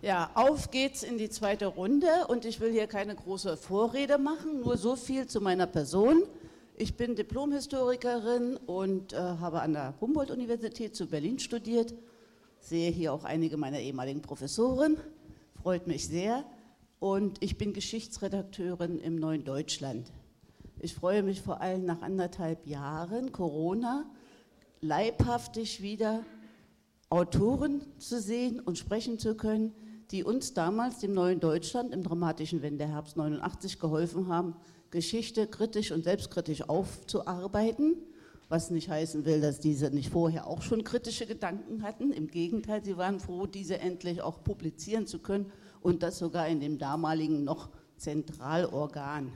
Ja, 0.00 0.30
auf 0.34 0.70
geht's 0.70 1.02
in 1.02 1.18
die 1.18 1.28
zweite 1.28 1.66
Runde 1.66 2.06
und 2.28 2.44
ich 2.44 2.60
will 2.60 2.70
hier 2.70 2.86
keine 2.86 3.16
große 3.16 3.56
Vorrede 3.56 4.16
machen, 4.16 4.60
nur 4.60 4.76
so 4.76 4.94
viel 4.94 5.26
zu 5.26 5.40
meiner 5.40 5.66
Person. 5.66 6.22
Ich 6.76 6.96
bin 6.96 7.16
Diplomhistorikerin 7.16 8.58
und 8.58 9.12
äh, 9.12 9.16
habe 9.16 9.60
an 9.60 9.72
der 9.72 9.94
Humboldt-Universität 10.00 10.94
zu 10.94 11.08
Berlin 11.08 11.40
studiert. 11.40 11.94
Sehe 12.60 12.92
hier 12.92 13.12
auch 13.12 13.24
einige 13.24 13.56
meiner 13.56 13.80
ehemaligen 13.80 14.22
Professoren, 14.22 14.98
freut 15.60 15.88
mich 15.88 16.06
sehr. 16.06 16.44
Und 17.00 17.42
ich 17.42 17.58
bin 17.58 17.72
Geschichtsredakteurin 17.72 19.00
im 19.00 19.16
Neuen 19.16 19.44
Deutschland. 19.44 20.12
Ich 20.78 20.94
freue 20.94 21.24
mich 21.24 21.42
vor 21.42 21.60
allem 21.60 21.84
nach 21.84 22.02
anderthalb 22.02 22.68
Jahren 22.68 23.32
Corona 23.32 24.08
leibhaftig 24.80 25.82
wieder 25.82 26.24
Autoren 27.10 27.82
zu 27.98 28.20
sehen 28.20 28.60
und 28.60 28.78
sprechen 28.78 29.18
zu 29.18 29.34
können, 29.34 29.74
die 30.10 30.24
uns 30.24 30.54
damals, 30.54 30.98
dem 30.98 31.12
neuen 31.12 31.40
Deutschland, 31.40 31.92
im 31.92 32.02
dramatischen 32.02 32.62
Wendeherbst 32.62 33.16
89 33.16 33.78
geholfen 33.78 34.28
haben, 34.28 34.56
Geschichte 34.90 35.46
kritisch 35.46 35.92
und 35.92 36.04
selbstkritisch 36.04 36.68
aufzuarbeiten, 36.68 37.96
was 38.48 38.70
nicht 38.70 38.88
heißen 38.88 39.26
will, 39.26 39.42
dass 39.42 39.60
diese 39.60 39.90
nicht 39.90 40.08
vorher 40.10 40.46
auch 40.46 40.62
schon 40.62 40.82
kritische 40.82 41.26
Gedanken 41.26 41.82
hatten. 41.82 42.12
Im 42.12 42.28
Gegenteil, 42.28 42.82
sie 42.82 42.96
waren 42.96 43.20
froh, 43.20 43.46
diese 43.46 43.78
endlich 43.80 44.22
auch 44.22 44.42
publizieren 44.42 45.06
zu 45.06 45.18
können 45.18 45.52
und 45.82 46.02
das 46.02 46.18
sogar 46.18 46.48
in 46.48 46.60
dem 46.60 46.78
damaligen 46.78 47.44
noch 47.44 47.68
Zentralorgan, 47.98 49.32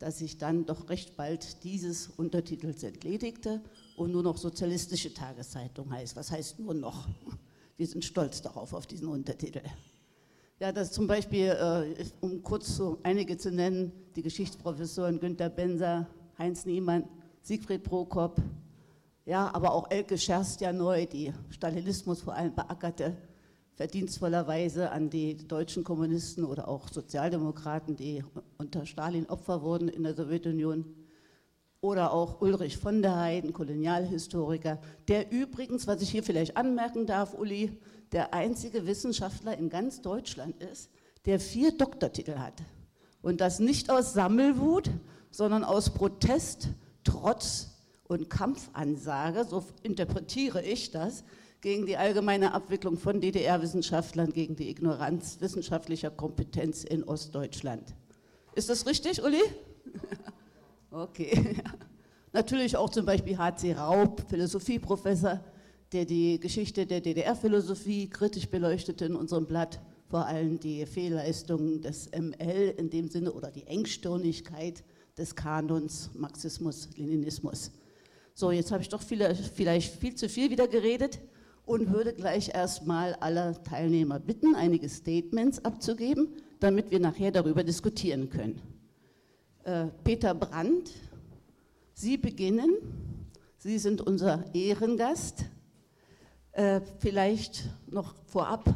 das 0.00 0.18
sich 0.18 0.38
dann 0.38 0.66
doch 0.66 0.88
recht 0.88 1.16
bald 1.16 1.62
dieses 1.62 2.08
Untertitels 2.08 2.82
entledigte 2.82 3.60
und 3.96 4.10
nur 4.10 4.24
noch 4.24 4.38
Sozialistische 4.38 5.14
Tageszeitung 5.14 5.92
heißt. 5.92 6.16
Was 6.16 6.32
heißt 6.32 6.58
nur 6.58 6.74
noch? 6.74 7.06
Wir 7.76 7.86
sind 7.86 8.04
stolz 8.04 8.42
darauf, 8.42 8.72
auf 8.72 8.86
diesen 8.86 9.08
Untertitel. 9.08 9.62
Ja, 10.62 10.72
das 10.72 10.92
zum 10.92 11.06
Beispiel, 11.06 11.46
äh, 11.46 12.04
um 12.20 12.42
kurz 12.42 12.76
so 12.76 12.98
einige 13.02 13.38
zu 13.38 13.50
nennen, 13.50 13.92
die 14.14 14.20
Geschichtsprofessoren 14.20 15.18
Günter 15.18 15.48
Benser, 15.48 16.06
Heinz 16.36 16.66
Niemann, 16.66 17.04
Siegfried 17.40 17.82
Prokop, 17.82 18.42
ja, 19.24 19.50
aber 19.54 19.72
auch 19.72 19.90
Elke 19.90 20.18
Scherstjaneu, 20.18 21.06
die 21.06 21.32
Stalinismus 21.48 22.20
vor 22.20 22.34
allem 22.34 22.54
beackerte, 22.54 23.16
verdienstvollerweise 23.72 24.90
an 24.90 25.08
die 25.08 25.34
deutschen 25.48 25.82
Kommunisten 25.82 26.44
oder 26.44 26.68
auch 26.68 26.88
Sozialdemokraten, 26.88 27.96
die 27.96 28.22
unter 28.58 28.84
Stalin 28.84 29.30
Opfer 29.30 29.62
wurden 29.62 29.88
in 29.88 30.02
der 30.02 30.14
Sowjetunion. 30.14 30.84
Oder 31.80 32.12
auch 32.12 32.42
Ulrich 32.42 32.76
von 32.76 33.00
der 33.00 33.16
Heiden, 33.16 33.54
Kolonialhistoriker, 33.54 34.78
der 35.08 35.32
übrigens, 35.32 35.86
was 35.86 36.02
ich 36.02 36.10
hier 36.10 36.22
vielleicht 36.22 36.58
anmerken 36.58 37.06
darf, 37.06 37.32
Uli, 37.32 37.80
der 38.12 38.34
einzige 38.34 38.86
Wissenschaftler 38.86 39.56
in 39.56 39.70
ganz 39.70 40.02
Deutschland 40.02 40.62
ist, 40.62 40.90
der 41.26 41.38
vier 41.38 41.76
Doktortitel 41.76 42.38
hat. 42.38 42.62
Und 43.22 43.40
das 43.40 43.60
nicht 43.60 43.90
aus 43.90 44.12
Sammelwut, 44.12 44.90
sondern 45.30 45.64
aus 45.64 45.90
Protest, 45.90 46.68
Trotz 47.04 47.68
und 48.04 48.28
Kampfansage, 48.28 49.44
so 49.44 49.64
interpretiere 49.82 50.62
ich 50.62 50.90
das, 50.90 51.24
gegen 51.60 51.86
die 51.86 51.96
allgemeine 51.96 52.54
Abwicklung 52.54 52.98
von 52.98 53.20
DDR-Wissenschaftlern, 53.20 54.32
gegen 54.32 54.56
die 54.56 54.70
Ignoranz 54.70 55.40
wissenschaftlicher 55.40 56.10
Kompetenz 56.10 56.84
in 56.84 57.04
Ostdeutschland. 57.04 57.94
Ist 58.54 58.70
das 58.70 58.86
richtig, 58.86 59.22
Uli? 59.22 59.42
okay. 60.90 61.62
Natürlich 62.32 62.76
auch 62.76 62.90
zum 62.90 63.06
Beispiel 63.06 63.36
H.C. 63.36 63.74
Raub, 63.74 64.24
Philosophieprofessor, 64.28 65.40
der 65.92 66.04
die 66.04 66.38
Geschichte 66.38 66.86
der 66.86 67.00
DDR-Philosophie 67.00 68.08
kritisch 68.08 68.48
beleuchtete 68.48 69.04
in 69.04 69.16
unserem 69.16 69.46
Blatt, 69.46 69.80
vor 70.08 70.26
allem 70.26 70.58
die 70.58 70.86
Fehlleistungen 70.86 71.80
des 71.80 72.10
ML 72.10 72.74
in 72.76 72.90
dem 72.90 73.08
Sinne 73.08 73.32
oder 73.32 73.50
die 73.50 73.66
Engstirnigkeit 73.66 74.84
des 75.16 75.34
Kanons 75.34 76.10
Marxismus, 76.14 76.88
Leninismus. 76.96 77.72
So, 78.34 78.50
jetzt 78.50 78.72
habe 78.72 78.82
ich 78.82 78.88
doch 78.88 79.02
viele, 79.02 79.34
vielleicht 79.34 79.94
viel 79.94 80.14
zu 80.14 80.28
viel 80.28 80.50
wieder 80.50 80.68
geredet 80.68 81.20
und 81.66 81.92
würde 81.92 82.12
gleich 82.12 82.54
erstmal 82.54 83.14
alle 83.14 83.60
Teilnehmer 83.62 84.18
bitten, 84.18 84.54
einige 84.54 84.88
Statements 84.88 85.64
abzugeben, 85.64 86.28
damit 86.58 86.90
wir 86.90 87.00
nachher 87.00 87.30
darüber 87.30 87.62
diskutieren 87.62 88.30
können. 88.30 88.60
Äh, 89.64 89.86
Peter 90.04 90.34
Brandt, 90.34 90.90
Sie 91.92 92.16
beginnen. 92.16 92.70
Sie 93.58 93.78
sind 93.78 94.00
unser 94.00 94.54
Ehrengast. 94.54 95.44
Äh, 96.60 96.82
vielleicht 96.98 97.70
noch 97.86 98.14
vorab, 98.26 98.74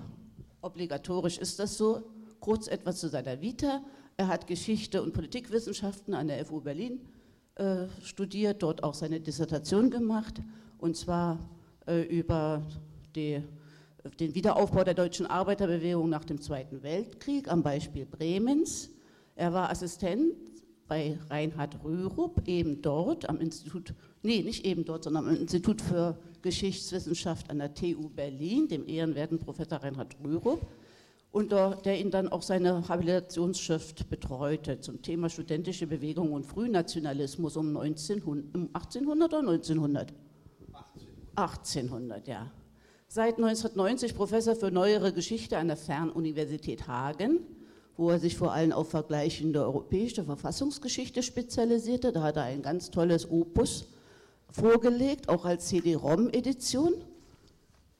obligatorisch 0.63 1.37
ist 1.37 1.59
das 1.59 1.77
so, 1.77 2.03
kurz 2.41 2.67
etwas 2.67 2.99
zu 2.99 3.11
seiner 3.11 3.43
Vita. 3.43 3.83
Er 4.17 4.29
hat 4.29 4.47
Geschichte 4.47 5.03
und 5.03 5.13
Politikwissenschaften 5.13 6.15
an 6.15 6.29
der 6.29 6.47
FU 6.47 6.63
Berlin 6.63 7.03
äh, 7.57 7.85
studiert, 8.03 8.63
dort 8.63 8.83
auch 8.83 8.95
seine 8.95 9.21
Dissertation 9.21 9.91
gemacht, 9.91 10.41
und 10.79 10.97
zwar 10.97 11.39
äh, 11.87 12.01
über 12.05 12.63
die, 13.15 13.43
den 14.19 14.35
Wiederaufbau 14.35 14.83
der 14.83 14.95
deutschen 14.95 15.27
Arbeiterbewegung 15.27 16.09
nach 16.09 16.25
dem 16.25 16.41
Zweiten 16.41 16.83
Weltkrieg 16.83 17.53
am 17.53 17.63
Beispiel 17.63 18.07
Bremens. 18.07 18.89
Er 19.37 19.53
war 19.53 19.69
Assistent 19.69 20.33
bei 20.89 21.19
Reinhard 21.29 21.85
Rürup, 21.85 22.49
eben 22.49 22.81
dort 22.81 23.29
am 23.29 23.43
Institut, 23.43 23.93
nee, 24.25 24.43
nicht 24.43 24.65
eben 24.65 24.85
dort, 24.85 25.05
sondern 25.05 25.29
am 25.29 25.37
Institut 25.37 25.81
für 25.81 26.19
Geschichtswissenschaft 26.43 27.51
an 27.51 27.59
der 27.59 27.75
TU 27.75 28.09
Berlin, 28.09 28.69
dem 28.69 28.87
ehrenwerten 28.87 29.39
Professor 29.39 29.79
Reinhard 29.79 30.17
Rürup, 30.23 30.67
und 31.31 31.51
der 31.51 31.99
ihn 31.99 32.13
dann 32.13 32.29
auch 32.29 32.43
seine 32.43 32.89
Habilitationsschrift 32.89 34.09
betreute 34.09 34.81
zum 34.81 35.03
Thema 35.03 35.29
studentische 35.29 35.87
Bewegung 35.87 36.33
und 36.33 36.47
Frühnationalismus 36.47 37.57
um, 37.57 37.77
1900, 37.77 38.55
um 38.55 38.69
1800 38.73 39.33
oder 39.33 39.39
1900? 39.41 40.15
1800, 41.35 42.29
ja. 42.29 42.53
Seit 43.09 43.37
1990 43.37 44.15
Professor 44.15 44.55
für 44.55 44.71
neuere 44.71 45.13
Geschichte 45.13 45.59
an 45.59 45.67
der 45.67 45.77
Fernuniversität 45.77 46.87
Hagen 46.87 47.41
wo 47.97 48.11
er 48.11 48.19
sich 48.19 48.37
vor 48.37 48.53
allem 48.53 48.73
auf 48.73 48.91
vergleichende 48.91 49.63
europäische 49.63 50.25
Verfassungsgeschichte 50.25 51.23
spezialisierte. 51.23 52.13
Da 52.13 52.23
hat 52.23 52.37
er 52.37 52.45
ein 52.45 52.63
ganz 52.63 52.91
tolles 52.91 53.31
Opus 53.31 53.87
vorgelegt, 54.55 55.29
auch 55.29 55.45
als 55.45 55.67
CD-ROM-Edition. 55.67 56.95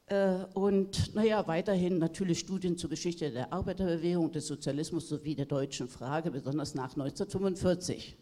Äh, 0.07 0.45
und 0.53 1.13
naja, 1.13 1.47
weiterhin 1.47 1.97
natürlich 1.97 2.39
Studien 2.39 2.77
zur 2.77 2.89
Geschichte 2.89 3.29
der 3.29 3.51
Arbeiterbewegung, 3.51 4.31
des 4.31 4.47
Sozialismus 4.47 5.09
sowie 5.09 5.35
der 5.35 5.45
deutschen 5.45 5.89
Frage, 5.89 6.31
besonders 6.31 6.73
nach 6.73 6.91
1945. 6.91 8.17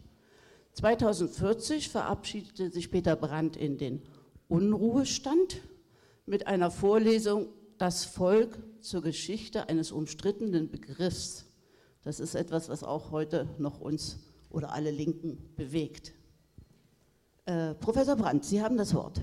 2040 0.72 1.88
verabschiedete 1.88 2.70
sich 2.70 2.90
Peter 2.90 3.14
Brandt 3.14 3.56
in 3.56 3.78
den 3.78 4.02
Unruhestand 4.48 5.60
mit 6.26 6.48
einer 6.48 6.70
Vorlesung 6.72 7.48
Das 7.78 8.04
Volk 8.04 8.58
zur 8.80 9.02
Geschichte 9.02 9.68
eines 9.68 9.92
umstrittenen 9.92 10.70
Begriffs. 10.70 11.46
Das 12.02 12.18
ist 12.18 12.34
etwas, 12.34 12.68
was 12.68 12.82
auch 12.82 13.12
heute 13.12 13.48
noch 13.58 13.80
uns 13.80 14.18
oder 14.50 14.72
alle 14.72 14.90
Linken 14.90 15.38
bewegt. 15.54 16.12
Äh, 17.46 17.74
Professor 17.74 18.16
Brandt, 18.16 18.44
Sie 18.44 18.62
haben 18.62 18.76
das 18.76 18.94
Wort. 18.94 19.20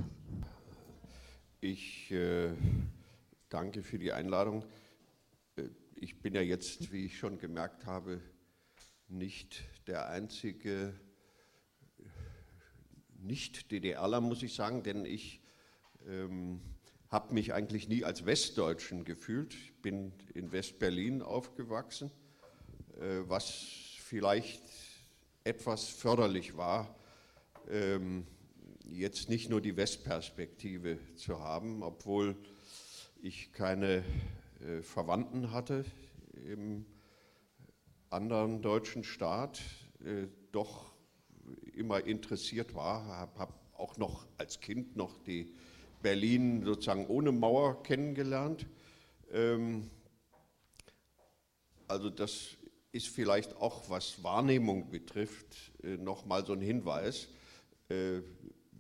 Ich 1.60 2.12
äh, 2.12 2.52
danke 3.50 3.84
für 3.84 4.00
die 4.00 4.12
Einladung. 4.12 4.64
Äh, 5.56 5.70
ich 5.96 6.22
bin 6.22 6.34
ja 6.34 6.42
jetzt, 6.42 6.92
wie 6.92 7.06
ich 7.06 7.18
schon 7.18 7.38
gemerkt 7.38 7.86
habe, 7.86 8.22
nicht 9.08 9.64
der 9.88 10.10
einzige 10.10 10.94
Nicht-DDRler, 13.20 14.22
muss 14.22 14.44
ich 14.44 14.56
sagen, 14.56 14.84
denn 14.84 15.06
ich 15.06 15.42
ähm, 16.08 16.62
habe 17.10 17.34
mich 17.34 17.54
eigentlich 17.54 17.90
nie 17.90 18.04
als 18.04 18.26
Westdeutschen 18.26 19.04
gefühlt. 19.04 19.54
Ich 19.54 19.82
bin 19.82 20.14
in 20.34 20.52
West-Berlin 20.52 21.22
aufgewachsen 21.22 22.12
äh, 23.02 23.28
was 23.28 23.98
vielleicht 24.00 24.62
etwas 25.44 25.88
förderlich 25.88 26.56
war, 26.56 26.96
jetzt 28.86 29.30
nicht 29.30 29.50
nur 29.50 29.62
die 29.62 29.78
Westperspektive 29.78 30.98
zu 31.16 31.40
haben, 31.40 31.84
obwohl 31.84 32.36
ich 33.22 33.54
keine 33.54 34.04
äh, 34.60 34.82
Verwandten 34.82 35.52
hatte 35.52 35.86
im 36.46 36.86
anderen 38.10 38.62
deutschen 38.62 39.04
Staat, 39.04 39.62
äh, 40.04 40.28
doch 40.52 40.92
immer 41.74 42.06
interessiert 42.06 42.76
war, 42.76 43.06
habe 43.06 43.40
hab 43.40 43.80
auch 43.80 43.98
noch 43.98 44.28
als 44.38 44.60
Kind 44.60 44.96
noch 44.96 45.18
die 45.24 45.54
Berlin 46.02 46.64
sozusagen 46.64 47.08
ohne 47.08 47.32
Mauer 47.32 47.84
kennengelernt. 47.84 48.66
Ähm, 49.32 49.90
also 51.88 52.10
das 52.10 52.58
ist 52.92 53.08
vielleicht 53.08 53.56
auch, 53.56 53.90
was 53.90 54.24
Wahrnehmung 54.24 54.90
betrifft, 54.90 55.72
äh, 55.84 55.98
nochmal 55.98 56.46
so 56.46 56.54
ein 56.54 56.62
Hinweis, 56.62 57.30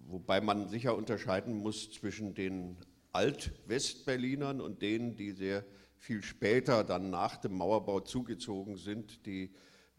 wobei 0.07 0.41
man 0.41 0.67
sicher 0.67 0.95
unterscheiden 0.95 1.55
muss 1.55 1.91
zwischen 1.91 2.33
den 2.33 2.77
Alt-Westberlinern 3.13 4.61
und 4.61 4.81
denen, 4.81 5.15
die 5.15 5.31
sehr 5.31 5.65
viel 5.97 6.23
später, 6.23 6.83
dann 6.83 7.09
nach 7.09 7.37
dem 7.37 7.57
Mauerbau 7.57 7.99
zugezogen 7.99 8.77
sind, 8.77 9.25
die 9.25 9.51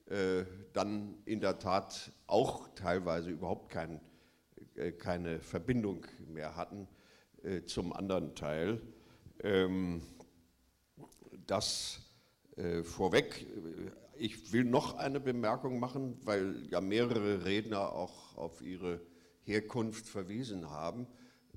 äh, 0.06 0.44
dann 0.72 1.14
in 1.24 1.40
der 1.40 1.58
Tat 1.58 2.12
auch 2.26 2.68
teilweise 2.74 3.30
überhaupt 3.30 3.70
kein, 3.70 4.00
äh, 4.74 4.92
keine 4.92 5.40
Verbindung 5.40 6.06
mehr 6.26 6.56
hatten 6.56 6.88
äh, 7.42 7.62
zum 7.64 7.92
anderen 7.92 8.34
Teil. 8.34 8.80
Ähm, 9.42 10.02
das 11.46 12.00
äh, 12.56 12.82
vorweg. 12.82 13.46
Ich 14.16 14.52
will 14.52 14.64
noch 14.64 14.96
eine 14.96 15.20
Bemerkung 15.20 15.78
machen, 15.78 16.18
weil 16.24 16.66
ja 16.70 16.80
mehrere 16.80 17.44
Redner 17.44 17.92
auch 17.92 18.21
auf 18.36 18.62
ihre 18.62 19.00
Herkunft 19.42 20.06
verwiesen 20.06 20.70
haben. 20.70 21.06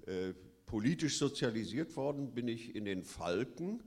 Äh, 0.06 0.34
politisch 0.66 1.18
sozialisiert 1.18 1.96
worden 1.96 2.34
bin 2.34 2.48
ich 2.48 2.76
in 2.76 2.86
den 2.86 3.04
Falken, 3.04 3.84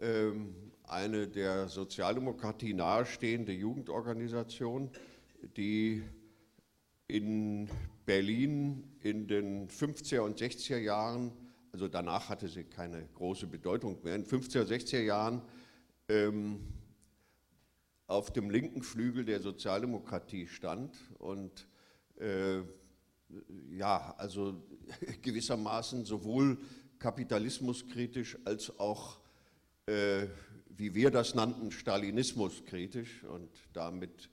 ähm, 0.00 0.54
eine 0.84 1.28
der 1.28 1.68
Sozialdemokratie 1.68 2.74
nahestehende 2.74 3.52
Jugendorganisation, 3.52 4.90
die 5.56 6.02
in 7.06 7.68
Berlin 8.06 8.84
in 9.02 9.26
den 9.26 9.68
50er 9.68 10.20
und 10.20 10.40
60er 10.40 10.78
Jahren, 10.78 11.32
also 11.72 11.88
danach 11.88 12.28
hatte 12.28 12.48
sie 12.48 12.64
keine 12.64 13.06
große 13.14 13.46
Bedeutung 13.46 14.02
mehr, 14.02 14.16
in 14.16 14.24
den 14.24 14.30
50er 14.30 14.60
und 14.60 14.70
60er 14.70 15.00
Jahren 15.00 15.42
ähm, 16.08 16.60
auf 18.06 18.32
dem 18.32 18.50
linken 18.50 18.82
Flügel 18.82 19.24
der 19.24 19.40
Sozialdemokratie 19.40 20.48
stand 20.48 20.96
und 21.18 21.68
äh, 22.20 22.62
ja, 23.70 24.14
also 24.18 24.62
gewissermaßen 25.22 26.04
sowohl 26.04 26.58
kapitalismuskritisch 26.98 28.38
als 28.44 28.78
auch, 28.78 29.20
äh, 29.86 30.26
wie 30.68 30.94
wir 30.94 31.10
das 31.10 31.34
nannten, 31.34 31.70
stalinismuskritisch 31.70 33.24
und 33.24 33.50
damit 33.72 34.30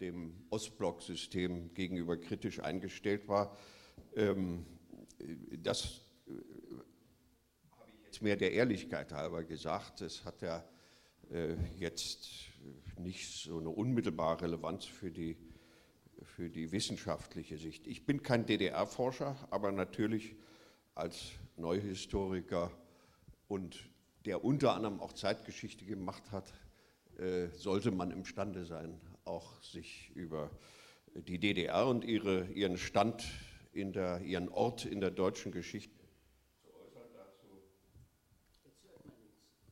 dem 0.00 0.34
Ostblock-System 0.50 1.74
gegenüber 1.74 2.16
kritisch 2.16 2.60
eingestellt 2.60 3.28
war. 3.28 3.56
Ähm, 4.16 4.64
das 5.62 6.00
äh, 6.26 6.32
habe 7.78 7.90
ich 7.90 8.04
jetzt 8.06 8.22
mehr 8.22 8.36
der 8.36 8.52
Ehrlichkeit 8.52 9.12
halber 9.12 9.44
gesagt. 9.44 10.00
Das 10.00 10.24
hat 10.24 10.42
ja 10.42 10.64
äh, 11.30 11.54
jetzt 11.76 12.50
nicht 12.98 13.44
so 13.44 13.58
eine 13.58 13.70
unmittelbare 13.70 14.42
Relevanz 14.42 14.84
für 14.84 15.10
die, 15.10 15.36
für 16.24 16.48
die 16.48 16.72
wissenschaftliche 16.72 17.58
Sicht. 17.58 17.86
Ich 17.86 18.06
bin 18.06 18.22
kein 18.22 18.46
DDR-Forscher, 18.46 19.36
aber 19.50 19.72
natürlich 19.72 20.36
als 20.94 21.32
Neuhistoriker 21.56 22.70
und 23.48 23.90
der 24.26 24.44
unter 24.44 24.74
anderem 24.74 25.00
auch 25.00 25.12
Zeitgeschichte 25.12 25.84
gemacht 25.84 26.30
hat, 26.30 26.52
äh, 27.18 27.48
sollte 27.48 27.90
man 27.90 28.10
imstande 28.10 28.64
sein, 28.64 29.00
auch 29.24 29.62
sich 29.62 30.10
über 30.14 30.50
die 31.14 31.38
DDR 31.38 31.86
und 31.86 32.04
ihre, 32.04 32.46
ihren 32.52 32.76
Stand, 32.76 33.24
in 33.72 33.92
der, 33.92 34.20
ihren 34.22 34.48
Ort 34.48 34.84
in 34.84 35.00
der 35.00 35.10
deutschen 35.10 35.52
Geschichte 35.52 35.94
zu 36.62 36.74
äußern. 36.74 37.08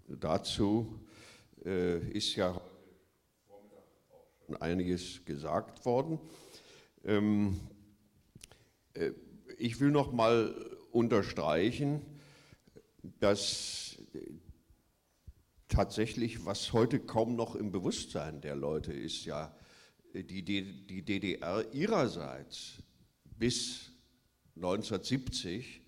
Dazu, 0.06 0.20
dazu 0.20 1.04
äh, 1.64 1.98
ist 2.10 2.36
ja 2.36 2.60
schon 4.48 4.56
einiges 4.56 5.24
gesagt 5.26 5.84
worden. 5.84 6.18
Ähm, 7.04 7.60
äh, 8.94 9.10
ich 9.58 9.78
will 9.78 9.90
noch 9.90 10.10
mal 10.10 10.54
unterstreichen, 10.90 12.00
dass 13.20 13.98
tatsächlich, 15.68 16.46
was 16.46 16.72
heute 16.72 16.98
kaum 16.98 17.36
noch 17.36 17.56
im 17.56 17.72
Bewusstsein 17.72 18.40
der 18.40 18.56
Leute 18.56 18.92
ist, 18.92 19.26
ja, 19.26 19.54
die, 20.14 20.42
die 20.42 21.02
DDR 21.02 21.64
ihrerseits 21.74 22.82
bis 23.24 23.92
1970 24.56 25.82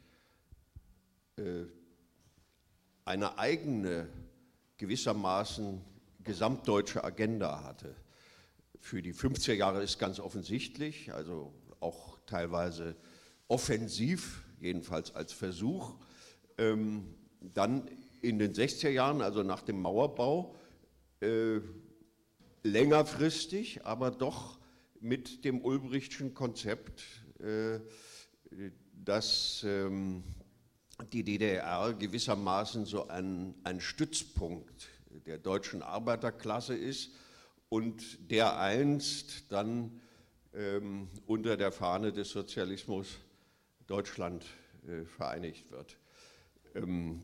äh, 1.37 1.43
eine 3.07 3.39
eigene 3.39 4.09
gewissermaßen 4.77 5.81
gesamtdeutsche 6.23 7.03
Agenda 7.03 7.65
hatte. 7.65 7.97
Für 8.81 9.03
die 9.03 9.15
50er 9.15 9.53
Jahre 9.53 9.83
ist 9.83 9.99
ganz 9.99 10.19
offensichtlich, 10.19 11.13
also 11.13 11.53
auch 11.81 12.19
teilweise 12.27 12.97
offensiv, 13.47 14.43
jedenfalls 14.59 15.15
als 15.15 15.33
Versuch. 15.33 15.95
Ähm, 16.59 17.15
dann 17.41 17.89
in 18.23 18.39
den 18.39 18.55
60er 18.55 18.89
Jahren, 18.89 19.21
also 19.21 19.43
nach 19.43 19.63
dem 19.63 19.81
Mauerbau, 19.81 20.57
äh, 21.21 21.61
längerfristig, 22.63 23.85
aber 23.85 24.11
doch 24.11 24.59
mit 25.01 25.45
dem 25.45 25.63
Ulbrichtschen 25.63 26.35
Konzept, 26.35 27.03
äh, 27.39 27.81
dass 28.93 29.63
ähm, 29.65 30.25
die 31.13 31.23
DDR 31.23 31.95
gewissermaßen 31.95 32.87
so 32.87 33.09
ein, 33.09 33.55
ein 33.63 33.81
Stützpunkt 33.81 34.89
der 35.27 35.39
deutschen 35.39 35.83
Arbeiterklasse 35.83 36.75
ist 36.75 37.13
und 37.71 38.31
der 38.31 38.59
einst 38.59 39.51
dann 39.51 40.01
ähm, 40.53 41.09
unter 41.27 41.57
der 41.57 41.73
Fahne 41.73 42.13
des 42.13 42.31
Sozialismus 42.31 43.19
Deutschland 43.87 44.45
äh, 44.87 45.05
vereinigt 45.05 45.71
wird. 45.71 45.97
Ähm, 46.75 47.23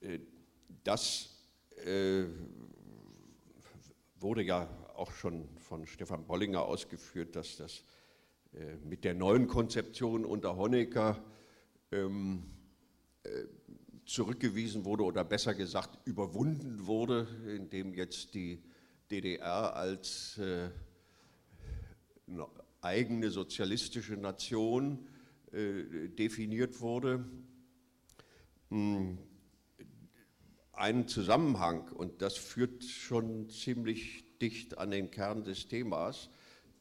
äh, 0.00 0.20
das 0.84 1.30
äh, 1.84 2.24
wurde 4.20 4.42
ja 4.42 4.68
auch 4.94 5.12
schon 5.12 5.48
von 5.58 5.86
Stefan 5.86 6.26
Bollinger 6.26 6.62
ausgeführt, 6.62 7.34
dass 7.34 7.56
das 7.56 7.82
äh, 8.52 8.76
mit 8.84 9.04
der 9.04 9.14
neuen 9.14 9.48
Konzeption 9.48 10.24
unter 10.24 10.56
Honecker 10.56 11.22
ähm, 11.90 12.44
äh, 13.24 13.28
zurückgewiesen 14.06 14.84
wurde 14.84 15.02
oder 15.02 15.24
besser 15.24 15.54
gesagt 15.54 15.98
überwunden 16.06 16.86
wurde, 16.86 17.26
indem 17.48 17.94
jetzt 17.94 18.34
die 18.34 18.62
DDR 19.10 19.74
als 19.74 20.38
äh, 20.38 20.70
eigene 22.80 23.30
sozialistische 23.30 24.16
Nation 24.16 25.06
äh, 25.52 26.08
definiert 26.08 26.80
wurde. 26.80 27.24
Hm, 28.70 29.18
ein 30.72 31.08
Zusammenhang, 31.08 31.88
und 31.88 32.22
das 32.22 32.36
führt 32.36 32.84
schon 32.84 33.48
ziemlich 33.50 34.24
dicht 34.38 34.78
an 34.78 34.90
den 34.90 35.10
Kern 35.10 35.42
des 35.42 35.66
Themas, 35.66 36.30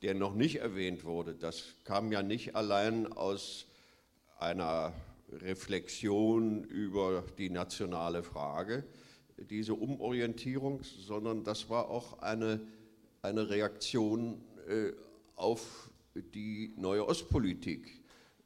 der 0.04 0.14
noch 0.14 0.36
nicht 0.36 0.58
erwähnt 0.58 1.04
wurde. 1.04 1.34
Das 1.34 1.76
kam 1.84 2.12
ja 2.12 2.22
nicht 2.22 2.56
allein 2.56 3.12
aus 3.12 3.66
einer 4.38 4.94
Reflexion 5.32 6.64
über 6.64 7.24
die 7.38 7.50
nationale 7.50 8.22
Frage, 8.22 8.86
diese 9.38 9.74
Umorientierung, 9.74 10.84
sondern 10.84 11.44
das 11.44 11.70
war 11.70 11.90
auch 11.90 12.20
eine, 12.20 12.60
eine 13.22 13.50
Reaktion 13.50 14.42
äh, 14.68 14.92
auf 15.36 15.92
die 16.16 16.74
neue 16.78 17.08
Ostpolitik, 17.08 18.04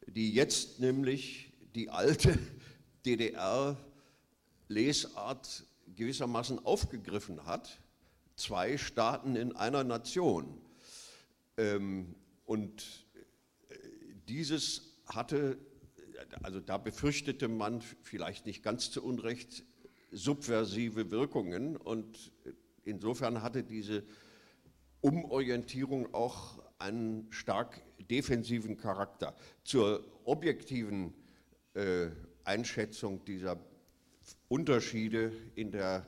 die 0.08 0.34
jetzt 0.34 0.80
nämlich 0.80 1.54
die 1.76 1.90
alte 1.90 2.38
DDR-Lesart 3.06 3.78
gewissermaßen 5.96 6.66
aufgegriffen 6.66 7.46
hat, 7.46 7.80
zwei 8.36 8.78
Staaten 8.78 9.36
in 9.36 9.56
einer 9.56 9.84
Nation. 9.84 10.62
Ähm, 11.58 12.16
und 12.46 13.06
äh, 13.70 13.76
dieses 14.28 14.98
hatte 15.06 15.58
also 16.44 16.60
da 16.60 16.78
befürchtete 16.78 17.48
man 17.48 17.82
vielleicht 18.04 18.46
nicht 18.46 18.64
ganz 18.64 18.92
zu 18.92 19.04
Unrecht 19.04 19.64
subversive 20.12 21.10
Wirkungen 21.12 21.78
und 21.78 22.32
insofern 22.84 23.42
hatte 23.42 23.64
diese 23.64 24.04
Umorientierung 25.02 26.14
auch 26.14 26.62
einen 26.80 27.32
stark 27.32 27.82
defensiven 28.10 28.78
Charakter. 28.78 29.36
Zur 29.64 30.06
objektiven 30.26 31.14
äh, 31.74 32.08
Einschätzung 32.44 33.24
dieser 33.26 33.58
Unterschiede 34.48 35.32
in 35.56 35.72
der 35.72 36.06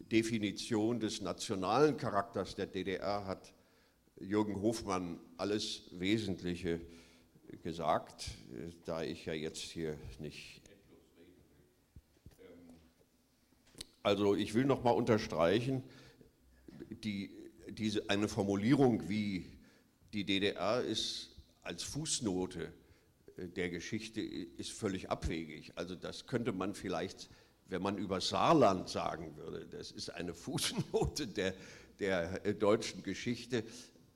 Definition 0.00 1.00
des 1.00 1.20
nationalen 1.20 1.96
Charakters 1.96 2.54
der 2.54 2.66
DDR 2.66 3.26
hat 3.26 3.52
Jürgen 4.18 4.60
Hofmann 4.60 5.18
alles 5.36 5.84
Wesentliche 5.92 6.80
gesagt, 7.62 8.30
da 8.84 9.02
ich 9.02 9.26
ja 9.26 9.32
jetzt 9.32 9.60
hier 9.60 9.98
nicht 10.18 10.62
endlos 10.68 11.12
reden 11.18 11.46
will. 11.48 12.46
Ähm, 12.46 12.76
also 14.02 14.34
ich 14.34 14.54
will 14.54 14.64
noch 14.64 14.82
mal 14.82 14.90
unterstreichen, 14.90 15.82
die, 16.90 17.30
diese, 17.68 18.08
eine 18.10 18.28
Formulierung 18.28 19.08
wie 19.08 19.46
die 20.12 20.24
DDR 20.24 20.82
ist 20.82 21.30
als 21.62 21.82
Fußnote 21.82 22.72
äh, 23.36 23.48
der 23.48 23.70
Geschichte 23.70 24.20
ist 24.20 24.72
völlig 24.72 25.10
abwegig. 25.10 25.72
Also 25.76 25.94
das 25.94 26.26
könnte 26.26 26.52
man 26.52 26.74
vielleicht 26.74 27.30
wenn 27.72 27.82
man 27.82 27.96
über 27.96 28.20
Saarland 28.20 28.88
sagen 28.88 29.34
würde, 29.36 29.66
das 29.66 29.90
ist 29.90 30.10
eine 30.10 30.34
Fußnote 30.34 31.26
der, 31.26 31.54
der 31.98 32.46
äh, 32.46 32.54
deutschen 32.54 33.02
Geschichte, 33.02 33.64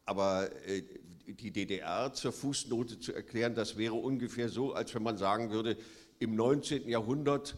aber 0.05 0.51
äh, 0.69 0.83
die 1.27 1.51
DDR 1.51 2.13
zur 2.13 2.33
Fußnote 2.33 3.01
zu 3.01 3.13
erklären, 3.13 3.55
das 3.55 3.77
wäre 3.77 3.95
ungefähr 3.95 4.49
so, 4.49 4.75
als 4.75 4.95
wenn 4.95 5.03
man 5.03 5.17
sagen 5.17 5.51
würde, 5.51 5.77
im 6.19 6.37
19. 6.37 6.89
Jahrhundert 6.89 7.57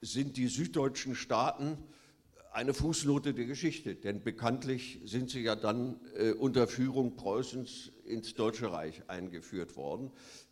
sind 0.00 0.36
die 0.36 0.48
süddeutschen 0.48 1.14
Staaten 1.14 1.78
eine 2.52 2.74
Fußnote 2.74 3.32
der 3.32 3.44
Geschichte, 3.44 3.94
denn 3.94 4.22
bekanntlich 4.22 5.00
sind 5.04 5.30
sie 5.30 5.40
ja 5.40 5.54
dann 5.54 6.00
äh, 6.16 6.32
unter 6.32 6.66
Führung 6.66 7.16
Preußens 7.16 7.92
ins 8.04 8.34
Deutsche 8.34 8.72
Reich 8.72 9.02
eingeführt 9.08 9.76
worden. 9.76 10.10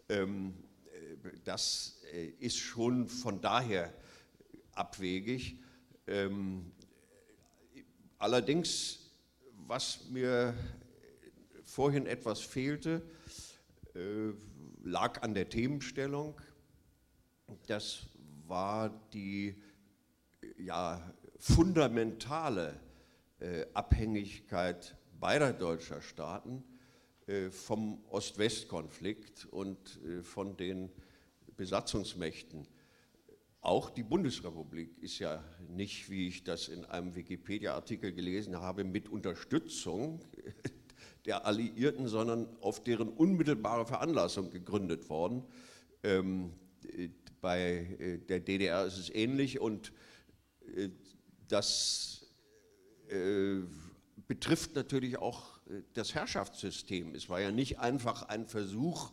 Ähm, 0.09 0.55
äh, 0.87 1.31
das 1.45 2.01
äh, 2.13 2.29
ist 2.39 2.59
schon 2.59 3.09
von 3.09 3.41
daher 3.41 3.93
abwegig. 4.73 5.61
Ähm, 6.07 6.71
allerdings, 8.19 9.11
was 9.67 10.09
mir 10.09 10.55
vorhin 11.65 12.07
etwas 12.07 12.41
fehlte, 12.41 13.03
äh, 13.95 14.33
lag 14.85 15.23
an 15.23 15.35
der 15.35 15.49
Themenstellung. 15.49 16.41
Das 17.67 18.07
war 18.49 18.89
die 19.13 19.55
ja, 20.59 21.01
fundamentale 21.39 22.81
äh, 23.41 23.67
Abhängigkeit 23.75 24.97
beider 25.21 25.53
deutscher 25.53 26.01
Staaten 26.01 26.65
äh, 27.27 27.51
vom 27.51 28.05
Ost-West-Konflikt 28.11 29.47
und 29.47 30.01
äh, 30.05 30.23
von 30.23 30.57
den 30.57 30.91
Besatzungsmächten. 31.57 32.67
Auch 33.61 33.91
die 33.91 34.05
Bundesrepublik 34.05 34.97
ist 35.03 35.19
ja 35.19 35.43
nicht, 35.69 36.09
wie 36.11 36.29
ich 36.29 36.45
das 36.45 36.69
in 36.69 36.85
einem 36.85 37.15
Wikipedia-Artikel 37.15 38.13
gelesen 38.13 38.61
habe, 38.61 38.85
mit 38.85 39.09
Unterstützung 39.09 40.21
der 41.27 41.45
Alliierten, 41.45 42.07
sondern 42.07 42.49
auf 42.61 42.83
deren 42.83 43.09
unmittelbare 43.09 43.85
Veranlassung 43.85 44.51
gegründet 44.51 45.11
worden. 45.11 45.45
Ähm, 46.05 46.53
bei 47.41 48.21
der 48.29 48.41
DDR 48.41 48.85
ist 48.85 48.99
es 48.99 49.11
ähnlich 49.11 49.61
und 49.61 49.93
das 51.49 52.27
äh, 53.09 53.61
betrifft 54.27 54.75
natürlich 54.75 55.19
auch 55.19 55.59
äh, 55.67 55.83
das 55.95 56.15
Herrschaftssystem. 56.15 57.15
Es 57.15 57.29
war 57.29 57.41
ja 57.41 57.51
nicht 57.51 57.79
einfach 57.79 58.23
ein 58.25 58.47
Versuch, 58.47 59.13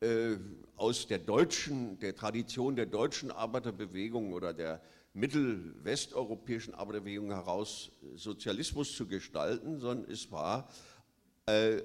äh, 0.00 0.36
aus 0.76 1.06
der 1.06 1.18
deutschen, 1.18 1.98
der 2.00 2.14
Tradition 2.14 2.74
der 2.74 2.86
deutschen 2.86 3.30
Arbeiterbewegung 3.30 4.32
oder 4.32 4.54
der 4.54 4.80
mittelwesteuropäischen 5.12 6.74
Arbeiterbewegung 6.74 7.30
heraus 7.30 7.92
Sozialismus 8.14 8.96
zu 8.96 9.06
gestalten, 9.06 9.78
sondern 9.78 10.10
es 10.10 10.30
war 10.32 10.70
äh, 11.46 11.82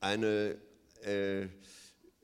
eine 0.00 0.58
äh, 1.02 1.46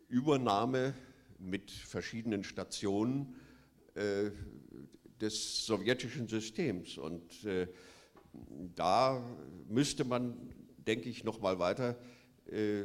Übernahme 0.09 0.95
mit 1.41 1.71
verschiedenen 1.71 2.45
Stationen 2.45 3.35
äh, 3.95 4.31
des 5.21 5.67
sowjetischen 5.67 6.29
Systems. 6.29 6.99
Und 6.99 7.45
äh, 7.45 7.69
da 8.75 9.23
müsste 9.69 10.05
man, 10.05 10.37
denke 10.87 11.09
ich, 11.09 11.25
noch 11.25 11.41
mal 11.41 11.59
weiter 11.59 11.99
äh, 12.47 12.85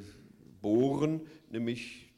bohren, 0.62 1.22
nämlich 1.50 2.14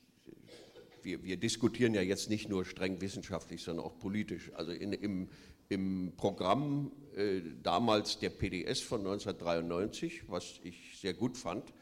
wir, 1.03 1.23
wir, 1.23 1.37
diskutieren 1.37 1.93
ja 1.93 2.01
jetzt 2.01 2.29
nicht 2.29 2.49
nur 2.49 2.65
streng 2.65 2.99
wissenschaftlich, 2.99 3.63
sondern 3.63 3.85
auch 3.85 3.97
politisch. 3.97 4.51
Also 4.53 4.71
in, 4.71 4.91
im, 4.91 5.29
im 5.69 6.13
Programm 6.17 6.91
äh, 7.15 7.41
damals 7.63 8.19
der 8.19 8.29
PDS 8.29 8.81
von 8.81 8.99
1993, 8.99 10.29
was 10.29 10.59
ich 10.63 10.97
sehr 10.99 11.13
gut 11.13 11.37
fand, 11.37 11.73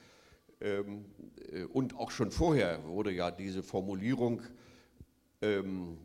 ähm, 0.61 1.05
äh, 1.51 1.63
und 1.63 1.95
auch 1.95 2.11
schon 2.11 2.31
vorher 2.31 2.83
wurde 2.87 3.11
ja 3.11 3.31
diese 3.31 3.63
Formulierung 3.63 4.41
ähm, 5.41 5.97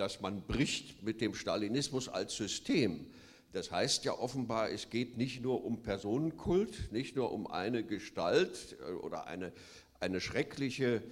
dass 0.00 0.20
man 0.20 0.42
bricht 0.46 1.02
mit 1.02 1.20
dem 1.20 1.34
Stalinismus 1.34 2.08
als 2.08 2.34
System. 2.34 3.06
Das 3.52 3.70
heißt 3.70 4.04
ja 4.04 4.12
offenbar, 4.12 4.70
es 4.70 4.88
geht 4.88 5.18
nicht 5.18 5.42
nur 5.42 5.62
um 5.64 5.82
Personenkult, 5.82 6.90
nicht 6.90 7.16
nur 7.16 7.32
um 7.32 7.46
eine 7.46 7.84
Gestalt 7.84 8.78
äh, 8.80 8.92
oder 8.92 9.26
eine, 9.26 9.52
eine 9.98 10.20
schreckliche 10.20 11.02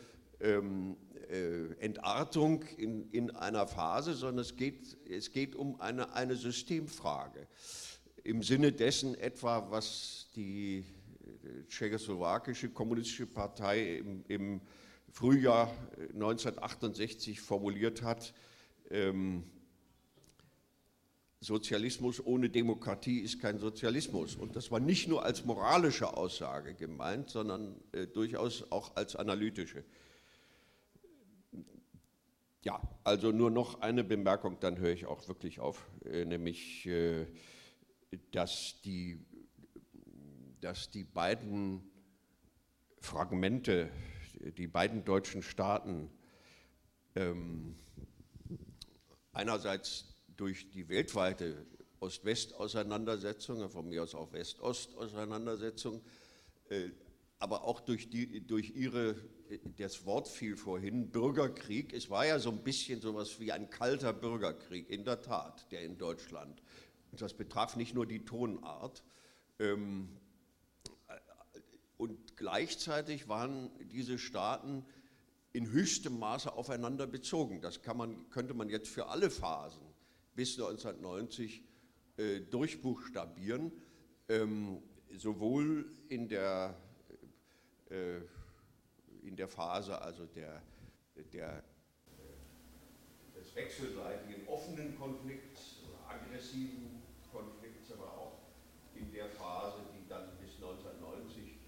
ähm, 0.41 0.97
äh, 1.31 1.75
Entartung 1.85 2.65
in, 2.79 3.11
in 3.11 3.31
einer 3.33 3.67
Phase, 3.67 4.15
sondern 4.15 4.39
es 4.39 4.57
geht, 4.57 4.97
es 5.07 5.33
geht 5.33 5.55
um 5.55 5.81
eine, 5.81 6.15
eine 6.15 6.37
Systemfrage. 6.37 7.47
Im 8.25 8.43
Sinne 8.43 8.73
dessen 8.73 9.15
etwa, 9.17 9.71
was 9.71 10.29
die 10.35 10.85
tschechoslowakische 11.69 12.71
kommunistische 12.71 13.27
Partei 13.27 13.99
im, 13.99 14.25
im 14.29 14.61
Frühjahr 15.11 15.73
1968 16.15 17.37
äh, 17.37 17.41
formuliert 17.41 18.03
hat, 18.03 18.35
ähm, 18.91 19.45
Sozialismus 21.41 22.25
ohne 22.25 22.51
Demokratie 22.51 23.21
ist 23.21 23.41
kein 23.41 23.59
Sozialismus. 23.59 24.35
Und 24.35 24.57
das 24.57 24.71
war 24.71 24.81
nicht 24.81 25.09
nur 25.09 25.25
als 25.25 25.45
moralische 25.45 26.17
Aussage 26.17 26.75
gemeint, 26.75 27.31
sondern 27.31 27.77
äh, 27.93 28.07
durchaus 28.07 28.71
auch 28.73 28.97
als 28.97 29.15
analytische. 29.15 29.85
Ja, 32.65 32.83
also 33.05 33.31
nur 33.31 33.51
noch 33.51 33.81
eine 33.81 34.03
Bemerkung, 34.03 34.59
dann 34.59 34.79
höre 34.79 34.93
ich 34.93 35.07
auch 35.07 35.29
wirklich 35.29 35.61
auf, 35.61 35.89
äh, 36.05 36.25
nämlich, 36.25 36.87
äh, 36.87 37.27
dass, 38.33 38.81
die, 38.83 39.25
dass 40.61 40.91
die 40.91 41.05
beiden 41.05 41.83
Fragmente, 43.01 43.91
die 44.57 44.67
beiden 44.67 45.05
deutschen 45.05 45.43
Staaten, 45.43 46.11
ähm, 47.15 47.77
einerseits 49.33 50.07
durch 50.37 50.71
die 50.71 50.89
weltweite 50.89 51.67
Ost-West-Auseinandersetzung, 52.01 53.69
von 53.69 53.89
mir 53.89 54.03
aus 54.03 54.15
auch 54.15 54.33
West-Ost-Auseinandersetzung, 54.33 56.03
äh, 56.71 56.91
aber 57.41 57.65
auch 57.65 57.81
durch, 57.81 58.11
die, 58.11 58.45
durch 58.47 58.71
ihre, 58.75 59.17
das 59.77 60.05
Wort 60.05 60.29
fiel 60.29 60.57
vorhin, 60.57 61.11
Bürgerkrieg. 61.11 61.93
Es 61.93 62.11
war 62.11 62.27
ja 62.27 62.39
so 62.39 62.51
ein 62.51 62.65
bisschen 62.65 63.01
so 63.01 63.11
etwas 63.11 63.39
wie 63.39 63.53
ein 63.53 63.71
kalter 63.71 64.13
Bürgerkrieg, 64.13 64.91
in 64.91 65.05
der 65.05 65.23
Tat, 65.23 65.71
der 65.71 65.83
in 65.83 65.99
Deutschland. 65.99 66.63
Und 67.13 67.21
das 67.21 67.35
betraf 67.35 67.77
nicht 67.77 67.95
nur 67.95 68.07
die 68.07 68.25
Tonart. 68.25 69.05
Ähm, 69.61 70.09
und 71.99 72.37
gleichzeitig 72.37 73.29
waren 73.29 73.71
diese 73.91 74.19
Staaten 74.19 74.87
in 75.53 75.71
höchstem 75.71 76.19
Maße 76.19 76.53
aufeinander 76.53 77.07
bezogen. 77.07 77.61
Das 77.61 77.81
man, 77.95 78.31
könnte 78.31 78.55
man 78.55 78.71
jetzt 78.71 78.89
für 78.89 79.09
alle 79.09 79.31
Phasen 79.31 79.83
bis 80.35 80.55
1990 80.55 81.65
äh, 82.17 82.41
durchbuchstabieren, 82.41 83.73
ähm, 84.29 84.83
sowohl 85.17 85.91
in 86.09 86.29
der, 86.29 86.77
äh, 87.91 88.21
in 89.23 89.37
der 89.37 89.49
Phase 89.49 90.01
also 90.01 90.27
der, 90.27 90.63
der, 91.33 91.65
des 93.35 93.55
wechselseitigen 93.57 94.47
offenen 94.47 94.97
Konflikts, 94.97 95.83
aggressiven 96.09 97.03
Konflikts, 97.33 97.91
aber 97.93 98.13
auch 98.13 98.39
in 98.95 99.11
der 99.13 99.29
Phase, 99.31 99.79
die 99.95 100.09
dann 100.09 100.37
bis 100.39 100.55
1990 100.57 101.59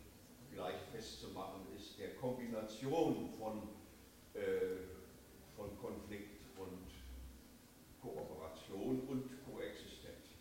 gleich 0.53 0.81
festzumachen 0.93 1.63
ist, 1.77 1.99
der 1.99 2.10
Kombination 2.21 3.31
von 3.39 3.63
äh, 4.35 5.01
von 5.57 5.77
Konflikt 5.79 6.45
und 6.57 6.87
Kooperation 8.01 9.01
und 9.09 9.25
Koexistenz. 9.45 10.37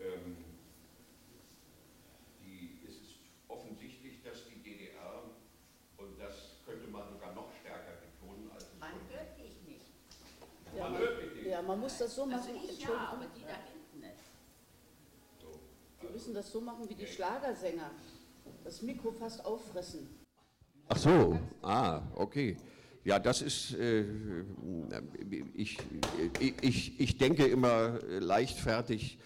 Ähm, 0.00 0.36
die, 2.40 2.80
es 2.86 2.94
ist 2.94 3.14
offensichtlich, 3.48 4.22
dass 4.22 4.46
die 4.46 4.62
DDR, 4.62 5.22
und 5.96 6.20
das 6.20 6.60
könnte 6.64 6.88
man 6.88 7.08
sogar 7.08 7.34
noch 7.34 7.50
stärker 7.60 7.98
betonen, 8.02 8.50
als 8.52 8.66
Man 8.78 8.92
hört 9.10 9.38
dich 9.38 9.62
nicht. 9.66 9.86
Ja, 10.76 10.88
man, 10.88 10.98
hört 10.98 11.22
mich 11.22 11.34
nicht. 11.34 11.46
Ja, 11.46 11.62
man 11.62 11.80
muss 11.80 11.98
das 11.98 12.14
so 12.14 12.26
machen. 12.26 12.40
Also 12.40 12.68
ich 12.68 12.80
ja, 12.82 12.94
aber 13.12 13.26
die 13.34 13.42
da 13.42 13.56
hinten 13.72 14.00
nicht. 14.00 14.30
So, 15.40 15.46
also. 15.48 15.60
Wir 16.02 16.10
müssen 16.10 16.34
das 16.34 16.50
so 16.50 16.60
machen 16.60 16.88
wie 16.88 16.94
die 16.94 17.06
Schlagersänger. 17.06 17.90
Das 18.62 18.82
Mikro 18.82 19.12
fast 19.12 19.44
auffressen. 19.44 20.15
Ach 20.88 20.96
so, 20.96 21.38
ah, 21.62 22.02
okay. 22.14 22.56
Ja, 23.02 23.18
das 23.18 23.42
ist, 23.42 23.74
äh, 23.74 24.04
ich, 25.54 25.78
ich, 26.60 27.00
ich 27.00 27.18
denke 27.18 27.44
immer 27.46 27.98
leichtfertig, 28.20 29.18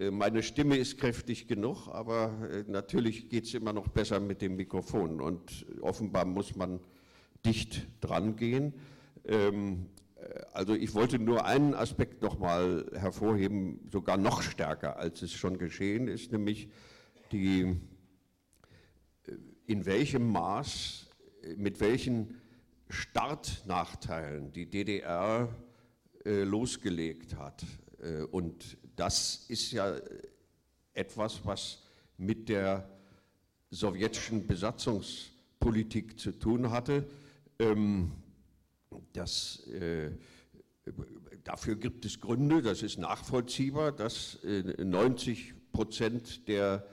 äh, 0.00 0.10
meine 0.10 0.42
Stimme 0.42 0.76
ist 0.76 0.98
kräftig 0.98 1.46
genug, 1.46 1.86
aber 1.88 2.32
äh, 2.50 2.64
natürlich 2.66 3.28
geht 3.28 3.44
es 3.44 3.54
immer 3.54 3.72
noch 3.72 3.88
besser 3.88 4.18
mit 4.18 4.42
dem 4.42 4.56
Mikrofon 4.56 5.20
und 5.20 5.66
offenbar 5.80 6.24
muss 6.24 6.56
man 6.56 6.80
dicht 7.44 7.86
dran 8.00 8.34
gehen. 8.34 8.74
Ähm, 9.24 9.86
also 10.52 10.74
ich 10.74 10.94
wollte 10.94 11.18
nur 11.18 11.44
einen 11.44 11.74
Aspekt 11.74 12.22
nochmal 12.22 12.86
hervorheben, 12.94 13.88
sogar 13.92 14.16
noch 14.16 14.42
stärker, 14.42 14.96
als 14.96 15.22
es 15.22 15.32
schon 15.32 15.58
geschehen 15.58 16.08
ist, 16.08 16.32
nämlich 16.32 16.70
die, 17.30 17.76
äh, 19.26 19.32
in 19.66 19.86
welchem 19.86 20.28
Maß, 20.30 21.03
mit 21.56 21.80
welchen 21.80 22.40
Startnachteilen 22.88 24.52
die 24.52 24.66
DDR 24.66 25.48
äh, 26.24 26.42
losgelegt 26.42 27.36
hat. 27.36 27.64
Äh, 28.00 28.22
und 28.22 28.76
das 28.96 29.46
ist 29.48 29.72
ja 29.72 29.96
etwas, 30.92 31.44
was 31.44 31.82
mit 32.16 32.48
der 32.48 32.88
sowjetischen 33.70 34.46
Besatzungspolitik 34.46 36.18
zu 36.18 36.32
tun 36.32 36.70
hatte. 36.70 37.06
Ähm, 37.58 38.12
das, 39.12 39.66
äh, 39.68 40.12
dafür 41.42 41.76
gibt 41.76 42.04
es 42.04 42.20
Gründe, 42.20 42.62
das 42.62 42.82
ist 42.82 42.98
nachvollziehbar, 42.98 43.90
dass 43.90 44.38
90 44.42 45.54
Prozent 45.72 46.46
der, 46.46 46.86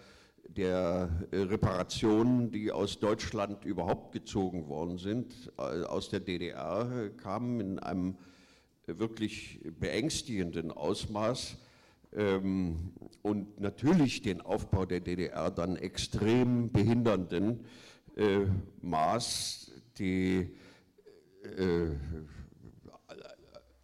der 0.55 1.09
Reparationen, 1.31 2.51
die 2.51 2.71
aus 2.71 2.99
Deutschland 2.99 3.65
überhaupt 3.65 4.11
gezogen 4.11 4.67
worden 4.67 4.97
sind, 4.97 5.51
aus 5.57 6.09
der 6.09 6.19
DDR, 6.19 7.09
kamen 7.17 7.59
in 7.59 7.79
einem 7.79 8.17
wirklich 8.85 9.59
beängstigenden 9.79 10.71
Ausmaß 10.71 11.57
ähm, 12.13 12.93
und 13.21 13.59
natürlich 13.59 14.21
den 14.21 14.41
Aufbau 14.41 14.85
der 14.85 14.99
DDR 14.99 15.51
dann 15.51 15.77
extrem 15.77 16.71
behindernden 16.71 17.65
äh, 18.15 18.45
Maß, 18.81 19.71
die 19.97 20.49
äh, 21.43 21.87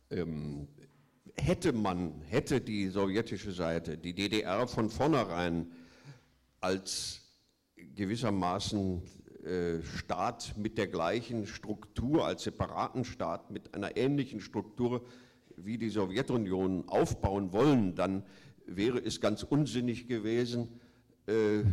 ähm, 0.10 0.68
hätte 1.36 1.72
man, 1.74 2.22
hätte 2.30 2.60
die 2.60 2.88
sowjetische 2.88 3.52
Seite 3.52 3.98
die 3.98 4.14
DDR 4.14 4.68
von 4.68 4.90
vornherein 4.90 5.72
als 6.62 7.22
gewissermaßen 7.76 9.04
äh, 9.48 9.82
Staat 9.82 10.56
mit 10.58 10.78
der 10.78 10.88
gleichen 10.88 11.46
Struktur, 11.46 12.26
als 12.26 12.44
separaten 12.44 13.06
Staat 13.06 13.50
mit 13.50 13.74
einer 13.76 13.96
ähnlichen 13.96 14.42
Struktur 14.42 15.06
wie 15.56 15.78
die 15.78 15.90
Sowjetunion 15.90 16.90
aufbauen 16.90 17.54
wollen, 17.54 17.96
dann 17.96 18.24
wäre 18.66 19.00
es 19.00 19.22
ganz 19.22 19.44
unsinnig 19.44 20.08
gewesen, 20.08 20.82
äh, 21.28 21.64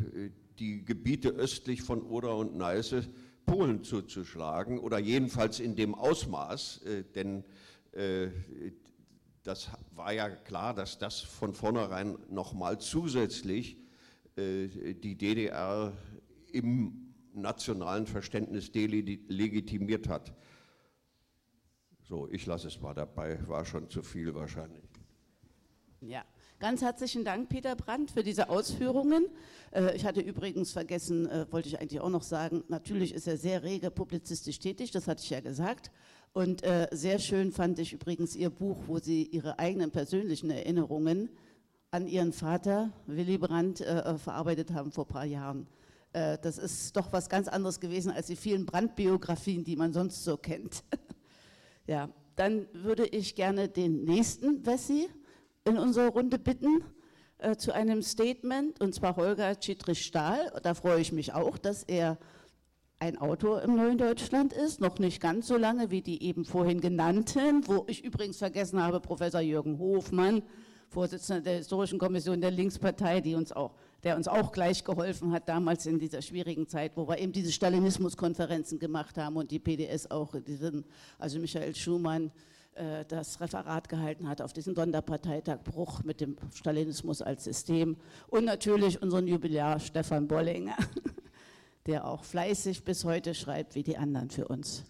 die 0.60 0.84
Gebiete 0.84 1.30
östlich 1.30 1.82
von 1.82 2.02
Oder 2.02 2.36
und 2.36 2.56
Neiße 2.56 3.08
Polen 3.44 3.82
zuzuschlagen 3.82 4.78
oder 4.78 4.98
jedenfalls 4.98 5.58
in 5.58 5.74
dem 5.74 5.94
Ausmaß, 5.94 6.82
äh, 6.82 7.04
denn 7.14 7.44
das 9.44 9.70
war 9.94 10.12
ja 10.12 10.28
klar, 10.28 10.74
dass 10.74 10.98
das 10.98 11.20
von 11.20 11.54
vornherein 11.54 12.18
nochmal 12.28 12.80
zusätzlich 12.80 13.76
die 14.36 15.16
DDR 15.16 15.92
im 16.52 17.14
nationalen 17.34 18.06
Verständnis 18.06 18.70
delegitimiert 18.72 20.08
hat. 20.08 20.34
So, 22.02 22.28
ich 22.30 22.44
lasse 22.46 22.68
es 22.68 22.80
mal 22.80 22.94
dabei, 22.94 23.38
war 23.48 23.64
schon 23.64 23.88
zu 23.88 24.02
viel 24.02 24.34
wahrscheinlich. 24.34 24.84
Ja, 26.00 26.22
ganz 26.60 26.82
herzlichen 26.82 27.24
Dank, 27.24 27.48
Peter 27.48 27.74
Brandt, 27.76 28.10
für 28.10 28.22
diese 28.22 28.50
Ausführungen. 28.50 29.26
Äh, 29.72 29.96
ich 29.96 30.04
hatte 30.04 30.20
übrigens 30.20 30.70
vergessen, 30.70 31.26
äh, 31.30 31.46
wollte 31.50 31.68
ich 31.68 31.80
eigentlich 31.80 32.00
auch 32.00 32.10
noch 32.10 32.22
sagen, 32.22 32.62
natürlich 32.68 33.14
ist 33.14 33.26
er 33.26 33.38
sehr 33.38 33.62
rege 33.62 33.90
publizistisch 33.90 34.58
tätig, 34.58 34.90
das 34.90 35.08
hatte 35.08 35.22
ich 35.24 35.30
ja 35.30 35.40
gesagt. 35.40 35.90
Und 36.34 36.62
äh, 36.62 36.88
sehr 36.90 37.20
schön 37.20 37.52
fand 37.52 37.78
ich 37.78 37.94
übrigens 37.94 38.36
Ihr 38.36 38.50
Buch, 38.50 38.76
wo 38.86 38.98
Sie 38.98 39.24
Ihre 39.24 39.58
eigenen 39.58 39.92
persönlichen 39.92 40.50
Erinnerungen 40.50 41.30
an 41.94 42.08
Ihren 42.08 42.32
Vater 42.32 42.90
Willy 43.06 43.38
Brandt 43.38 43.78
verarbeitet 43.78 44.72
haben 44.72 44.90
vor 44.90 45.04
ein 45.04 45.12
paar 45.12 45.24
Jahren. 45.24 45.68
Äh, 46.14 46.38
das 46.40 46.58
ist 46.58 46.96
doch 46.96 47.12
was 47.12 47.28
ganz 47.28 47.48
anderes 47.48 47.78
gewesen 47.80 48.10
als 48.10 48.28
die 48.28 48.36
vielen 48.36 48.64
Brandbiografien, 48.66 49.64
die 49.64 49.76
man 49.76 49.92
sonst 49.92 50.24
so 50.24 50.36
kennt. 50.36 50.82
ja, 51.86 52.08
dann 52.36 52.66
würde 52.72 53.06
ich 53.06 53.34
gerne 53.34 53.68
den 53.68 54.04
nächsten 54.04 54.64
Wessi 54.64 55.08
in 55.64 55.76
unserer 55.76 56.08
Runde 56.08 56.38
bitten 56.38 56.82
äh, 57.38 57.56
zu 57.56 57.72
einem 57.72 58.02
Statement, 58.02 58.80
und 58.80 58.94
zwar 58.94 59.16
Holger 59.16 59.54
Chitris-Stahl. 59.56 60.52
Da 60.62 60.74
freue 60.74 61.00
ich 61.00 61.12
mich 61.12 61.32
auch, 61.32 61.58
dass 61.58 61.82
er 61.82 62.18
ein 63.00 63.18
Autor 63.18 63.62
im 63.62 63.76
Neuen 63.76 63.98
Deutschland 63.98 64.52
ist, 64.52 64.80
noch 64.80 64.98
nicht 64.98 65.20
ganz 65.20 65.48
so 65.48 65.56
lange 65.56 65.90
wie 65.90 66.00
die 66.00 66.22
eben 66.22 66.44
vorhin 66.44 66.80
genannten, 66.80 67.66
wo 67.66 67.84
ich 67.88 68.04
übrigens 68.04 68.38
vergessen 68.38 68.80
habe, 68.80 69.00
Professor 69.00 69.40
Jürgen 69.40 69.78
Hofmann, 69.78 70.42
Vorsitzender 70.94 71.42
der 71.42 71.56
Historischen 71.58 71.98
Kommission 71.98 72.40
der 72.40 72.50
Linkspartei, 72.50 73.20
die 73.20 73.34
uns 73.34 73.52
auch 73.52 73.72
der 74.04 74.16
uns 74.16 74.28
auch 74.28 74.52
gleich 74.52 74.84
geholfen 74.84 75.32
hat, 75.32 75.48
damals 75.48 75.86
in 75.86 75.98
dieser 75.98 76.22
schwierigen 76.22 76.68
Zeit, 76.68 76.92
wo 76.94 77.08
wir 77.08 77.18
eben 77.18 77.32
diese 77.32 77.50
Stalinismus-Konferenzen 77.50 78.78
gemacht 78.78 79.16
haben 79.16 79.36
und 79.36 79.50
die 79.50 79.58
PDS 79.58 80.10
auch, 80.10 80.34
diesen, 80.40 80.84
also 81.18 81.38
Michael 81.38 81.74
Schumann, 81.74 82.30
äh, 82.74 83.04
das 83.06 83.40
Referat 83.40 83.88
gehalten 83.88 84.28
hat 84.28 84.42
auf 84.42 84.52
diesen 84.52 84.74
Sonderparteitag 84.74 85.64
Bruch 85.64 86.02
mit 86.04 86.20
dem 86.20 86.36
Stalinismus 86.54 87.22
als 87.22 87.44
System 87.44 87.96
und 88.28 88.44
natürlich 88.44 89.00
unseren 89.00 89.26
Jubilar 89.26 89.80
Stefan 89.80 90.28
Bollinger, 90.28 90.76
der 91.86 92.06
auch 92.06 92.24
fleißig 92.24 92.84
bis 92.84 93.04
heute 93.04 93.34
schreibt 93.34 93.74
wie 93.74 93.82
die 93.82 93.96
anderen 93.96 94.28
für 94.28 94.48
uns. 94.48 94.84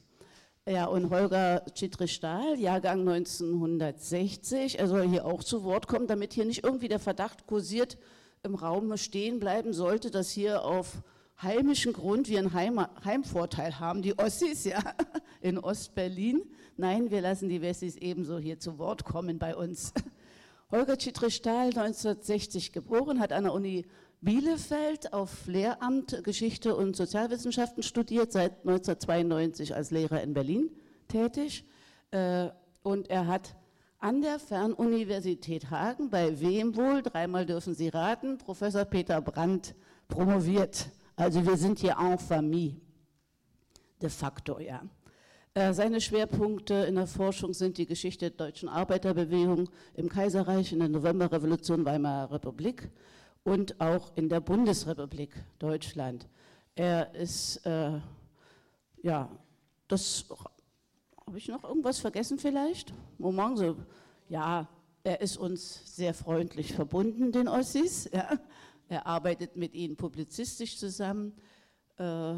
Ja, 0.67 0.87
und 0.87 1.11
Holger 1.11 1.63
Chitri-Stahl, 1.75 2.59
Jahrgang 2.59 3.01
1960, 3.01 4.79
er 4.79 4.89
soll 4.89 5.07
hier 5.07 5.27
auch 5.27 5.45
zu 5.45 5.63
Wort 5.63 5.87
kommen, 5.89 6.07
damit 6.07 6.33
hier 6.33 6.47
nicht 6.47 6.65
irgendwie 6.65 6.89
der 6.89 7.01
Verdacht 7.01 7.47
kursiert, 7.47 7.99
im 8.43 8.55
Raum 8.55 8.97
stehen 8.97 9.41
bleiben 9.41 9.75
sollte, 9.75 10.11
dass 10.11 10.31
hier 10.31 10.65
auf 10.65 11.03
heimischen 11.43 11.93
Grund 11.93 12.31
wir 12.31 12.39
einen 12.39 12.55
Heim 12.55 12.81
Heimvorteil 13.05 13.79
haben, 13.79 14.01
die 14.01 14.19
Ossis 14.19 14.65
ja, 14.65 14.81
in 15.43 15.59
Ostberlin. 15.59 16.41
Nein, 16.79 17.11
wir 17.11 17.21
lassen 17.21 17.51
die 17.51 17.61
Wessis 17.61 17.97
ebenso 17.97 18.39
hier 18.39 18.59
zu 18.59 18.79
Wort 18.79 19.05
kommen 19.05 19.39
bei 19.39 19.55
uns. 19.55 19.93
Holger 20.71 20.97
Chitri-Stahl, 20.97 21.67
1960 21.67 22.73
geboren, 22.73 23.21
hat 23.21 23.35
an 23.35 23.45
der 23.45 23.53
Uni 23.53 23.85
Bielefeld 24.25 25.13
auf 25.13 25.47
Lehramt 25.47 26.25
Geschichte 26.25 26.75
und 26.75 26.97
Sozialwissenschaften 26.97 27.83
studiert, 27.83 28.33
seit 28.33 28.61
1992 28.61 29.75
als 29.75 29.91
Lehrer 29.91 30.23
in 30.23 30.33
Berlin 30.33 30.71
tätig. 31.09 31.67
Äh, 32.11 32.49
und 32.83 33.11
er 33.11 33.27
hat 33.27 33.55
an 33.99 34.23
der 34.23 34.39
Fernuniversität 34.39 35.71
Hagen, 35.71 36.09
bei 36.09 36.41
wem 36.41 36.75
wohl, 36.75 37.03
dreimal 37.03 37.45
dürfen 37.45 37.75
Sie 37.75 37.89
raten, 37.89 38.39
Professor 38.39 38.87
Peter 38.87 39.21
Brandt 39.21 39.75
promoviert. 40.09 40.89
Also 41.17 41.45
wir 41.45 41.59
sind 41.59 41.81
hier 41.81 41.97
en 42.01 42.19
famille, 42.19 42.77
de 44.01 44.09
facto, 44.09 44.59
ja. 44.59 44.83
Äh, 45.53 45.75
seine 45.75 46.01
Schwerpunkte 46.01 46.75
in 46.89 46.95
der 46.95 47.07
Forschung 47.07 47.53
sind 47.53 47.77
die 47.77 47.87
Geschichte 47.87 48.31
der 48.31 48.47
deutschen 48.47 48.71
Arbeiterbewegung 48.71 49.69
im 49.95 50.09
Kaiserreich, 50.09 50.73
in 50.73 50.79
der 50.79 50.89
Novemberrevolution 50.89 51.85
Weimarer 51.85 52.33
Republik 52.33 52.91
und 53.45 53.81
auch 53.81 54.17
in 54.17 54.29
der 54.29 54.41
Bundesrepublik 54.41 55.31
Deutschland. 55.59 56.27
Er 56.75 57.15
ist, 57.15 57.65
äh, 57.67 58.01
ja, 59.03 59.31
das 59.87 60.25
habe 61.27 61.39
ich 61.39 61.49
noch 61.49 61.65
irgendwas 61.65 62.01
vergessen 62.01 62.39
vielleicht? 62.39 62.93
Moment, 63.19 63.59
so, 63.59 63.77
ja, 64.29 64.69
er 65.05 65.21
ist 65.21 65.37
uns 65.37 65.97
sehr 65.97 66.15
freundlich 66.15 66.73
verbunden, 66.73 67.31
den 67.31 67.47
Ossis. 67.47 68.09
Ja. 68.13 68.39
Er 68.89 69.07
arbeitet 69.07 69.57
mit 69.57 69.75
ihnen 69.75 69.97
publizistisch 69.97 70.79
zusammen. 70.79 71.35
Äh, 71.97 72.35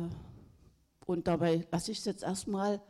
und 1.06 1.26
dabei 1.26 1.66
lasse 1.70 1.92
ich 1.92 1.98
es 1.98 2.04
jetzt 2.04 2.22
erstmal, 2.22 2.80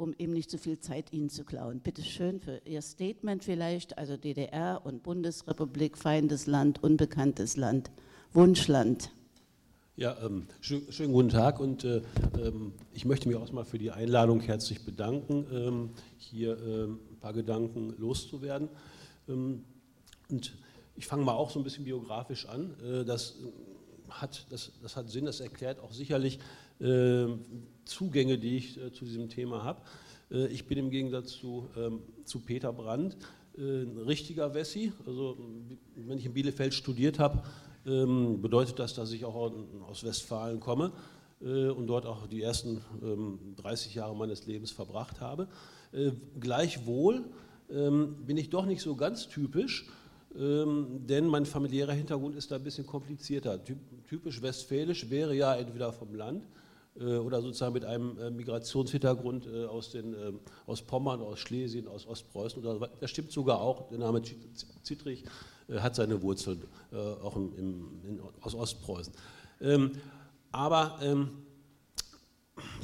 um 0.00 0.14
eben 0.18 0.32
nicht 0.32 0.50
zu 0.50 0.58
viel 0.58 0.78
Zeit 0.80 1.12
Ihnen 1.12 1.28
zu 1.28 1.44
klauen. 1.44 1.80
Bitte 1.80 2.02
schön 2.02 2.40
für 2.40 2.60
Ihr 2.64 2.82
Statement 2.82 3.44
vielleicht, 3.44 3.98
also 3.98 4.16
DDR 4.16 4.80
und 4.84 5.02
Bundesrepublik, 5.02 5.98
Feindesland, 5.98 6.82
unbekanntes 6.82 7.56
Land, 7.56 7.90
Wunschland. 8.32 9.12
Ja, 9.96 10.16
ähm, 10.24 10.46
schön, 10.62 10.90
schönen 10.90 11.12
guten 11.12 11.28
Tag 11.28 11.60
und 11.60 11.84
äh, 11.84 12.00
ähm, 12.38 12.72
ich 12.94 13.04
möchte 13.04 13.28
mich 13.28 13.36
auch 13.36 13.52
mal 13.52 13.66
für 13.66 13.76
die 13.76 13.90
Einladung 13.90 14.40
herzlich 14.40 14.84
bedanken, 14.86 15.46
ähm, 15.52 15.90
hier 16.16 16.56
ähm, 16.58 17.00
ein 17.10 17.18
paar 17.20 17.34
Gedanken 17.34 17.94
loszuwerden. 17.98 18.70
Ähm, 19.28 19.64
und 20.30 20.56
ich 20.96 21.06
fange 21.06 21.24
mal 21.24 21.34
auch 21.34 21.50
so 21.50 21.60
ein 21.60 21.64
bisschen 21.64 21.84
biografisch 21.84 22.46
an. 22.46 22.74
Äh, 22.82 23.04
das, 23.04 23.36
hat, 24.08 24.46
das, 24.48 24.72
das 24.80 24.96
hat 24.96 25.10
Sinn, 25.10 25.26
das 25.26 25.40
erklärt 25.40 25.78
auch 25.80 25.92
sicherlich 25.92 26.38
äh, 26.80 27.26
Zugänge, 27.90 28.38
die 28.38 28.56
ich 28.56 28.78
äh, 28.78 28.92
zu 28.92 29.04
diesem 29.04 29.28
Thema 29.28 29.64
habe. 29.64 29.82
Äh, 30.30 30.46
ich 30.46 30.66
bin 30.66 30.78
im 30.78 30.90
Gegensatz 30.90 31.32
zu, 31.32 31.68
ähm, 31.76 32.02
zu 32.24 32.40
Peter 32.40 32.72
Brandt 32.72 33.16
äh, 33.58 33.82
ein 33.82 33.98
richtiger 33.98 34.54
Wessi. 34.54 34.92
Also 35.06 35.36
wenn 35.96 36.18
ich 36.18 36.26
in 36.26 36.32
Bielefeld 36.32 36.72
studiert 36.72 37.18
habe, 37.18 37.42
ähm, 37.84 38.40
bedeutet 38.40 38.78
das, 38.78 38.94
dass 38.94 39.12
ich 39.12 39.24
auch 39.24 39.52
aus 39.88 40.04
Westfalen 40.04 40.60
komme. 40.60 40.92
und 41.42 41.86
dort 41.86 42.04
auch 42.04 42.26
die 42.26 42.42
ersten 42.42 42.82
30 43.56 43.96
ähm, 43.96 43.98
Jahre 43.98 44.14
meines 44.14 44.46
Lebens 44.46 44.72
verbracht 44.72 45.22
habe. 45.22 45.48
Gleichwohl 46.38 47.24
bin 47.66 48.36
ich 48.36 48.50
doch 48.50 48.66
nicht 48.66 48.82
so 48.82 48.94
ganz 48.94 49.26
typisch, 49.26 49.88
denn 50.34 51.26
mein 51.26 51.46
familiärer 51.46 51.94
Hintergrund 51.94 52.36
ist 52.36 52.50
da 52.50 52.56
ein 52.56 52.62
bisschen 52.62 52.86
komplizierter. 52.86 53.58
Typisch 54.06 54.42
westfälisch 54.42 55.08
wäre 55.08 55.34
ja 55.34 55.54
entweder 55.54 55.94
vom 55.94 56.14
Land 56.14 56.44
oder 56.96 57.40
sozusagen 57.40 57.72
mit 57.72 57.84
einem 57.84 58.16
Migrationshintergrund 58.36 59.48
aus, 59.48 59.90
den, 59.90 60.14
aus 60.66 60.82
Pommern, 60.82 61.20
aus 61.20 61.38
Schlesien, 61.38 61.86
aus 61.86 62.06
Ostpreußen. 62.06 62.62
Oder, 62.64 62.90
das 63.00 63.10
stimmt 63.10 63.30
sogar 63.30 63.60
auch, 63.60 63.88
der 63.88 63.98
Name 63.98 64.22
Zittrich 64.82 65.24
hat 65.72 65.94
seine 65.94 66.20
Wurzeln 66.20 66.64
auch 66.90 67.36
im, 67.36 67.52
im, 67.56 68.20
aus 68.40 68.54
Ostpreußen. 68.54 69.14
Aber 70.52 70.98
ähm, 71.02 71.28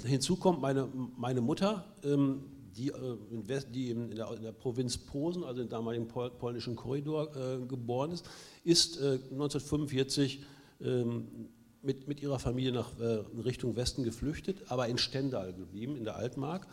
hinzu 0.05 0.37
kommt 0.37 0.61
meine, 0.61 0.89
meine 1.17 1.41
Mutter, 1.41 1.85
ähm, 2.05 2.45
die, 2.77 2.89
äh, 2.89 3.17
in, 3.31 3.49
West, 3.49 3.69
die 3.73 3.91
in, 3.91 4.15
der, 4.15 4.31
in, 4.33 4.43
der, 4.43 4.53
Provinz 4.53 4.97
Posen, 4.99 5.45
also 5.45 5.63
im 5.63 5.69
damaligen 5.69 6.07
pol 6.07 6.31
polnischen 6.31 6.77
Korridor, 6.77 7.35
äh, 7.35 7.67
geboren 7.67 8.13
ist, 8.13 8.29
ist 8.65 8.99
äh, 8.99 9.19
1945 9.33 10.45
ähm, 10.81 11.49
mit, 11.87 12.09
mit 12.09 12.21
ihrer 12.21 12.39
Familie 12.39 12.73
nach 12.73 12.99
äh, 12.99 13.23
Richtung 13.45 13.77
Westen 13.77 14.05
geflüchtet, 14.05 14.59
aber 14.69 14.89
in 14.89 14.99
Stendal 14.99 15.53
geblieben, 15.53 15.97
in 15.97 16.05
der 16.05 16.17
Altmark, 16.17 16.67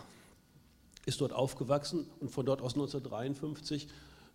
ist 1.05 1.21
dort 1.21 1.33
aufgewachsen 1.33 2.05
und 2.19 2.31
von 2.31 2.45
dort 2.45 2.61
aus 2.61 2.73
1953 2.73 3.87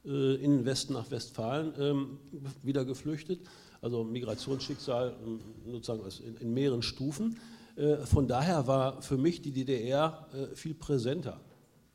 äh, 0.05 0.35
in 0.37 0.59
den 0.59 0.65
Westen 0.65 0.93
nach 0.95 1.11
Westfalen 1.11 1.73
ähm, 1.79 2.19
wieder 2.63 2.85
geflüchtet 2.85 3.41
also 3.81 4.05
Migrationsschicksal 4.05 5.15
ähm, 5.25 5.41
sozusagen 5.67 6.03
in, 6.41 6.55
mehreren 6.55 6.83
Stufen. 6.83 7.39
Äh, 7.77 7.99
von 7.99 8.27
daher 8.27 8.67
war 8.67 9.03
für 9.03 9.17
mich 9.17 9.43
die 9.43 9.53
DDR 9.53 10.27
äh, 10.33 10.55
viel 10.55 10.75
präsenter, 10.75 11.41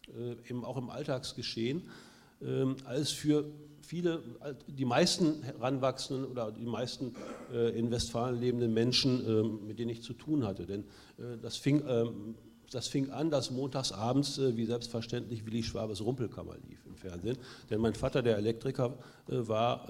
äh, 0.08 0.54
auch 0.64 0.78
im 0.78 0.90
Alltagsgeschehen, 0.90 1.90
ähm, 2.42 2.78
als 2.86 3.12
für 3.12 3.46
viele, 3.86 4.24
die 4.68 4.86
meisten 4.86 5.44
heranwachsenden 5.44 6.26
oder 6.26 6.52
die 6.52 6.66
meisten 6.66 7.16
in 7.76 7.92
Westfalen 7.92 8.40
lebenden 8.40 8.74
Menschen, 8.74 9.24
ähm, 9.28 9.68
mit 9.68 9.80
denen 9.80 9.90
ich 9.92 10.02
zu 10.02 10.14
tun 10.14 10.46
hatte. 10.46 10.66
Denn 10.66 10.86
das 11.42 11.58
fing, 11.58 11.84
das 12.72 12.88
fing 12.88 13.12
an, 13.12 13.30
dass 13.30 13.52
montags 13.52 13.92
abends, 13.92 14.40
wie 14.40 14.66
selbstverständlich, 14.66 15.46
Willi 15.46 15.62
Schwabes 15.62 16.02
Rumpelkammer 16.02 16.56
lief 16.68 16.80
im 16.88 16.96
Fernsehen. 16.96 17.38
Denn 17.70 17.80
mein 17.80 17.94
Vater, 17.94 18.24
der 18.24 18.38
Elektriker 18.38 18.98
war, 19.28 19.88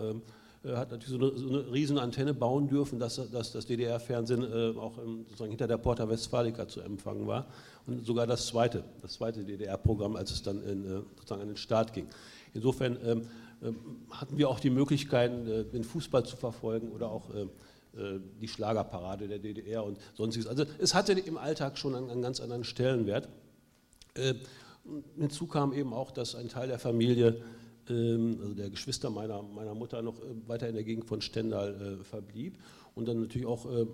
äh, 0.64 0.76
hat 0.76 0.92
natürlich 0.92 1.10
so 1.10 1.18
eine, 1.18 1.38
so 1.38 1.50
eine 1.50 1.72
riesen 1.72 1.98
Antenne 1.98 2.34
bauen 2.34 2.68
dürfen, 2.68 2.98
dass, 2.98 3.16
dass 3.32 3.52
das 3.52 3.66
DDR-Fernsehen 3.66 4.44
äh, 4.44 4.78
auch 4.78 4.98
im, 4.98 5.26
sozusagen 5.26 5.52
hinter 5.52 5.68
der 5.68 5.78
Porta 5.78 6.08
Westfalica 6.08 6.68
zu 6.68 6.80
empfangen 6.82 7.28
war. 7.28 7.48
Und 7.86 8.06
sogar 8.06 8.28
das 8.28 8.48
zweite, 8.48 8.84
das 9.02 9.14
zweite 9.14 9.44
DDR-Programm, 9.44 10.16
als 10.16 10.32
es 10.32 10.42
dann 10.42 10.64
in, 10.64 10.86
äh, 10.86 11.02
sozusagen 11.18 11.42
an 11.42 11.48
den 11.50 11.58
Start 11.58 11.92
ging. 11.94 12.08
Insofern 12.54 12.98
ähm, 13.04 13.12
ähm, 13.12 13.28
hatten 14.12 14.38
wir 14.38 14.50
auch 14.50 14.60
die 14.60 14.70
Möglichkeiten, 14.70 15.48
äh, 15.48 15.64
den 15.66 15.84
Fußball 15.84 16.26
zu 16.26 16.36
verfolgen 16.36 16.92
oder 16.92 17.10
auch 17.10 17.34
äh, 17.34 17.42
äh, 18.00 18.20
die 18.42 18.48
Schlagerparade 18.48 19.28
der 19.28 19.40
DDR 19.40 19.84
und 19.84 19.98
sonstiges. 20.16 20.48
Also 20.48 20.66
es 20.80 20.94
hatte 20.94 21.14
im 21.14 21.38
Alltag 21.38 21.78
schon 21.78 21.96
einen, 21.96 22.22
ganz 22.22 22.40
anderen 22.40 22.64
Stellenwert. 22.64 23.30
hinzu 25.18 25.48
kam 25.48 25.74
eben 25.74 25.94
auch, 25.94 26.12
dass 26.12 26.36
ein 26.36 26.50
Teil 26.50 26.68
der 26.68 26.78
Familie 26.78 27.42
ähm, 27.90 28.38
also 28.42 28.54
der 28.54 28.70
Geschwister 28.70 29.10
meiner, 29.10 29.42
meiner 29.42 29.74
Mutter 29.74 30.02
noch 30.02 30.20
äh, 30.20 30.48
weiter 30.48 30.68
in 30.70 30.76
der 30.76 30.84
Gegend 30.84 31.06
von 31.06 31.22
Stendal 31.22 32.00
äh, 32.00 32.04
verblieb 32.04 32.58
und 32.96 33.08
dann 33.08 33.22
natürlich 33.22 33.48
auch 33.48 33.66
äh, 33.66 33.86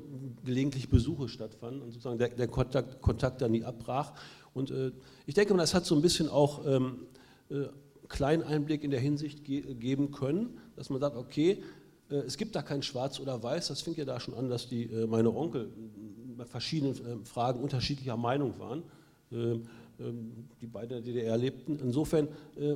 gelegentlich 0.45 0.89
Besuche 0.89 1.27
stattfanden 1.27 1.81
und 1.81 1.91
sozusagen 1.91 2.19
der, 2.19 2.29
der 2.29 2.47
Kontakt, 2.47 3.01
Kontakt 3.01 3.41
dann 3.41 3.51
nie 3.51 3.63
abbrach. 3.63 4.13
Und 4.53 4.71
äh, 4.71 4.91
ich 5.25 5.33
denke 5.33 5.55
das 5.57 5.73
hat 5.73 5.85
so 5.85 5.95
ein 5.95 6.01
bisschen 6.01 6.29
auch 6.29 6.65
ähm, 6.67 7.07
äh, 7.49 7.65
kleinen 8.09 8.43
Einblick 8.43 8.83
in 8.83 8.91
der 8.91 8.99
Hinsicht 8.99 9.43
ge 9.43 9.73
geben 9.75 10.11
können, 10.11 10.59
dass 10.75 10.89
man 10.89 10.99
sagt, 10.99 11.15
okay, 11.15 11.63
äh, 12.09 12.15
es 12.15 12.37
gibt 12.37 12.55
da 12.55 12.61
kein 12.61 12.81
Schwarz 12.81 13.19
oder 13.19 13.41
Weiß, 13.41 13.67
das 13.67 13.81
fing 13.81 13.95
ja 13.95 14.05
da 14.05 14.19
schon 14.19 14.33
an, 14.33 14.49
dass 14.49 14.67
die, 14.67 14.87
meine 15.07 15.33
Onkel 15.33 15.71
bei 16.37 16.45
verschiedenen 16.45 17.25
Fragen 17.25 17.61
unterschiedlicher 17.61 18.17
Meinung 18.17 18.59
waren. 18.59 18.83
Ähm, 19.99 20.47
die 20.61 20.67
beide 20.67 20.95
in 20.95 21.03
der 21.03 21.13
DDR 21.13 21.37
lebten. 21.37 21.77
Insofern 21.79 22.29
äh, 22.55 22.75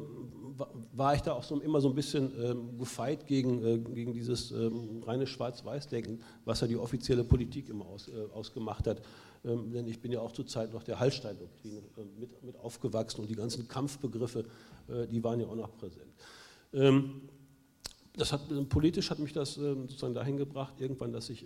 war 0.94 1.16
ich 1.16 1.22
da 1.22 1.32
auch 1.32 1.44
so, 1.44 1.58
immer 1.62 1.80
so 1.80 1.88
ein 1.88 1.96
bisschen 1.96 2.32
ähm, 2.38 2.78
gefeit 2.78 3.26
gegen, 3.26 3.64
äh, 3.66 3.78
gegen 3.78 4.14
dieses 4.14 4.52
ähm, 4.52 5.02
reine 5.06 5.26
Schwarz-Weiß-Denken, 5.26 6.20
was 6.44 6.60
ja 6.60 6.68
die 6.68 6.76
offizielle 6.76 7.24
Politik 7.24 7.70
immer 7.70 7.86
aus, 7.86 8.10
äh, 8.10 8.32
ausgemacht 8.34 8.88
hat. 8.88 9.02
denn 9.46 9.88
ich 9.88 10.00
bin 10.00 10.12
ja 10.12 10.20
auch 10.20 10.32
zur 10.32 10.48
Zeit 10.48 10.74
noch 10.74 10.84
der 10.84 11.00
Hallstein-Doktrin 11.00 11.82
mit, 12.20 12.44
mit, 12.44 12.58
aufgewachsen 12.58 13.22
und 13.22 13.30
die 13.30 13.36
ganzen 13.36 13.68
Kampfbegriffe, 13.68 14.44
die 15.12 15.24
waren 15.24 15.40
ja 15.40 15.48
auch 15.48 15.56
noch 15.56 15.78
präsent. 15.78 16.12
das 18.16 18.34
hat, 18.34 18.42
politisch 18.70 19.10
hat 19.10 19.20
mich 19.20 19.34
das 19.34 19.56
sozusagen 19.56 20.14
dahin 20.14 20.38
gebracht, 20.38 20.74
irgendwann, 20.80 21.14
dass 21.14 21.30
ich 21.30 21.46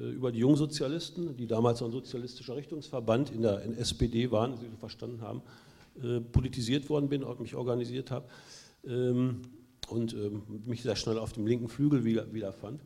äh, 0.00 0.10
über 0.10 0.32
die 0.32 0.38
Jungsozialisten, 0.38 1.36
die 1.36 1.46
damals 1.46 1.82
ein 1.82 1.90
sozialistischer 1.90 2.56
Richtungsverband 2.56 3.30
in 3.30 3.42
der 3.42 3.62
in 3.62 3.76
SPD 3.76 4.30
waren, 4.30 4.56
Sie 4.56 4.66
verstanden 4.78 5.20
haben, 5.20 5.42
äh, 6.02 6.20
politisiert 6.20 6.88
worden 6.88 7.08
bin 7.08 7.22
und 7.22 7.40
mich 7.40 7.54
organisiert 7.54 8.10
habe 8.10 8.26
ähm, 8.86 9.42
und 9.88 10.14
ähm, 10.14 10.42
mich 10.64 10.82
sehr 10.82 10.96
schnell 10.96 11.18
auf 11.18 11.32
dem 11.32 11.46
linken 11.46 11.68
Flügel 11.68 12.04
wiederfand. 12.04 12.80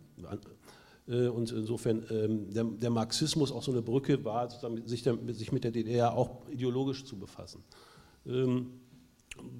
Äh, 1.07 1.29
und 1.29 1.53
insofern 1.53 2.05
ähm, 2.11 2.81
der, 2.81 2.90
Marxismus 2.90 3.53
auch 3.53 3.62
so 3.62 3.70
eine 3.70 3.83
Brücke 3.83 4.24
war, 4.24 4.48
sich, 4.87 5.05
sich, 5.29 5.53
mit 5.53 5.64
der 5.64 5.70
DDR 5.70 6.14
auch 6.14 6.48
ideologisch 6.48 7.05
zu 7.05 7.16
befassen. 7.16 7.62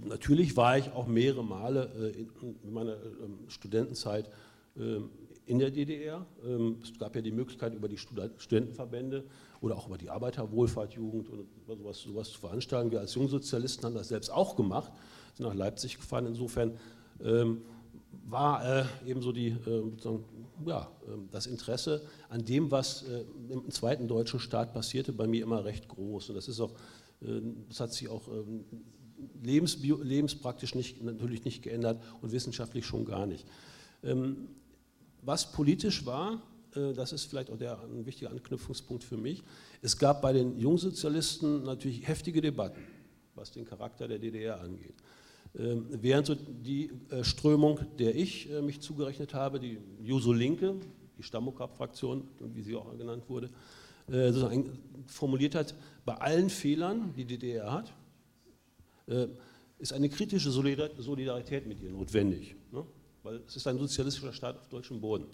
Natürlich 0.05 0.57
war 0.57 0.79
ich 0.79 0.91
auch 0.93 1.07
mehrere 1.07 1.45
Male 1.45 2.15
in 2.63 2.73
meiner 2.73 2.97
Studentenzeit 3.49 4.31
in 5.47 5.59
der 5.59 5.71
DDR. 5.71 6.27
Ähm, 6.45 6.79
es 6.83 6.99
gab 6.99 7.15
ja 7.15 7.23
die 7.23 7.33
Möglichkeit, 7.33 7.75
über 7.75 7.89
die 7.89 7.99
Studentenverbände 7.99 9.25
oder 9.61 9.77
auch 9.77 9.87
über 9.87 9.99
die 9.99 10.11
Arbeiterwohlfahrtjugend 10.11 11.29
und 11.29 11.49
sowas, 11.67 12.01
sowas 12.01 12.31
zu 12.31 12.41
veranstalten. 12.41 12.91
Wir 12.91 13.01
als 13.01 13.15
Jungsozialisten 13.15 13.85
haben 13.85 13.95
das 13.95 14.09
selbst 14.09 14.31
auch 14.31 14.57
gemacht, 14.57 14.93
sind 15.35 15.47
nach 15.47 15.55
Leipzig 15.55 15.97
gefahren. 15.97 16.27
Insofern 16.27 16.79
ähm, 17.23 17.63
war 18.27 18.65
äh, 18.65 18.85
eben 19.07 19.21
so 19.21 19.33
die, 19.33 19.49
äh, 19.49 19.83
ja, 20.67 20.91
äh, 21.07 21.11
das 21.31 21.47
Interesse 21.47 22.03
an 22.29 22.45
dem, 22.45 22.71
was 22.71 23.03
äh, 23.03 23.25
im 23.51 23.71
zweiten 23.71 24.09
deutschen 24.09 24.41
Staat 24.41 24.73
passierte, 24.73 25.13
bei 25.13 25.27
mir 25.27 25.43
immer 25.43 25.65
recht 25.65 25.89
groß. 25.89 26.31
Und 26.31 26.37
das 26.37 26.49
ist 26.49 26.61
auch, 26.61 26.73
äh, 27.21 27.41
das 27.69 27.81
hat 27.81 27.93
sich 27.93 28.09
auch 28.09 28.29
ähm, 29.19 29.29
lebens, 29.43 29.79
lebenspraktisch 29.83 30.75
nicht, 30.75 31.03
natürlich 31.03 31.45
nicht 31.45 31.63
geändert 31.63 32.03
und 32.21 32.33
wissenschaftlich 32.33 32.87
schon 32.87 33.05
gar 33.05 33.27
nicht. 33.27 33.47
Ähm, 34.03 34.49
was 35.23 35.53
politisch 35.53 36.05
war, 36.05 36.43
äh, 36.75 36.93
das 36.93 37.13
ist 37.13 37.25
vielleicht 37.25 37.51
auch 37.51 37.59
der, 37.59 37.81
ein 37.83 38.07
wichtiger 38.07 38.31
Anknüpfungspunkt 38.31 39.05
für 39.05 39.17
mich, 39.17 39.43
es 39.83 39.99
gab 39.99 40.23
bei 40.23 40.33
den 40.33 40.59
Jungsozialisten 40.59 41.65
natürlich 41.65 42.07
heftige 42.07 42.41
Debatten, 42.41 42.83
was 43.35 43.53
den 43.53 43.65
Charakter 43.65 44.09
der 44.09 44.19
DDR 44.19 44.61
angeht. 44.61 44.95
Ähm, 45.57 45.87
während 45.91 46.27
so 46.27 46.35
die 46.35 46.91
äh, 47.11 47.23
Strömung, 47.23 47.81
der 47.99 48.15
ich 48.15 48.51
äh, 48.51 48.61
mich 48.61 48.81
zugerechnet 48.81 49.35
habe, 49.35 49.61
die 49.61 49.79
Juso 50.03 50.33
Linke, 50.33 50.75
die 51.17 51.23
Stammokap-Fraktion, 51.23 52.27
wie 52.41 52.63
sie 52.63 52.75
auch 52.75 52.97
genannt 52.99 53.25
wurde, 53.29 53.51
formuliert 55.07 55.55
hat, 55.55 55.75
bei 56.05 56.15
allen 56.17 56.51
Fehlern, 56.51 57.15
die 57.17 57.25
die 57.25 57.39
DDR 57.39 57.73
hat, 57.73 57.95
ist 59.79 59.93
eine 59.93 60.09
kritische 60.09 60.51
Solidarität 60.51 61.67
mit 61.67 61.81
ihr 61.81 61.91
notwendig. 61.91 62.57
Ne? 62.73 62.85
weil 63.25 63.41
es 63.49 63.57
ist 63.57 63.67
ein 63.67 63.79
sozialistischer 63.79 64.33
Staat 64.33 64.59
auf 64.59 64.69
deutschem 64.69 65.01
Boden. 65.01 65.27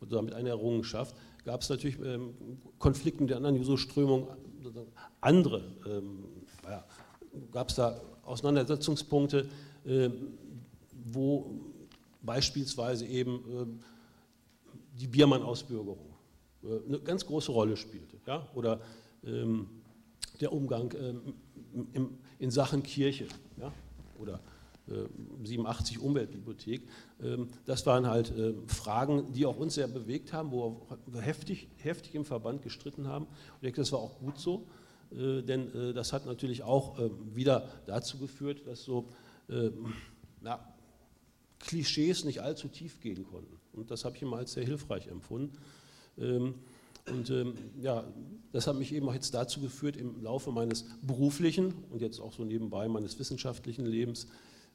Und 0.00 0.12
damit 0.12 0.34
eine 0.34 0.50
Errungenschaft 0.50 1.16
gab 1.44 1.62
es 1.62 1.68
natürlich 1.68 1.98
ähm, 2.00 2.34
Konflikte 2.78 3.22
mit 3.22 3.30
der 3.30 3.38
anderen 3.38 3.56
Juso-Strömung, 3.56 4.28
andere, 5.20 5.64
ähm, 5.86 6.24
ja, 6.64 6.84
gab 7.50 7.70
es 7.70 7.76
da 7.76 8.00
Auseinandersetzungspunkte, 8.22 9.48
äh, 9.84 10.10
wo 11.12 11.60
beispielsweise 12.22 13.06
eben 13.06 13.34
äh, 13.36 14.98
die 14.98 15.06
Biermann-Ausbürgerung 15.06 16.14
äh, 16.62 16.86
eine 16.86 17.00
ganz 17.00 17.24
große 17.24 17.52
Rolle 17.52 17.76
spielte. 17.76 18.18
Ja? 18.26 18.46
Oder 18.54 18.80
ähm, 19.24 19.66
der 20.40 20.52
Umgang 20.52 20.94
ähm, 20.98 21.34
im, 21.92 22.18
in 22.40 22.50
Sachen 22.50 22.82
Kirche 22.82 23.26
ja? 23.58 23.72
oder 24.18 24.40
87 25.44 25.96
äh, 25.96 26.00
Umweltbibliothek. 26.00 26.82
Ähm, 27.22 27.48
das 27.64 27.86
waren 27.86 28.06
halt 28.06 28.36
äh, 28.36 28.54
Fragen, 28.66 29.32
die 29.32 29.46
auch 29.46 29.56
uns 29.56 29.74
sehr 29.74 29.88
bewegt 29.88 30.32
haben, 30.32 30.50
wo 30.50 30.86
wir 31.06 31.20
heftig, 31.20 31.68
heftig 31.76 32.14
im 32.14 32.24
Verband 32.24 32.62
gestritten 32.62 33.06
haben. 33.06 33.26
Und 33.26 33.56
ich 33.56 33.60
denke, 33.60 33.80
das 33.80 33.92
war 33.92 34.00
auch 34.00 34.18
gut 34.18 34.38
so, 34.38 34.66
äh, 35.12 35.42
denn 35.42 35.94
das 35.94 36.12
hat 36.12 36.26
natürlich 36.26 36.62
auch 36.62 36.98
wieder 37.34 37.68
dazu 37.86 38.18
geführt, 38.18 38.66
dass 38.66 38.82
so 38.82 39.08
na, 40.40 40.60
Klischees 41.58 42.24
nicht 42.24 42.40
allzu 42.40 42.68
tief 42.68 43.00
gehen 43.00 43.24
konnten. 43.24 43.58
Und 43.72 43.90
das 43.90 44.04
habe 44.04 44.16
ich 44.16 44.22
immer 44.22 44.36
als 44.36 44.52
sehr 44.52 44.64
hilfreich 44.64 45.08
empfunden. 45.08 45.58
Und 47.10 47.30
ähm, 47.30 47.54
ja, 47.80 48.04
das 48.52 48.66
hat 48.66 48.76
mich 48.76 48.94
eben 48.94 49.08
auch 49.08 49.14
jetzt 49.14 49.34
dazu 49.34 49.60
geführt, 49.60 49.96
im 49.96 50.22
Laufe 50.22 50.50
meines 50.50 50.86
beruflichen 51.02 51.74
und 51.90 52.00
jetzt 52.00 52.20
auch 52.20 52.32
so 52.32 52.44
nebenbei 52.44 52.88
meines 52.88 53.18
wissenschaftlichen 53.18 53.86
Lebens 53.86 54.26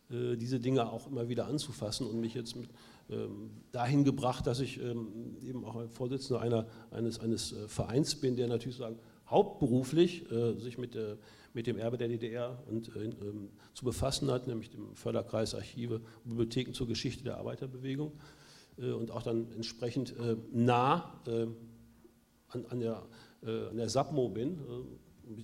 äh, 0.10 0.36
diese 0.38 0.60
Dinge 0.60 0.92
auch 0.92 1.08
immer 1.08 1.30
wieder 1.30 1.48
anzufassen 1.48 2.08
und 2.08 2.20
mich 2.20 2.34
jetzt 2.34 2.56
mit, 2.56 2.70
ähm, 3.10 3.52
dahin 3.72 4.04
gebracht, 4.04 4.48
dass 4.48 4.60
ich 4.60 4.82
ähm, 4.82 5.38
eben 5.44 5.66
auch 5.66 5.90
Vorsitzender 5.90 6.42
einer, 6.42 6.68
eines, 6.92 7.20
eines 7.20 7.54
äh, 7.54 7.68
Vereins 7.68 8.16
bin, 8.16 8.36
der 8.36 8.48
natürlich 8.48 8.78
sagen, 8.78 8.98
hauptberuflich 9.28 10.30
äh, 10.32 10.58
sich 10.60 10.78
mit, 10.78 10.96
äh, 10.96 11.18
mit 11.54 11.68
dem 11.68 11.78
Erbe 11.78 11.98
der 11.98 12.08
DDR 12.08 12.64
und, 12.68 12.96
äh, 12.96 13.04
ähm, 13.04 13.50
zu 13.74 13.86
befassen 13.86 14.30
hat, 14.32 14.48
nämlich 14.48 14.70
dem 14.70 14.96
Förderkreis 14.96 15.56
Archive, 15.56 16.02
Bibliotheken 16.24 16.74
zur 16.74 16.88
Geschichte 16.88 17.24
der 17.24 17.38
Arbeiterbewegung 17.38 18.14
äh, 18.78 18.92
und 18.92 19.12
auch 19.12 19.24
dann 19.24 19.52
entsprechend 19.52 20.16
nah 20.52 21.22
an, 22.56 22.66
an, 22.70 22.80
der, 22.80 23.04
an 23.44 23.78
der 23.78 23.90
SAPMO 23.90 24.30
bin, 24.30 24.58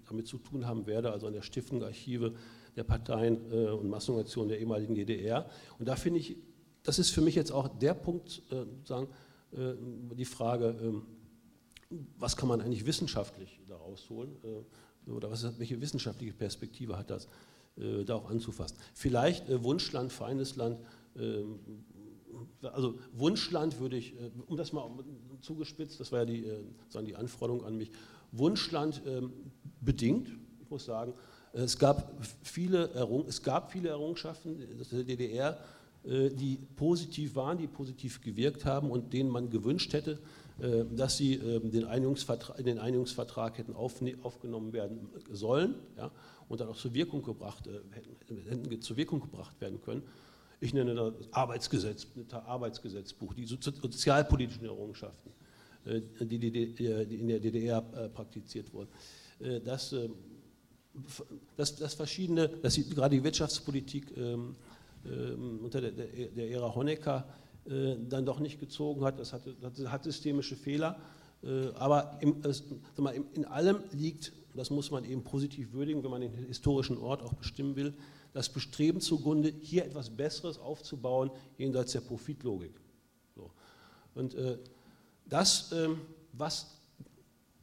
damit 0.07 0.27
zu 0.27 0.37
tun 0.37 0.65
haben 0.65 0.87
werde, 0.87 1.11
also 1.11 1.27
an 1.27 1.33
der 1.33 1.41
Stiftung 1.43 1.83
Archive 1.83 2.33
der 2.75 2.83
Parteien 2.83 3.37
und 3.71 3.89
Massenorganisationen 3.89 4.49
der 4.49 4.59
ehemaligen 4.59 4.95
DDR. 4.95 5.49
Und 5.77 5.87
da 5.87 5.95
finde 5.95 6.19
ich 6.19 6.37
das 6.83 6.99
ist 6.99 7.11
für 7.11 7.21
mich 7.21 7.35
jetzt 7.35 7.51
auch 7.51 7.67
der 7.67 7.93
Punkt, 7.93 8.41
äh, 8.51 8.65
sagen, 8.85 9.07
äh, 9.51 9.73
die 10.15 10.25
Frage, 10.25 10.69
äh, 10.69 11.95
was 12.17 12.37
kann 12.37 12.49
man 12.49 12.61
eigentlich 12.61 12.85
wissenschaftlich 12.85 13.59
daraus 13.67 14.09
holen 14.09 14.35
äh, 14.43 15.11
oder 15.11 15.29
was, 15.29 15.59
welche 15.59 15.79
wissenschaftliche 15.81 16.33
Perspektive 16.33 16.97
hat 16.97 17.09
das, 17.09 17.27
äh, 17.77 18.03
da 18.03 18.15
auch 18.15 18.29
anzufassen. 18.29 18.77
Vielleicht 18.93 19.49
äh, 19.49 19.63
Wunschland, 19.63 20.11
Feindesland, 20.11 20.79
also 22.61 22.99
Wunschland 23.13 23.79
würde 23.79 23.97
ich, 23.97 24.13
um 24.47 24.57
das 24.57 24.71
mal 24.73 24.89
zugespitzt, 25.41 25.99
das 25.99 26.11
war 26.11 26.19
ja 26.19 26.25
die, 26.25 26.45
sagen 26.89 27.05
die 27.05 27.15
Anforderung 27.15 27.65
an 27.65 27.77
mich, 27.77 27.91
Wunschland 28.31 29.01
ähm, 29.05 29.33
bedingt, 29.81 30.29
ich 30.61 30.69
muss 30.69 30.85
sagen, 30.85 31.13
es 31.53 31.77
gab 31.77 32.13
viele, 32.43 32.91
Errung, 32.91 33.25
es 33.27 33.41
gab 33.43 33.71
viele 33.71 33.89
Errungenschaften 33.89 34.57
der 34.91 35.03
DDR, 35.03 35.57
äh, 36.03 36.29
die 36.29 36.57
positiv 36.75 37.35
waren, 37.35 37.57
die 37.57 37.67
positiv 37.67 38.21
gewirkt 38.21 38.65
haben 38.65 38.89
und 38.89 39.11
denen 39.13 39.29
man 39.29 39.49
gewünscht 39.49 39.93
hätte, 39.93 40.19
äh, 40.59 40.85
dass 40.95 41.17
sie 41.17 41.35
ähm, 41.35 41.71
den 41.71 41.85
Einigungsvertrag, 41.85 42.57
in 42.57 42.65
den 42.65 42.79
Einigungsvertrag 42.79 43.57
hätten 43.57 43.75
aufgenommen 43.75 44.71
werden 44.71 45.09
sollen 45.29 45.75
ja, 45.97 46.09
und 46.47 46.61
dann 46.61 46.69
auch 46.69 46.77
zur 46.77 46.93
Wirkung, 46.93 47.21
gebracht, 47.21 47.67
äh, 47.67 47.81
hätten, 48.49 48.81
zur 48.81 48.95
Wirkung 48.95 49.19
gebracht 49.19 49.59
werden 49.59 49.81
können. 49.81 50.03
Ich 50.63 50.73
nenne 50.75 50.93
das 50.93 51.13
Arbeitsgesetz, 51.33 52.07
Arbeitsgesetzbuch, 52.31 53.33
die 53.33 53.45
sozialpolitischen 53.45 54.65
Errungenschaften, 54.65 55.31
die, 56.19 56.35
in 56.37 57.27
der 57.27 57.39
DDR 57.39 57.81
praktiziert 57.81 58.71
wurden. 58.71 58.89
Dass, 59.65 59.95
dass, 61.57 61.75
dass 61.75 61.93
verschiedene, 61.95 62.47
dass 62.47 62.75
gerade 62.75 63.15
die 63.15 63.23
Wirtschaftspolitik 63.23 64.15
ähm, 64.15 64.55
ähm, 65.03 65.61
unter 65.63 65.81
der, 65.81 65.91
der, 65.91 66.51
Ära 66.51 66.75
Honecker 66.75 67.27
äh, 67.65 67.95
dann 68.07 68.23
doch 68.23 68.39
nicht 68.39 68.59
gezogen 68.59 69.03
hat. 69.03 69.19
Das, 69.19 69.33
hatte, 69.33 69.55
das 69.59 69.87
hat 69.87 70.03
systemische 70.03 70.55
Fehler. 70.55 70.99
Äh, 71.43 71.69
aber 71.73 72.19
im, 72.21 72.35
in 73.33 73.45
allem 73.45 73.79
liegt, 73.93 74.31
das 74.53 74.69
muss 74.69 74.91
man 74.91 75.05
eben 75.05 75.23
positiv 75.23 75.73
würdigen, 75.73 76.03
wenn 76.03 76.11
man 76.11 76.21
den 76.21 76.33
historischen 76.33 76.97
Ort 76.99 77.23
auch 77.23 77.33
bestimmen 77.33 77.75
will, 77.75 77.93
das 78.33 78.49
Bestreben 78.49 79.01
zugrunde, 79.01 79.53
hier 79.61 79.85
etwas 79.85 80.09
Besseres 80.09 80.57
aufzubauen, 80.57 81.31
jenseits 81.57 81.91
der 81.91 82.01
Profitlogik. 82.01 82.73
So. 83.35 83.51
Und 84.15 84.35
äh, 84.35 84.57
das, 85.25 85.71
ähm, 85.71 86.01
was, 86.33 86.77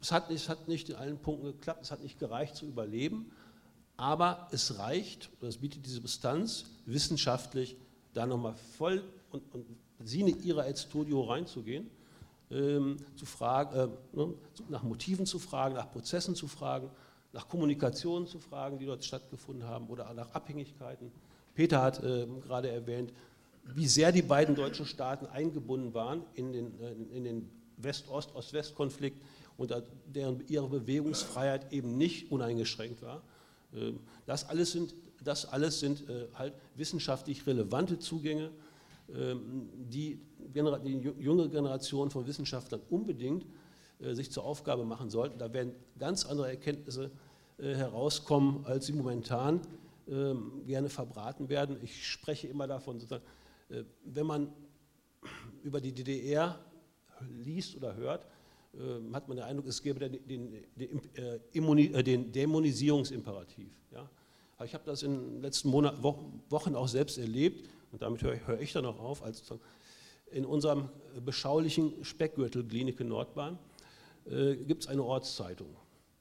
es 0.00 0.12
hat, 0.12 0.30
es 0.30 0.48
hat 0.48 0.68
nicht 0.68 0.90
in 0.90 0.96
allen 0.96 1.18
Punkten 1.18 1.46
geklappt, 1.46 1.82
es 1.82 1.90
hat 1.90 2.02
nicht 2.02 2.18
gereicht 2.18 2.56
zu 2.56 2.66
überleben, 2.66 3.30
aber 3.96 4.48
es 4.52 4.78
reicht, 4.78 5.30
das 5.40 5.58
bietet 5.58 5.84
diese 5.84 5.96
Substanz, 5.96 6.66
wissenschaftlich 6.86 7.76
da 8.14 8.26
nochmal 8.26 8.54
voll 8.76 9.02
und, 9.30 9.42
und 9.52 9.66
Sine 10.00 10.30
ihrer 10.30 10.66
et 10.68 10.78
Studio 10.78 11.22
reinzugehen, 11.22 11.90
ähm, 12.50 12.96
zu 13.16 13.26
fragen, 13.26 13.76
äh, 13.76 14.16
ne, 14.16 14.34
nach 14.68 14.82
Motiven 14.82 15.26
zu 15.26 15.38
fragen, 15.38 15.74
nach 15.74 15.90
Prozessen 15.90 16.34
zu 16.34 16.46
fragen, 16.46 16.90
nach 17.32 17.48
Kommunikationen 17.48 18.26
zu 18.26 18.38
fragen, 18.38 18.78
die 18.78 18.86
dort 18.86 19.04
stattgefunden 19.04 19.68
haben 19.68 19.88
oder 19.88 20.12
nach 20.14 20.32
Abhängigkeiten. 20.32 21.10
Peter 21.54 21.82
hat 21.82 22.02
äh, 22.02 22.26
gerade 22.42 22.70
erwähnt, 22.70 23.12
wie 23.64 23.86
sehr 23.86 24.12
die 24.12 24.22
beiden 24.22 24.54
deutschen 24.54 24.86
Staaten 24.86 25.26
eingebunden 25.26 25.92
waren 25.92 26.22
in 26.34 26.52
den, 26.52 26.80
äh, 26.80 27.16
in 27.16 27.24
den 27.24 27.50
West-Ost-Ost-West-Konflikt 27.76 29.20
und 29.56 29.74
deren 30.06 30.46
ihre 30.48 30.68
Bewegungsfreiheit 30.68 31.72
eben 31.72 31.98
nicht 31.98 32.30
uneingeschränkt 32.30 33.02
war. 33.02 33.22
Ähm, 33.74 34.00
das 34.26 34.48
alles 34.48 34.72
sind, 34.72 34.94
das 35.22 35.44
alles 35.46 35.80
sind 35.80 36.08
äh, 36.08 36.28
halt 36.34 36.54
wissenschaftlich 36.76 37.46
relevante 37.46 37.98
Zugänge, 37.98 38.50
ähm, 39.14 39.68
die 39.90 40.20
die 40.54 41.12
junge 41.18 41.48
Generation 41.48 42.10
von 42.10 42.26
Wissenschaftlern 42.26 42.80
unbedingt 42.90 43.44
sich 44.00 44.30
zur 44.30 44.44
Aufgabe 44.44 44.84
machen 44.84 45.10
sollten. 45.10 45.38
Da 45.38 45.52
werden 45.52 45.72
ganz 45.98 46.24
andere 46.24 46.48
Erkenntnisse 46.48 47.10
äh, 47.58 47.74
herauskommen, 47.74 48.64
als 48.64 48.86
sie 48.86 48.92
momentan 48.92 49.60
ähm, 50.08 50.62
gerne 50.66 50.88
verbraten 50.88 51.48
werden. 51.48 51.78
Ich 51.82 52.06
spreche 52.06 52.46
immer 52.46 52.66
davon, 52.66 53.02
wenn 54.04 54.26
man 54.26 54.52
über 55.62 55.80
die 55.80 55.92
DDR 55.92 56.58
liest 57.44 57.76
oder 57.76 57.94
hört, 57.96 58.24
äh, 58.74 59.12
hat 59.12 59.28
man 59.28 59.36
den 59.36 59.46
Eindruck, 59.46 59.66
es 59.66 59.82
gäbe 59.82 59.98
den, 59.98 60.26
den, 60.26 60.64
den, 60.76 61.00
äh, 61.16 61.36
äh, 61.46 62.18
Dämonisierungsimperativ. 62.30 63.72
Ja? 63.92 64.08
ich 64.64 64.74
habe 64.74 64.84
das 64.84 65.02
in 65.02 65.12
den 65.12 65.42
letzten 65.42 65.68
Monaten, 65.68 66.02
Wochen 66.02 66.74
auch 66.74 66.88
selbst 66.88 67.18
erlebt 67.18 67.68
und 67.92 68.02
damit 68.02 68.22
höre, 68.22 68.46
höre 68.46 68.60
ich 68.60 68.72
dann 68.72 68.86
auch 68.86 68.98
auf, 68.98 69.22
als 69.22 69.42
in 70.30 70.44
unserem 70.44 70.90
beschaulichen 71.24 72.04
Speckgürtel 72.04 72.64
Klinike 72.64 73.04
Nordbahn 73.04 73.58
äh, 74.30 74.56
gibt 74.56 74.84
es 74.84 74.88
eine 74.88 75.02
Ortszeitung. 75.02 75.74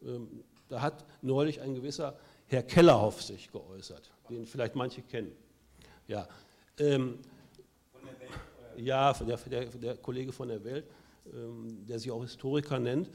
Ähm, 0.04 0.44
da 0.70 0.82
hat 0.82 1.06
neulich 1.22 1.62
ein 1.62 1.76
gewisser 1.76 2.18
Herr 2.48 2.64
Kellerhoff 2.64 3.22
sich 3.24 3.52
geäußert, 3.52 4.12
den 4.30 4.46
vielleicht 4.46 4.76
manche 4.76 5.02
kennen. 5.02 5.32
Ja, 6.08 6.28
ähm, 6.78 7.20
ja 8.78 9.14
der, 9.14 9.38
der, 9.38 9.66
der 9.66 9.98
Kollege 9.98 10.32
von 10.32 10.48
der 10.48 10.64
Welt. 10.64 10.86
Ähm, 11.34 11.86
der 11.86 12.00
sich 12.00 12.12
auch 12.12 12.22
Historiker 12.22 12.80
nennt. 12.80 13.10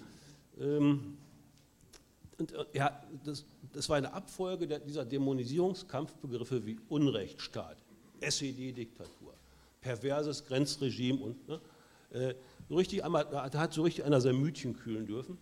Ähm, 0.60 1.16
und 2.38 2.52
äh, 2.52 2.64
ja, 2.74 3.02
das, 3.24 3.44
das 3.72 3.88
war 3.88 3.96
eine 3.96 4.12
Abfolge 4.12 4.66
der, 4.66 4.80
dieser 4.80 5.04
Dämonisierungskampfbegriffe 5.04 6.64
wie 6.66 6.78
Unrechtsstaat, 6.88 7.78
SED-Diktatur, 8.20 9.34
perverses 9.80 10.44
Grenzregime 10.44 11.20
und 11.20 11.48
ne, 11.48 11.60
äh, 12.10 12.34
so 12.72 12.78
richtig 12.78 13.04
einmal, 13.04 13.26
da 13.26 13.52
hat 13.52 13.74
so 13.74 13.82
richtig 13.82 14.02
einer 14.06 14.22
sein 14.22 14.34
Mütchen 14.34 14.74
kühlen 14.74 15.04
dürfen. 15.04 15.36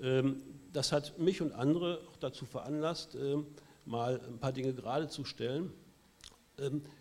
Ähm, 0.00 0.40
das 0.72 0.92
hat 0.92 1.18
mich 1.18 1.42
und 1.42 1.50
andere 1.50 1.98
auch 2.08 2.16
dazu 2.18 2.46
veranlasst, 2.46 3.18
mal 3.84 4.20
ein 4.28 4.38
paar 4.38 4.52
Dinge 4.52 4.72
gerade 4.72 5.08
zu 5.08 5.24
stellen. 5.24 5.72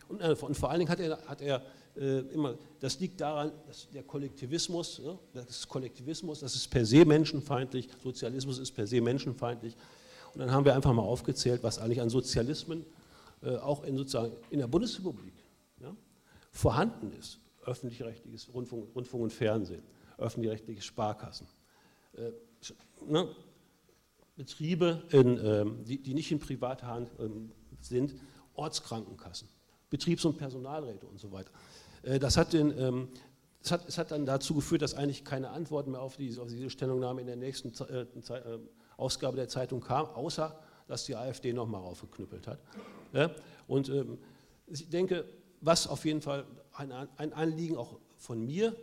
und, 0.09 0.19
äh, 0.19 0.35
und, 0.41 0.57
vor 0.57 0.71
allen 0.71 0.79
Dingen 0.79 0.89
hat 0.89 0.99
er, 0.99 1.21
hat 1.27 1.41
er 1.43 1.61
äh, 1.95 2.21
immer, 2.33 2.55
das 2.79 2.99
liegt 2.99 3.21
daran, 3.21 3.51
dass 3.67 3.87
der 3.91 4.01
Kollektivismus, 4.01 4.97
ne, 4.97 5.19
das 5.35 5.47
ist 5.51 5.69
Kollektivismus, 5.69 6.39
das 6.39 6.55
ist 6.55 6.67
per 6.67 6.83
se 6.83 7.05
menschenfeindlich, 7.05 7.87
Sozialismus 8.01 8.57
ist 8.57 8.71
per 8.71 8.87
se 8.87 8.99
menschenfeindlich. 8.99 9.77
Und 10.33 10.39
dann 10.39 10.51
haben 10.51 10.65
wir 10.65 10.73
einfach 10.73 10.91
mal 10.91 11.03
aufgezählt, 11.03 11.61
was 11.61 11.77
eigentlich 11.77 12.01
an 12.01 12.09
Sozialismen 12.09 12.83
äh, 13.43 13.57
auch 13.57 13.83
in, 13.83 13.95
sozusagen 13.95 14.33
in 14.49 14.57
der 14.57 14.67
Bundesrepublik 14.67 15.35
ja, 15.81 15.95
vorhanden 16.49 17.11
ist. 17.19 17.37
Öffentlich-rechtliches 17.63 18.53
Rundfunk, 18.53 18.95
Rundfunk, 18.95 19.23
und 19.23 19.33
Fernsehen, 19.33 19.83
öffentlich-rechtliche 20.17 20.81
Sparkassen. 20.81 21.47
Äh, 22.13 22.31
ne, 23.05 23.27
Betriebe, 24.35 25.03
in, 25.11 25.39
ähm, 25.45 25.83
die, 25.83 26.01
die, 26.01 26.13
nicht 26.13 26.31
in 26.31 26.39
privater 26.39 26.87
Hand 26.87 27.11
ähm, 27.19 27.51
sind, 27.81 28.15
Ortskrankenkassen, 28.53 29.47
Betriebs- 29.89 30.25
und 30.25 30.37
Personalräte 30.37 31.05
und 31.05 31.19
so 31.19 31.31
weiter. 31.31 31.51
Äh, 32.03 32.19
das 32.19 32.37
hat, 32.37 32.53
den, 32.53 32.77
ähm, 32.77 33.09
das 33.61 33.71
hat, 33.71 33.87
es 33.87 33.97
hat 33.97 34.11
dann 34.11 34.25
dazu 34.25 34.55
geführt, 34.55 34.81
dass 34.81 34.93
eigentlich 34.93 35.23
keine 35.23 35.49
Antworten 35.49 35.91
mehr 35.91 36.01
auf 36.01 36.17
diese, 36.17 36.41
auf 36.41 36.47
diese 36.47 36.69
Stellungnahme 36.69 37.21
in 37.21 37.27
der 37.27 37.35
nächsten 37.35 37.71
äh, 37.85 38.01
äh, 38.01 38.59
Ausgabe 38.97 39.35
der 39.35 39.47
Zeitung 39.47 39.81
kam, 39.81 40.07
außer 40.07 40.59
dass 40.87 41.05
die 41.05 41.15
AfD 41.15 41.53
nochmal 41.53 41.81
raufgeknüppelt 41.81 42.47
hat. 42.47 42.59
Und 43.67 43.87
ähm, 43.89 44.17
ich 44.67 44.89
denke, 44.89 45.25
was 45.61 45.87
auf 45.87 46.05
jeden 46.05 46.21
Fall 46.21 46.45
ein 46.73 47.33
Anliegen 47.33 47.77
auch 47.77 47.99
von 48.17 48.45
mir 48.45 48.75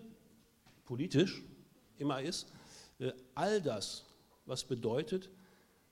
politisch 0.84 1.42
immer 1.98 2.22
ist, 2.22 2.52
all 3.34 3.60
das, 3.60 4.04
was 4.46 4.64
bedeutet, 4.64 5.28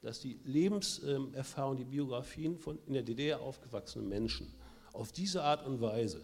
dass 0.00 0.20
die 0.20 0.38
Lebenserfahrung, 0.44 1.76
die 1.76 1.84
Biografien 1.84 2.58
von 2.58 2.78
in 2.86 2.94
der 2.94 3.02
DDR 3.02 3.40
aufgewachsenen 3.40 4.08
Menschen 4.08 4.52
auf 4.92 5.12
diese 5.12 5.42
Art 5.42 5.66
und 5.66 5.80
Weise 5.80 6.22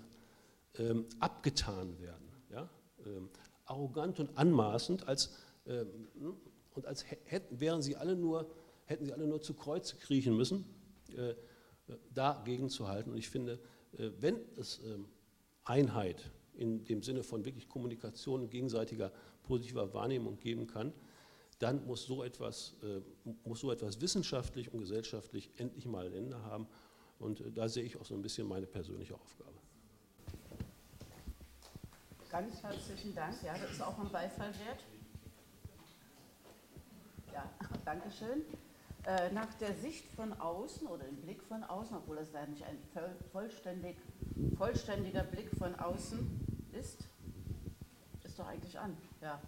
ähm, 0.79 1.07
abgetan 1.19 1.99
werden. 2.01 2.29
Ja? 2.51 2.69
Ähm, 3.05 3.29
arrogant 3.65 4.21
und 4.21 4.37
anmaßend 4.39 5.09
als 5.09 5.31
Ähm, 5.67 6.09
und 6.75 6.87
als 6.87 7.05
hätten, 7.25 7.61
wären 7.61 7.83
sie 7.83 7.97
alle 7.97 8.17
nur, 8.17 8.51
hätten 8.87 9.05
sie 9.05 9.13
alle 9.13 9.27
nur 9.27 9.43
zu 9.43 9.55
Kreuze 9.55 9.97
kriechen 9.97 10.37
müssen, 10.37 10.65
äh, 11.17 11.35
dagegen 12.15 12.69
zu 12.71 12.89
halten. 12.89 13.11
Und 13.11 13.19
ich 13.19 13.29
finde, 13.29 13.55
äh, 13.55 13.59
wenn 13.93 14.41
es 14.57 14.81
ähm, 14.85 15.07
Einheit 15.65 16.31
in 16.55 16.85
dem 16.85 17.03
Sinne 17.03 17.23
von 17.23 17.45
wirklich 17.45 17.69
Kommunikation 17.69 18.43
und 18.43 18.51
gegenseitiger 18.51 19.13
positiver 19.43 19.93
Wahrnehmung 19.95 20.39
geben 20.39 20.67
kann, 20.67 20.93
dann 21.59 21.87
muss 21.87 22.05
so 22.07 22.25
etwas, 22.25 22.75
äh, 22.83 23.01
muss 23.45 23.61
so 23.61 23.71
etwas 23.71 24.01
wissenschaftlich 24.01 24.73
und 24.73 24.81
gesellschaftlich 24.81 25.51
endlich 25.57 25.87
mal 25.87 26.07
ein 26.07 26.13
Ende 26.13 26.43
haben. 26.43 26.67
Und 27.19 27.41
äh, 27.41 27.53
da 27.53 27.69
sehe 27.69 27.85
ich 27.85 27.97
auch 27.97 28.05
so 28.05 28.15
ein 28.15 28.23
bisschen 28.23 28.49
meine 28.49 28.67
persönliche 28.67 29.15
Aufgabe. 29.15 29.53
Ganz 32.31 32.63
herzlichen 32.63 33.15
Dank. 33.15 33.37
Ja, 33.45 33.57
das 33.57 33.73
ist 33.73 33.83
auch 33.83 33.99
ein 33.99 34.11
Beifall 34.11 34.53
wert. 34.67 34.85
Ja, 37.33 37.49
danke 37.85 38.11
schön. 38.11 38.41
Äh, 38.41 38.62
nach 39.35 39.53
der 39.55 39.75
Sicht 39.75 40.09
von 40.15 40.33
außen 40.33 40.87
oder 40.87 41.05
dem 41.05 41.17
Blick 41.17 41.43
von 41.43 41.65
außen, 41.65 41.97
obwohl 41.97 42.17
das 42.17 42.31
leider 42.33 42.47
nicht 42.49 42.63
ein 42.63 42.79
vollständig, 43.33 43.97
vollständiger 44.57 45.25
Blick 45.25 45.51
von 45.59 45.75
außen 45.75 46.69
ist, 46.73 47.01
ist 48.23 48.39
doch 48.39 48.47
eigentlich 48.47 48.79
an. 48.79 48.97
Ja. 49.21 49.41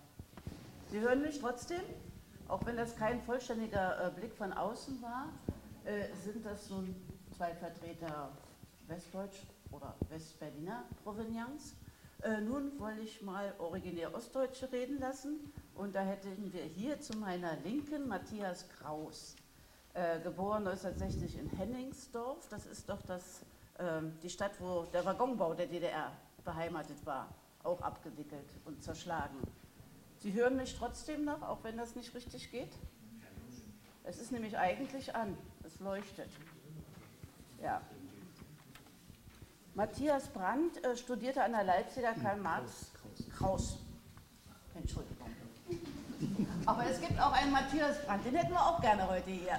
Sie 0.90 1.00
hören 1.00 1.22
mich 1.22 1.40
trotzdem, 1.40 1.80
auch 2.48 2.64
wenn 2.66 2.76
das 2.76 2.96
kein 2.96 3.22
vollständiger 3.22 4.06
äh, 4.06 4.10
Blick 4.10 4.34
von 4.34 4.52
außen 4.52 5.00
war, 5.02 5.28
äh, 5.84 6.06
sind 6.22 6.44
das 6.44 6.68
nun 6.70 6.94
zwei 7.36 7.54
Vertreter 7.54 8.30
Westdeutsch 8.86 9.40
oder 9.72 9.94
Westberliner 10.10 10.84
Provenienz. 11.02 11.74
Äh, 12.22 12.40
nun 12.42 12.78
wollte 12.78 13.00
ich 13.00 13.22
mal 13.22 13.54
originär 13.58 14.14
Ostdeutsche 14.14 14.70
reden 14.70 14.98
lassen 15.00 15.52
und 15.74 15.94
da 15.94 16.02
hätten 16.02 16.52
wir 16.52 16.62
hier 16.62 17.00
zu 17.00 17.16
meiner 17.18 17.56
Linken 17.64 18.06
Matthias 18.06 18.68
Kraus. 18.68 19.36
Äh, 19.94 20.18
geboren 20.18 20.66
1960 20.66 21.38
in 21.38 21.48
Henningsdorf. 21.50 22.48
Das 22.50 22.66
ist 22.66 22.88
doch 22.88 23.00
das, 23.02 23.42
äh, 23.78 24.02
die 24.24 24.28
Stadt, 24.28 24.50
wo 24.58 24.86
der 24.92 25.04
Waggonbau 25.04 25.54
der 25.54 25.68
DDR 25.68 26.10
beheimatet 26.44 27.06
war, 27.06 27.28
auch 27.62 27.80
abgewickelt 27.80 28.48
und 28.64 28.82
zerschlagen. 28.82 29.38
Sie 30.18 30.32
hören 30.32 30.56
mich 30.56 30.76
trotzdem 30.76 31.24
noch, 31.24 31.42
auch 31.42 31.62
wenn 31.62 31.76
das 31.76 31.94
nicht 31.94 32.12
richtig 32.12 32.50
geht? 32.50 32.72
Es 34.02 34.20
ist 34.20 34.32
nämlich 34.32 34.58
eigentlich 34.58 35.14
an, 35.14 35.38
es 35.62 35.78
leuchtet. 35.78 36.30
Ja. 37.62 37.80
Matthias 39.74 40.26
Brandt 40.26 40.84
äh, 40.84 40.96
studierte 40.96 41.40
an 41.40 41.52
der 41.52 41.62
Leipziger 41.62 42.14
Karl 42.14 42.40
Marx 42.40 42.90
Kraus. 43.30 43.78
Entschuldigung. 44.74 45.30
Aber 46.66 46.84
es 46.86 47.00
gibt 47.00 47.20
auch 47.20 47.32
einen 47.32 47.52
Matthias 47.52 48.04
Brandt, 48.04 48.24
den 48.24 48.34
hätten 48.34 48.52
wir 48.52 48.60
auch 48.60 48.80
gerne 48.80 49.08
heute 49.08 49.30
hier. 49.30 49.58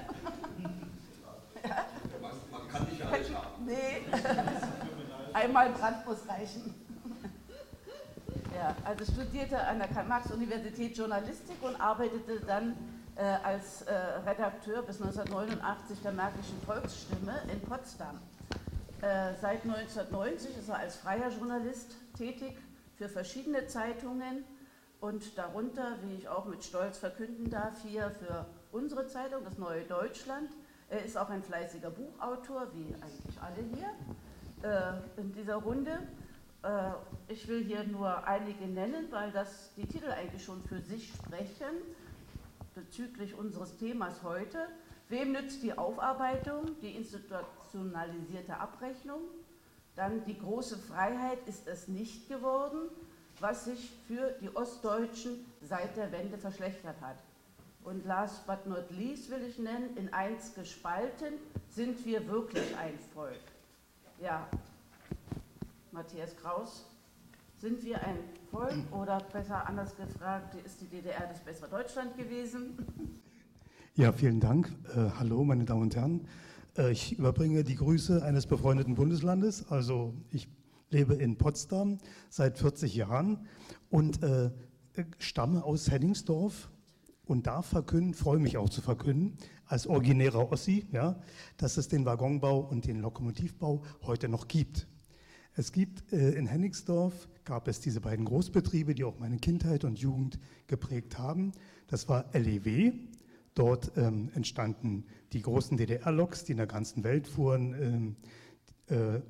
ja? 1.64 1.86
Man 2.22 2.68
kann 2.70 2.88
nicht 2.90 3.02
alles 3.02 3.34
haben. 3.34 3.66
Nee, 3.66 4.06
einmal 5.34 5.70
Brandt 5.70 6.06
muss 6.06 6.28
reichen. 6.28 6.74
Ja, 8.56 8.76
also 8.86 9.12
studierte 9.12 9.60
an 9.60 9.80
der 9.80 9.90
Karl-Marx-Universität 9.90 10.98
Journalistik 10.98 11.58
und 11.62 11.80
arbeitete 11.80 12.40
dann 12.46 12.76
äh, 13.16 13.22
als 13.22 13.82
äh, 13.82 13.94
Redakteur 14.26 14.82
bis 14.82 15.02
1989 15.02 16.02
der 16.02 16.14
Märkischen 16.14 16.62
Volksstimme 16.66 17.42
in 17.52 17.60
Potsdam. 17.62 18.20
Äh, 19.02 19.34
seit 19.42 19.64
1990 19.64 20.58
ist 20.58 20.70
er 20.70 20.80
als 20.80 20.96
freier 20.96 21.30
Journalist 21.30 21.96
tätig 22.18 22.58
für 22.98 23.10
verschiedene 23.10 23.68
Zeitungen 23.68 24.46
und 25.06 25.38
darunter, 25.38 25.98
wie 26.02 26.16
ich 26.16 26.28
auch 26.28 26.46
mit 26.46 26.64
Stolz 26.64 26.98
verkünden 26.98 27.48
darf, 27.52 27.80
hier 27.84 28.10
für 28.10 28.48
unsere 28.72 29.06
Zeitung, 29.06 29.44
das 29.44 29.60
Neue 29.60 29.84
Deutschland. 29.84 30.50
Er 30.90 31.06
ist 31.06 31.16
auch 31.16 31.30
ein 31.30 31.44
fleißiger 31.44 31.92
Buchautor, 31.92 32.68
wie 32.74 32.96
eigentlich 32.96 33.40
alle 33.40 33.62
hier 33.76 33.92
äh, 34.64 35.22
in 35.22 35.32
dieser 35.32 35.58
Runde. 35.58 36.00
Äh, 36.64 36.92
ich 37.28 37.48
will 37.48 37.64
hier 37.64 37.84
nur 37.84 38.26
einige 38.28 38.66
nennen, 38.66 39.06
weil 39.12 39.32
das 39.32 39.76
die 39.76 39.86
Titel 39.86 40.10
eigentlich 40.10 40.44
schon 40.44 40.64
für 40.64 40.82
sich 40.82 41.14
sprechen 41.14 41.76
bezüglich 42.74 43.36
unseres 43.36 43.78
Themas 43.78 44.24
heute. 44.24 44.68
Wem 45.10 45.34
nützt 45.34 45.62
die 45.62 45.78
Aufarbeitung, 45.78 46.80
die 46.82 46.96
institutionalisierte 46.96 48.58
Abrechnung? 48.58 49.22
Dann 49.96 50.26
die 50.26 50.38
große 50.38 50.80
Freiheit 50.80 51.38
ist 51.46 51.68
es 51.68 51.88
nicht 51.88 52.28
geworden 52.28 52.90
was 53.40 53.66
sich 53.66 53.92
für 54.08 54.36
die 54.42 54.56
Ostdeutschen 54.56 55.46
seit 55.62 55.96
der 55.98 56.12
Wende 56.12 56.38
verschlechtert 56.38 57.00
hat. 57.02 57.18
Und 57.84 58.06
last 58.06 58.46
but 58.48 58.66
not 58.66 58.90
least 58.92 59.30
will 59.30 59.44
ich 59.48 59.60
nennen, 59.60 59.96
in 59.96 60.12
eins 60.12 60.54
gespalten 60.56 61.34
sind 61.70 62.04
wir 62.06 62.28
wirklich 62.28 62.76
ein 62.78 62.98
Volk. 63.14 63.40
Ja, 64.20 64.48
Matthias 65.92 66.36
Kraus, 66.36 66.86
sind 67.60 67.84
wir 67.84 68.02
ein 68.02 68.18
Volk 68.50 68.76
oder 68.92 69.20
besser 69.32 69.68
anders 69.68 69.96
gefragt, 69.96 70.56
ist 70.66 70.82
die 70.82 70.88
DDR 70.88 71.28
das 71.28 71.40
bessere 71.40 71.70
Deutschland 71.70 72.18
gewesen? 72.18 72.78
Ja, 73.96 74.12
vielen 74.12 74.40
Dank. 74.40 74.72
Äh, 74.96 75.10
hallo, 75.20 75.44
meine 75.44 75.64
Damen 75.64 75.84
und 75.84 75.96
Herren. 75.96 76.28
Äh, 76.78 76.92
ich 76.92 77.18
überbringe 77.18 77.64
die 77.64 77.76
Grüße 77.76 78.24
eines 78.24 78.46
befreundeten 78.46 78.96
Bundeslandes. 78.96 79.72
Also 79.72 80.14
ich 80.32 80.48
lebe 80.96 81.16
in 81.16 81.38
Potsdam 81.38 81.98
seit 82.30 82.58
40 82.58 82.96
Jahren 82.96 83.46
und 83.90 84.24
äh, 84.24 84.52
stamme 85.20 85.64
aus 85.64 85.92
Henningsdorf 85.92 86.70
und 87.26 87.48
darf 87.48 87.66
verkünden, 87.66 88.14
freue 88.14 88.40
mich 88.40 88.58
auch 88.58 88.70
zu 88.70 88.82
verkünden, 88.82 89.38
als 89.66 89.88
originärer 89.88 90.52
Ossi, 90.52 90.86
ja, 90.92 91.20
dass 91.58 91.78
es 91.78 91.90
den 91.90 92.06
Waggonbau 92.06 92.60
und 92.60 92.86
den 92.88 93.02
Lokomotivbau 93.02 93.84
heute 94.04 94.30
noch 94.30 94.48
gibt. 94.48 94.88
Es 95.54 95.72
gibt 95.72 96.14
äh, 96.14 96.32
in 96.32 96.48
Henningsdorf 96.48 97.28
gab 97.44 97.68
es 97.68 97.82
diese 97.82 98.00
beiden 98.00 98.26
Großbetriebe, 98.26 98.96
die 98.96 99.04
auch 99.04 99.20
meine 99.20 99.38
Kindheit 99.38 99.84
und 99.84 100.00
Jugend 100.00 100.40
geprägt 100.68 101.18
haben. 101.18 101.52
Das 101.88 102.08
war 102.08 102.26
LEW. 102.34 102.94
Dort 103.54 103.92
ähm, 103.96 104.30
entstanden 104.34 105.06
die 105.32 105.42
großen 105.42 105.78
DDR-Loks, 105.78 106.44
die 106.44 106.52
in 106.52 106.58
der 106.58 106.68
ganzen 106.68 107.04
Welt 107.04 107.28
fuhren. 107.28 107.74
Ähm, 107.74 108.16
äh, 108.90 109.18
äh, 109.18 109.22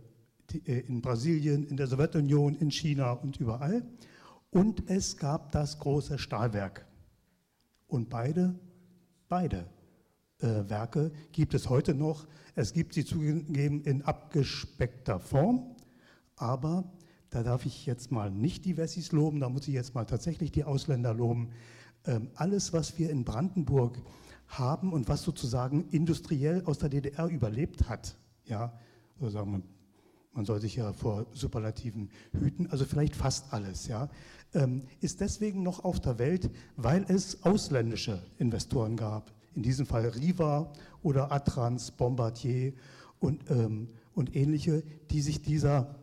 in 0.54 1.02
Brasilien, 1.02 1.66
in 1.66 1.78
der 1.78 1.88
Sowjetunion, 1.88 2.56
in 2.56 2.72
China 2.72 3.12
und 3.12 3.38
überall. 3.38 3.84
Und 4.52 4.90
es 4.90 5.18
gab 5.18 5.52
das 5.52 5.80
große 5.80 6.18
Stahlwerk. 6.18 6.86
Und 7.88 8.10
beide, 8.10 8.56
beide 9.28 9.66
äh, 10.40 10.70
Werke 10.70 11.12
gibt 11.32 11.54
es 11.54 11.70
heute 11.70 11.94
noch. 11.94 12.28
Es 12.56 12.74
gibt 12.74 12.94
sie 12.94 13.06
zugegeben 13.06 13.84
in 13.84 14.02
abgespeckter 14.04 15.20
Form, 15.20 15.76
aber 16.36 16.86
da 17.30 17.44
darf 17.44 17.66
ich 17.66 17.86
jetzt 17.86 18.12
mal 18.12 18.32
nicht 18.32 18.64
die 18.66 18.78
Wessis 18.78 19.12
loben, 19.12 19.42
da 19.42 19.50
muss 19.50 19.68
ich 19.68 19.74
jetzt 19.74 19.94
mal 19.94 20.06
tatsächlich 20.06 20.52
die 20.52 20.64
Ausländer 20.64 21.14
loben. 21.14 21.50
Ähm, 22.06 22.30
alles, 22.36 22.72
was 22.72 22.98
wir 22.98 23.10
in 23.10 23.26
Brandenburg 23.26 24.02
haben 24.48 24.94
und 24.94 25.10
was 25.10 25.24
sozusagen 25.24 25.90
industriell 25.90 26.64
aus 26.66 26.78
der 26.78 26.90
DDR 26.90 27.28
überlebt 27.28 27.90
hat, 27.90 28.18
ja, 28.46 28.72
so 29.20 29.30
sagen 29.30 29.52
wir 29.52 29.75
man 30.36 30.46
soll 30.46 30.60
sich 30.60 30.76
ja 30.76 30.94
vor 30.94 31.26
Superlativen 31.34 32.10
hüten, 32.38 32.68
also 32.68 32.86
vielleicht 32.86 33.16
fast 33.16 33.54
alles, 33.54 33.88
ja, 33.88 34.10
ähm, 34.54 34.84
ist 35.02 35.22
deswegen 35.22 35.64
noch 35.64 35.84
auf 35.84 36.00
der 36.00 36.20
Welt, 36.20 36.50
weil 36.76 37.06
es 37.08 37.44
ausländische 37.44 38.22
Investoren 38.38 38.96
gab. 38.98 39.32
In 39.56 39.64
diesem 39.64 39.86
Fall 39.86 40.06
Riva 40.08 40.72
oder 41.02 41.32
Atrans, 41.32 41.92
Bombardier 41.92 42.74
und, 43.20 43.50
ähm, 43.50 43.90
und 44.14 44.36
ähnliche, 44.36 44.84
die 45.10 45.22
sich 45.22 45.42
dieser 45.42 45.96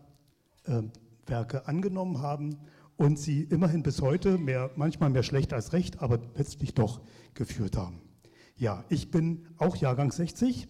ähm, 0.66 0.90
Werke 1.26 1.68
angenommen 1.68 2.20
haben 2.20 2.56
und 2.96 3.18
sie 3.18 3.42
immerhin 3.42 3.82
bis 3.82 4.00
heute, 4.00 4.38
mehr, 4.38 4.70
manchmal 4.76 5.10
mehr 5.10 5.22
schlecht 5.22 5.52
als 5.52 5.72
recht, 5.72 6.00
aber 6.00 6.18
letztlich 6.36 6.74
doch 6.74 7.00
geführt 7.34 7.76
haben. 7.76 8.00
Ja, 8.56 8.84
ich 8.88 9.10
bin 9.10 9.46
auch 9.58 9.76
Jahrgang 9.76 10.12
60 10.12 10.68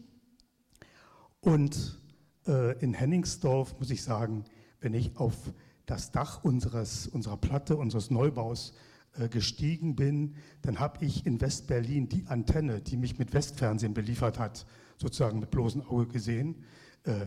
und 1.41 1.77
äh, 1.77 2.02
in 2.45 2.93
Henningsdorf, 2.95 3.79
muss 3.79 3.91
ich 3.91 4.03
sagen, 4.03 4.45
wenn 4.81 4.95
ich 4.95 5.17
auf 5.17 5.53
das 5.87 6.11
Dach 6.11 6.43
unseres, 6.45 7.07
unserer 7.07 7.37
Platte, 7.37 7.77
unseres 7.77 8.11
Neubaus 8.11 8.75
äh, 9.19 9.29
gestiegen 9.29 9.95
bin, 9.95 10.37
dann 10.63 10.81
habe 10.81 11.05
ich 11.05 11.27
in 11.27 11.41
Westberlin 11.41 12.09
die 12.09 12.25
Antenne, 12.29 12.81
die 12.81 12.97
mich 12.97 13.19
mit 13.19 13.35
Westfernsehen 13.35 13.93
beliefert 13.93 14.39
hat, 14.39 14.65
sozusagen 14.97 15.39
mit 15.39 15.51
bloßem 15.51 15.83
Auge 15.83 16.07
gesehen. 16.07 16.65
Äh, 17.05 17.27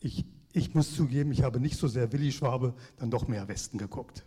ich, 0.00 0.24
ich 0.52 0.74
muss 0.74 0.94
zugeben, 0.94 1.32
ich 1.32 1.42
habe 1.42 1.58
nicht 1.58 1.76
so 1.76 1.88
sehr 1.88 2.12
Willi 2.12 2.30
Schwabe, 2.30 2.74
dann 2.98 3.10
doch 3.10 3.26
mehr 3.26 3.48
Westen 3.48 3.78
geguckt. 3.78 4.24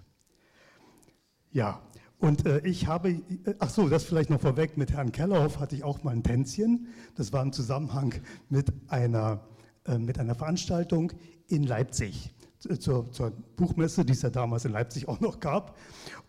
Ja, 1.52 1.82
und 2.20 2.46
äh, 2.46 2.60
ich 2.66 2.88
habe, 2.88 3.12
äh, 3.12 3.56
ach 3.60 3.70
so, 3.70 3.88
das 3.88 4.04
vielleicht 4.04 4.30
noch 4.30 4.42
vorweg, 4.42 4.76
mit 4.76 4.92
Herrn 4.92 5.12
Kellerhoff 5.14 5.60
hatte 5.60 5.76
ich 5.76 5.86
auch 5.86 6.04
mal 6.04 6.12
ein 6.12 6.24
Tänzchen. 6.24 6.88
Das 7.16 7.32
war 7.32 7.42
im 7.42 7.54
Zusammenhang 7.54 8.16
mit 8.50 8.74
einer 8.90 9.34
äh, 9.36 9.57
mit 9.98 10.20
einer 10.20 10.36
Veranstaltung 10.36 11.14
in 11.48 11.64
Leipzig. 11.64 12.34
zur, 12.80 13.12
zur, 13.12 13.32
Buchmesse, 13.56 14.04
die 14.04 14.14
es 14.14 14.22
ja 14.22 14.30
damals 14.30 14.66
in 14.66 14.72
Leipzig 14.72 15.08
auch 15.08 15.20
noch 15.20 15.40
gab. 15.40 15.78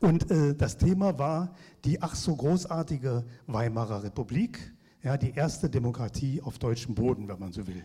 Und 0.00 0.30
äh, 0.30 0.54
das 0.54 0.76
Thema 0.76 1.18
war 1.18 1.54
die 1.84 2.02
ach 2.02 2.14
so 2.14 2.36
großartige 2.36 3.24
Weimarer 3.46 4.02
Republik, 4.02 4.72
ja, 5.02 5.16
die 5.16 5.32
erste 5.34 5.70
Demokratie 5.70 6.42
auf 6.42 6.58
deutschem 6.58 6.94
Boden, 6.94 7.28
wenn 7.28 7.38
man 7.38 7.52
so 7.52 7.66
will. 7.66 7.84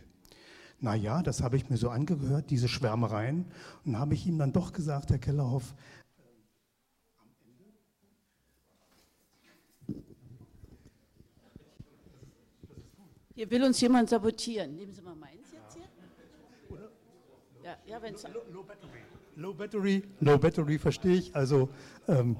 Naja, 0.79 1.23
das 1.23 1.41
habe 1.41 1.55
ich 1.55 1.69
mir 1.69 1.77
so 1.77 1.89
angehört, 1.89 2.49
diese 2.49 2.67
Schwärmereien. 2.67 3.45
Und 3.85 3.97
habe 3.97 4.13
ich 4.13 4.27
ihm 4.27 4.37
dann 4.37 4.51
doch 4.51 4.73
gesagt, 4.73 5.11
Herr 5.11 5.19
Kellerhoff, 5.19 5.73
Hier 13.35 13.49
will 13.49 13.63
uns 13.63 13.81
jemand 13.81 14.09
sabotieren. 14.09 14.75
Nehmen 14.75 14.93
Sie 14.93 15.01
mal 15.01 15.15
hier. 15.15 15.32
Ja, 17.85 17.95
ja 17.95 18.01
wenn 18.01 18.15
es. 18.15 18.23
Low, 18.23 18.41
low, 18.51 18.63
battery. 18.63 18.99
Low 19.35 19.53
battery, 19.53 20.03
low 20.19 20.37
battery 20.37 20.77
verstehe 20.77 21.15
ich. 21.15 21.35
Also, 21.35 21.69
ähm, 22.07 22.37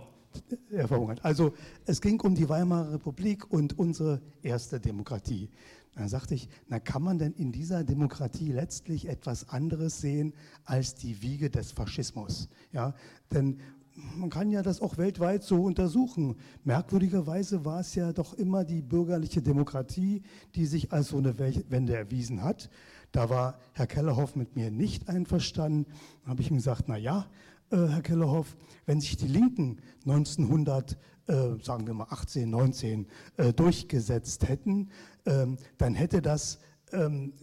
hervorragend. 0.69 1.23
Also, 1.23 1.53
es 1.86 2.01
ging 2.01 2.19
um 2.21 2.36
die 2.36 2.47
Weimarer 2.47 2.93
Republik 2.93 3.51
und 3.51 3.77
unsere 3.77 4.21
erste 4.41 4.79
Demokratie. 4.79 5.49
Dann 5.95 6.07
sagte 6.07 6.34
ich, 6.34 6.49
na 6.67 6.79
kann 6.79 7.03
man 7.03 7.19
denn 7.19 7.34
in 7.34 7.51
dieser 7.51 7.84
Demokratie 7.84 8.51
letztlich 8.51 9.07
etwas 9.07 9.49
anderes 9.49 10.01
sehen 10.01 10.34
als 10.65 10.95
die 10.95 11.21
Wiege 11.21 11.51
des 11.51 11.71
Faschismus? 11.71 12.49
Ja, 12.71 12.95
denn 13.31 13.59
man 13.96 14.30
kann 14.30 14.50
ja 14.50 14.62
das 14.62 14.82
auch 14.82 14.98
weltweit 14.98 15.44
so 15.44 15.64
untersuchen. 15.64 16.36
Merkwürdigerweise 16.64 17.66
war 17.66 17.80
es 17.80 17.96
ja 17.96 18.12
doch 18.12 18.34
immer 18.34 18.64
die 18.64 18.82
bürgerliche 18.82 19.41
Demokratie, 19.41 20.24
die 20.56 20.66
sich 20.66 20.91
als 20.91 21.10
so 21.10 21.18
eine 21.18 21.38
Wende 21.38 21.96
erwiesen 21.96 22.44
hat. 22.44 22.70
Da 23.12 23.30
war 23.30 23.60
Herr 23.74 23.88
Kellerhoff 23.88 24.36
mit 24.36 24.56
mir 24.56 24.72
nicht 24.72 25.10
einverstanden. 25.10 25.86
Da 26.24 26.32
habe 26.32 26.41
ich 26.41 26.50
ihm 26.50 26.58
gesagt, 26.58 26.86
na 26.88 26.98
ja, 26.98 27.28
äh, 27.70 27.78
Herr 27.78 28.02
Kellerhoff, 28.02 28.56
wenn 28.86 29.00
sich 29.00 29.18
die 29.18 29.28
Linken 29.28 29.78
1900 30.06 30.98
äh, 31.28 31.56
sagen 31.62 31.88
wir 31.88 31.94
mal 31.94 32.08
18, 32.10 32.50
19 32.50 33.08
äh, 33.38 33.54
durchgesetzt 33.54 34.48
hätten, 34.50 34.89
ähm, 35.26 35.58
dann 35.78 35.94
hätte 35.94 36.22
das 36.22 36.60
ähm, 36.94 37.34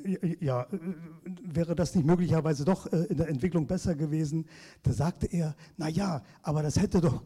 ja, 0.40 0.62
äh, 0.62 0.78
wäre 1.42 1.74
das 1.74 1.94
nicht 1.94 2.06
möglicherweise 2.06 2.64
doch 2.64 2.86
äh, 2.92 3.04
in 3.04 3.16
der 3.16 3.28
Entwicklung 3.28 3.66
besser 3.66 3.94
gewesen? 3.94 4.46
Da 4.82 4.92
sagte 4.92 5.26
er, 5.26 5.54
na 5.76 5.88
ja, 5.88 6.22
aber 6.42 6.62
das 6.62 6.80
hätte 6.80 7.00
doch, 7.00 7.22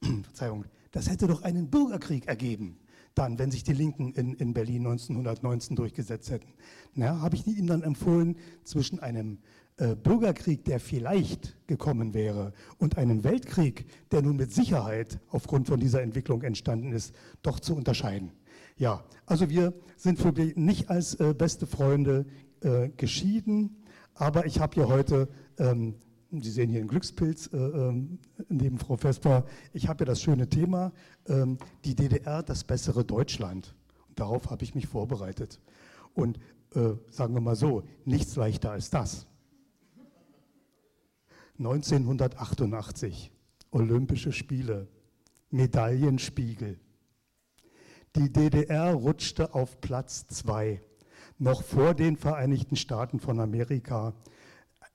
Verzeihung, 0.22 0.64
das 0.92 1.08
hätte 1.08 1.26
doch 1.26 1.42
einen 1.42 1.70
Bürgerkrieg 1.70 2.26
ergeben, 2.26 2.78
dann, 3.14 3.38
wenn 3.38 3.50
sich 3.50 3.64
die 3.64 3.72
Linken 3.72 4.12
in, 4.12 4.34
in 4.34 4.54
Berlin 4.54 4.86
1919 4.86 5.76
durchgesetzt 5.76 6.30
hätten. 6.30 6.52
Na, 6.94 7.20
habe 7.20 7.36
ich 7.36 7.46
ihm 7.46 7.66
dann 7.66 7.82
empfohlen, 7.82 8.36
zwischen 8.64 9.00
einem 9.00 9.38
äh, 9.76 9.94
Bürgerkrieg, 9.94 10.64
der 10.64 10.80
vielleicht 10.80 11.56
gekommen 11.66 12.14
wäre, 12.14 12.52
und 12.78 12.96
einem 12.98 13.24
Weltkrieg, 13.24 13.86
der 14.10 14.22
nun 14.22 14.36
mit 14.36 14.52
Sicherheit 14.52 15.20
aufgrund 15.30 15.68
von 15.68 15.80
dieser 15.80 16.02
Entwicklung 16.02 16.42
entstanden 16.42 16.92
ist, 16.92 17.14
doch 17.42 17.60
zu 17.60 17.74
unterscheiden. 17.74 18.32
Ja, 18.78 19.04
also 19.26 19.50
wir 19.50 19.74
sind 19.96 20.24
nicht 20.56 20.88
als 20.88 21.14
äh, 21.16 21.34
beste 21.34 21.66
Freunde 21.66 22.26
äh, 22.60 22.88
geschieden, 22.90 23.76
aber 24.14 24.46
ich 24.46 24.60
habe 24.60 24.74
hier 24.74 24.88
heute, 24.88 25.28
ähm, 25.58 25.96
Sie 26.30 26.50
sehen 26.50 26.68
hier 26.68 26.80
einen 26.80 26.88
Glückspilz 26.88 27.50
äh, 27.52 27.56
ähm, 27.56 28.18
neben 28.48 28.78
Frau 28.78 28.96
Vesper, 28.96 29.46
ich 29.72 29.88
habe 29.88 30.04
ja 30.04 30.06
das 30.06 30.22
schöne 30.22 30.48
Thema, 30.48 30.92
ähm, 31.26 31.58
die 31.84 31.96
DDR, 31.96 32.42
das 32.42 32.64
bessere 32.64 33.04
Deutschland. 33.04 33.74
Und 34.08 34.20
darauf 34.20 34.50
habe 34.50 34.62
ich 34.62 34.74
mich 34.74 34.86
vorbereitet. 34.86 35.58
Und 36.14 36.38
äh, 36.74 36.90
sagen 37.10 37.34
wir 37.34 37.40
mal 37.40 37.56
so, 37.56 37.82
nichts 38.04 38.36
leichter 38.36 38.70
als 38.70 38.90
das. 38.90 39.26
1988, 41.58 43.32
Olympische 43.70 44.30
Spiele, 44.30 44.86
Medaillenspiegel. 45.50 46.78
Die 48.16 48.32
DDR 48.32 48.92
rutschte 48.94 49.54
auf 49.54 49.80
Platz 49.80 50.26
zwei. 50.28 50.80
Noch 51.38 51.62
vor 51.62 51.94
den 51.94 52.16
Vereinigten 52.16 52.76
Staaten 52.76 53.20
von 53.20 53.38
Amerika 53.38 54.14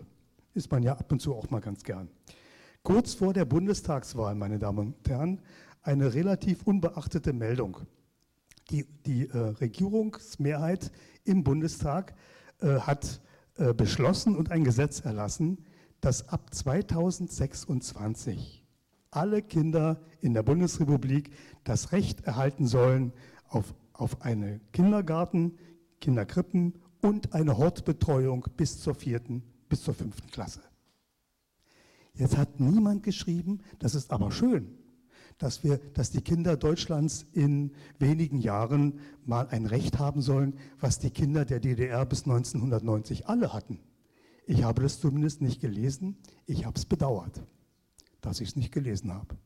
Ist 0.54 0.70
man 0.70 0.82
ja 0.82 0.92
ab 0.92 1.10
und 1.12 1.20
zu 1.20 1.34
auch 1.34 1.50
mal 1.50 1.60
ganz 1.60 1.82
gern. 1.82 2.08
Kurz 2.82 3.14
vor 3.14 3.32
der 3.32 3.44
Bundestagswahl, 3.44 4.34
meine 4.34 4.58
Damen 4.58 4.94
und 4.94 5.08
Herren, 5.08 5.40
eine 5.82 6.14
relativ 6.14 6.62
unbeachtete 6.64 7.32
Meldung. 7.32 7.78
Die, 8.70 8.86
die 9.06 9.28
äh, 9.28 9.38
Regierungsmehrheit 9.38 10.90
im 11.24 11.44
Bundestag 11.44 12.14
äh, 12.60 12.80
hat 12.80 13.20
äh, 13.56 13.74
beschlossen 13.74 14.36
und 14.36 14.50
ein 14.50 14.64
Gesetz 14.64 15.00
erlassen, 15.00 15.58
dass 16.00 16.28
ab 16.28 16.52
2026 16.52 18.61
alle 19.12 19.42
Kinder 19.42 20.00
in 20.20 20.34
der 20.34 20.42
Bundesrepublik 20.42 21.30
das 21.64 21.92
Recht 21.92 22.22
erhalten 22.22 22.66
sollen 22.66 23.12
auf, 23.48 23.74
auf 23.92 24.22
eine 24.22 24.60
Kindergarten, 24.72 25.58
Kinderkrippen 26.00 26.74
und 27.00 27.34
eine 27.34 27.58
Hortbetreuung 27.58 28.46
bis 28.56 28.80
zur 28.80 28.94
vierten, 28.94 29.42
bis 29.68 29.82
zur 29.82 29.94
fünften 29.94 30.30
Klasse. 30.30 30.62
Jetzt 32.14 32.36
hat 32.36 32.58
niemand 32.58 33.02
geschrieben, 33.02 33.60
das 33.78 33.94
ist 33.94 34.10
aber 34.12 34.32
schön, 34.32 34.78
dass 35.38 35.62
wir, 35.62 35.78
dass 35.94 36.10
die 36.10 36.20
Kinder 36.20 36.56
Deutschlands 36.56 37.26
in 37.32 37.72
wenigen 37.98 38.38
Jahren 38.38 38.98
mal 39.24 39.48
ein 39.48 39.66
Recht 39.66 39.98
haben 39.98 40.22
sollen, 40.22 40.54
was 40.80 40.98
die 40.98 41.10
Kinder 41.10 41.44
der 41.44 41.60
DDR 41.60 42.04
bis 42.06 42.24
1990 42.24 43.28
alle 43.28 43.52
hatten. 43.52 43.78
Ich 44.46 44.62
habe 44.62 44.82
das 44.82 45.00
zumindest 45.00 45.40
nicht 45.40 45.60
gelesen, 45.60 46.16
ich 46.46 46.64
habe 46.64 46.78
es 46.78 46.84
bedauert 46.84 47.42
dass 48.22 48.40
ich 48.40 48.50
es 48.50 48.56
nicht 48.56 48.72
gelesen 48.72 49.12
habe. 49.12 49.36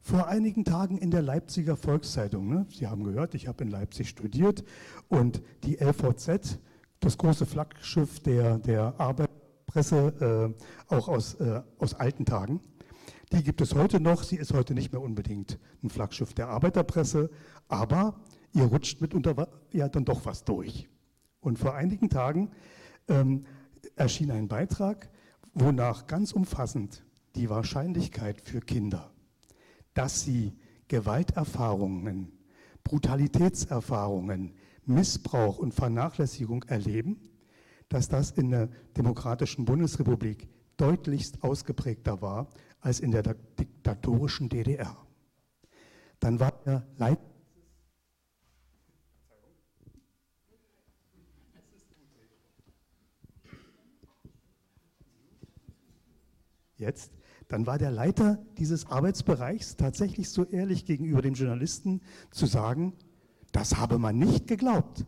Vor 0.00 0.28
einigen 0.28 0.64
Tagen 0.64 0.98
in 0.98 1.10
der 1.10 1.20
Leipziger 1.20 1.76
Volkszeitung, 1.76 2.48
ne, 2.48 2.66
Sie 2.70 2.86
haben 2.86 3.04
gehört, 3.04 3.34
ich 3.34 3.48
habe 3.48 3.64
in 3.64 3.70
Leipzig 3.70 4.08
studiert 4.08 4.64
und 5.08 5.42
die 5.64 5.78
LVZ, 5.80 6.60
das 7.00 7.18
große 7.18 7.44
Flaggschiff 7.44 8.20
der, 8.20 8.58
der 8.58 8.94
Arbeitspresse, 8.98 10.54
äh, 10.88 10.94
auch 10.94 11.08
aus, 11.08 11.34
äh, 11.34 11.60
aus 11.78 11.94
alten 11.94 12.24
Tagen, 12.24 12.60
die 13.32 13.42
gibt 13.42 13.60
es 13.60 13.74
heute 13.74 13.98
noch. 13.98 14.22
Sie 14.22 14.36
ist 14.36 14.52
heute 14.52 14.74
nicht 14.74 14.92
mehr 14.92 15.02
unbedingt 15.02 15.58
ein 15.82 15.90
Flaggschiff 15.90 16.32
der 16.34 16.48
Arbeiterpresse, 16.48 17.28
aber 17.66 18.20
ihr 18.52 18.64
rutscht 18.64 19.00
mitunter 19.00 19.48
ja 19.72 19.88
dann 19.88 20.04
doch 20.04 20.24
was 20.24 20.44
durch. 20.44 20.88
Und 21.40 21.58
vor 21.58 21.74
einigen 21.74 22.08
Tagen 22.08 22.50
ähm, 23.08 23.44
erschien 23.96 24.30
ein 24.30 24.46
Beitrag, 24.46 25.10
wonach 25.52 26.06
ganz 26.06 26.32
umfassend 26.32 27.05
die 27.36 27.50
Wahrscheinlichkeit 27.50 28.40
für 28.40 28.60
Kinder, 28.60 29.12
dass 29.94 30.22
sie 30.22 30.52
Gewalterfahrungen, 30.88 32.32
Brutalitätserfahrungen, 32.82 34.54
Missbrauch 34.84 35.58
und 35.58 35.74
Vernachlässigung 35.74 36.62
erleben, 36.64 37.20
dass 37.88 38.08
das 38.08 38.30
in 38.32 38.50
der 38.50 38.68
demokratischen 38.96 39.64
Bundesrepublik 39.64 40.48
deutlichst 40.76 41.42
ausgeprägter 41.42 42.20
war 42.22 42.48
als 42.80 43.00
in 43.00 43.10
der 43.10 43.22
diktatorischen 43.22 44.48
DDR. 44.48 44.96
Dann 46.20 46.40
war 46.40 46.52
er 46.64 46.86
Leiter 46.96 47.20
jetzt, 56.78 57.15
dann 57.48 57.66
war 57.66 57.78
der 57.78 57.90
Leiter 57.90 58.38
dieses 58.58 58.86
Arbeitsbereichs 58.86 59.76
tatsächlich 59.76 60.30
so 60.30 60.44
ehrlich 60.44 60.84
gegenüber 60.84 61.22
dem 61.22 61.34
Journalisten 61.34 62.00
zu 62.30 62.46
sagen, 62.46 62.92
das 63.52 63.76
habe 63.76 63.98
man 63.98 64.18
nicht 64.18 64.46
geglaubt. 64.46 65.04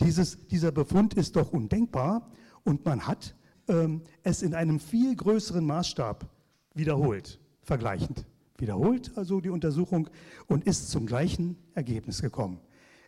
Dieses, 0.00 0.46
dieser 0.48 0.72
Befund 0.72 1.14
ist 1.14 1.36
doch 1.36 1.52
undenkbar 1.52 2.30
und 2.64 2.84
man 2.84 3.06
hat 3.06 3.34
ähm, 3.68 4.02
es 4.22 4.42
in 4.42 4.54
einem 4.54 4.80
viel 4.80 5.16
größeren 5.16 5.64
Maßstab 5.64 6.28
wiederholt, 6.74 7.40
vergleichend. 7.62 8.26
Wiederholt 8.58 9.16
also 9.16 9.40
die 9.40 9.50
Untersuchung 9.50 10.08
und 10.46 10.64
ist 10.64 10.90
zum 10.90 11.06
gleichen 11.06 11.56
Ergebnis 11.74 12.20
gekommen. 12.20 12.60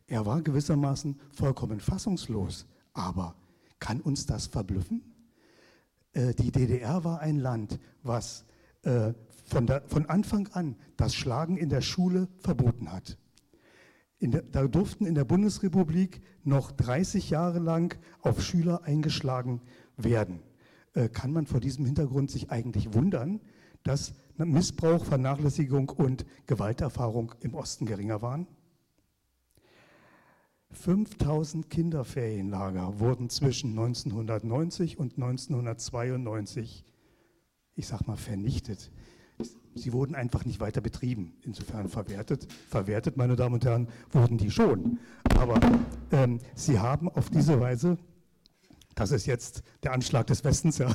Er 0.07 0.27
war 0.27 0.43
gewissermaßen 0.43 1.21
vollkommen 1.33 1.81
fassungslos. 1.81 2.67
Aber 2.93 3.35
kann 3.79 4.01
uns 4.01 4.27
das 4.27 4.47
verblüffen? 4.47 5.03
Äh, 6.13 6.35
die 6.35 6.51
DDR 6.51 7.05
war 7.05 7.21
ein 7.21 7.39
Land, 7.39 7.79
was 8.03 8.45
äh, 8.85 9.15
von, 9.45 9.67
der, 9.67 9.83
von 9.87 10.07
Anfang 10.07 10.49
an 10.49 10.77
das 10.97 11.15
Schlagen 11.15 11.57
in 11.57 11.69
der 11.69 11.81
Schule 11.81 12.29
verboten 12.39 12.93
hat. 12.93 13.19
Der, 14.21 14.43
da 14.43 14.67
durften 14.67 15.05
in 15.05 15.15
der 15.15 15.25
Bundesrepublik 15.25 16.23
noch 16.45 16.73
30 16.73 17.31
Jahre 17.31 17.59
lang 17.59 17.99
auf 18.23 18.43
Schüler 18.43 18.85
eingeschlagen 18.85 19.61
werden. 19.97 20.41
Äh, 20.95 21.09
kann 21.09 21.33
man 21.33 21.47
vor 21.47 21.61
diesem 21.61 21.85
Hintergrund 21.85 22.31
sich 22.31 22.51
eigentlich 22.51 22.95
wundern, 22.95 23.41
dass 23.83 24.15
Missbrauch, 24.37 25.05
Vernachlässigung 25.05 25.91
und 25.91 26.25
Gewalterfahrung 26.47 27.35
im 27.41 27.55
Osten 27.55 27.87
geringer 27.87 28.23
waren? 28.23 28.47
5000 30.71 31.71
Kinderferienlager 31.71 32.99
wurden 32.99 33.31
zwischen 33.31 33.71
1990 33.71 34.99
und 34.99 35.15
1992, 35.15 36.85
ich 37.77 37.87
sag 37.87 38.07
mal, 38.07 38.17
vernichtet. 38.17 38.91
Sie 39.75 39.93
wurden 39.93 40.15
einfach 40.15 40.45
nicht 40.45 40.61
weiter 40.61 40.81
betrieben. 40.81 41.33
Insofern 41.43 41.89
verwertet, 41.89 42.47
verwertet, 42.69 43.17
meine 43.17 43.35
Damen 43.35 43.55
und 43.55 43.65
Herren, 43.65 43.89
wurden 44.13 44.39
die 44.39 44.51
schon. 44.51 45.01
Aber 45.39 45.59
ähm, 46.13 46.39
sie 46.55 46.79
haben 46.79 47.09
auf 47.09 47.31
diese 47.31 47.61
Weise, 47.61 47.99
das 48.95 49.11
ist 49.11 49.27
jetzt 49.27 49.63
der 49.83 49.93
Anschlag 49.93 50.29
des 50.29 50.45
Westens, 50.45 50.79
ja. 50.79 50.95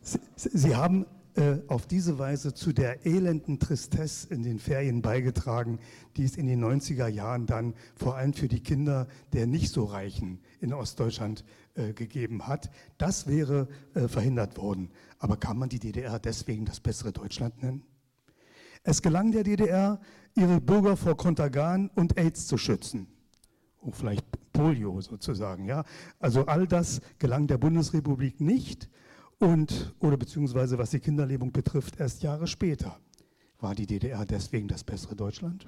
sie, 0.00 0.18
sie 0.34 0.74
haben 0.74 1.04
äh, 1.34 1.58
auf 1.68 1.86
diese 1.86 2.18
Weise 2.18 2.54
zu 2.54 2.72
der 2.72 3.06
elenden 3.06 3.58
Tristesse 3.58 4.32
in 4.32 4.42
den 4.42 4.58
Ferien 4.58 5.02
beigetragen, 5.02 5.78
die 6.16 6.24
es 6.24 6.36
in 6.36 6.46
den 6.46 6.64
90er 6.64 7.06
Jahren 7.06 7.46
dann 7.46 7.74
vor 7.94 8.16
allem 8.16 8.32
für 8.32 8.48
die 8.48 8.62
Kinder 8.62 9.06
der 9.32 9.46
nicht 9.46 9.72
so 9.72 9.84
Reichen 9.84 10.40
in 10.60 10.72
Ostdeutschland 10.72 11.44
äh, 11.74 11.92
gegeben 11.92 12.46
hat. 12.46 12.70
Das 12.98 13.26
wäre 13.26 13.68
äh, 13.94 14.08
verhindert 14.08 14.56
worden. 14.56 14.90
Aber 15.18 15.36
kann 15.36 15.58
man 15.58 15.68
die 15.68 15.78
DDR 15.78 16.18
deswegen 16.18 16.64
das 16.64 16.80
bessere 16.80 17.12
Deutschland 17.12 17.62
nennen? 17.62 17.84
Es 18.82 19.02
gelang 19.02 19.30
der 19.30 19.44
DDR, 19.44 20.00
ihre 20.34 20.60
Bürger 20.60 20.96
vor 20.96 21.16
Kontergan 21.16 21.90
und 21.94 22.18
AIDS 22.18 22.46
zu 22.46 22.56
schützen. 22.56 23.06
Oh, 23.82 23.92
vielleicht 23.92 24.26
Polio 24.52 25.00
sozusagen, 25.00 25.64
ja. 25.64 25.84
Also 26.18 26.46
all 26.46 26.66
das 26.66 27.00
gelang 27.18 27.46
der 27.46 27.58
Bundesrepublik 27.58 28.40
nicht 28.40 28.88
und, 29.40 29.94
oder 29.98 30.16
beziehungsweise 30.16 30.78
was 30.78 30.90
die 30.90 31.00
Kinderlebung 31.00 31.50
betrifft, 31.50 31.98
erst 31.98 32.22
Jahre 32.22 32.46
später. 32.46 33.00
War 33.58 33.74
die 33.74 33.86
DDR 33.86 34.24
deswegen 34.24 34.68
das 34.68 34.84
bessere 34.84 35.16
Deutschland? 35.16 35.66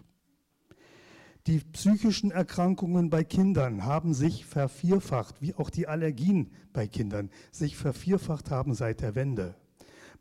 Die 1.47 1.59
psychischen 1.59 2.31
Erkrankungen 2.31 3.11
bei 3.11 3.25
Kindern 3.25 3.85
haben 3.85 4.15
sich 4.15 4.47
vervierfacht, 4.47 5.43
wie 5.43 5.55
auch 5.55 5.71
die 5.71 5.89
Allergien 5.89 6.51
bei 6.73 6.87
Kindern 6.87 7.31
sich 7.51 7.77
vervierfacht 7.77 8.51
haben 8.51 8.75
seit 8.75 9.01
der 9.01 9.17
Wende. 9.17 9.57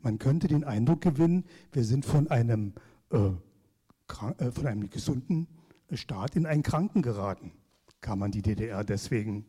Man 0.00 0.18
könnte 0.18 0.48
den 0.48 0.64
Eindruck 0.64 1.00
gewinnen, 1.02 1.44
wir 1.70 1.84
sind 1.84 2.04
von 2.04 2.28
einem, 2.28 2.72
äh, 3.10 3.18
äh, 3.18 4.50
von 4.50 4.66
einem 4.66 4.90
gesunden 4.90 5.46
Staat 5.92 6.34
in 6.34 6.46
einen 6.46 6.64
Kranken 6.64 7.02
geraten. 7.02 7.52
Kann 8.00 8.18
man 8.18 8.32
die 8.32 8.42
DDR 8.42 8.82
deswegen 8.82 9.46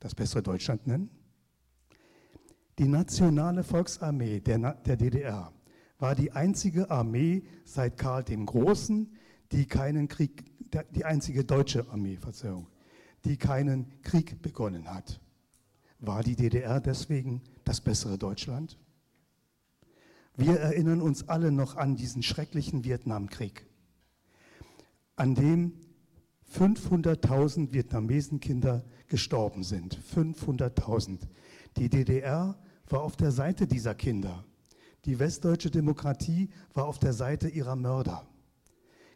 das 0.00 0.16
bessere 0.16 0.42
Deutschland 0.42 0.86
nennen? 0.86 1.10
Die 2.78 2.86
Nationale 2.86 3.64
Volksarmee 3.64 4.38
der, 4.38 4.74
der 4.74 4.96
DDR 4.96 5.52
war 5.98 6.14
die 6.14 6.30
einzige 6.30 6.88
Armee 6.90 7.42
seit 7.64 7.98
Karl 7.98 8.22
dem 8.22 8.46
Großen, 8.46 9.12
die 9.50 9.66
keinen 9.66 10.06
Krieg, 10.06 10.44
die 10.94 11.04
einzige 11.04 11.44
deutsche 11.44 11.88
Armee, 11.90 12.16
Verzeihung, 12.16 12.68
die 13.24 13.36
keinen 13.36 14.00
Krieg 14.02 14.40
begonnen 14.42 14.88
hat. 14.94 15.20
War 15.98 16.22
die 16.22 16.36
DDR 16.36 16.80
deswegen 16.80 17.42
das 17.64 17.80
bessere 17.80 18.16
Deutschland? 18.16 18.78
Wir 20.36 20.60
erinnern 20.60 21.00
uns 21.00 21.28
alle 21.28 21.50
noch 21.50 21.76
an 21.76 21.96
diesen 21.96 22.22
schrecklichen 22.22 22.84
Vietnamkrieg, 22.84 23.66
an 25.16 25.34
dem 25.34 25.72
500.000 26.54 27.72
Vietnamesenkinder 27.72 28.84
gestorben 29.08 29.64
sind. 29.64 29.98
500.000. 30.14 31.18
Die 31.76 31.88
DDR 31.88 32.56
war 32.92 33.02
auf 33.02 33.16
der 33.16 33.30
Seite 33.30 33.66
dieser 33.66 33.94
Kinder. 33.94 34.44
Die 35.04 35.18
westdeutsche 35.18 35.70
Demokratie 35.70 36.50
war 36.74 36.86
auf 36.86 36.98
der 36.98 37.12
Seite 37.12 37.48
ihrer 37.48 37.76
Mörder. 37.76 38.26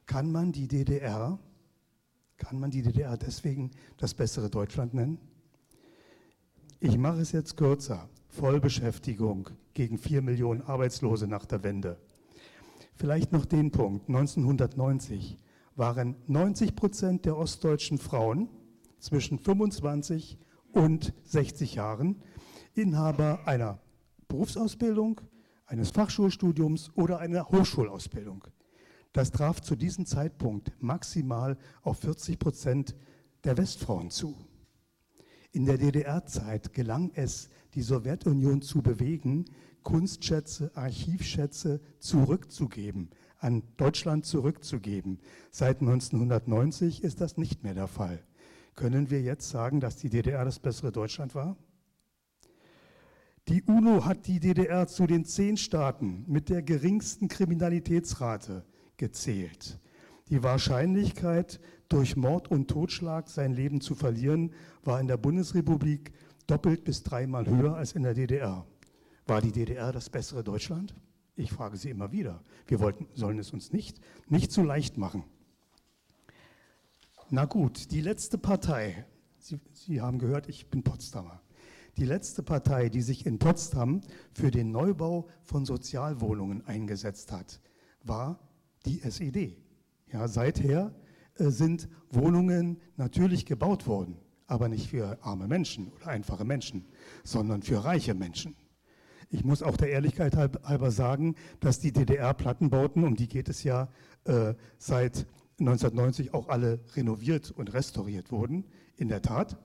Kann 0.06 0.30
man 0.30 0.52
die 0.52 0.68
DDR, 0.68 1.38
kann 2.36 2.58
man 2.58 2.70
die 2.70 2.82
DDR 2.82 3.16
deswegen 3.16 3.70
das 3.96 4.14
bessere 4.14 4.50
Deutschland 4.50 4.94
nennen? 4.94 5.18
Ich 6.80 6.98
mache 6.98 7.20
es 7.20 7.32
jetzt 7.32 7.56
kürzer. 7.56 8.08
Vollbeschäftigung 8.28 9.50
gegen 9.74 9.98
vier 9.98 10.22
Millionen 10.22 10.62
Arbeitslose 10.62 11.26
nach 11.26 11.44
der 11.44 11.62
Wende. 11.62 11.98
Vielleicht 12.94 13.32
noch 13.32 13.44
den 13.44 13.70
Punkt. 13.70 14.08
1990 14.08 15.36
waren 15.76 16.16
90 16.26 16.74
Prozent 16.74 17.24
der 17.24 17.36
ostdeutschen 17.36 17.98
Frauen 17.98 18.48
zwischen 18.98 19.38
25 19.38 20.38
und 20.72 21.12
60 21.24 21.74
Jahren 21.74 22.22
Inhaber 22.74 23.40
einer 23.46 23.78
Berufsausbildung, 24.28 25.20
eines 25.66 25.90
Fachschulstudiums 25.90 26.90
oder 26.94 27.18
einer 27.18 27.48
Hochschulausbildung. 27.48 28.44
Das 29.12 29.30
traf 29.30 29.60
zu 29.60 29.76
diesem 29.76 30.06
Zeitpunkt 30.06 30.72
maximal 30.80 31.58
auf 31.82 31.98
40 31.98 32.38
Prozent 32.38 32.94
der 33.44 33.58
Westfrauen 33.58 34.10
zu. 34.10 34.36
In 35.50 35.66
der 35.66 35.76
DDR-Zeit 35.76 36.72
gelang 36.72 37.10
es, 37.14 37.50
die 37.74 37.82
Sowjetunion 37.82 38.62
zu 38.62 38.80
bewegen, 38.80 39.44
Kunstschätze, 39.82 40.70
Archivschätze 40.74 41.80
zurückzugeben, 41.98 43.10
an 43.38 43.62
Deutschland 43.76 44.24
zurückzugeben. 44.24 45.18
Seit 45.50 45.80
1990 45.80 47.02
ist 47.02 47.20
das 47.20 47.36
nicht 47.36 47.64
mehr 47.64 47.74
der 47.74 47.88
Fall. 47.88 48.22
Können 48.76 49.10
wir 49.10 49.20
jetzt 49.20 49.50
sagen, 49.50 49.80
dass 49.80 49.96
die 49.96 50.08
DDR 50.08 50.44
das 50.46 50.58
bessere 50.58 50.90
Deutschland 50.90 51.34
war? 51.34 51.56
Die 53.48 53.62
UNO 53.64 54.04
hat 54.04 54.28
die 54.28 54.38
DDR 54.38 54.86
zu 54.86 55.06
den 55.06 55.24
zehn 55.24 55.56
Staaten 55.56 56.24
mit 56.28 56.48
der 56.48 56.62
geringsten 56.62 57.26
Kriminalitätsrate 57.26 58.64
gezählt. 58.96 59.80
Die 60.28 60.42
Wahrscheinlichkeit, 60.42 61.60
durch 61.88 62.16
Mord 62.16 62.50
und 62.50 62.68
Totschlag 62.68 63.28
sein 63.28 63.52
Leben 63.52 63.80
zu 63.80 63.94
verlieren, 63.94 64.54
war 64.84 65.00
in 65.00 65.08
der 65.08 65.16
Bundesrepublik 65.16 66.12
doppelt 66.46 66.84
bis 66.84 67.02
dreimal 67.02 67.46
höher 67.46 67.74
als 67.74 67.92
in 67.92 68.04
der 68.04 68.14
DDR. 68.14 68.64
War 69.26 69.42
die 69.42 69.52
DDR 69.52 69.92
das 69.92 70.08
bessere 70.08 70.42
Deutschland? 70.44 70.94
Ich 71.34 71.52
frage 71.52 71.76
Sie 71.76 71.90
immer 71.90 72.12
wieder. 72.12 72.42
Wir 72.66 72.80
wollten, 72.80 73.08
sollen 73.12 73.38
es 73.38 73.52
uns 73.52 73.72
nicht, 73.72 74.00
nicht 74.28 74.52
so 74.52 74.62
leicht 74.62 74.96
machen. 74.98 75.24
Na 77.28 77.44
gut, 77.44 77.90
die 77.90 78.00
letzte 78.00 78.38
Partei. 78.38 79.04
Sie, 79.38 79.58
Sie 79.72 80.00
haben 80.00 80.18
gehört, 80.18 80.48
ich 80.48 80.70
bin 80.70 80.82
Potsdamer. 80.82 81.41
Die 81.98 82.04
letzte 82.04 82.42
Partei, 82.42 82.88
die 82.88 83.02
sich 83.02 83.26
in 83.26 83.38
Potsdam 83.38 84.00
für 84.32 84.50
den 84.50 84.70
Neubau 84.70 85.28
von 85.42 85.66
Sozialwohnungen 85.66 86.66
eingesetzt 86.66 87.32
hat, 87.32 87.60
war 88.02 88.38
die 88.86 89.02
SED. 89.02 89.58
Ja, 90.10 90.26
seither 90.28 90.94
äh, 91.36 91.50
sind 91.50 91.88
Wohnungen 92.10 92.80
natürlich 92.96 93.46
gebaut 93.46 93.86
worden, 93.86 94.16
aber 94.46 94.68
nicht 94.68 94.88
für 94.88 95.18
arme 95.22 95.48
Menschen 95.48 95.88
oder 95.88 96.08
einfache 96.08 96.44
Menschen, 96.44 96.86
sondern 97.24 97.62
für 97.62 97.84
reiche 97.84 98.14
Menschen. 98.14 98.56
Ich 99.30 99.44
muss 99.44 99.62
auch 99.62 99.78
der 99.78 99.88
Ehrlichkeit 99.88 100.36
halber 100.36 100.90
sagen, 100.90 101.36
dass 101.60 101.80
die 101.80 101.92
DDR-Plattenbauten, 101.92 103.02
um 103.02 103.16
die 103.16 103.28
geht 103.28 103.48
es 103.48 103.62
ja 103.64 103.88
äh, 104.24 104.54
seit 104.76 105.26
1990, 105.58 106.34
auch 106.34 106.48
alle 106.48 106.80
renoviert 106.94 107.50
und 107.50 107.72
restauriert 107.72 108.30
wurden, 108.30 108.64
in 108.96 109.08
der 109.08 109.22
Tat. 109.22 109.56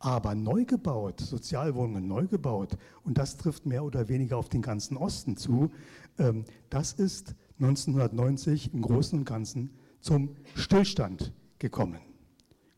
Aber 0.00 0.34
neu 0.34 0.64
gebaut, 0.64 1.20
Sozialwohnungen 1.20 2.08
neu 2.08 2.26
gebaut, 2.26 2.76
und 3.04 3.18
das 3.18 3.36
trifft 3.36 3.66
mehr 3.66 3.84
oder 3.84 4.08
weniger 4.08 4.38
auf 4.38 4.48
den 4.48 4.62
ganzen 4.62 4.96
Osten 4.96 5.36
zu, 5.36 5.70
ähm, 6.18 6.46
das 6.70 6.94
ist 6.94 7.34
1990 7.58 8.72
im 8.72 8.80
Großen 8.80 9.18
und 9.18 9.26
Ganzen 9.26 9.70
zum 10.00 10.34
Stillstand 10.54 11.32
gekommen. 11.58 12.00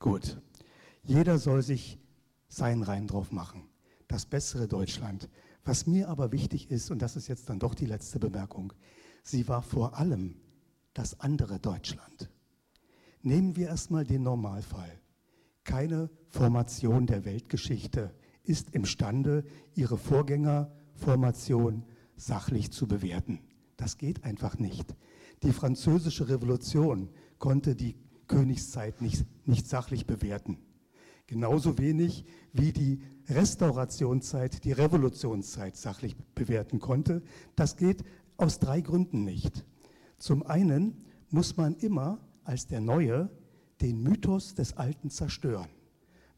Gut, 0.00 0.40
jeder 1.04 1.38
soll 1.38 1.62
sich 1.62 1.98
seinen 2.48 2.82
Rein 2.82 3.06
drauf 3.06 3.30
machen. 3.30 3.68
Das 4.08 4.26
bessere 4.26 4.66
Deutschland. 4.66 5.28
Was 5.64 5.86
mir 5.86 6.08
aber 6.08 6.32
wichtig 6.32 6.70
ist, 6.72 6.90
und 6.90 7.00
das 7.00 7.14
ist 7.14 7.28
jetzt 7.28 7.48
dann 7.48 7.60
doch 7.60 7.76
die 7.76 7.86
letzte 7.86 8.18
Bemerkung, 8.18 8.72
sie 9.22 9.46
war 9.46 9.62
vor 9.62 9.96
allem 9.96 10.34
das 10.92 11.20
andere 11.20 11.60
Deutschland. 11.60 12.30
Nehmen 13.22 13.54
wir 13.54 13.68
erstmal 13.68 14.04
den 14.04 14.24
Normalfall. 14.24 15.01
Keine 15.64 16.10
Formation 16.28 17.06
der 17.06 17.24
Weltgeschichte 17.24 18.14
ist 18.44 18.70
imstande, 18.74 19.44
ihre 19.74 19.96
Vorgängerformation 19.96 21.84
sachlich 22.16 22.72
zu 22.72 22.88
bewerten. 22.88 23.40
Das 23.76 23.98
geht 23.98 24.24
einfach 24.24 24.58
nicht. 24.58 24.94
Die 25.42 25.52
französische 25.52 26.28
Revolution 26.28 27.08
konnte 27.38 27.74
die 27.74 27.96
Königszeit 28.28 29.00
nicht, 29.00 29.24
nicht 29.46 29.68
sachlich 29.68 30.06
bewerten. 30.06 30.58
Genauso 31.26 31.78
wenig 31.78 32.24
wie 32.52 32.72
die 32.72 33.00
Restaurationszeit 33.28 34.64
die 34.64 34.72
Revolutionszeit 34.72 35.76
sachlich 35.76 36.16
bewerten 36.34 36.78
konnte. 36.78 37.22
Das 37.56 37.76
geht 37.76 38.04
aus 38.36 38.58
drei 38.58 38.80
Gründen 38.80 39.24
nicht. 39.24 39.64
Zum 40.18 40.44
einen 40.44 41.04
muss 41.30 41.56
man 41.56 41.76
immer 41.76 42.20
als 42.44 42.66
der 42.66 42.80
Neue 42.80 43.30
den 43.82 44.02
Mythos 44.02 44.54
des 44.54 44.76
Alten 44.76 45.10
zerstören. 45.10 45.68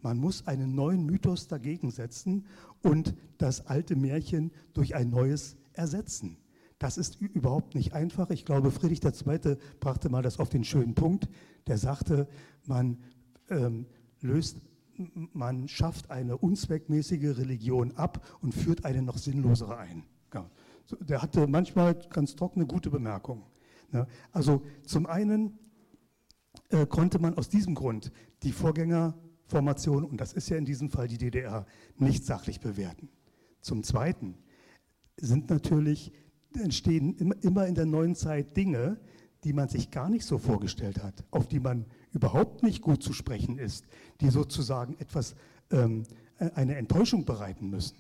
Man 0.01 0.19
muss 0.19 0.47
einen 0.47 0.75
neuen 0.75 1.05
Mythos 1.05 1.49
dagegen 1.49 1.91
setzen 1.91 2.47
und 2.83 3.15
das 3.39 3.67
alte 3.67 3.97
Märchen 3.97 4.51
durch 4.73 4.95
ein 4.95 5.11
neues 5.11 5.57
ersetzen. 5.73 6.37
Das 6.79 6.99
ist 6.99 7.21
überhaupt 7.21 7.75
nicht 7.75 7.95
einfach. 7.95 8.31
Ich 8.31 8.45
glaube, 8.45 8.71
Friedrich 8.71 9.03
II. 9.03 9.57
brachte 9.81 10.11
mal 10.11 10.23
das 10.23 10.39
auf 10.39 10.49
den 10.49 10.65
schönen 10.65 10.95
Punkt. 10.95 11.29
Der 11.67 11.79
sagte, 11.79 12.29
man 12.67 12.99
ähm, 13.49 13.87
löst, 14.21 14.59
man 15.33 15.69
schafft 15.69 16.11
eine 16.11 16.37
unzweckmäßige 16.37 17.39
Religion 17.39 17.93
ab 17.93 18.23
und 18.43 18.55
führt 18.55 18.85
eine 18.85 19.03
noch 19.03 19.17
sinnlosere 19.17 19.79
ein. 19.79 20.05
Ja. 20.35 20.51
Der 21.01 21.23
hatte 21.23 21.47
manchmal 21.47 21.95
ganz 22.11 22.37
trockene, 22.37 22.67
gute 22.67 22.91
Bemerkungen. 22.91 23.45
Ja. 23.93 24.07
Also 24.33 24.63
zum 24.85 25.07
einen 25.07 25.59
äh, 26.75 26.87
konnte 26.87 27.21
man 27.21 27.35
aus 27.39 27.49
diesem 27.49 27.77
Grund 27.77 28.11
die 28.43 28.51
Vorgängerformation, 28.51 30.05
und 30.05 30.21
das 30.21 30.33
ist 30.33 30.49
ja 30.49 30.57
in 30.57 30.65
diesem 30.65 30.91
Fall 30.91 31.07
die 31.07 31.19
DDR, 31.19 31.67
nicht 31.99 32.25
sachlich 32.25 32.59
bewerten. 32.61 33.09
Zum 33.61 33.85
Zweiten 33.85 34.35
sind 35.17 35.51
natürlich, 35.51 36.13
entstehen 36.59 37.17
immer 37.43 37.67
in 37.69 37.77
der 37.77 37.87
neuen 37.87 38.17
Zeit 38.17 38.57
Dinge, 38.57 38.99
die 39.45 39.53
man 39.53 39.69
sich 39.69 39.93
gar 39.93 40.09
nicht 40.09 40.25
so 40.25 40.39
vorgestellt 40.39 41.03
hat, 41.03 41.25
auf 41.31 41.47
die 41.47 41.61
man 41.61 41.87
überhaupt 42.13 42.65
nicht 42.65 42.83
gut 42.83 43.05
zu 43.05 43.13
sprechen 43.13 43.59
ist, 43.59 43.85
die 44.21 44.31
sozusagen 44.31 44.97
etwas, 44.99 45.37
ähm, 45.71 46.03
äh, 46.39 46.51
eine 46.55 46.75
Enttäuschung 46.75 47.25
bereiten 47.25 47.71
müssen. 47.71 47.99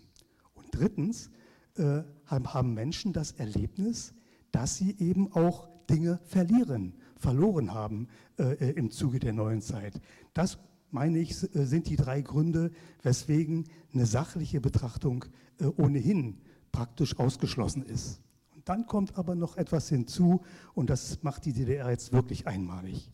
Und 0.54 0.66
drittens 0.72 1.30
äh, 1.76 2.02
haben 2.26 2.74
Menschen 2.74 3.12
das 3.12 3.32
Erlebnis, 3.32 4.14
dass 4.50 4.76
sie 4.78 4.96
eben 4.98 5.32
auch 5.32 5.68
Dinge 5.88 6.18
verlieren, 6.24 6.94
verloren 7.24 7.72
haben 7.72 8.08
äh, 8.38 8.52
äh, 8.52 8.70
im 8.72 8.90
Zuge 8.90 9.18
der 9.18 9.32
neuen 9.32 9.62
Zeit. 9.62 9.98
Das, 10.34 10.58
meine 10.90 11.18
ich, 11.18 11.32
äh, 11.54 11.64
sind 11.64 11.88
die 11.88 11.96
drei 11.96 12.20
Gründe, 12.20 12.70
weswegen 13.02 13.64
eine 13.94 14.04
sachliche 14.04 14.60
Betrachtung 14.60 15.24
äh, 15.58 15.64
ohnehin 15.64 16.36
praktisch 16.70 17.18
ausgeschlossen 17.18 17.82
ist. 17.82 18.20
Und 18.54 18.68
dann 18.68 18.84
kommt 18.86 19.16
aber 19.16 19.34
noch 19.34 19.56
etwas 19.56 19.88
hinzu 19.88 20.42
und 20.74 20.90
das 20.90 21.22
macht 21.22 21.46
die 21.46 21.54
DDR 21.54 21.88
jetzt 21.88 22.12
wirklich 22.12 22.46
einmalig. 22.46 23.10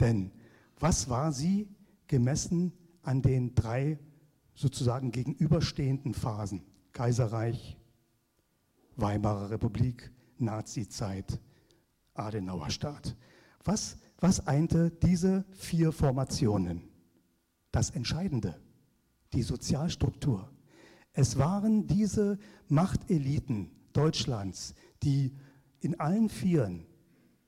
Denn 0.00 0.32
was 0.80 1.10
war 1.10 1.30
sie 1.30 1.68
gemessen 2.06 2.72
an 3.02 3.20
den 3.20 3.54
drei 3.54 3.98
sozusagen 4.54 5.12
gegenüberstehenden 5.12 6.14
Phasen? 6.14 6.62
Kaiserreich, 6.94 7.76
Weimarer 8.96 9.50
Republik, 9.50 10.10
Nazizeit, 10.38 11.40
Adenauer 12.14 12.70
Staat. 12.70 13.16
Was, 13.64 13.96
was 14.18 14.46
einte 14.46 14.90
diese 14.90 15.44
vier 15.52 15.92
Formationen? 15.92 16.82
Das 17.72 17.90
Entscheidende, 17.90 18.60
die 19.32 19.42
Sozialstruktur. 19.42 20.50
Es 21.12 21.38
waren 21.38 21.86
diese 21.86 22.38
Machteliten 22.68 23.70
Deutschlands, 23.92 24.74
die 25.02 25.32
in 25.80 25.98
allen 25.98 26.28
vier 26.28 26.84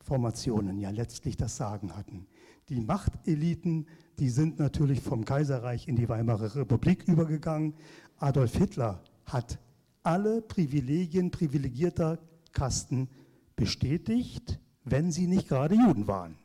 Formationen 0.00 0.78
ja 0.78 0.90
letztlich 0.90 1.36
das 1.36 1.56
Sagen 1.56 1.96
hatten. 1.96 2.26
Die 2.68 2.80
Machteliten, 2.80 3.86
die 4.18 4.30
sind 4.30 4.58
natürlich 4.58 5.00
vom 5.00 5.24
Kaiserreich 5.24 5.88
in 5.88 5.96
die 5.96 6.08
Weimarer 6.08 6.54
Republik 6.54 7.06
übergegangen. 7.08 7.74
Adolf 8.18 8.56
Hitler 8.56 9.02
hat 9.24 9.58
alle 10.02 10.42
Privilegien 10.42 11.30
privilegierter 11.30 12.18
Kasten 12.52 13.08
bestätigt, 13.56 14.60
wenn 14.86 15.10
sie 15.10 15.26
nicht 15.26 15.48
gerade 15.48 15.74
Juden 15.74 16.06
waren. 16.06 16.36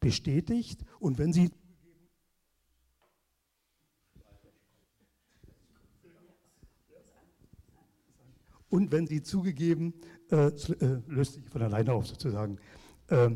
Bestätigt 0.00 0.84
und 1.00 1.18
wenn 1.18 1.32
sie 1.32 1.50
und 8.68 8.90
wenn 8.92 9.06
sie 9.06 9.22
zugegeben, 9.22 9.94
äh, 10.30 10.46
äh, 10.46 11.02
löst 11.06 11.34
sich 11.34 11.48
von 11.48 11.62
alleine 11.62 11.92
auf 11.92 12.06
sozusagen, 12.06 12.58
äh, 13.08 13.30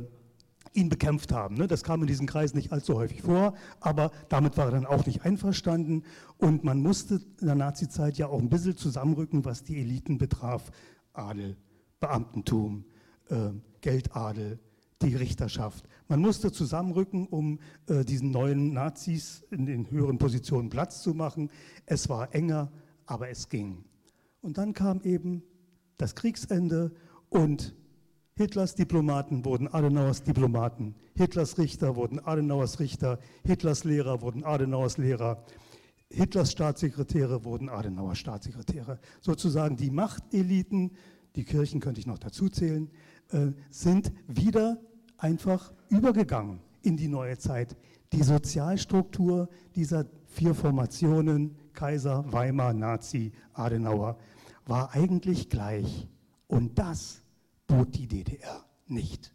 ihn 0.74 0.88
bekämpft 0.88 1.32
haben. 1.32 1.56
Ne? 1.56 1.66
Das 1.66 1.82
kam 1.82 2.00
in 2.02 2.06
diesen 2.06 2.26
Kreisen 2.26 2.56
nicht 2.56 2.72
allzu 2.72 2.94
häufig 2.94 3.22
vor, 3.22 3.54
aber 3.80 4.12
damit 4.28 4.56
war 4.56 4.66
er 4.66 4.72
dann 4.72 4.86
auch 4.86 5.06
nicht 5.06 5.24
einverstanden 5.24 6.04
und 6.36 6.62
man 6.62 6.80
musste 6.80 7.20
in 7.40 7.46
der 7.46 7.54
Nazizeit 7.56 8.16
ja 8.18 8.28
auch 8.28 8.38
ein 8.38 8.50
bisschen 8.50 8.76
zusammenrücken, 8.76 9.44
was 9.44 9.64
die 9.64 9.80
Eliten 9.80 10.18
betraf, 10.18 10.70
Adel, 11.12 11.56
Beamtentum, 12.00 12.84
äh, 13.30 13.50
Geldadel, 13.80 14.58
die 15.02 15.14
Richterschaft. 15.14 15.88
Man 16.08 16.20
musste 16.20 16.50
zusammenrücken, 16.50 17.26
um 17.26 17.60
äh, 17.86 18.04
diesen 18.04 18.30
neuen 18.30 18.72
Nazis 18.72 19.44
in 19.50 19.66
den 19.66 19.90
höheren 19.90 20.18
Positionen 20.18 20.70
Platz 20.70 21.02
zu 21.02 21.14
machen. 21.14 21.50
Es 21.86 22.08
war 22.08 22.34
enger, 22.34 22.72
aber 23.06 23.28
es 23.28 23.48
ging. 23.48 23.84
Und 24.40 24.58
dann 24.58 24.72
kam 24.72 25.00
eben 25.02 25.42
das 25.96 26.14
Kriegsende 26.14 26.92
und 27.28 27.74
Hitlers 28.36 28.76
Diplomaten 28.76 29.44
wurden 29.44 29.66
Adenauers 29.66 30.22
Diplomaten, 30.22 30.94
Hitlers 31.16 31.58
Richter 31.58 31.96
wurden 31.96 32.20
Adenauers 32.20 32.78
Richter, 32.78 33.18
Hitlers 33.44 33.82
Lehrer 33.82 34.22
wurden 34.22 34.44
Adenauers 34.44 34.96
Lehrer, 34.96 35.44
Hitlers 36.08 36.52
Staatssekretäre 36.52 37.44
wurden 37.44 37.68
Adenauer 37.68 38.14
Staatssekretäre. 38.14 39.00
Sozusagen 39.20 39.76
die 39.76 39.90
Machteliten, 39.90 40.92
die 41.38 41.44
Kirchen 41.44 41.78
könnte 41.78 42.00
ich 42.00 42.06
noch 42.06 42.18
dazu 42.18 42.48
zählen, 42.48 42.90
äh, 43.30 43.52
sind 43.70 44.12
wieder 44.26 44.76
einfach 45.18 45.72
übergegangen 45.88 46.58
in 46.82 46.96
die 46.96 47.06
neue 47.06 47.38
Zeit. 47.38 47.76
Die 48.12 48.24
Sozialstruktur 48.24 49.48
dieser 49.76 50.06
vier 50.26 50.52
Formationen, 50.52 51.56
Kaiser, 51.74 52.24
Weimar, 52.32 52.74
Nazi, 52.74 53.30
Adenauer, 53.52 54.18
war 54.66 54.92
eigentlich 54.94 55.48
gleich. 55.48 56.08
Und 56.48 56.76
das 56.76 57.22
bot 57.68 57.94
die 57.94 58.08
DDR 58.08 58.64
nicht. 58.88 59.32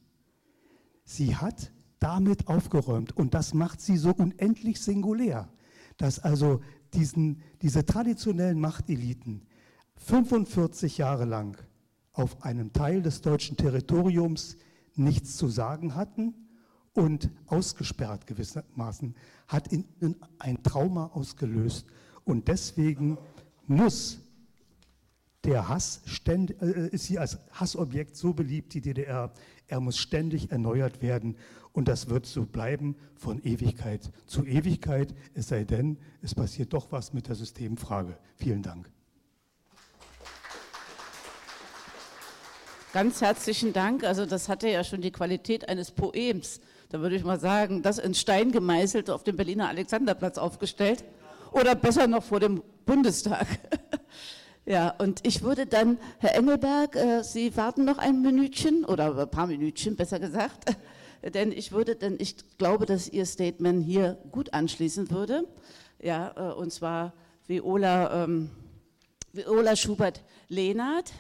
Sie 1.06 1.38
hat 1.38 1.72
damit 2.00 2.50
aufgeräumt 2.50 3.16
und 3.16 3.34
das 3.34 3.54
macht 3.54 3.80
sie 3.80 3.96
so 3.96 4.12
unendlich 4.12 4.82
singulär, 4.82 5.48
dass 5.96 6.20
also 6.20 6.60
diesen, 6.94 7.42
diese 7.62 7.86
traditionellen 7.86 8.60
Machteliten 8.60 9.48
45 9.96 10.98
Jahre 10.98 11.24
lang 11.24 11.58
auf 12.14 12.44
einem 12.44 12.72
Teil 12.74 13.02
des 13.02 13.22
deutschen 13.22 13.58
Territoriums 13.58 14.58
nichts 14.96 15.36
zu 15.38 15.48
sagen 15.48 15.96
hatten 15.96 16.34
und 16.94 17.32
ausgesperrt 17.48 18.28
gewissermaßen, 18.28 19.16
hat 19.48 19.72
ihnen 19.72 20.16
ein 20.40 20.62
Trauma 20.64 21.08
ausgelöst. 21.08 21.88
Und 22.24 22.48
deswegen 22.48 23.18
muss 23.66 24.20
der 25.44 25.68
Hass, 25.68 26.02
ständ, 26.06 26.62
äh, 26.62 26.90
ist 26.90 27.06
sie 27.06 27.20
als 27.20 27.40
Hassobjekt 27.52 28.16
so 28.16 28.34
beliebt, 28.34 28.74
die 28.74 28.82
DDR, 28.82 29.34
er 29.68 29.80
muss 29.80 29.98
ständig 29.98 30.52
erneuert 30.52 31.02
werden 31.02 31.36
und 31.74 31.88
das 31.88 32.10
wird 32.10 32.26
so 32.26 32.46
bleiben 32.46 32.96
von 33.16 33.44
Ewigkeit 33.44 34.12
zu 34.26 34.46
Ewigkeit, 34.46 35.14
es 35.34 35.48
sei 35.48 35.64
denn, 35.64 35.98
es 36.22 36.36
passiert 36.36 36.74
doch 36.74 36.92
was 36.92 37.14
mit 37.14 37.28
der 37.28 37.36
Systemfrage. 37.36 38.18
Vielen 38.38 38.62
Dank. 38.62 38.93
Ganz 42.94 43.22
herzlichen 43.22 43.74
Dank. 43.74 44.04
Also 44.04 44.28
das 44.28 44.48
hatte 44.48 44.70
ja 44.70 44.84
schon 44.84 45.02
die 45.02 45.10
Qualität 45.10 45.68
eines 45.68 45.90
Poems. 45.90 46.62
Da 46.90 47.00
würde 47.00 47.16
ich 47.16 47.24
mal 47.24 47.40
sagen, 47.40 47.82
das 47.82 47.98
in 47.98 48.14
Stein 48.14 48.52
gemeißelt 48.52 49.10
auf 49.10 49.24
dem 49.24 49.36
Berliner 49.36 49.68
Alexanderplatz 49.68 50.38
aufgestellt 50.38 51.04
oder 51.52 51.74
besser 51.74 52.06
noch 52.06 52.24
vor 52.24 52.40
dem 52.40 52.62
Bundestag. 52.86 53.48
Ja, 54.66 54.96
und 54.98 55.28
ich 55.28 55.42
würde 55.42 55.66
dann, 55.66 55.98
Herr 56.20 56.36
Engelberg, 56.36 56.96
äh, 56.96 57.22
Sie 57.22 57.58
warten 57.58 57.84
noch 57.84 57.98
ein 57.98 58.22
Minütchen 58.22 58.86
oder 58.86 59.14
ein 59.20 59.30
paar 59.30 59.46
Minütchen, 59.46 59.98
besser 59.98 60.22
gesagt, 60.22 60.74
denn 61.34 61.52
ich 61.52 61.74
würde, 61.74 61.98
denn 61.98 62.16
ich 62.18 62.38
glaube, 62.58 62.86
dass 62.86 63.10
Ihr 63.10 63.26
Statement 63.26 63.84
hier 63.84 64.18
gut 64.32 64.54
anschließen 64.54 65.12
würde. 65.12 65.46
Ja, 66.02 66.34
äh, 66.38 66.54
und 66.54 66.72
zwar 66.72 67.12
Viola, 67.46 68.24
ähm, 68.24 68.52
Viola 69.34 69.76
Schubert-Lehnert. 69.76 71.12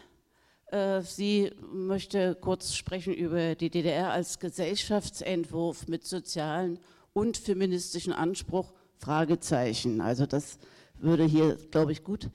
Äh, 0.74 1.04
sie 1.04 1.52
möchte 1.72 2.34
kurz 2.34 2.74
sprechen 2.74 3.14
über 3.14 3.54
die 3.54 3.70
DDR 3.70 4.12
als 4.12 4.40
Gesellschaftsentwurf 4.40 5.88
mit 5.88 6.04
sozialen 6.04 6.80
und 7.14 7.38
feministischen 7.38 8.12
Anspruch, 8.12 8.74
Fragezeichen. 8.98 10.02
Also 10.02 10.26
das 10.26 10.58
würde 10.98 11.26
hier, 11.26 11.58
glaube 11.70 11.92
ich, 11.92 12.04
gut 12.04 12.32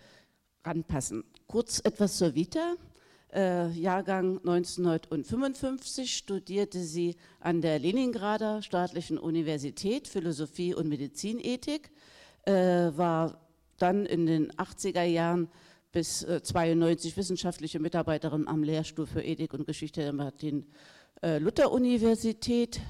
ranpassen. 0.64 1.24
Kurz 1.48 1.80
etwas 1.82 2.16
zur 2.16 2.36
Vita. 2.36 2.76
Äh, 3.34 3.70
Jahrgang 3.70 4.38
1955 4.38 6.16
studierte 6.16 6.78
sie 6.78 7.16
an 7.40 7.60
der 7.60 7.80
Leningrader 7.80 8.62
Staatlichen 8.62 9.18
Universität 9.18 10.06
Philosophie 10.06 10.74
und 10.74 10.88
Medizinethik, 10.88 11.90
äh, 12.46 12.52
war 12.52 13.40
dann 13.78 14.06
in 14.06 14.26
den 14.26 14.52
80er 14.52 15.02
Jahren 15.02 15.48
bis 15.92 16.24
äh, 16.24 16.42
92 16.42 17.16
wissenschaftliche 17.16 17.78
Mitarbeiterin 17.78 18.48
am 18.48 18.62
Lehrstuhl 18.62 19.06
für 19.06 19.22
Ethik 19.22 19.54
und 19.54 19.66
Geschichte 19.66 20.02
der 20.02 20.12
Martin-Luther-Universität, 20.12 22.82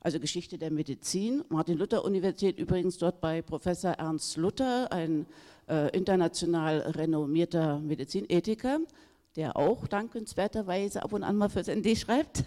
also 0.00 0.20
Geschichte 0.20 0.56
der 0.58 0.70
Medizin. 0.70 1.42
Martin-Luther-Universität 1.48 2.58
übrigens 2.58 2.98
dort 2.98 3.20
bei 3.20 3.42
Professor 3.42 3.90
Ernst 3.92 4.36
Luther, 4.36 4.92
ein 4.92 5.26
äh, 5.68 5.88
international 5.96 6.78
renommierter 6.80 7.80
Medizinethiker, 7.80 8.80
der 9.34 9.56
auch 9.56 9.88
dankenswerterweise 9.88 11.02
ab 11.02 11.12
und 11.12 11.24
an 11.24 11.36
mal 11.36 11.48
fürs 11.48 11.68
ND 11.68 11.98
schreibt. 11.98 12.44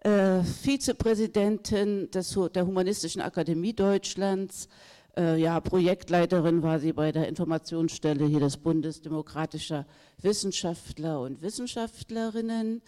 Äh, 0.00 0.42
Vizepräsidentin 0.42 2.10
des, 2.10 2.38
der 2.54 2.66
Humanistischen 2.66 3.22
Akademie 3.22 3.72
Deutschlands, 3.72 4.68
äh, 5.16 5.36
ja, 5.36 5.60
Projektleiterin 5.60 6.62
war 6.62 6.78
sie 6.78 6.92
bei 6.92 7.12
der 7.12 7.28
Informationsstelle 7.28 8.26
hier 8.26 8.40
des 8.40 8.56
Bundes 8.56 9.00
demokratischer 9.00 9.86
Wissenschaftler 10.20 11.20
und 11.20 11.42
Wissenschaftlerinnen, 11.42 12.82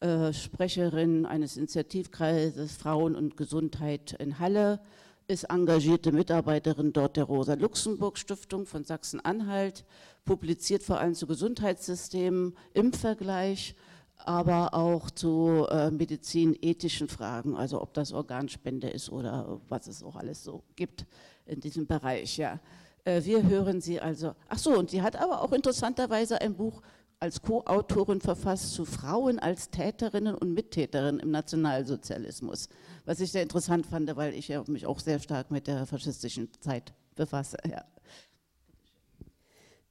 äh, 0.00 0.32
Sprecherin 0.32 1.26
eines 1.26 1.56
Initiativkreises 1.56 2.76
Frauen 2.76 3.16
und 3.16 3.36
Gesundheit 3.36 4.12
in 4.18 4.38
Halle, 4.38 4.80
ist 5.28 5.44
engagierte 5.44 6.12
Mitarbeiterin 6.12 6.92
dort 6.92 7.16
der 7.16 7.24
Rosa-Luxemburg-Stiftung 7.24 8.66
von 8.66 8.84
Sachsen-Anhalt, 8.84 9.84
publiziert 10.24 10.82
vor 10.82 10.98
allem 10.98 11.14
zu 11.14 11.26
Gesundheitssystemen 11.26 12.56
im 12.74 12.92
Vergleich, 12.92 13.74
aber 14.18 14.74
auch 14.74 15.10
zu 15.10 15.66
äh, 15.68 15.90
medizinethischen 15.90 17.08
Fragen, 17.08 17.56
also 17.56 17.82
ob 17.82 17.92
das 17.94 18.12
Organspende 18.12 18.88
ist 18.88 19.10
oder 19.10 19.60
was 19.68 19.88
es 19.88 20.04
auch 20.04 20.14
alles 20.14 20.44
so 20.44 20.62
gibt 20.76 21.06
in 21.46 21.60
diesem 21.60 21.86
Bereich. 21.86 22.36
Ja. 22.36 22.60
Äh, 23.04 23.22
wir 23.24 23.42
hören 23.42 23.80
sie 23.80 24.00
also, 24.00 24.34
ach 24.48 24.58
so, 24.58 24.78
und 24.78 24.90
sie 24.90 25.02
hat 25.02 25.16
aber 25.16 25.42
auch 25.42 25.52
interessanterweise 25.52 26.40
ein 26.40 26.54
Buch 26.54 26.82
als 27.22 27.40
Co-Autorin 27.40 28.20
verfasst 28.20 28.74
zu 28.74 28.84
Frauen 28.84 29.38
als 29.38 29.70
Täterinnen 29.70 30.34
und 30.34 30.54
Mittäterinnen 30.54 31.20
im 31.20 31.30
Nationalsozialismus, 31.30 32.68
was 33.04 33.20
ich 33.20 33.30
sehr 33.30 33.42
interessant 33.42 33.86
fand, 33.86 34.14
weil 34.16 34.34
ich 34.34 34.48
mich 34.66 34.86
auch 34.86 34.98
sehr 34.98 35.20
stark 35.20 35.52
mit 35.52 35.68
der 35.68 35.86
faschistischen 35.86 36.50
Zeit 36.60 36.92
befasse. 37.14 37.58
Ja. 37.70 37.84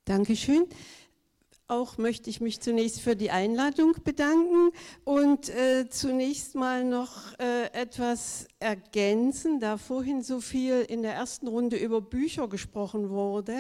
Dankeschön. 0.04 0.66
Auch 1.72 1.97
möchte 1.97 2.30
ich 2.30 2.41
mich 2.41 2.59
zunächst 2.59 2.99
für 2.99 3.15
die 3.15 3.32
Einladung 3.32 3.95
bedanken 4.03 4.72
und 5.05 5.47
äh, 5.47 5.88
zunächst 5.89 6.53
mal 6.53 6.84
noch 6.84 7.32
äh, 7.39 7.72
etwas 7.72 8.49
ergänzen, 8.59 9.61
da 9.61 9.78
vorhin 9.78 10.22
so 10.22 10.41
viel 10.41 10.82
in 10.82 11.01
der 11.01 11.13
ersten 11.13 11.47
Runde 11.47 11.78
über 11.78 12.01
Bücher 12.01 12.49
gesprochen 12.49 13.09
wurde 13.09 13.55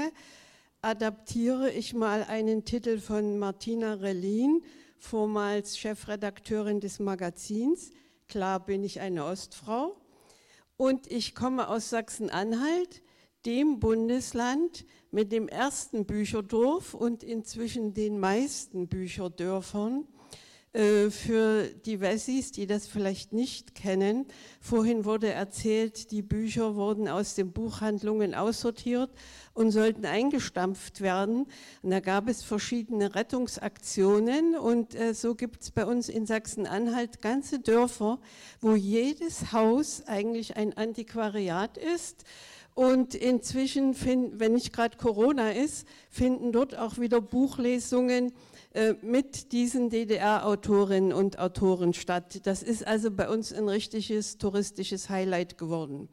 adaptiere 0.81 1.71
ich 1.71 1.93
mal 1.93 2.25
einen 2.25 2.65
Titel 2.65 2.99
von 2.99 3.39
Martina 3.39 3.93
Relin, 3.93 4.61
vormals 4.97 5.77
Chefredakteurin 5.77 6.81
des 6.81 6.99
Magazins. 6.99 7.91
Klar 8.27 8.65
bin 8.65 8.83
ich 8.83 8.99
eine 8.99 9.23
Ostfrau 9.23 9.95
und 10.75 11.09
ich 11.09 11.33
komme 11.33 11.69
aus 11.69 11.91
Sachsen-Anhalt, 11.91 13.03
dem 13.45 13.79
Bundesland, 13.79 14.85
mit 15.11 15.31
dem 15.31 15.47
ersten 15.47 16.05
Bücherdorf 16.05 16.93
und 16.93 17.23
inzwischen 17.23 17.93
den 17.93 18.19
meisten 18.19 18.87
Bücherdörfern. 18.87 20.07
Äh, 20.73 21.09
für 21.09 21.65
die 21.65 21.99
Wessis, 21.99 22.53
die 22.53 22.65
das 22.65 22.87
vielleicht 22.87 23.33
nicht 23.33 23.75
kennen, 23.75 24.25
vorhin 24.61 25.03
wurde 25.03 25.29
erzählt, 25.29 26.11
die 26.11 26.21
Bücher 26.21 26.75
wurden 26.75 27.09
aus 27.09 27.35
den 27.35 27.51
Buchhandlungen 27.51 28.33
aussortiert 28.33 29.11
und 29.53 29.71
sollten 29.71 30.05
eingestampft 30.05 31.01
werden. 31.01 31.47
Und 31.81 31.91
da 31.91 31.99
gab 31.99 32.29
es 32.29 32.41
verschiedene 32.41 33.15
Rettungsaktionen 33.15 34.55
und 34.55 34.95
äh, 34.95 35.13
so 35.13 35.35
gibt 35.35 35.61
es 35.61 35.71
bei 35.71 35.85
uns 35.85 36.07
in 36.07 36.25
Sachsen-Anhalt 36.25 37.21
ganze 37.21 37.59
Dörfer, 37.59 38.21
wo 38.61 38.73
jedes 38.73 39.51
Haus 39.51 40.03
eigentlich 40.07 40.55
ein 40.55 40.77
Antiquariat 40.77 41.77
ist. 41.77 42.23
Und 42.73 43.15
inzwischen, 43.15 43.93
find, 43.93 44.39
wenn 44.39 44.53
nicht 44.53 44.73
gerade 44.73 44.97
Corona 44.97 45.51
ist, 45.51 45.87
finden 46.09 46.51
dort 46.51 46.77
auch 46.77 46.97
wieder 46.97 47.19
Buchlesungen 47.19 48.31
äh, 48.73 48.93
mit 49.01 49.51
diesen 49.51 49.89
DDR-Autorinnen 49.89 51.11
und 51.11 51.37
Autoren 51.39 51.93
statt. 51.93 52.41
Das 52.43 52.63
ist 52.63 52.87
also 52.87 53.11
bei 53.11 53.29
uns 53.29 53.51
ein 53.51 53.67
richtiges 53.67 54.37
touristisches 54.37 55.09
Highlight 55.09 55.57
geworden. 55.57 56.07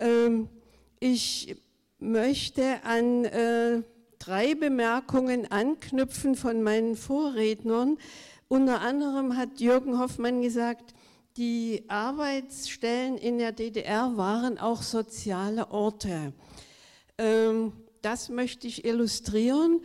Ähm, 0.00 0.48
ich 0.98 1.56
möchte 2.00 2.82
an 2.82 3.24
äh, 3.24 3.82
drei 4.18 4.54
Bemerkungen 4.54 5.50
anknüpfen 5.50 6.34
von 6.34 6.62
meinen 6.62 6.96
Vorrednern. 6.96 7.98
Unter 8.48 8.80
anderem 8.80 9.36
hat 9.36 9.60
Jürgen 9.60 9.98
Hoffmann 9.98 10.42
gesagt, 10.42 10.94
die 11.36 11.84
Arbeitsstellen 11.88 13.16
in 13.16 13.38
der 13.38 13.52
DDR 13.52 14.16
waren 14.16 14.58
auch 14.58 14.82
soziale 14.82 15.70
Orte. 15.70 16.32
Ähm, 17.18 17.72
das 18.02 18.28
möchte 18.28 18.66
ich 18.66 18.84
illustrieren. 18.84 19.80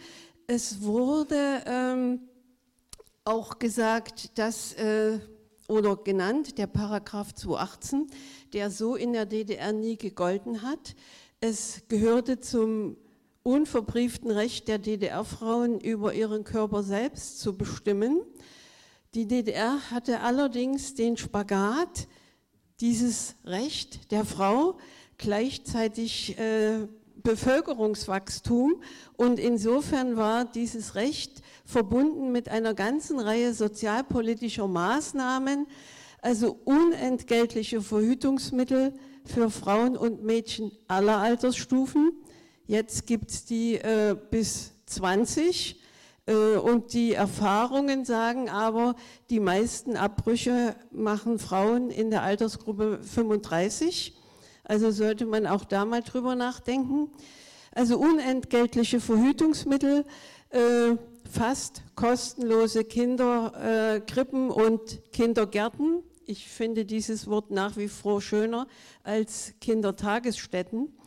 Es 0.48 0.82
wurde 0.82 1.64
ähm, 1.66 2.22
auch 3.24 3.60
gesagt, 3.60 4.38
dass, 4.38 4.74
äh, 4.74 5.20
oder 5.68 5.98
genannt, 5.98 6.58
der 6.58 6.68
Paragraph 6.68 7.34
218, 7.34 8.08
der 8.54 8.72
so 8.72 8.96
in 8.96 9.14
der 9.14 9.26
DDR 9.26 9.72
nie 9.74 9.98
gegolten 9.98 10.62
hat. 10.62 10.96
Es 11.40 11.84
gehörte 11.88 12.40
zum 12.40 12.98
unverbrieften 13.44 14.32
Recht 14.32 14.68
der 14.68 14.80
DDR-Frauen 14.80 15.80
über 15.80 16.14
ihren 16.14 16.44
Körper 16.44 16.84
selbst 16.84 17.40
zu 17.40 17.56
bestimmen. 17.56 18.22
Die 19.14 19.28
DDR 19.28 19.80
hatte 19.90 20.20
allerdings 20.20 20.94
den 20.94 21.18
Spagat, 21.18 22.08
dieses 22.82 23.36
Recht 23.46 24.12
der 24.12 24.26
Frau 24.26 24.78
gleichzeitig 25.18 26.38
äh, 26.38 26.88
Bevölkerungswachstum 27.24 28.82
und 29.16 29.40
insofern 29.40 30.18
war 30.18 30.46
dieses 30.46 30.96
Recht 30.96 31.42
verbunden 31.66 32.32
mit 32.32 32.50
einer 32.50 32.74
ganzen 32.74 33.20
Reihe 33.20 33.54
sozialpolitischer 33.54 34.68
Maßnahmen, 34.68 35.68
also 36.22 36.60
unentgeltliche 36.66 37.82
Verhütungsmittel 37.82 38.94
für 39.26 39.50
Frauen 39.50 39.98
und 39.98 40.24
Mädchen 40.24 40.72
aller 40.88 41.18
Altersstufen. 41.18 42.12
Jetzt 42.66 43.08
gibt 43.08 43.32
es 43.32 43.46
die 43.46 43.76
äh, 43.76 44.16
bis 44.30 44.74
20 44.86 45.76
äh, 45.76 45.87
und 46.34 46.94
die 46.94 47.14
Erfahrungen 47.14 48.04
sagen 48.04 48.50
aber, 48.50 48.96
die 49.30 49.40
meisten 49.40 49.96
Abbrüche 49.96 50.76
machen 50.92 51.40
Frauen 51.40 51.90
in 51.90 52.10
der 52.10 52.24
Altersgruppe 52.24 53.00
35. 53.02 54.14
Also 54.66 54.92
sollte 54.92 55.26
man 55.26 55.48
auch 55.48 55.64
da 55.64 55.86
mal 55.86 56.02
drüber 56.02 56.36
nachdenken. 56.36 57.10
Also 57.72 57.98
unentgeltliche 57.98 59.00
Verhütungsmittel, 59.00 60.04
äh, 60.50 60.96
fast 61.32 61.84
kostenlose 61.96 62.84
Kinderkrippen 62.84 64.50
äh, 64.50 64.54
und 64.54 65.12
Kindergärten. 65.14 66.04
Ich 66.26 66.50
finde 66.50 66.84
dieses 66.86 67.28
Wort 67.28 67.52
nach 67.52 67.78
wie 67.78 67.88
vor 67.88 68.22
schöner 68.22 68.68
als 69.04 69.54
Kindertagesstätten, 69.62 70.98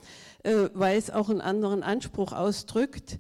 äh, 0.42 0.70
weil 0.72 0.96
es 0.96 1.10
auch 1.10 1.28
einen 1.28 1.42
anderen 1.42 1.82
Anspruch 1.82 2.32
ausdrückt. 2.32 3.18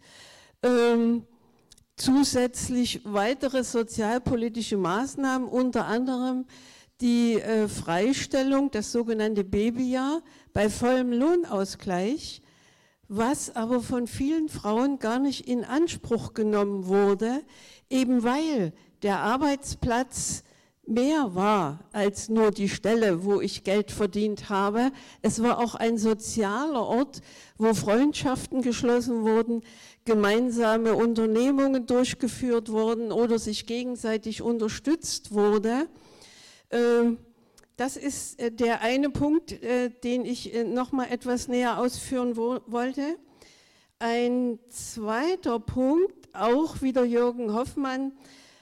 Zusätzlich 2.00 3.02
weitere 3.04 3.62
sozialpolitische 3.62 4.78
Maßnahmen, 4.78 5.46
unter 5.46 5.84
anderem 5.84 6.46
die 7.02 7.34
äh, 7.34 7.68
Freistellung, 7.68 8.70
das 8.70 8.90
sogenannte 8.90 9.44
Babyjahr 9.44 10.22
bei 10.54 10.70
vollem 10.70 11.12
Lohnausgleich, 11.12 12.40
was 13.08 13.54
aber 13.54 13.82
von 13.82 14.06
vielen 14.06 14.48
Frauen 14.48 14.98
gar 14.98 15.18
nicht 15.18 15.46
in 15.46 15.62
Anspruch 15.62 16.32
genommen 16.32 16.86
wurde, 16.86 17.42
eben 17.90 18.22
weil 18.22 18.72
der 19.02 19.18
Arbeitsplatz 19.18 20.42
mehr 20.86 21.34
war 21.34 21.80
als 21.92 22.28
nur 22.28 22.50
die 22.50 22.68
Stelle, 22.68 23.24
wo 23.24 23.40
ich 23.40 23.64
Geld 23.64 23.90
verdient 23.90 24.48
habe. 24.48 24.90
Es 25.22 25.42
war 25.42 25.58
auch 25.58 25.74
ein 25.74 25.98
sozialer 25.98 26.82
Ort, 26.86 27.20
wo 27.58 27.74
Freundschaften 27.74 28.62
geschlossen 28.62 29.22
wurden, 29.22 29.62
gemeinsame 30.04 30.94
Unternehmungen 30.94 31.86
durchgeführt 31.86 32.70
wurden 32.70 33.12
oder 33.12 33.38
sich 33.38 33.66
gegenseitig 33.66 34.42
unterstützt 34.42 35.32
wurde. 35.32 35.88
Ähm, 36.70 37.18
das 37.76 37.96
ist 37.96 38.40
äh, 38.40 38.50
der 38.52 38.82
eine 38.82 39.10
Punkt, 39.10 39.52
äh, 39.62 39.90
den 39.90 40.24
ich 40.24 40.54
äh, 40.54 40.64
noch 40.64 40.92
mal 40.92 41.06
etwas 41.06 41.48
näher 41.48 41.78
ausführen 41.78 42.36
wollte. 42.36 43.16
Ein 43.98 44.58
zweiter 44.68 45.60
Punkt, 45.60 46.34
auch 46.34 46.82
wieder 46.82 47.04
Jürgen 47.04 47.52
Hoffmann, 47.52 48.12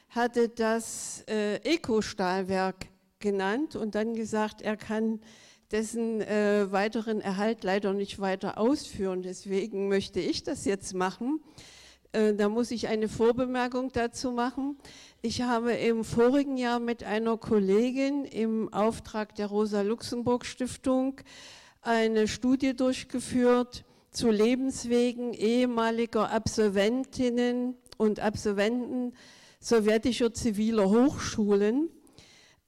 hatte 0.09 0.49
das 0.49 1.25
äh, 1.29 1.57
Eco-Stahlwerk 1.57 2.87
genannt 3.21 3.77
und 3.77 3.95
dann 3.95 4.15
gesagt, 4.15 4.63
er 4.63 4.77
kann 4.77 5.21
dessen 5.71 6.21
äh, 6.23 6.71
weiteren 6.73 7.21
Erhalt 7.21 7.63
leider 7.63 7.93
nicht 7.93 8.21
weiter 8.21 8.59
ausführen. 8.59 9.23
Deswegen 9.23 9.89
möchte 9.89 10.21
ich 10.21 10.43
das 10.43 10.65
jetzt 10.65 10.95
machen. 10.95 11.41
Äh, 12.13 12.35
da 12.35 12.49
muss 12.49 12.71
ich 12.71 12.89
eine 12.89 13.09
Vorbemerkung 13.09 13.93
dazu 13.93 14.33
machen. 14.33 14.79
Ich 15.21 15.43
habe 15.43 15.73
im 15.73 16.05
vorigen 16.05 16.57
Jahr 16.57 16.81
mit 16.81 17.05
einer 17.05 17.37
Kollegin 17.37 18.25
im 18.25 18.73
Auftrag 18.73 19.35
der 19.35 19.49
Rosa-Luxemburg-Stiftung 19.49 21.21
eine 21.83 22.29
Studie 22.29 22.75
durchgeführt 22.75 23.85
zu 24.11 24.31
Lebenswegen 24.31 25.35
ehemaliger 25.35 26.31
Absolventinnen 26.31 27.77
und 27.99 28.21
Absolventen 28.21 29.13
sowjetischer 29.61 30.33
ziviler 30.33 30.89
Hochschulen. 30.89 31.89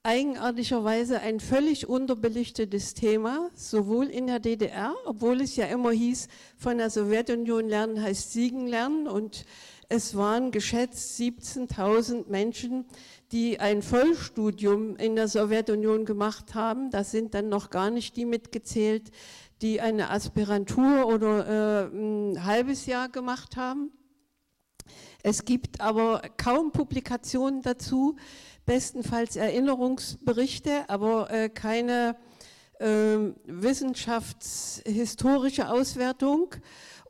Eigenartigerweise 0.03 1.21
ein 1.21 1.41
völlig 1.41 1.87
unterbelichtetes 1.87 2.95
Thema, 2.95 3.51
sowohl 3.55 4.07
in 4.07 4.27
der 4.27 4.41
DDR, 4.41 4.95
obwohl 5.05 5.43
es 5.43 5.57
ja 5.57 5.67
immer 5.67 5.91
hieß, 5.91 6.29
von 6.57 6.79
der 6.79 6.89
Sowjetunion 6.89 7.69
lernen 7.69 8.03
heißt 8.03 8.33
Siegen 8.33 8.67
lernen 8.67 9.07
und 9.07 9.45
es 9.91 10.17
waren 10.17 10.53
geschätzt 10.53 11.21
17.000 11.21 12.29
Menschen, 12.29 12.87
die 13.33 13.61
ein 13.61 13.83
Vollstudium 13.83 14.97
in 14.97 15.17
der 15.17 15.29
Sowjetunion 15.29 16.05
gemacht 16.05 16.55
haben. 16.55 16.91
Das 16.91 17.11
sind 17.11 17.35
dann 17.35 17.49
noch 17.49 17.71
gar 17.71 17.91
nicht 17.91 18.17
die 18.17 18.25
mitgezählt, 18.25 19.11
die 19.63 19.81
eine 19.81 20.11
Aspirantur 20.11 21.07
oder 21.07 21.89
äh, 21.91 21.95
ein 21.95 22.45
halbes 22.45 22.87
Jahr 22.87 23.09
gemacht 23.09 23.57
haben. 23.57 23.91
Es 25.23 25.45
gibt 25.45 25.81
aber 25.81 26.23
kaum 26.37 26.73
Publikationen 26.73 27.63
dazu, 27.63 28.17
bestenfalls 28.65 29.37
Erinnerungsberichte, 29.37 30.89
aber 30.89 31.31
äh, 31.31 31.49
keine 31.49 32.17
äh, 32.79 33.17
wissenschaftshistorische 33.45 35.69
Auswertung. 35.69 36.57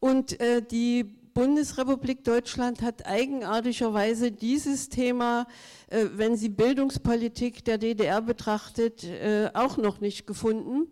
Und 0.01 0.39
äh, 0.41 0.61
die 0.63 1.05
Bundesrepublik 1.35 2.25
Deutschland 2.25 2.83
hat 2.83 3.07
eigenartigerweise 3.07 4.33
dieses 4.33 4.89
Thema, 4.89 5.47
äh, 5.89 6.07
wenn 6.15 6.37
sie 6.37 6.49
Bildungspolitik 6.49 7.65
der 7.65 7.79
DDR 7.79 8.21
betrachtet, 8.21 9.05
äh, 9.05 9.51
auch 9.55 9.77
noch 9.77 10.01
nicht 10.01 10.27
gefunden. 10.27 10.89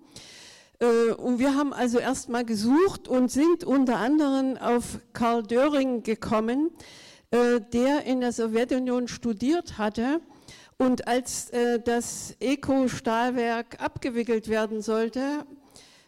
Äh, 0.79 1.15
und 1.15 1.41
wir 1.41 1.57
haben 1.57 1.73
also 1.73 1.99
erstmal 1.99 2.45
gesucht 2.45 3.09
und 3.09 3.33
sind 3.33 3.65
unter 3.65 3.97
anderem 3.97 4.57
auf 4.59 5.01
Karl 5.13 5.43
Döring 5.43 6.05
gekommen, 6.05 6.71
der 7.31 8.05
in 8.05 8.21
der 8.21 8.33
Sowjetunion 8.33 9.07
studiert 9.07 9.77
hatte 9.77 10.21
und 10.79 11.07
als 11.07 11.51
äh, 11.51 11.81
das 11.81 12.35
Eco-Stahlwerk 12.41 13.83
abgewickelt 13.83 14.49
werden 14.49 14.81
sollte, 14.81 15.45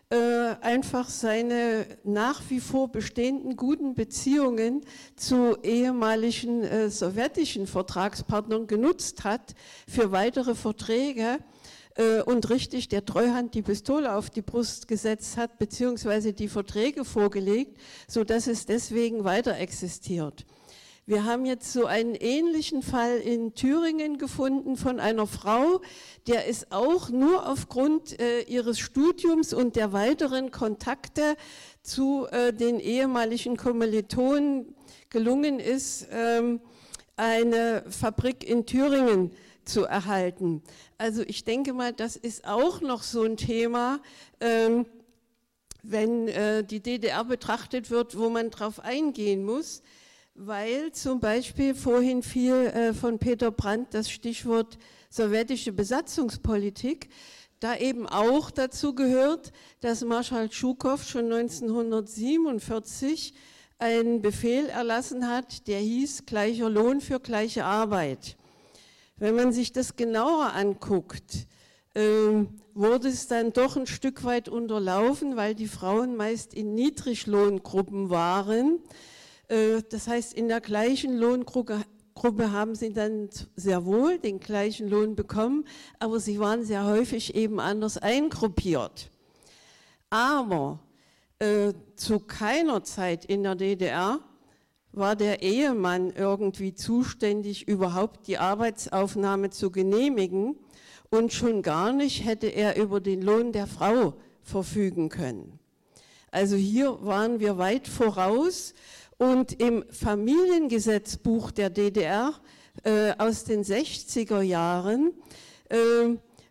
äh, 0.08 0.16
einfach 0.60 1.08
seine 1.08 1.86
nach 2.04 2.40
wie 2.48 2.60
vor 2.60 2.90
bestehenden 2.90 3.56
guten 3.56 3.94
Beziehungen 3.94 4.80
zu 5.16 5.56
ehemaligen 5.62 6.90
sowjetischen 6.90 7.66
Vertragspartnern 7.66 8.66
genutzt 8.66 9.24
hat 9.24 9.54
für 9.86 10.12
weitere 10.12 10.54
Verträge 10.54 11.38
und 12.24 12.48
richtig 12.48 12.88
der 12.88 13.04
Treuhand 13.04 13.54
die 13.54 13.62
Pistole 13.62 14.14
auf 14.14 14.30
die 14.30 14.42
Brust 14.42 14.88
gesetzt 14.88 15.36
hat, 15.36 15.58
beziehungsweise 15.58 16.32
die 16.32 16.48
Verträge 16.48 17.04
vorgelegt, 17.04 17.78
sodass 18.08 18.46
es 18.46 18.64
deswegen 18.64 19.24
weiter 19.24 19.58
existiert. 19.58 20.46
Wir 21.06 21.24
haben 21.24 21.44
jetzt 21.44 21.72
so 21.72 21.86
einen 21.86 22.14
ähnlichen 22.14 22.82
Fall 22.82 23.18
in 23.18 23.54
Thüringen 23.54 24.18
gefunden 24.18 24.76
von 24.76 25.00
einer 25.00 25.26
Frau, 25.26 25.80
der 26.26 26.48
es 26.48 26.70
auch 26.70 27.08
nur 27.08 27.48
aufgrund 27.48 28.20
äh, 28.20 28.42
ihres 28.42 28.78
Studiums 28.78 29.52
und 29.52 29.76
der 29.76 29.92
weiteren 29.92 30.50
Kontakte 30.50 31.36
zu 31.82 32.26
äh, 32.30 32.52
den 32.52 32.78
ehemaligen 32.78 33.56
Kommilitonen 33.56 34.74
gelungen 35.08 35.58
ist, 35.58 36.06
ähm, 36.12 36.60
eine 37.16 37.82
Fabrik 37.88 38.48
in 38.48 38.66
Thüringen 38.66 39.32
zu 39.64 39.84
erhalten. 39.84 40.62
Also 40.98 41.22
ich 41.22 41.44
denke 41.44 41.72
mal, 41.72 41.92
das 41.92 42.16
ist 42.16 42.46
auch 42.46 42.82
noch 42.82 43.02
so 43.02 43.24
ein 43.24 43.36
Thema, 43.36 44.00
ähm, 44.40 44.86
wenn 45.82 46.28
äh, 46.28 46.62
die 46.62 46.80
DDR 46.80 47.24
betrachtet 47.24 47.90
wird, 47.90 48.18
wo 48.18 48.28
man 48.28 48.50
drauf 48.50 48.80
eingehen 48.80 49.44
muss 49.44 49.82
weil 50.42 50.90
zum 50.92 51.20
Beispiel 51.20 51.74
vorhin 51.74 52.22
fiel 52.22 52.54
äh, 52.54 52.94
von 52.94 53.18
Peter 53.18 53.50
Brandt 53.50 53.92
das 53.92 54.10
Stichwort 54.10 54.78
sowjetische 55.10 55.72
Besatzungspolitik, 55.72 57.10
da 57.60 57.76
eben 57.76 58.06
auch 58.06 58.50
dazu 58.50 58.94
gehört, 58.94 59.52
dass 59.80 60.02
Marschall 60.02 60.50
Schukow 60.50 61.04
schon 61.04 61.26
1947 61.26 63.34
einen 63.78 64.22
Befehl 64.22 64.70
erlassen 64.70 65.28
hat, 65.28 65.66
der 65.66 65.80
hieß 65.80 66.24
gleicher 66.24 66.70
Lohn 66.70 67.02
für 67.02 67.20
gleiche 67.20 67.66
Arbeit. 67.66 68.38
Wenn 69.16 69.34
man 69.34 69.52
sich 69.52 69.72
das 69.72 69.96
genauer 69.96 70.54
anguckt, 70.54 71.46
äh, 71.92 72.46
wurde 72.72 73.08
es 73.08 73.26
dann 73.26 73.52
doch 73.52 73.76
ein 73.76 73.86
Stück 73.86 74.24
weit 74.24 74.48
unterlaufen, 74.48 75.36
weil 75.36 75.54
die 75.54 75.68
Frauen 75.68 76.16
meist 76.16 76.54
in 76.54 76.74
Niedriglohngruppen 76.74 78.08
waren 78.08 78.78
das 79.90 80.06
heißt, 80.06 80.32
in 80.34 80.46
der 80.46 80.60
gleichen 80.60 81.16
Lohngruppe 81.16 82.52
haben 82.52 82.76
sie 82.76 82.92
dann 82.92 83.28
sehr 83.56 83.84
wohl 83.84 84.18
den 84.18 84.38
gleichen 84.38 84.88
Lohn 84.88 85.16
bekommen, 85.16 85.64
aber 85.98 86.20
sie 86.20 86.38
waren 86.38 86.64
sehr 86.64 86.84
häufig 86.84 87.34
eben 87.34 87.58
anders 87.58 87.98
eingruppiert. 87.98 89.10
Aber 90.08 90.78
äh, 91.40 91.72
zu 91.96 92.20
keiner 92.20 92.84
Zeit 92.84 93.24
in 93.24 93.42
der 93.42 93.56
DDR 93.56 94.20
war 94.92 95.16
der 95.16 95.42
Ehemann 95.42 96.10
irgendwie 96.10 96.74
zuständig, 96.74 97.66
überhaupt 97.66 98.28
die 98.28 98.38
Arbeitsaufnahme 98.38 99.50
zu 99.50 99.70
genehmigen 99.70 100.56
und 101.10 101.32
schon 101.32 101.62
gar 101.62 101.92
nicht 101.92 102.24
hätte 102.24 102.46
er 102.46 102.76
über 102.76 103.00
den 103.00 103.22
Lohn 103.22 103.52
der 103.52 103.66
Frau 103.66 104.14
verfügen 104.42 105.08
können. 105.08 105.58
Also 106.30 106.54
hier 106.56 107.04
waren 107.04 107.40
wir 107.40 107.58
weit 107.58 107.88
voraus 107.88 108.74
und 109.20 109.60
im 109.60 109.84
Familiengesetzbuch 109.90 111.50
der 111.50 111.68
DDR 111.68 112.32
äh, 112.84 113.12
aus 113.18 113.44
den 113.44 113.62
60er 113.62 114.40
Jahren 114.40 115.12
äh, 115.68 115.76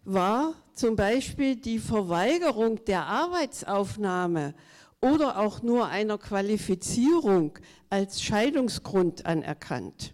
war 0.05 0.53
zum 0.75 0.95
Beispiel 0.95 1.55
die 1.55 1.79
Verweigerung 1.79 2.85
der 2.85 3.07
Arbeitsaufnahme 3.07 4.53
oder 5.01 5.39
auch 5.39 5.63
nur 5.63 5.87
einer 5.87 6.19
Qualifizierung 6.19 7.57
als 7.89 8.21
Scheidungsgrund 8.21 9.25
anerkannt. 9.25 10.13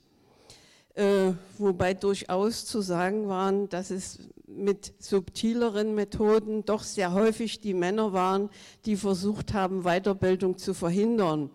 Äh, 0.94 1.34
wobei 1.58 1.94
durchaus 1.94 2.66
zu 2.66 2.80
sagen 2.80 3.28
waren, 3.28 3.68
dass 3.68 3.90
es 3.90 4.20
mit 4.48 4.94
subtileren 5.00 5.94
Methoden 5.94 6.64
doch 6.64 6.84
sehr 6.84 7.12
häufig 7.12 7.60
die 7.60 7.74
Männer 7.74 8.14
waren, 8.14 8.50
die 8.86 8.96
versucht 8.96 9.54
haben, 9.54 9.84
Weiterbildung 9.84 10.58
zu 10.58 10.74
verhindern 10.74 11.50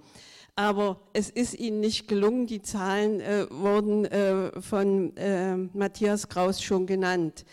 aber 0.57 1.01
es 1.13 1.31
ist 1.31 1.59
ihnen 1.59 1.81
nicht 1.81 2.09
gelungen. 2.09 2.47
Die 2.47 2.63
Zahlen 2.63 3.21
äh, 3.21 3.47
wurden 3.51 4.05
äh, 4.05 4.61
von 4.61 5.17
äh, 5.17 5.57
Matthias 5.57 6.29
Kraus 6.29 6.63
schon 6.63 6.87
genannt. 6.87 7.45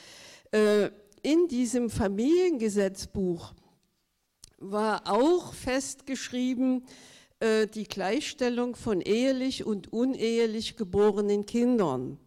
Äh, 0.51 0.89
in 1.23 1.47
diesem 1.47 1.89
Familiengesetzbuch 1.89 3.53
war 4.57 5.03
auch 5.05 5.53
festgeschrieben, 5.53 6.85
äh, 7.39 7.67
die 7.67 7.83
Gleichstellung 7.83 8.75
von 8.75 9.01
ehelich 9.01 9.65
und 9.65 9.93
unehelich 9.93 10.75
geborenen 10.75 11.45
Kindern. 11.45 12.17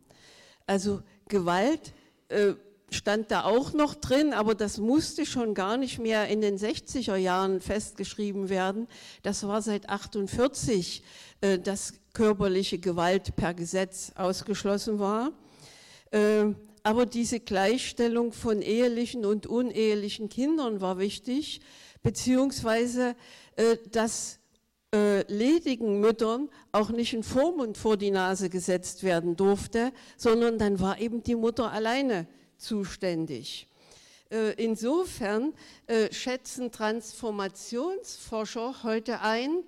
Also 0.66 1.02
Gewalt 1.28 1.92
äh, 2.28 2.54
stand 2.95 3.30
da 3.30 3.45
auch 3.45 3.72
noch 3.72 3.95
drin, 3.95 4.32
aber 4.32 4.55
das 4.55 4.78
musste 4.78 5.26
schon 5.26 5.55
gar 5.55 5.76
nicht 5.76 5.99
mehr 5.99 6.28
in 6.28 6.41
den 6.41 6.59
60er 6.59 7.16
Jahren 7.16 7.61
festgeschrieben 7.61 8.49
werden. 8.49 8.86
Das 9.22 9.47
war 9.47 9.62
seit 9.62 9.88
48, 9.88 11.03
äh, 11.41 11.59
dass 11.59 11.95
körperliche 12.12 12.78
Gewalt 12.78 13.36
per 13.36 13.55
Gesetz 13.55 14.12
ausgeschlossen 14.14 14.99
war. 14.99 15.32
Äh, 16.11 16.47
aber 16.82 17.07
diese 17.07 17.41
Gleichstellung 17.41 18.32
von 18.32 18.62
ehelichen 18.62 19.24
und 19.24 19.47
unehelichen 19.47 20.28
Kindern 20.28 20.80
war 20.80 20.99
wichtig, 20.99 21.61
beziehungsweise 22.03 23.14
äh, 23.57 23.76
dass 23.91 24.41
äh, 24.95 25.22
ledigen 25.32 26.01
Müttern 26.01 26.49
auch 26.72 26.91
nicht 26.91 27.12
ein 27.12 27.22
Vormund 27.22 27.78
vor 27.78 27.97
die 27.97 28.11
Nase 28.11 28.49
gesetzt 28.49 29.05
werden 29.05 29.36
durfte, 29.36 29.93
sondern 30.16 30.59
dann 30.59 30.80
war 30.80 31.01
eben 31.01 31.22
die 31.22 31.36
Mutter 31.36 31.70
alleine 31.70 32.26
zuständig. 32.61 33.66
Äh, 34.30 34.52
insofern 34.62 35.54
äh, 35.86 36.12
schätzen 36.12 36.70
Transformationsforscher 36.70 38.84
heute 38.84 39.22
ein, 39.22 39.64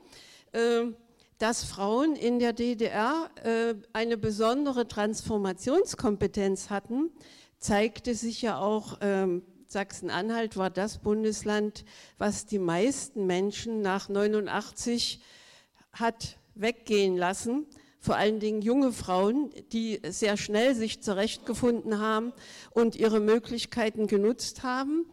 äh, 0.52 0.82
dass 1.38 1.64
Frauen 1.64 2.14
in 2.14 2.38
der 2.38 2.52
DDR 2.52 3.28
eine 3.92 4.16
besondere 4.16 4.86
Transformationskompetenz 4.86 6.70
hatten, 6.70 7.10
zeigte 7.58 8.14
sich 8.14 8.42
ja 8.42 8.60
auch, 8.60 8.98
ähm, 9.00 9.42
Sachsen-Anhalt 9.66 10.56
war 10.56 10.70
das 10.70 10.98
Bundesland, 10.98 11.84
was 12.16 12.46
die 12.46 12.60
meisten 12.60 13.26
Menschen 13.26 13.80
nach 13.80 14.08
89 14.08 15.20
hat 15.92 16.38
weggehen 16.54 17.16
lassen 17.16 17.66
vor 18.02 18.16
allen 18.16 18.40
Dingen 18.40 18.62
junge 18.62 18.92
Frauen, 18.92 19.50
die 19.72 20.00
sehr 20.08 20.36
schnell 20.36 20.74
sich 20.74 21.00
zurechtgefunden 21.02 22.00
haben 22.00 22.32
und 22.72 22.96
ihre 22.96 23.20
Möglichkeiten 23.20 24.08
genutzt 24.08 24.64
haben. 24.64 25.06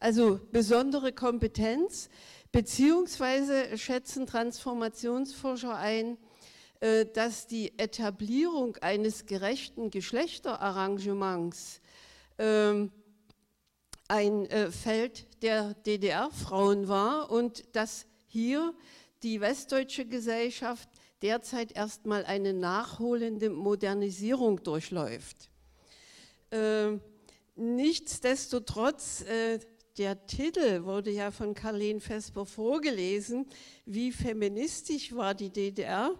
Also 0.00 0.40
besondere 0.50 1.12
Kompetenz, 1.12 2.08
beziehungsweise 2.50 3.78
schätzen 3.78 4.26
Transformationsforscher 4.26 5.76
ein, 5.76 6.18
äh, 6.80 7.06
dass 7.06 7.46
die 7.46 7.78
Etablierung 7.78 8.78
eines 8.78 9.26
gerechten 9.26 9.92
Geschlechterarrangements 9.92 11.80
ähm, 12.38 12.90
ein 14.08 14.46
äh, 14.46 14.72
Feld 14.72 15.28
der 15.44 15.74
DDR-Frauen 15.74 16.88
war 16.88 17.30
und 17.30 17.76
dass 17.76 18.06
hier 18.26 18.74
die 19.22 19.40
westdeutsche 19.40 20.04
Gesellschaft 20.04 20.88
derzeit 21.24 21.72
erstmal 21.72 22.26
eine 22.26 22.52
nachholende 22.52 23.48
Modernisierung 23.48 24.62
durchläuft. 24.62 25.48
Äh, 26.50 26.98
nichtsdestotrotz, 27.56 29.22
äh, 29.22 29.58
der 29.96 30.26
Titel 30.26 30.84
wurde 30.84 31.10
ja 31.10 31.30
von 31.30 31.54
Karlene 31.54 32.00
Vesper 32.00 32.44
vorgelesen, 32.44 33.46
wie 33.86 34.12
feministisch 34.12 35.14
war 35.14 35.32
die 35.34 35.48
DDR, 35.48 36.14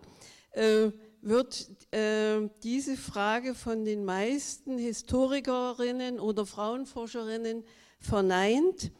äh, 0.52 0.90
wird 1.20 1.68
äh, 1.92 2.48
diese 2.62 2.96
Frage 2.96 3.54
von 3.54 3.84
den 3.84 4.06
meisten 4.06 4.78
Historikerinnen 4.78 6.18
oder 6.18 6.46
Frauenforscherinnen 6.46 7.62
verneint, 8.00 8.90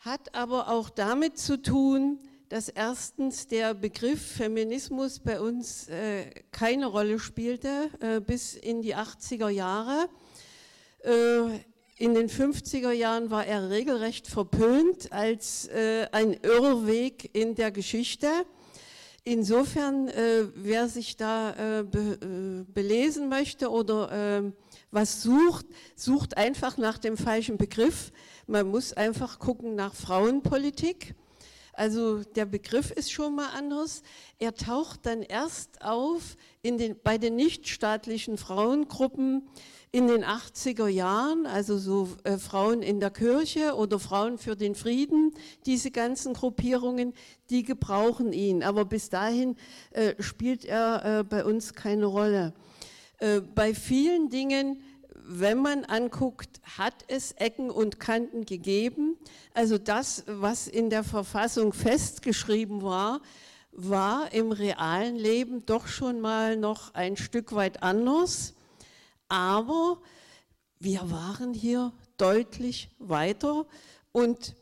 hat 0.00 0.34
aber 0.34 0.68
auch 0.68 0.90
damit 0.90 1.38
zu 1.38 1.62
tun, 1.62 2.18
dass 2.48 2.68
erstens 2.68 3.48
der 3.48 3.74
Begriff 3.74 4.20
Feminismus 4.36 5.18
bei 5.18 5.40
uns 5.40 5.88
äh, 5.88 6.30
keine 6.52 6.86
Rolle 6.86 7.18
spielte 7.18 7.90
äh, 8.00 8.20
bis 8.20 8.54
in 8.54 8.82
die 8.82 8.94
80er 8.94 9.48
Jahre. 9.48 10.08
Äh, 11.00 11.60
in 11.98 12.14
den 12.14 12.28
50er 12.28 12.92
Jahren 12.92 13.30
war 13.30 13.46
er 13.46 13.70
regelrecht 13.70 14.28
verpönt 14.28 15.12
als 15.12 15.66
äh, 15.68 16.06
ein 16.12 16.34
Irrweg 16.34 17.30
in 17.34 17.54
der 17.54 17.72
Geschichte. 17.72 18.28
Insofern, 19.24 20.06
äh, 20.08 20.44
wer 20.54 20.88
sich 20.88 21.16
da 21.16 21.80
äh, 21.80 21.82
be, 21.82 22.64
belesen 22.68 23.28
möchte 23.28 23.70
oder 23.70 24.52
was 24.92 25.22
sucht, 25.22 25.66
sucht 25.96 26.36
einfach 26.36 26.76
nach 26.76 26.98
dem 26.98 27.16
falschen 27.16 27.56
Begriff. 27.56 28.12
Man 28.46 28.68
muss 28.68 28.92
einfach 28.92 29.40
gucken 29.40 29.74
nach 29.74 29.94
Frauenpolitik 29.94 31.16
also 31.76 32.22
der 32.22 32.46
Begriff 32.46 32.90
ist 32.90 33.12
schon 33.12 33.34
mal 33.34 33.50
anders. 33.50 34.02
Er 34.38 34.54
taucht 34.54 35.04
dann 35.04 35.22
erst 35.22 35.82
auf 35.82 36.36
den, 36.64 36.96
bei 37.02 37.18
den 37.18 37.36
nichtstaatlichen 37.36 38.38
Frauengruppen 38.38 39.48
in 39.92 40.08
den 40.08 40.24
80er 40.24 40.88
Jahren, 40.88 41.46
also 41.46 41.78
so 41.78 42.08
äh, 42.24 42.38
Frauen 42.38 42.82
in 42.82 43.00
der 43.00 43.10
Kirche 43.10 43.74
oder 43.74 43.98
Frauen 43.98 44.36
für 44.36 44.56
den 44.56 44.74
Frieden, 44.74 45.32
diese 45.64 45.90
ganzen 45.90 46.34
Gruppierungen, 46.34 47.14
die 47.50 47.62
gebrauchen 47.62 48.32
ihn. 48.32 48.62
Aber 48.62 48.84
bis 48.84 49.08
dahin 49.10 49.56
äh, 49.90 50.14
spielt 50.20 50.64
er 50.64 51.20
äh, 51.20 51.24
bei 51.24 51.44
uns 51.44 51.74
keine 51.74 52.06
Rolle. 52.06 52.52
Äh, 53.18 53.40
bei 53.40 53.74
vielen 53.74 54.28
Dingen 54.28 54.82
wenn 55.28 55.58
man 55.58 55.84
anguckt, 55.84 56.60
hat 56.78 56.94
es 57.08 57.32
Ecken 57.32 57.70
und 57.70 57.98
Kanten 57.98 58.46
gegeben. 58.46 59.16
Also 59.54 59.76
das, 59.76 60.24
was 60.26 60.68
in 60.68 60.88
der 60.88 61.02
Verfassung 61.02 61.72
festgeschrieben 61.72 62.82
war, 62.82 63.20
war 63.72 64.32
im 64.32 64.52
realen 64.52 65.16
Leben 65.16 65.66
doch 65.66 65.88
schon 65.88 66.20
mal 66.20 66.56
noch 66.56 66.94
ein 66.94 67.16
Stück 67.16 67.54
weit 67.54 67.82
anders. 67.82 68.54
Aber 69.28 69.98
wir 70.78 71.10
waren 71.10 71.52
hier 71.52 71.92
deutlich 72.16 72.90
weiter 72.98 73.66
und 74.12 74.54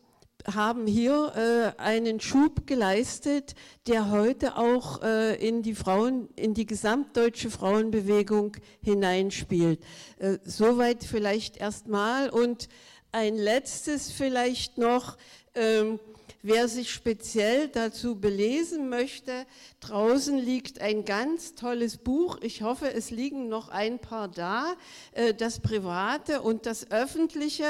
haben 0.53 0.87
hier 0.87 1.75
äh, 1.79 1.81
einen 1.81 2.21
Schub 2.21 2.67
geleistet, 2.67 3.55
der 3.87 4.11
heute 4.11 4.57
auch 4.57 5.03
äh, 5.03 5.35
in 5.37 5.63
die 5.63 5.75
Frauen, 5.75 6.29
in 6.37 6.55
die 6.55 6.67
gesamtdeutsche 6.67 7.51
Frauenbewegung 7.51 8.57
hineinspielt. 8.83 9.81
Äh, 10.19 10.39
soweit 10.45 11.05
vielleicht 11.05 11.57
erstmal 11.57 12.31
und 12.31 12.69
ein 13.13 13.37
letztes 13.37 14.11
vielleicht 14.11 14.79
noch. 14.79 15.17
Ähm, 15.55 15.99
Wer 16.47 16.69
sich 16.69 16.91
speziell 16.91 17.69
dazu 17.69 18.21
belesen 18.21 18.91
möchte, 18.91 19.47
draußen 19.81 20.37
liegt 20.37 20.79
ein 20.79 21.07
ganz 21.07 21.55
tolles 21.55 21.97
Buch. 21.97 22.37
Ich 22.43 22.61
hoffe, 22.61 22.93
es 22.93 23.11
liegen 23.11 23.49
noch 23.49 23.71
ein 23.71 23.99
paar 23.99 24.29
da. 24.29 24.75
Äh, 25.13 25.33
das 25.33 25.61
Private 25.61 26.43
und 26.43 26.67
das 26.67 26.91
Öffentliche 26.91 27.65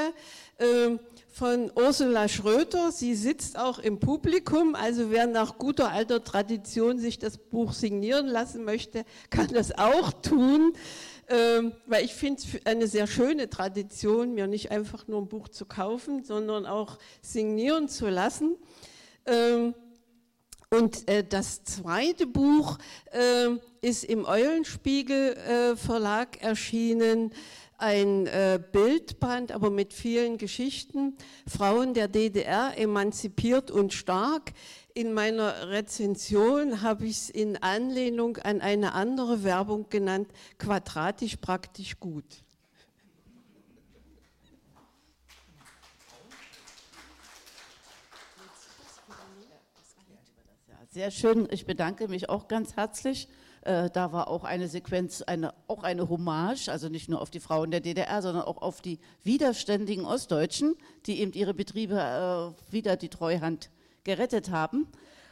ähm, 0.59 0.99
von 1.35 1.72
Ursula 1.74 2.28
Schröter. 2.28 2.93
Sie 2.93 3.16
sitzt 3.16 3.59
auch 3.59 3.80
im 3.80 3.99
Publikum, 3.99 4.76
also 4.76 5.11
wer 5.11 5.26
nach 5.26 5.59
guter 5.59 5.91
alter 5.91 6.22
Tradition 6.22 7.01
sich 7.01 7.18
das 7.18 7.39
Buch 7.39 7.72
signieren 7.72 8.28
lassen 8.28 8.64
möchte, 8.64 9.05
kann 9.30 9.49
das 9.49 9.76
auch 9.76 10.12
tun, 10.12 10.74
ähm, 11.28 11.72
weil 11.87 12.05
ich 12.05 12.14
finde 12.14 12.41
es 12.41 12.64
eine 12.64 12.87
sehr 12.87 13.09
schöne 13.09 13.51
Tradition, 13.51 14.35
mir 14.35 14.47
nicht 14.47 14.70
einfach 14.70 15.09
nur 15.09 15.22
ein 15.22 15.26
Buch 15.26 15.49
zu 15.49 15.66
kaufen, 15.66 16.22
sondern 16.22 16.66
auch 16.66 16.99
signieren 17.20 17.89
zu 17.89 18.09
lassen. 18.09 18.55
Ähm, 19.26 19.74
und 20.70 21.09
äh, 21.09 21.24
das 21.28 21.64
zweite 21.64 22.28
Buch 22.28 22.78
äh, 23.11 23.57
ist 23.80 24.05
im 24.05 24.24
Eulenspiegel 24.24 25.32
äh, 25.32 25.76
Verlag 25.76 26.43
erschienen 26.43 27.32
ein 27.79 28.27
äh, 28.27 28.61
Bildband, 28.72 29.53
aber 29.53 29.70
mit 29.70 29.93
vielen 29.93 30.39
Geschichten. 30.39 31.16
Frauen 31.47 31.95
der 31.95 32.09
DDR, 32.09 32.77
emanzipiert 32.77 33.70
und 33.70 33.93
stark. 33.93 34.53
In 34.95 35.12
meiner 35.12 35.70
Rezension 35.70 36.83
habe 36.83 37.07
ich 37.07 37.16
es 37.16 37.31
in 37.31 37.57
Anlehnung 37.57 38.37
an 38.39 38.61
eine 38.61 38.93
andere 38.93 39.43
Werbung 39.43 39.89
genannt, 39.89 40.29
quadratisch 40.59 41.37
praktisch 41.37 41.99
gut. 41.99 42.45
Sehr 50.91 51.11
schön, 51.11 51.49
ich 51.51 51.66
bedanke 51.66 52.07
mich 52.07 52.29
auch 52.29 52.47
ganz 52.47 52.77
herzlich. 52.77 53.29
Äh, 53.65 53.89
da 53.91 54.12
war 54.12 54.29
auch 54.29 54.45
eine 54.45 54.69
Sequenz, 54.69 55.23
eine, 55.23 55.55
auch 55.69 55.85
eine 55.85 56.11
Hommage, 56.11 56.69
also 56.69 56.91
nicht 56.91 57.09
nur 57.09 57.23
auf 57.23 57.31
die 57.31 57.41
Frauen 57.41 57.71
der 57.71 57.81
DDR, 57.81 58.21
sondern 58.21 58.45
auch 58.45 58.61
auf 58.61 58.83
die 58.83 58.99
widerständigen 59.23 60.05
Ostdeutschen, 60.05 60.75
die 61.07 61.21
eben 61.21 61.33
ihre 61.33 61.55
Betriebe 61.55 61.95
äh, 61.95 62.73
wieder 62.73 62.97
die 62.97 63.09
Treuhand 63.09 63.71
gerettet 64.05 64.51
haben. 64.51 64.87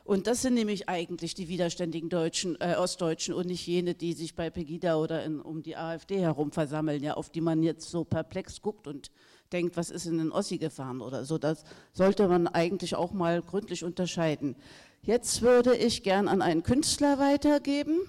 Und 0.04 0.26
das 0.26 0.40
sind 0.40 0.54
nämlich 0.54 0.88
eigentlich 0.88 1.34
die 1.34 1.48
widerständigen 1.48 2.08
Deutschen, 2.08 2.58
äh, 2.58 2.74
Ostdeutschen 2.76 3.34
und 3.34 3.46
nicht 3.46 3.66
jene, 3.66 3.94
die 3.94 4.14
sich 4.14 4.34
bei 4.34 4.48
Pegida 4.48 4.96
oder 4.96 5.22
in, 5.24 5.38
um 5.38 5.62
die 5.62 5.76
AfD 5.76 6.18
herum 6.18 6.52
versammeln, 6.52 7.02
ja, 7.02 7.14
auf 7.14 7.28
die 7.28 7.42
man 7.42 7.62
jetzt 7.62 7.90
so 7.90 8.02
perplex 8.02 8.62
guckt 8.62 8.86
und 8.86 9.10
denkt, 9.52 9.76
was 9.76 9.90
ist 9.90 10.06
in 10.06 10.16
den 10.16 10.32
Ossi 10.32 10.56
gefahren 10.56 11.02
oder 11.02 11.26
so. 11.26 11.36
Das 11.36 11.64
sollte 11.92 12.26
man 12.28 12.48
eigentlich 12.48 12.94
auch 12.94 13.12
mal 13.12 13.42
gründlich 13.42 13.84
unterscheiden. 13.84 14.56
Jetzt 15.02 15.42
würde 15.42 15.76
ich 15.76 16.02
gern 16.02 16.28
an 16.28 16.40
einen 16.40 16.62
Künstler 16.62 17.18
weitergeben, 17.18 18.00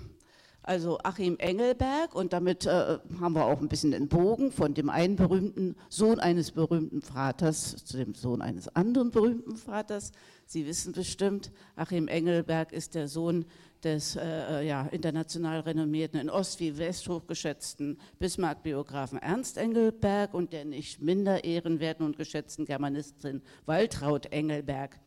also 0.63 0.97
Achim 1.03 1.37
Engelberg, 1.39 2.15
und 2.15 2.33
damit 2.33 2.65
äh, 2.65 2.97
haben 3.19 3.35
wir 3.35 3.45
auch 3.45 3.61
ein 3.61 3.67
bisschen 3.67 3.91
den 3.91 4.07
Bogen 4.07 4.51
von 4.51 4.73
dem 4.73 4.89
einen 4.89 5.15
berühmten 5.15 5.75
Sohn 5.89 6.19
eines 6.19 6.51
berühmten 6.51 7.01
Vaters 7.01 7.83
zu 7.85 7.97
dem 7.97 8.13
Sohn 8.15 8.41
eines 8.41 8.73
anderen 8.75 9.11
berühmten 9.11 9.57
Vaters. 9.57 10.11
Sie 10.45 10.65
wissen 10.65 10.93
bestimmt, 10.93 11.51
Achim 11.75 12.07
Engelberg 12.07 12.71
ist 12.71 12.95
der 12.95 13.07
Sohn 13.07 13.45
des 13.83 14.15
äh, 14.15 14.65
ja, 14.65 14.87
international 14.87 15.59
renommierten, 15.61 16.19
in 16.19 16.29
Ost 16.29 16.59
wie 16.59 16.77
West 16.77 17.07
hochgeschätzten 17.09 17.97
Bismarck-Biografen 18.19 19.19
Ernst 19.19 19.57
Engelberg 19.57 20.33
und 20.33 20.53
der 20.53 20.65
nicht 20.65 21.01
minder 21.01 21.43
ehrenwerten 21.43 22.05
und 22.05 22.17
geschätzten 22.17 22.65
Germanistin 22.65 23.41
Waltraud 23.65 24.27
Engelberg 24.27 24.99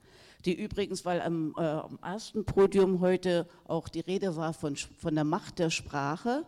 die 0.46 0.54
übrigens, 0.54 1.04
weil 1.04 1.20
am, 1.20 1.54
äh, 1.58 1.62
am, 1.62 1.98
ersten 2.02 2.44
Podium 2.44 3.00
heute 3.00 3.46
auch 3.66 3.88
die 3.88 4.00
Rede 4.00 4.36
war 4.36 4.52
von, 4.52 4.76
von 4.76 5.14
der 5.14 5.24
Macht 5.24 5.58
der 5.58 5.70
Sprache, 5.70 6.46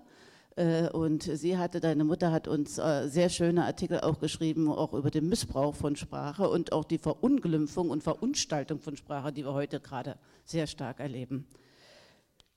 äh, 0.59 0.89
und 0.91 1.23
sie 1.23 1.57
hatte, 1.57 1.79
deine 1.79 2.03
Mutter 2.03 2.33
hat 2.33 2.49
uns 2.49 2.79
äh, 2.79 3.09
sehr 3.09 3.29
schöne 3.29 3.65
Artikel 3.65 4.01
auch 4.01 4.19
geschrieben, 4.19 4.69
auch 4.69 4.93
über 4.93 5.11
den 5.11 5.29
Missbrauch 5.29 5.77
von 5.77 5.95
Sprache 5.95 6.49
und 6.49 6.73
auch 6.73 6.85
die 6.85 6.99
Verunglimpfung 6.99 7.91
und 7.91 8.03
Verunstaltung 8.03 8.81
von 8.81 8.97
Sprache, 8.97 9.33
die 9.33 9.45
wir 9.45 9.53
heute 9.53 9.79
gerade 9.79 10.17
sehr 10.45 10.67
stark 10.67 10.99
erleben. 10.99 11.47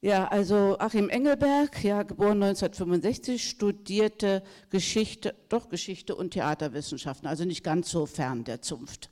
Ja, 0.01 0.27
also 0.29 0.77
Achim 0.79 1.09
Engelberg, 1.09 1.83
ja, 1.83 2.01
geboren 2.01 2.41
1965, 2.41 3.47
studierte 3.47 4.41
Geschichte, 4.71 5.35
doch 5.47 5.69
Geschichte 5.69 6.15
und 6.15 6.31
Theaterwissenschaften, 6.31 7.27
also 7.27 7.45
nicht 7.45 7.63
ganz 7.63 7.91
so 7.91 8.07
fern 8.07 8.43
der 8.43 8.63
Zunft. 8.63 9.11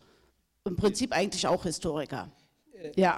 Im 0.65 0.75
Prinzip 0.75 1.13
eigentlich 1.13 1.47
auch 1.47 1.63
Historiker. 1.63 2.29
Äh, 2.73 2.91
ja. 2.95 3.17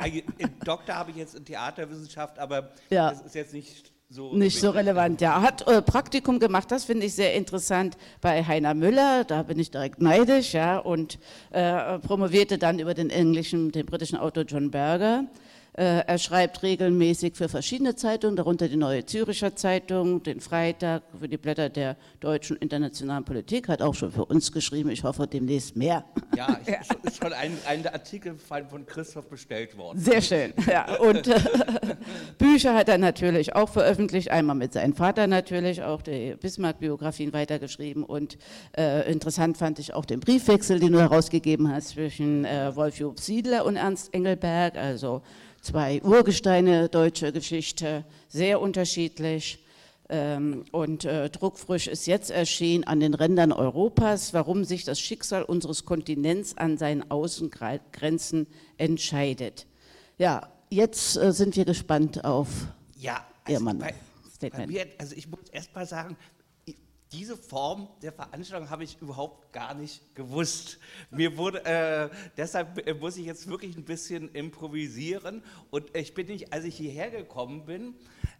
Doktor 0.63 0.95
habe 0.95 1.11
ich 1.11 1.17
jetzt 1.17 1.35
in 1.35 1.45
Theaterwissenschaft, 1.45 2.39
aber 2.39 2.71
ja. 2.89 3.11
das 3.11 3.21
ist 3.21 3.35
jetzt 3.35 3.53
nicht 3.53 3.91
so. 4.09 4.33
Nicht 4.33 4.59
so 4.59 4.71
relevant, 4.71 5.21
ja. 5.21 5.41
Hat 5.41 5.67
äh, 5.67 5.81
Praktikum 5.81 6.39
gemacht, 6.39 6.69
das 6.71 6.83
finde 6.85 7.05
ich 7.05 7.15
sehr 7.15 7.33
interessant 7.33 7.97
bei 8.19 8.43
Heiner 8.43 8.73
Müller, 8.73 9.23
da 9.23 9.43
bin 9.43 9.57
ich 9.57 9.71
direkt 9.71 10.01
neidisch, 10.01 10.53
ja, 10.53 10.79
und 10.79 11.17
äh, 11.51 11.97
promovierte 11.99 12.57
dann 12.57 12.79
über 12.79 12.93
den 12.93 13.09
englischen, 13.09 13.71
den 13.71 13.85
britischen 13.85 14.17
Autor 14.17 14.43
John 14.43 14.69
Berger. 14.69 15.25
Äh, 15.73 16.03
er 16.05 16.17
schreibt 16.17 16.63
regelmäßig 16.63 17.35
für 17.35 17.47
verschiedene 17.47 17.95
Zeitungen, 17.95 18.35
darunter 18.35 18.67
die 18.67 18.75
Neue 18.75 19.05
Züricher 19.05 19.55
Zeitung, 19.55 20.21
den 20.21 20.41
Freitag, 20.41 21.03
für 21.17 21.29
die 21.29 21.37
Blätter 21.37 21.69
der 21.69 21.95
deutschen 22.19 22.57
internationalen 22.57 23.23
Politik, 23.23 23.69
hat 23.69 23.81
auch 23.81 23.95
schon 23.95 24.11
für 24.11 24.25
uns 24.25 24.51
geschrieben. 24.51 24.89
Ich 24.89 25.03
hoffe, 25.03 25.27
demnächst 25.27 25.77
mehr. 25.77 26.03
Ja, 26.35 26.59
ist 27.03 27.17
schon 27.17 27.31
ein, 27.31 27.57
ein 27.65 27.87
Artikel 27.87 28.35
von 28.35 28.85
Christoph 28.85 29.29
bestellt 29.29 29.77
worden. 29.77 29.97
Sehr 29.97 30.21
schön. 30.21 30.53
Ja. 30.67 30.97
Und 30.97 31.27
äh, 31.27 31.39
Bücher 32.37 32.75
hat 32.75 32.89
er 32.89 32.97
natürlich 32.97 33.55
auch 33.55 33.69
veröffentlicht, 33.69 34.29
einmal 34.29 34.55
mit 34.57 34.73
seinem 34.73 34.93
Vater 34.93 35.27
natürlich, 35.27 35.83
auch 35.83 36.01
die 36.01 36.35
Bismarck-Biografien 36.35 37.31
weitergeschrieben. 37.31 38.03
Und 38.03 38.37
äh, 38.77 39.09
interessant 39.09 39.57
fand 39.57 39.79
ich 39.79 39.93
auch 39.93 40.03
den 40.03 40.19
Briefwechsel, 40.19 40.79
den 40.79 40.91
du 40.91 40.99
herausgegeben 40.99 41.71
hast 41.71 41.89
zwischen 41.89 42.43
äh, 42.43 42.75
Wolf-Job 42.75 43.19
Siedler 43.19 43.65
und 43.65 43.77
Ernst 43.77 44.13
Engelberg. 44.13 44.75
Also 44.75 45.21
zwei 45.61 46.01
Urgesteine 46.01 46.89
deutscher 46.89 47.31
Geschichte, 47.31 48.03
sehr 48.27 48.59
unterschiedlich. 48.59 49.63
Ähm, 50.09 50.65
und 50.71 51.05
äh, 51.05 51.29
Druckfrisch 51.29 51.87
ist 51.87 52.05
jetzt 52.05 52.31
erschienen 52.31 52.83
an 52.83 52.99
den 52.99 53.13
Rändern 53.13 53.53
Europas, 53.53 54.33
warum 54.33 54.65
sich 54.65 54.83
das 54.83 54.99
Schicksal 54.99 55.43
unseres 55.43 55.85
Kontinents 55.85 56.57
an 56.57 56.77
seinen 56.77 57.09
Außengrenzen 57.09 58.47
entscheidet. 58.77 59.67
Ja, 60.17 60.49
jetzt 60.69 61.15
äh, 61.15 61.31
sind 61.31 61.55
wir 61.55 61.63
gespannt 61.63 62.25
auf 62.25 62.49
ja, 62.97 63.25
also 63.45 63.65
Bei, 63.65 63.95
bei 64.49 64.67
mir, 64.67 64.85
also 64.99 65.15
ich 65.15 65.27
muss 65.27 65.39
erst 65.51 65.73
mal 65.73 65.87
sagen, 65.87 66.15
diese 67.11 67.35
Form 67.35 67.89
der 68.01 68.13
Veranstaltung 68.13 68.69
habe 68.69 68.85
ich 68.85 69.01
überhaupt 69.01 69.51
gar 69.51 69.73
nicht 69.73 70.15
gewusst. 70.15 70.79
Mir 71.09 71.35
wurde, 71.35 71.65
äh, 71.65 72.09
deshalb 72.37 72.87
äh, 72.87 72.93
muss 72.93 73.17
ich 73.17 73.25
jetzt 73.25 73.49
wirklich 73.49 73.75
ein 73.75 73.83
bisschen 73.83 74.29
improvisieren. 74.33 75.43
Und 75.71 75.95
ich 75.95 76.13
bin 76.13 76.27
nicht, 76.27 76.53
als 76.53 76.63
ich 76.63 76.75
hierher 76.75 77.11
gekommen 77.11 77.65
bin, 77.65 77.95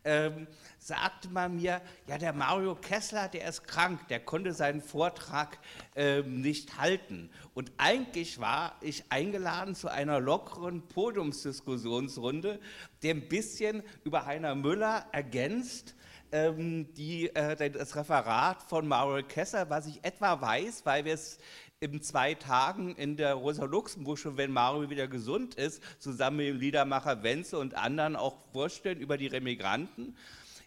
ähm, 0.06 0.48
sagte 0.80 1.28
man 1.30 1.58
mir, 1.58 1.82
ja, 2.08 2.18
der 2.18 2.32
Mario 2.32 2.76
Kessler, 2.76 3.28
der 3.28 3.48
ist 3.50 3.68
krank, 3.68 4.08
der 4.08 4.22
konnte 4.22 4.54
seinen 4.54 4.82
Vortrag 4.82 5.60
ähm, 5.96 6.42
nicht 6.42 6.78
halten. 6.78 7.30
Und 7.54 7.74
eigentlich 7.78 8.40
war 8.40 8.78
ich 8.82 9.04
eingeladen 9.10 9.76
zu 9.76 9.90
einer 9.90 10.22
lockeren 10.22 10.88
Podiumsdiskussionsrunde, 10.88 12.60
der 13.04 13.16
ein 13.16 13.28
bisschen 13.28 13.84
über 14.06 14.26
Heiner 14.26 14.56
Müller 14.56 15.06
ergänzt 15.12 15.94
ähm, 16.32 16.94
die, 16.94 17.34
äh, 17.36 17.70
das 17.72 17.96
Referat 17.96 18.64
von 18.64 18.88
Mario 18.88 19.26
Kessler, 19.28 19.70
was 19.70 19.88
ich 19.88 20.04
etwa 20.04 20.40
weiß, 20.40 20.86
weil 20.86 21.06
wir 21.06 21.14
es 21.14 21.40
in 21.80 22.02
zwei 22.02 22.36
Tagen 22.36 22.96
in 22.96 23.18
der 23.18 23.34
Rosa-Luxemburg, 23.34 24.20
wenn 24.38 24.52
Mario 24.52 24.90
wieder 24.90 25.08
gesund 25.08 25.56
ist, 25.56 25.82
zusammen 26.00 26.38
mit 26.38 26.48
dem 26.48 26.60
Liedermacher 26.60 27.24
Wenzel 27.24 27.60
und 27.60 27.76
anderen 27.76 28.16
auch 28.16 28.38
vorstellen 28.54 29.00
über 29.00 29.18
die 29.18 29.28
Remigranten. 29.28 30.16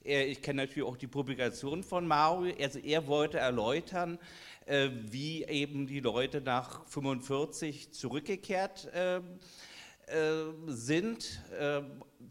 Ich 0.02 0.42
kenne 0.42 0.62
natürlich 0.62 0.86
auch 0.86 0.96
die 0.96 1.06
Publikation 1.06 1.82
von 1.82 2.06
Mario. 2.06 2.52
Also 2.60 2.78
er 2.78 3.06
wollte 3.06 3.38
erläutern, 3.38 4.18
äh, 4.66 4.90
wie 5.10 5.44
eben 5.44 5.86
die 5.86 6.00
Leute 6.00 6.40
nach 6.40 6.84
45 6.88 7.92
zurückgekehrt 7.92 8.92
äh, 8.92 9.16
äh, 9.16 9.20
sind, 10.66 11.40
äh, 11.58 11.80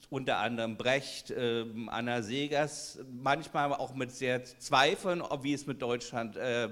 unter 0.09 0.38
anderem 0.38 0.78
Brecht, 0.78 1.32
äh, 1.32 1.65
Anna 1.88 2.21
Segers, 2.21 2.99
manchmal 3.11 3.74
auch 3.74 3.95
mit 3.95 4.11
sehr 4.11 4.43
Zweifeln, 4.43 5.24
wie 5.41 5.53
es 5.53 5.65
mit 5.65 5.82
Deutschland 5.82 6.36
äh, 6.36 6.65
äh, 6.65 6.69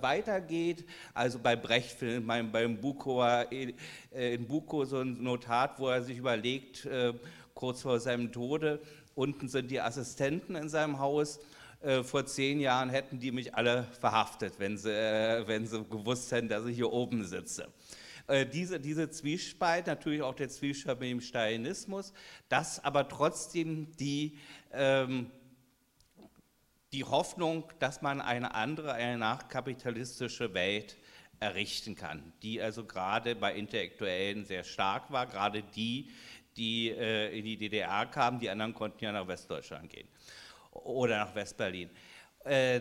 weitergeht. 0.00 0.84
Also 1.12 1.38
bei 1.38 1.54
Brecht 1.54 1.92
findet 1.92 2.24
man 2.24 2.50
beim 2.50 2.80
Buko, 2.80 3.24
in 3.50 4.46
Buko 4.46 4.84
so 4.84 5.00
ein 5.00 5.22
Notat, 5.22 5.78
wo 5.78 5.88
er 5.88 6.02
sich 6.02 6.18
überlegt, 6.18 6.88
kurz 7.54 7.82
vor 7.82 8.00
seinem 8.00 8.32
Tode, 8.32 8.80
unten 9.14 9.48
sind 9.48 9.70
die 9.70 9.80
Assistenten 9.80 10.56
in 10.56 10.68
seinem 10.68 10.98
Haus, 10.98 11.38
vor 12.02 12.24
zehn 12.24 12.58
Jahren 12.60 12.88
hätten 12.88 13.20
die 13.20 13.30
mich 13.30 13.54
alle 13.54 13.86
verhaftet, 14.00 14.54
wenn 14.58 14.78
sie, 14.78 14.88
wenn 14.88 15.66
sie 15.66 15.84
gewusst 15.84 16.32
hätten, 16.32 16.48
dass 16.48 16.64
ich 16.64 16.76
hier 16.76 16.90
oben 16.90 17.24
sitze. 17.24 17.68
Äh, 18.26 18.46
diese, 18.46 18.80
diese 18.80 19.10
Zwiespalt, 19.10 19.86
natürlich 19.86 20.22
auch 20.22 20.34
der 20.34 20.48
Zwiespalt 20.48 21.00
mit 21.00 21.10
dem 21.10 21.20
Stalinismus, 21.20 22.14
dass 22.48 22.82
aber 22.82 23.08
trotzdem 23.08 23.94
die, 23.96 24.38
ähm, 24.72 25.30
die 26.92 27.04
Hoffnung, 27.04 27.64
dass 27.80 28.00
man 28.00 28.20
eine 28.20 28.54
andere, 28.54 28.94
eine 28.94 29.18
nachkapitalistische 29.18 30.54
Welt 30.54 30.96
errichten 31.40 31.96
kann, 31.96 32.32
die 32.42 32.62
also 32.62 32.84
gerade 32.84 33.34
bei 33.34 33.54
Intellektuellen 33.54 34.44
sehr 34.44 34.64
stark 34.64 35.10
war, 35.10 35.26
gerade 35.26 35.62
die, 35.62 36.10
die 36.56 36.90
äh, 36.90 37.36
in 37.38 37.44
die 37.44 37.58
DDR 37.58 38.06
kamen, 38.06 38.38
die 38.38 38.48
anderen 38.48 38.72
konnten 38.72 39.04
ja 39.04 39.12
nach 39.12 39.26
Westdeutschland 39.26 39.90
gehen 39.90 40.08
oder 40.70 41.18
nach 41.18 41.34
Westberlin. 41.34 41.90
Äh, 42.44 42.80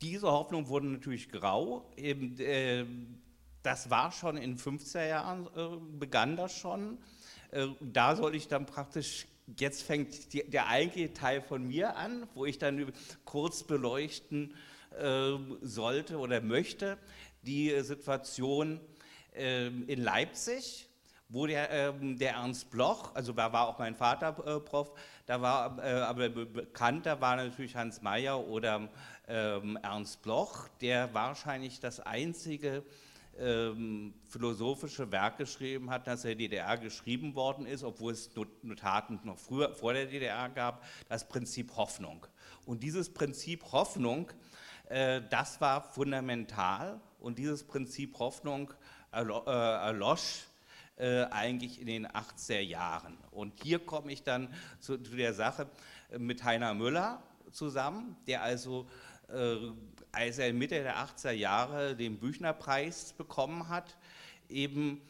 diese 0.00 0.30
Hoffnung 0.30 0.68
wurde 0.68 0.86
natürlich 0.86 1.28
grau. 1.28 1.92
Eben, 1.96 2.38
äh, 2.40 2.84
das 3.62 3.90
war 3.90 4.10
schon 4.12 4.36
in 4.36 4.58
50er 4.58 5.06
Jahren, 5.06 5.46
äh, 5.56 5.76
begann 5.98 6.36
das 6.36 6.56
schon. 6.56 6.98
Äh, 7.50 7.68
da 7.80 8.16
soll 8.16 8.34
ich 8.34 8.48
dann 8.48 8.66
praktisch, 8.66 9.26
jetzt 9.58 9.82
fängt 9.82 10.32
die, 10.32 10.48
der 10.48 10.68
eigentliche 10.68 11.12
Teil 11.12 11.40
von 11.40 11.66
mir 11.66 11.96
an, 11.96 12.26
wo 12.34 12.44
ich 12.44 12.58
dann 12.58 12.92
kurz 13.24 13.62
beleuchten 13.62 14.54
äh, 14.98 15.32
sollte 15.60 16.18
oder 16.18 16.40
möchte, 16.40 16.98
die 17.42 17.80
Situation 17.80 18.80
ähm, 19.34 19.84
in 19.86 20.02
Leipzig, 20.02 20.88
wo 21.28 21.46
der, 21.46 21.70
ähm, 21.70 22.18
der, 22.18 22.32
Ernst 22.32 22.70
Bloch, 22.70 23.14
also 23.14 23.32
da 23.32 23.52
war 23.52 23.68
auch 23.68 23.78
mein 23.78 23.94
Vater 23.94 24.32
Prof, 24.32 24.92
da 25.24 25.40
war 25.40 25.82
aber 25.82 26.28
bekannter 26.28 27.20
war 27.22 27.36
natürlich 27.36 27.74
Hans 27.74 28.02
Mayer 28.02 28.46
oder 28.46 28.88
ähm, 29.28 29.78
Ernst 29.82 30.20
Bloch, 30.22 30.68
der 30.82 31.14
wahrscheinlich 31.14 31.80
das 31.80 32.00
einzige 32.00 32.84
ähm, 33.38 34.14
philosophische 34.28 35.10
Werk 35.10 35.38
geschrieben 35.38 35.90
hat, 35.90 36.06
das 36.06 36.24
in 36.24 36.38
der 36.38 36.48
DDR 36.48 36.76
geschrieben 36.78 37.34
worden 37.34 37.66
ist, 37.66 37.82
obwohl 37.82 38.12
es 38.12 38.30
Notaten 38.62 39.20
noch 39.24 39.38
früher 39.38 39.74
vor 39.74 39.92
der 39.94 40.06
DDR 40.06 40.48
gab, 40.48 40.84
das 41.08 41.28
Prinzip 41.28 41.76
Hoffnung. 41.76 42.26
Und 42.66 42.82
dieses 42.82 43.12
Prinzip 43.12 43.72
Hoffnung, 43.72 44.30
äh, 44.88 45.22
das 45.30 45.60
war 45.60 45.82
fundamental 45.82 47.00
und 47.20 47.38
dieses 47.38 47.64
Prinzip 47.64 48.18
Hoffnung 48.18 48.72
erlo 49.10 49.42
äh, 49.46 49.50
erlosch 49.50 50.46
äh, 50.96 51.24
eigentlich 51.24 51.80
in 51.80 51.86
den 51.86 52.06
80er 52.06 52.60
Jahren. 52.60 53.16
Und 53.30 53.62
hier 53.62 53.78
komme 53.78 54.12
ich 54.12 54.22
dann 54.22 54.52
zu, 54.80 54.98
zu 54.98 55.16
der 55.16 55.34
Sache 55.34 55.68
mit 56.18 56.44
Heiner 56.44 56.74
Müller 56.74 57.22
zusammen, 57.50 58.16
der 58.26 58.42
also, 58.42 58.86
äh, 59.28 59.56
als 60.12 60.38
er 60.38 60.52
Mitte 60.52 60.82
der 60.82 60.96
80er 60.98 61.32
Jahre 61.32 61.96
den 61.96 62.18
Büchnerpreis 62.18 63.14
bekommen 63.14 63.68
hat, 63.68 63.96
eben 64.48 65.00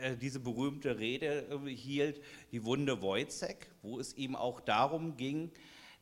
äh, 0.00 0.16
diese 0.16 0.40
berühmte 0.40 0.98
Rede 0.98 1.44
hielt, 1.66 2.22
die 2.52 2.64
Wunde 2.64 3.02
Wojcek, 3.02 3.68
wo 3.82 4.00
es 4.00 4.16
ihm 4.16 4.34
auch 4.34 4.60
darum 4.60 5.16
ging, 5.16 5.50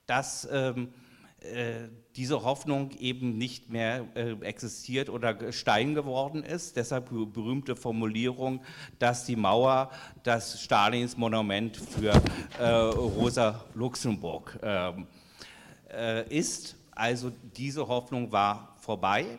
dass 0.06 0.48
ähm, 0.51 0.93
äh, 1.40 1.89
diese 2.16 2.43
Hoffnung 2.43 2.93
eben 2.93 3.36
nicht 3.36 3.68
mehr 3.70 4.06
äh, 4.14 4.32
existiert 4.43 5.10
oder 5.10 5.52
Stein 5.52 5.94
geworden 5.94 6.44
ist. 6.44 6.76
Deshalb 6.76 7.10
die 7.10 7.26
berühmte 7.26 7.74
Formulierung, 7.74 8.62
dass 9.01 9.26
die 9.26 9.36
Mauer 9.36 9.90
das 10.22 10.62
Stalins 10.62 11.16
Monument 11.16 11.76
für 11.76 12.22
äh, 12.59 12.64
Rosa 12.64 13.64
Luxemburg 13.74 14.59
ähm, 14.62 15.06
äh, 15.93 16.26
ist. 16.28 16.76
Also 16.94 17.32
diese 17.56 17.88
Hoffnung 17.88 18.30
war 18.32 18.74
vorbei. 18.78 19.38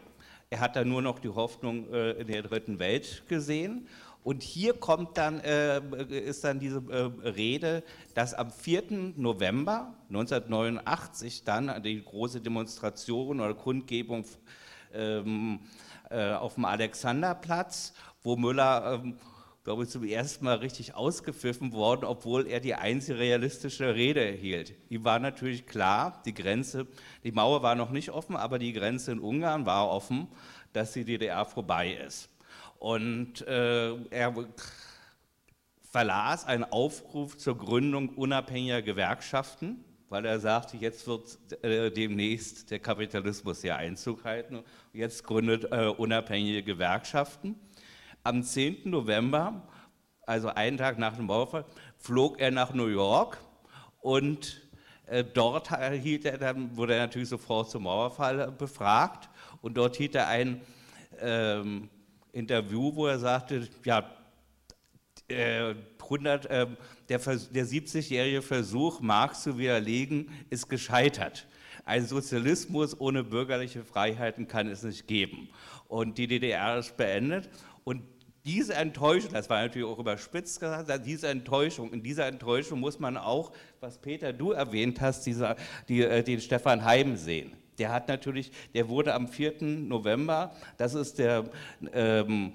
Er 0.49 0.59
hat 0.59 0.75
dann 0.75 0.89
nur 0.89 1.01
noch 1.01 1.19
die 1.19 1.29
Hoffnung 1.29 1.91
äh, 1.93 2.11
in 2.11 2.27
der 2.27 2.43
dritten 2.43 2.79
Welt 2.79 3.23
gesehen 3.27 3.87
und 4.25 4.41
hier 4.41 4.73
kommt 4.73 5.19
dann, 5.19 5.39
äh, 5.41 5.79
ist 6.09 6.43
dann 6.43 6.59
diese 6.59 6.81
äh, 6.89 7.29
Rede, 7.29 7.83
dass 8.15 8.33
am 8.33 8.49
4. 8.49 9.13
November 9.17 9.93
1989 10.09 11.43
dann 11.43 11.83
die 11.83 12.03
große 12.03 12.41
Demonstration 12.41 13.39
oder 13.39 13.53
Kundgebung 13.53 14.25
ähm, 14.95 15.59
äh, 16.09 16.31
auf 16.33 16.55
dem 16.55 16.65
Alexanderplatz, 16.65 17.93
wo 18.23 18.35
Müller, 18.35 18.99
ähm, 19.03 19.15
glaube 19.65 19.83
ich, 19.83 19.89
zum 19.89 20.03
ersten 20.03 20.45
Mal 20.45 20.57
richtig 20.57 20.93
ausgepfiffen 20.93 21.73
worden, 21.73 22.05
obwohl 22.05 22.45
er 22.45 22.59
die 22.59 22.75
einzige 22.75 23.17
realistische 23.17 23.95
Rede 23.95 24.23
erhielt. 24.23 24.75
Ihm 24.89 25.03
war 25.03 25.17
natürlich 25.17 25.65
klar, 25.65 26.21
die 26.23 26.35
Grenze, 26.35 26.85
die 27.23 27.31
Mauer 27.31 27.63
war 27.63 27.73
noch 27.73 27.89
nicht 27.89 28.11
offen, 28.11 28.35
aber 28.35 28.59
die 28.59 28.73
Grenze 28.73 29.11
in 29.11 29.19
Ungarn 29.19 29.65
war 29.65 29.89
offen, 29.89 30.27
dass 30.71 30.93
die 30.93 31.03
DDR 31.03 31.45
vorbei 31.45 31.93
ist. 31.93 32.29
Und 32.77 33.41
äh, 33.47 33.95
er 34.11 34.35
verlas 35.81 36.45
einen 36.45 36.65
Aufruf 36.65 37.35
zur 37.35 37.57
Gründung 37.57 38.09
unabhängiger 38.09 38.83
Gewerkschaften, 38.83 39.83
weil 40.09 40.25
er 40.25 40.39
sagte, 40.39 40.77
jetzt 40.77 41.07
wird 41.07 41.39
äh, 41.63 41.89
demnächst 41.89 42.69
der 42.69 42.77
Kapitalismus 42.77 43.63
hier 43.63 43.77
Einzug 43.77 44.25
halten. 44.25 44.59
Jetzt 44.93 45.23
gründet 45.23 45.71
äh, 45.71 45.87
unabhängige 45.87 46.61
Gewerkschaften. 46.61 47.55
Am 48.25 48.41
10. 48.41 48.89
November, 48.89 49.61
also 50.25 50.47
einen 50.47 50.77
Tag 50.77 50.97
nach 50.97 51.15
dem 51.15 51.27
Mauerfall, 51.27 51.63
flog 51.99 52.39
er 52.39 52.49
nach 52.49 52.73
New 52.73 52.87
York 52.87 53.37
und 54.01 54.63
äh, 55.05 55.23
dort 55.23 55.69
hielt 55.93 56.25
er 56.25 56.39
dann, 56.39 56.75
wurde 56.75 56.95
er 56.95 57.01
natürlich 57.01 57.29
sofort 57.29 57.69
zum 57.69 57.83
Mauerfall 57.83 58.51
befragt 58.51 59.29
und 59.61 59.77
dort 59.77 59.95
hielt 59.97 60.15
er 60.15 60.27
ein 60.27 60.59
ähm, 61.19 61.87
Interview, 62.31 62.95
wo 62.95 63.05
er 63.05 63.19
sagte, 63.19 63.69
ja, 63.83 64.09
äh, 65.27 65.75
100, 66.01 66.47
äh, 66.47 66.65
der, 67.07 67.19
der 67.19 67.65
70-jährige 67.67 68.41
Versuch, 68.41 69.01
Marx 69.01 69.43
zu 69.43 69.59
widerlegen, 69.59 70.31
ist 70.49 70.67
gescheitert. 70.67 71.45
Ein 71.83 72.07
Sozialismus 72.07 72.99
ohne 72.99 73.23
bürgerliche 73.23 73.83
Freiheiten 73.83 74.47
kann 74.47 74.67
es 74.67 74.81
nicht 74.81 75.05
geben. 75.05 75.49
Und 75.87 76.17
die 76.17 76.25
DDR 76.25 76.79
ist 76.79 76.97
beendet. 76.97 77.49
Und 77.83 78.01
diese 78.45 78.75
Enttäuschung, 78.75 79.33
das 79.33 79.49
war 79.49 79.61
natürlich 79.61 79.87
auch 79.87 79.97
überspitzt 79.97 80.59
gesagt, 80.59 81.05
diese 81.05 81.27
Enttäuschung, 81.29 81.91
in 81.91 82.03
dieser 82.03 82.27
Enttäuschung 82.27 82.79
muss 82.79 82.99
man 82.99 83.17
auch, 83.17 83.51
was 83.79 83.97
Peter 83.97 84.31
du 84.33 84.51
erwähnt 84.51 85.01
hast, 85.01 85.25
dieser, 85.25 85.55
die, 85.89 86.03
äh, 86.03 86.23
den 86.23 86.39
Stefan 86.39 86.85
Heim 86.85 87.17
sehen. 87.17 87.53
Der 87.79 87.91
hat 87.91 88.07
natürlich, 88.07 88.51
der 88.73 88.87
wurde 88.87 89.13
am 89.13 89.27
4. 89.27 89.61
November, 89.61 90.55
das 90.77 90.93
ist 90.93 91.17
der 91.17 91.45
ähm, 91.91 92.53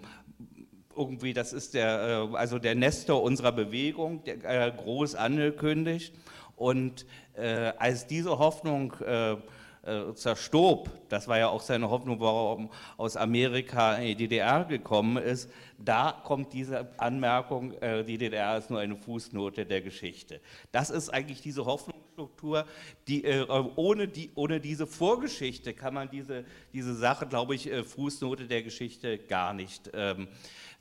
irgendwie, 0.97 1.33
das 1.33 1.53
ist 1.53 1.75
der, 1.75 2.29
äh, 2.33 2.37
also 2.37 2.59
der 2.59 2.75
Nestor 2.75 3.23
unserer 3.23 3.53
Bewegung, 3.53 4.23
der, 4.25 4.67
äh, 4.67 4.71
groß 4.71 5.17
angekündigt. 5.17 6.15
Und 6.57 7.07
äh, 7.35 7.73
als 7.79 8.07
diese 8.07 8.39
Hoffnung 8.39 8.93
äh, 9.01 9.37
äh, 9.83 10.13
zerstob, 10.15 10.91
das 11.09 11.27
war 11.27 11.39
ja 11.39 11.49
auch 11.49 11.63
seine 11.63 11.89
Hoffnung, 11.89 12.21
warum 12.21 12.71
aus 12.97 13.17
Amerika 13.17 13.97
in 13.97 14.09
die 14.09 14.29
DDR 14.29 14.65
gekommen 14.65 15.17
ist, 15.17 15.51
da 15.79 16.21
kommt 16.25 16.53
diese 16.53 16.89
Anmerkung, 16.99 17.73
äh, 17.81 18.05
die 18.05 18.19
DDR 18.19 18.59
ist 18.59 18.71
nur 18.71 18.81
eine 18.81 18.97
Fußnote 18.97 19.65
der 19.65 19.81
Geschichte. 19.81 20.41
Das 20.71 20.91
ist 20.91 21.09
eigentlich 21.09 21.41
diese 21.41 21.65
Hoffnungsstruktur, 21.65 22.67
die, 23.09 23.25
äh, 23.25 23.47
ohne, 23.49 24.07
die, 24.07 24.31
ohne 24.35 24.61
diese 24.61 24.87
Vorgeschichte 24.87 25.73
kann 25.73 25.95
man 25.95 26.11
diese, 26.11 26.45
diese 26.73 26.95
Sache, 26.95 27.27
glaube 27.27 27.55
ich, 27.55 27.71
äh, 27.71 27.83
Fußnote 27.83 28.47
der 28.47 28.63
Geschichte 28.63 29.19
gar 29.19 29.55
nicht 29.55 29.91
ähm, 29.95 30.29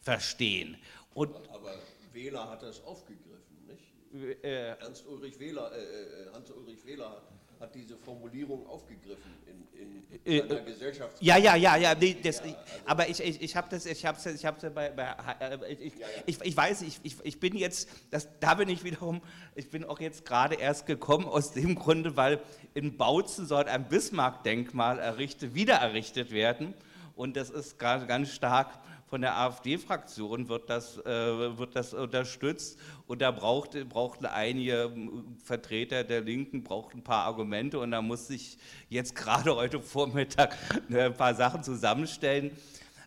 verstehen. 0.01 0.77
Und, 1.13 1.35
aber 1.49 1.75
Wähler 2.11 2.49
hat 2.49 2.63
das 2.63 2.83
aufgegriffen, 2.83 3.65
nicht? 3.65 4.43
Äh, 4.43 4.75
Ernst 4.79 5.07
Ulrich 5.07 5.39
Wähler, 5.39 5.71
äh, 5.71 6.33
Hans-Ulrich 6.33 6.85
Wähler 6.85 7.09
hat 7.11 7.38
hat 7.59 7.75
diese 7.75 7.97
Formulierung 7.97 8.65
aufgegriffen 8.67 9.31
in, 9.45 10.03
in 10.23 10.25
äh, 10.25 10.47
seiner 10.47 10.61
äh, 10.61 10.63
Gesellschaft. 10.63 11.17
Ja, 11.19 11.37
ja, 11.37 11.55
ja, 11.55 11.75
ja, 11.75 11.93
nee, 11.95 12.15
das, 12.21 12.41
also 12.41 12.55
aber 12.85 13.09
ich, 13.09 13.19
ich, 13.21 13.41
ich 13.41 13.55
habe 13.55 13.67
das, 13.69 13.85
ich 13.85 14.05
habe 14.05 14.17
ich 14.33 14.45
habe 14.45 14.69
bei, 14.69 14.89
bei 14.89 15.15
äh, 15.39 15.73
ich, 15.73 15.93
ja, 15.95 15.99
ja. 15.99 16.23
ich, 16.25 16.41
ich 16.41 16.57
weiß, 16.57 16.81
ich, 16.83 16.99
ich, 17.03 17.17
ich 17.23 17.39
bin 17.39 17.55
jetzt, 17.55 17.89
das, 18.11 18.27
da 18.39 18.55
bin 18.55 18.69
ich 18.69 18.83
wiederum, 18.83 19.21
ich 19.55 19.69
bin 19.69 19.83
auch 19.83 19.99
jetzt 19.99 20.25
gerade 20.25 20.55
erst 20.55 20.85
gekommen 20.85 21.25
aus 21.25 21.51
dem 21.51 21.75
Grunde, 21.75 22.15
weil 22.15 22.39
in 22.73 22.97
Bautzen 22.97 23.45
soll 23.45 23.65
ein 23.65 23.87
Bismarck-Denkmal 23.89 24.99
errichtet, 24.99 25.53
wieder 25.53 25.75
errichtet 25.75 26.31
werden 26.31 26.73
und 27.15 27.35
das 27.35 27.49
ist 27.49 27.77
gerade 27.77 28.05
ganz 28.07 28.29
stark 28.29 28.79
von 29.09 29.21
der 29.21 29.37
AfD-Fraktion 29.37 30.49
wird 30.49 30.69
das, 30.69 30.97
äh, 30.99 31.57
wird 31.57 31.75
das 31.75 31.93
unterstützt 31.93 32.79
und 33.07 33.21
da 33.21 33.31
braucht, 33.31 33.71
brauchten 33.89 34.27
einige 34.27 34.83
ähm, 34.83 35.35
Vertreter 35.43 36.03
der 36.03 36.21
Linken 36.21 36.63
braucht 36.63 36.93
ein 36.93 37.03
paar 37.03 37.25
Argumente 37.25 37.79
und 37.79 37.91
da 37.91 38.01
muss 38.01 38.29
ich 38.29 38.57
jetzt 38.87 39.15
gerade 39.15 39.55
heute 39.55 39.81
Vormittag 39.81 40.55
ein 40.91 41.13
paar 41.15 41.33
Sachen 41.33 41.63
zusammenstellen. 41.63 42.51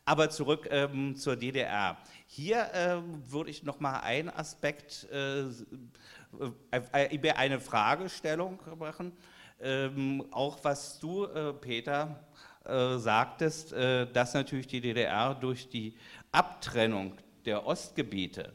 Aber 0.04 0.30
zurück 0.30 0.66
ähm, 0.72 1.14
zur 1.14 1.36
DDR. 1.36 1.96
Hier 2.26 2.68
ähm, 2.74 3.22
würde 3.30 3.50
ich 3.50 3.62
noch 3.62 3.78
mal 3.78 4.00
einen 4.00 4.30
Aspekt, 4.30 5.06
äh, 5.12 5.42
äh, 6.72 7.32
eine 7.36 7.60
Fragestellung 7.60 8.58
machen, 8.76 9.12
ähm, 9.60 10.24
auch 10.32 10.58
was 10.64 10.98
du, 10.98 11.26
äh, 11.26 11.52
Peter, 11.52 12.24
äh, 12.64 12.98
sagtest, 12.98 13.72
äh, 13.72 14.06
dass 14.12 14.34
natürlich 14.34 14.66
die 14.66 14.80
DDR 14.80 15.34
durch 15.34 15.68
die 15.68 15.94
Abtrennung 16.30 17.14
der 17.44 17.66
Ostgebiete 17.66 18.52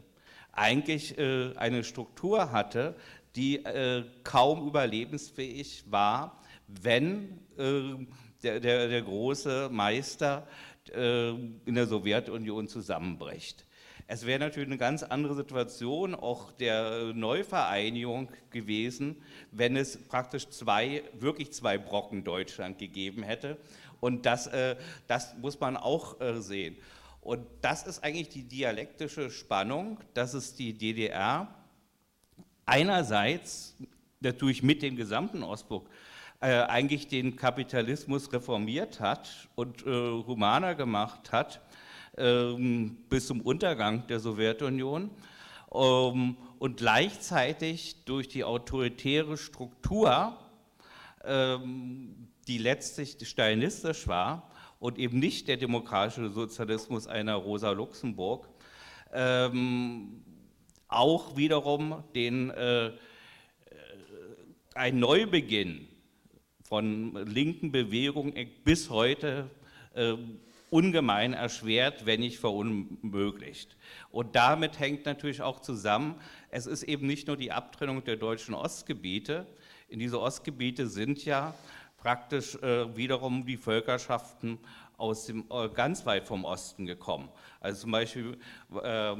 eigentlich 0.57 1.17
äh, 1.17 1.53
eine 1.55 1.83
Struktur 1.83 2.51
hatte, 2.51 2.95
die 3.35 3.63
äh, 3.63 4.03
kaum 4.23 4.67
überlebensfähig 4.67 5.85
war, 5.89 6.41
wenn 6.67 7.39
äh, 7.57 8.05
der, 8.43 8.59
der, 8.59 8.87
der, 8.87 9.01
große 9.01 9.69
Meister 9.71 10.47
in 10.89 11.75
der 11.75 11.85
Sowjetunion 11.85 12.69
zusammenbricht. 12.69 13.65
Es 14.09 14.25
wäre 14.25 14.39
natürlich 14.39 14.69
eine 14.69 14.77
ganz 14.77 15.03
andere 15.03 15.35
Situation 15.35 16.15
auch 16.15 16.53
der 16.53 17.11
Neuvereinigung 17.13 18.29
gewesen, 18.51 19.21
wenn 19.51 19.75
es 19.75 20.01
praktisch 20.07 20.47
zwei, 20.47 21.03
wirklich 21.11 21.51
zwei 21.51 21.77
Brocken 21.77 22.23
Deutschland 22.23 22.77
gegeben 22.77 23.21
hätte. 23.21 23.57
Und 23.99 24.25
das, 24.25 24.47
äh, 24.47 24.75
das 25.07 25.35
muss 25.37 25.59
man 25.59 25.77
auch 25.77 26.19
äh, 26.21 26.39
sehen. 26.41 26.77
Und 27.21 27.45
das 27.61 27.85
ist 27.85 28.03
eigentlich 28.03 28.29
die 28.29 28.43
dialektische 28.43 29.29
Spannung, 29.29 29.99
dass 30.13 30.33
es 30.33 30.55
die 30.55 30.77
DDR 30.77 31.53
einerseits 32.65 33.75
natürlich 34.19 34.63
mit 34.63 34.81
dem 34.81 34.95
gesamten 34.95 35.43
Ostblock 35.43 35.89
äh, 36.39 36.61
eigentlich 36.61 37.07
den 37.07 37.35
Kapitalismus 37.35 38.31
reformiert 38.31 38.99
hat 38.99 39.49
und 39.55 39.83
humaner 39.85 40.75
gemacht 40.75 41.31
hat 41.31 41.61
ähm, 42.17 42.97
bis 43.09 43.27
zum 43.27 43.41
Untergang 43.41 44.05
der 44.07 44.19
Sowjetunion 44.19 45.11
ähm, 45.73 46.37
und 46.59 46.77
gleichzeitig 46.77 48.03
durch 48.05 48.27
die 48.27 48.43
autoritäre 48.43 49.37
Struktur 49.37 50.35
ähm, 51.23 52.26
die 52.47 52.57
letztlich 52.57 53.17
stalinistisch 53.23 54.07
war 54.07 54.49
und 54.79 54.97
eben 54.97 55.19
nicht 55.19 55.47
der 55.47 55.57
demokratische 55.57 56.29
Sozialismus 56.29 57.07
einer 57.07 57.35
Rosa 57.35 57.71
Luxemburg, 57.71 58.47
ähm, 59.13 60.23
auch 60.87 61.35
wiederum 61.35 62.03
den, 62.15 62.49
äh, 62.51 62.87
äh 62.87 62.91
ein 64.75 64.99
Neubeginn 64.99 65.87
von 66.63 67.15
linken 67.25 67.71
Bewegungen 67.71 68.33
bis 68.63 68.89
heute 68.89 69.49
äh, 69.95 70.13
ungemein 70.69 71.33
erschwert, 71.33 72.05
wenn 72.05 72.19
nicht 72.19 72.39
verunmöglicht. 72.39 73.77
Und 74.11 74.35
damit 74.35 74.79
hängt 74.79 75.05
natürlich 75.05 75.41
auch 75.41 75.61
zusammen, 75.61 76.15
es 76.51 76.65
ist 76.65 76.83
eben 76.83 77.07
nicht 77.07 77.27
nur 77.27 77.37
die 77.37 77.51
Abtrennung 77.51 78.03
der 78.03 78.17
deutschen 78.17 78.53
Ostgebiete. 78.53 79.47
In 79.87 79.99
diese 79.99 80.19
Ostgebiete 80.19 80.87
sind 80.87 81.23
ja 81.23 81.55
praktisch 81.97 82.55
äh, 82.55 82.95
wiederum 82.95 83.45
die 83.45 83.57
Völkerschaften 83.57 84.59
aus 84.97 85.25
dem, 85.25 85.45
äh, 85.51 85.69
ganz 85.69 86.05
weit 86.05 86.27
vom 86.27 86.45
Osten 86.45 86.85
gekommen. 86.85 87.29
Also 87.59 87.81
zum 87.81 87.91
Beispiel 87.91 88.37
äh, 88.83 89.15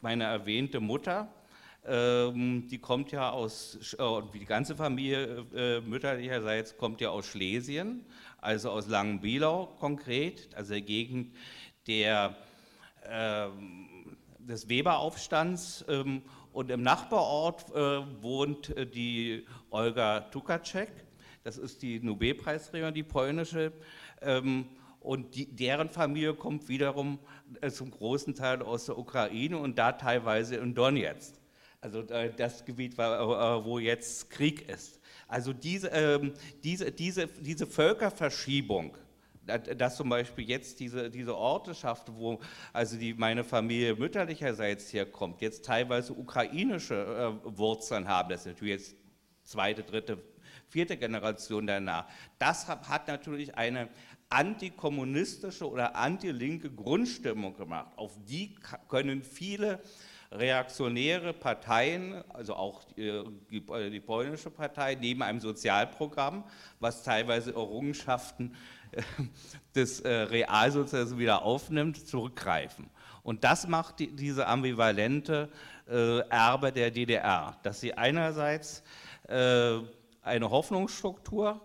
meine 0.00 0.24
erwähnte 0.24 0.80
Mutter, 0.80 1.28
ähm, 1.86 2.66
die 2.68 2.78
kommt 2.78 3.12
ja 3.12 3.30
aus, 3.30 3.94
äh, 3.98 4.22
die 4.32 4.44
ganze 4.44 4.74
Familie 4.74 5.44
mütterlicherseits 5.86 6.76
kommt 6.76 7.00
ja 7.00 7.10
aus 7.10 7.26
Schlesien, 7.26 8.04
also 8.40 8.70
aus 8.70 8.88
Langenbielau 8.88 9.66
konkret, 9.78 10.48
also 10.54 10.72
der 10.72 10.82
Gegend 10.82 11.34
der, 11.86 12.36
ähm, 13.06 14.16
des 14.38 14.68
Weberaufstands. 14.68 15.84
Ähm, 15.88 16.22
und 16.52 16.70
im 16.70 16.82
Nachbarort 16.82 17.68
wohnt 18.22 18.72
die 18.94 19.44
Olga 19.70 20.20
Tukacek, 20.20 21.03
das 21.44 21.58
ist 21.58 21.82
die 21.82 22.00
Nobelpreisträgerin, 22.00 22.94
die 22.94 23.02
polnische. 23.02 23.72
Und 25.00 25.34
die, 25.34 25.46
deren 25.46 25.90
Familie 25.90 26.34
kommt 26.34 26.68
wiederum 26.68 27.18
zum 27.70 27.90
großen 27.90 28.34
Teil 28.34 28.62
aus 28.62 28.86
der 28.86 28.98
Ukraine 28.98 29.58
und 29.58 29.78
da 29.78 29.92
teilweise 29.92 30.56
in 30.56 30.74
Donetsk 30.74 31.34
also 31.84 32.00
äh, 32.00 32.32
das 32.34 32.64
Gebiet, 32.64 32.94
äh, 32.94 32.98
wo 32.98 33.78
jetzt 33.78 34.30
Krieg 34.30 34.68
ist. 34.68 34.98
Also 35.28 35.52
diese, 35.52 35.88
ähm, 35.88 36.32
diese, 36.62 36.90
diese, 36.90 37.26
diese 37.26 37.66
Völkerverschiebung, 37.66 38.96
dass 39.44 39.96
zum 39.96 40.08
Beispiel 40.08 40.48
jetzt 40.48 40.80
diese, 40.80 41.10
diese 41.10 41.36
Orteschaft, 41.36 42.10
wo 42.10 42.40
also 42.72 42.96
die, 42.96 43.12
meine 43.12 43.44
Familie 43.44 43.94
mütterlicherseits 43.94 44.90
herkommt, 44.94 45.42
jetzt 45.42 45.66
teilweise 45.66 46.14
ukrainische 46.14 46.94
äh, 47.44 47.58
Wurzeln 47.58 48.08
haben, 48.08 48.30
das 48.30 48.40
ist 48.40 48.46
natürlich 48.46 48.74
jetzt 48.74 48.96
zweite, 49.42 49.82
dritte, 49.82 50.18
vierte 50.68 50.96
Generation 50.96 51.66
danach, 51.66 52.06
das 52.38 52.66
hat 52.68 53.08
natürlich 53.08 53.56
eine 53.56 53.88
antikommunistische 54.28 55.68
oder 55.68 55.94
antilinke 55.94 56.70
Grundstimmung 56.70 57.56
gemacht. 57.56 57.92
Auf 57.96 58.12
die 58.26 58.54
können 58.88 59.22
viele 59.22 59.80
reaktionäre 60.34 61.32
Parteien, 61.32 62.24
also 62.30 62.54
auch 62.54 62.82
die, 62.84 63.22
die, 63.50 64.00
polnische 64.00 64.50
Partei, 64.50 64.96
neben 64.96 65.22
einem 65.22 65.40
Sozialprogramm, 65.40 66.44
was 66.80 67.04
teilweise 67.04 67.52
Errungenschaften 67.52 68.56
äh, 68.90 69.02
des 69.74 70.00
äh, 70.00 70.10
Realsozialismus 70.10 71.18
wieder 71.18 71.42
aufnimmt, 71.42 72.06
zurückgreifen. 72.06 72.90
Und 73.22 73.44
das 73.44 73.68
macht 73.68 74.00
die, 74.00 74.14
diese 74.14 74.46
ambivalente 74.46 75.48
äh, 75.88 76.18
Erbe 76.28 76.72
der 76.72 76.90
DDR, 76.90 77.56
dass 77.62 77.80
sie 77.80 77.94
einerseits 77.94 78.82
äh, 79.28 79.78
eine 80.24 80.50
Hoffnungsstruktur 80.50 81.60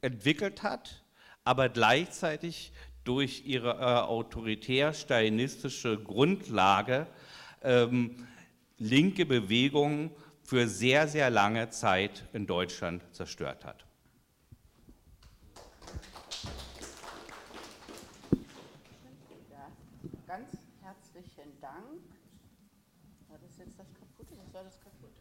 entwickelt 0.00 0.62
hat, 0.62 1.04
aber 1.44 1.68
gleichzeitig 1.68 2.72
durch 3.02 3.44
ihre 3.44 3.72
äh, 3.72 4.02
autoritär-stalinistische 4.02 6.02
Grundlage 6.02 7.06
ähm, 7.62 8.26
linke 8.78 9.26
Bewegungen 9.26 10.10
für 10.42 10.68
sehr, 10.68 11.08
sehr 11.08 11.30
lange 11.30 11.70
Zeit 11.70 12.24
in 12.32 12.46
Deutschland 12.46 13.02
zerstört 13.12 13.64
hat. 13.64 13.84
Ja, 19.50 19.66
ganz 20.26 20.50
herzlichen 20.82 21.60
Dank. 21.60 22.00
War 23.28 23.38
das 23.38 23.58
jetzt 23.58 23.78
das 23.78 23.92
kaputte? 23.92 24.34
Was 24.44 24.54
war 24.54 24.64
das 24.64 24.80
kaputte? 24.80 25.20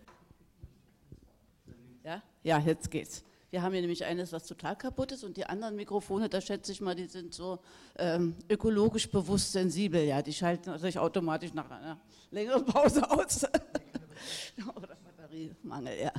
Ja, 2.44 2.60
jetzt 2.60 2.92
geht's. 2.92 3.24
Wir 3.52 3.62
haben 3.62 3.72
hier 3.72 3.82
nämlich 3.82 4.04
eines, 4.04 4.34
was 4.34 4.46
total 4.46 4.76
kaputt 4.76 5.12
ist 5.12 5.24
und 5.24 5.38
die 5.38 5.46
anderen 5.46 5.76
Mikrofone, 5.76 6.28
da 6.28 6.42
schätze 6.42 6.72
ich 6.72 6.82
mal, 6.82 6.96
die 6.96 7.06
sind 7.06 7.34
so 7.34 7.60
ähm, 7.98 8.36
ökologisch 8.50 9.10
bewusst 9.10 9.52
sensibel. 9.52 10.04
Ja, 10.04 10.22
die 10.22 10.34
schalten 10.34 10.78
sich 10.80 10.98
automatisch 10.98 11.54
nach 11.54 11.70
einer 11.70 12.00
längeren 12.32 12.66
Pause 12.66 13.10
aus. 13.10 13.44
Oder 14.76 14.98
Batteriemangel, 15.06 16.00
ja. 16.02 16.12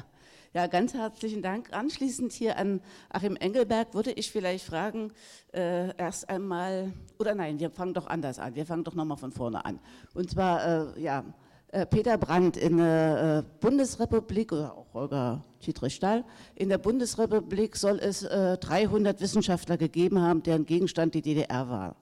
Ja, 0.54 0.68
ganz 0.68 0.94
herzlichen 0.94 1.42
Dank. 1.42 1.72
Anschließend 1.72 2.32
hier 2.32 2.56
an 2.56 2.80
Achim 3.10 3.34
Engelberg 3.34 3.92
würde 3.92 4.12
ich 4.12 4.30
vielleicht 4.30 4.64
fragen, 4.64 5.12
äh, 5.52 5.94
erst 5.96 6.28
einmal, 6.28 6.92
oder 7.18 7.34
nein, 7.34 7.58
wir 7.58 7.70
fangen 7.70 7.92
doch 7.92 8.06
anders 8.06 8.38
an, 8.38 8.54
wir 8.54 8.64
fangen 8.64 8.84
doch 8.84 8.94
nochmal 8.94 9.16
von 9.16 9.32
vorne 9.32 9.64
an. 9.64 9.80
Und 10.14 10.30
zwar, 10.30 10.94
äh, 10.96 11.02
ja, 11.02 11.24
Peter 11.90 12.16
Brandt 12.18 12.56
in 12.56 12.76
der 12.76 13.44
äh, 13.44 13.60
Bundesrepublik, 13.60 14.52
oder 14.52 14.76
auch 14.76 14.94
Holger 14.94 15.44
Dietrich-Stahl, 15.64 16.24
in 16.54 16.68
der 16.68 16.78
Bundesrepublik 16.78 17.76
soll 17.76 17.98
es 17.98 18.20
300 18.20 19.16
äh, 19.16 19.20
Wissenschaftler 19.20 19.76
gegeben 19.76 20.20
haben, 20.20 20.42
deren 20.42 20.66
Gegenstand 20.66 21.14
die 21.14 21.22
DDR 21.22 21.68
war. 21.68 21.96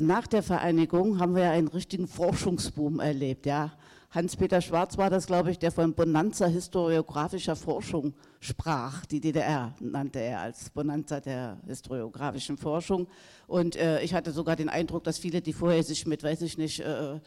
Nach 0.00 0.26
der 0.26 0.42
Vereinigung 0.42 1.18
haben 1.18 1.36
wir 1.36 1.50
einen 1.50 1.68
richtigen 1.68 2.08
Forschungsboom 2.08 2.98
erlebt. 2.98 3.44
Ja. 3.44 3.72
Hans-Peter 4.12 4.60
Schwarz 4.60 4.98
war 4.98 5.08
das, 5.08 5.26
glaube 5.26 5.52
ich, 5.52 5.58
der 5.60 5.70
von 5.70 5.94
Bonanza 5.94 6.46
historiografischer 6.46 7.54
Forschung 7.54 8.12
sprach. 8.40 9.06
Die 9.06 9.20
DDR 9.20 9.72
nannte 9.78 10.18
er 10.18 10.40
als 10.40 10.70
Bonanza 10.70 11.20
der 11.20 11.58
historiografischen 11.64 12.56
Forschung. 12.56 13.06
Und 13.46 13.76
äh, 13.76 14.02
ich 14.02 14.12
hatte 14.12 14.32
sogar 14.32 14.56
den 14.56 14.68
Eindruck, 14.68 15.04
dass 15.04 15.18
viele, 15.18 15.40
die 15.40 15.52
vorher 15.52 15.84
sich 15.84 16.06
mit, 16.06 16.24
weiß 16.24 16.42
ich 16.42 16.58
nicht, 16.58 16.80
äh, 16.80 17.20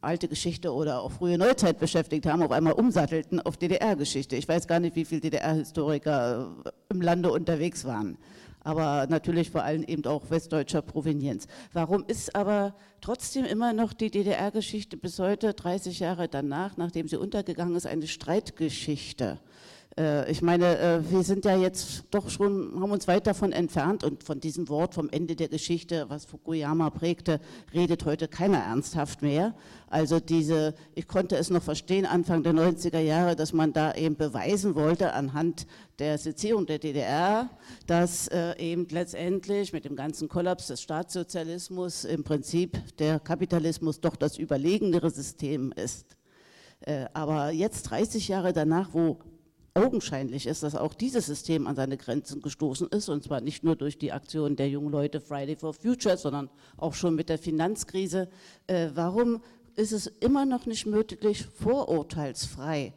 alte 0.00 0.26
Geschichte 0.26 0.74
oder 0.74 1.02
auch 1.02 1.12
frühe 1.12 1.38
Neuzeit 1.38 1.78
beschäftigt 1.78 2.26
haben, 2.26 2.42
auf 2.42 2.50
einmal 2.50 2.72
umsattelten 2.72 3.38
auf 3.38 3.56
DDR-Geschichte. 3.56 4.34
Ich 4.34 4.48
weiß 4.48 4.66
gar 4.66 4.80
nicht, 4.80 4.96
wie 4.96 5.04
viele 5.04 5.20
DDR-Historiker 5.20 6.52
äh, 6.64 6.70
im 6.88 7.00
Lande 7.00 7.30
unterwegs 7.30 7.84
waren 7.84 8.18
aber 8.62 9.06
natürlich 9.08 9.50
vor 9.50 9.62
allem 9.62 9.82
eben 9.84 10.04
auch 10.06 10.30
westdeutscher 10.30 10.82
Provenienz. 10.82 11.46
Warum 11.72 12.04
ist 12.06 12.34
aber 12.34 12.74
trotzdem 13.00 13.44
immer 13.44 13.72
noch 13.72 13.92
die 13.92 14.10
DDR-Geschichte 14.10 14.96
bis 14.96 15.18
heute, 15.18 15.54
30 15.54 16.00
Jahre 16.00 16.28
danach, 16.28 16.76
nachdem 16.76 17.08
sie 17.08 17.16
untergegangen 17.16 17.76
ist, 17.76 17.86
eine 17.86 18.06
Streitgeschichte? 18.06 19.38
Äh, 20.00 20.30
ich 20.30 20.40
meine, 20.40 20.78
äh, 20.78 21.10
wir 21.10 21.22
sind 21.22 21.44
ja 21.44 21.56
jetzt 21.56 22.04
doch 22.10 22.30
schon, 22.30 22.80
haben 22.80 22.90
uns 22.90 23.06
weit 23.06 23.26
davon 23.26 23.52
entfernt 23.52 24.02
und 24.02 24.24
von 24.24 24.40
diesem 24.40 24.68
Wort 24.68 24.94
vom 24.94 25.10
Ende 25.10 25.36
der 25.36 25.48
Geschichte, 25.48 26.06
was 26.08 26.24
Fukuyama 26.24 26.90
prägte, 26.90 27.38
redet 27.74 28.06
heute 28.06 28.26
keiner 28.26 28.58
ernsthaft 28.58 29.20
mehr. 29.20 29.54
Also 29.88 30.18
diese, 30.18 30.74
ich 30.94 31.06
konnte 31.06 31.36
es 31.36 31.50
noch 31.50 31.62
verstehen, 31.62 32.06
Anfang 32.06 32.42
der 32.42 32.54
90er 32.54 33.00
Jahre, 33.00 33.36
dass 33.36 33.52
man 33.52 33.72
da 33.72 33.94
eben 33.94 34.16
beweisen 34.16 34.74
wollte 34.74 35.12
anhand 35.12 35.66
der 35.98 36.16
Sezierung 36.16 36.64
der 36.64 36.78
DDR, 36.78 37.50
dass 37.86 38.28
äh, 38.28 38.56
eben 38.58 38.86
letztendlich 38.88 39.74
mit 39.74 39.84
dem 39.84 39.96
ganzen 39.96 40.28
Kollaps 40.28 40.68
des 40.68 40.80
Staatssozialismus 40.80 42.04
im 42.04 42.24
Prinzip 42.24 42.80
der 42.96 43.20
Kapitalismus 43.20 44.00
doch 44.00 44.16
das 44.16 44.38
überlegendere 44.38 45.10
System 45.10 45.72
ist. 45.72 46.16
Aber 47.12 47.50
jetzt 47.50 47.82
30 47.90 48.28
Jahre 48.28 48.54
danach, 48.54 48.94
wo 48.94 49.18
augenscheinlich 49.74 50.46
ist, 50.46 50.62
dass 50.62 50.74
auch 50.74 50.94
dieses 50.94 51.26
System 51.26 51.66
an 51.66 51.76
seine 51.76 51.96
Grenzen 51.96 52.42
gestoßen 52.42 52.88
ist, 52.88 53.08
und 53.08 53.24
zwar 53.24 53.40
nicht 53.40 53.62
nur 53.62 53.76
durch 53.76 53.98
die 53.98 54.12
Aktion 54.12 54.56
der 54.56 54.68
jungen 54.68 54.90
Leute 54.90 55.20
Friday 55.20 55.56
for 55.56 55.74
Future, 55.74 56.16
sondern 56.16 56.50
auch 56.76 56.94
schon 56.94 57.14
mit 57.14 57.28
der 57.28 57.38
Finanzkrise. 57.38 58.28
Äh, 58.66 58.90
warum 58.94 59.42
ist 59.76 59.92
es 59.92 60.06
immer 60.06 60.44
noch 60.44 60.66
nicht 60.66 60.86
möglich, 60.86 61.46
vorurteilsfrei, 61.46 62.94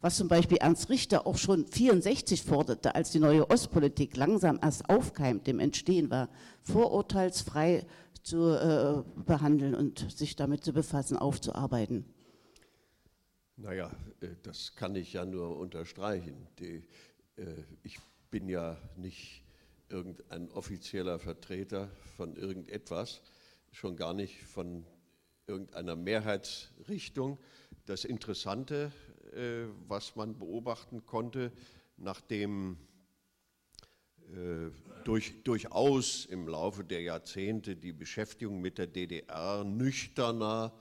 was 0.00 0.16
zum 0.16 0.28
Beispiel 0.28 0.58
Ernst 0.58 0.90
Richter 0.90 1.26
auch 1.26 1.38
schon 1.38 1.66
64 1.66 2.42
forderte, 2.42 2.94
als 2.94 3.10
die 3.10 3.20
neue 3.20 3.48
Ostpolitik 3.50 4.16
langsam 4.16 4.58
erst 4.62 4.88
aufkeimt, 4.88 5.46
dem 5.46 5.60
Entstehen 5.60 6.10
war, 6.10 6.28
vorurteilsfrei 6.62 7.86
zu 8.22 8.50
äh, 8.50 9.02
behandeln 9.24 9.74
und 9.74 10.10
sich 10.10 10.36
damit 10.36 10.64
zu 10.64 10.72
befassen, 10.72 11.16
aufzuarbeiten? 11.16 12.04
Naja, 13.56 13.90
äh, 14.20 14.30
das 14.42 14.74
kann 14.74 14.96
ich 14.96 15.12
ja 15.12 15.24
nur 15.24 15.56
unterstreichen. 15.58 16.48
Die, 16.58 16.82
äh, 17.36 17.62
ich 17.84 17.98
bin 18.30 18.48
ja 18.48 18.76
nicht 18.96 19.44
irgendein 19.88 20.50
offizieller 20.50 21.20
Vertreter 21.20 21.88
von 22.16 22.34
irgendetwas, 22.34 23.22
schon 23.70 23.96
gar 23.96 24.12
nicht 24.12 24.42
von 24.42 24.84
irgendeiner 25.46 25.94
Mehrheitsrichtung. 25.94 27.38
Das 27.86 28.04
Interessante, 28.04 28.90
äh, 29.32 29.66
was 29.86 30.16
man 30.16 30.36
beobachten 30.38 31.06
konnte, 31.06 31.52
nachdem 31.96 32.76
durch, 35.04 35.44
durchaus 35.44 36.24
im 36.24 36.48
Laufe 36.48 36.82
der 36.82 37.02
Jahrzehnte 37.02 37.76
die 37.76 37.92
Beschäftigung 37.92 38.60
mit 38.60 38.78
der 38.78 38.86
DDR 38.86 39.62
nüchterner 39.64 40.72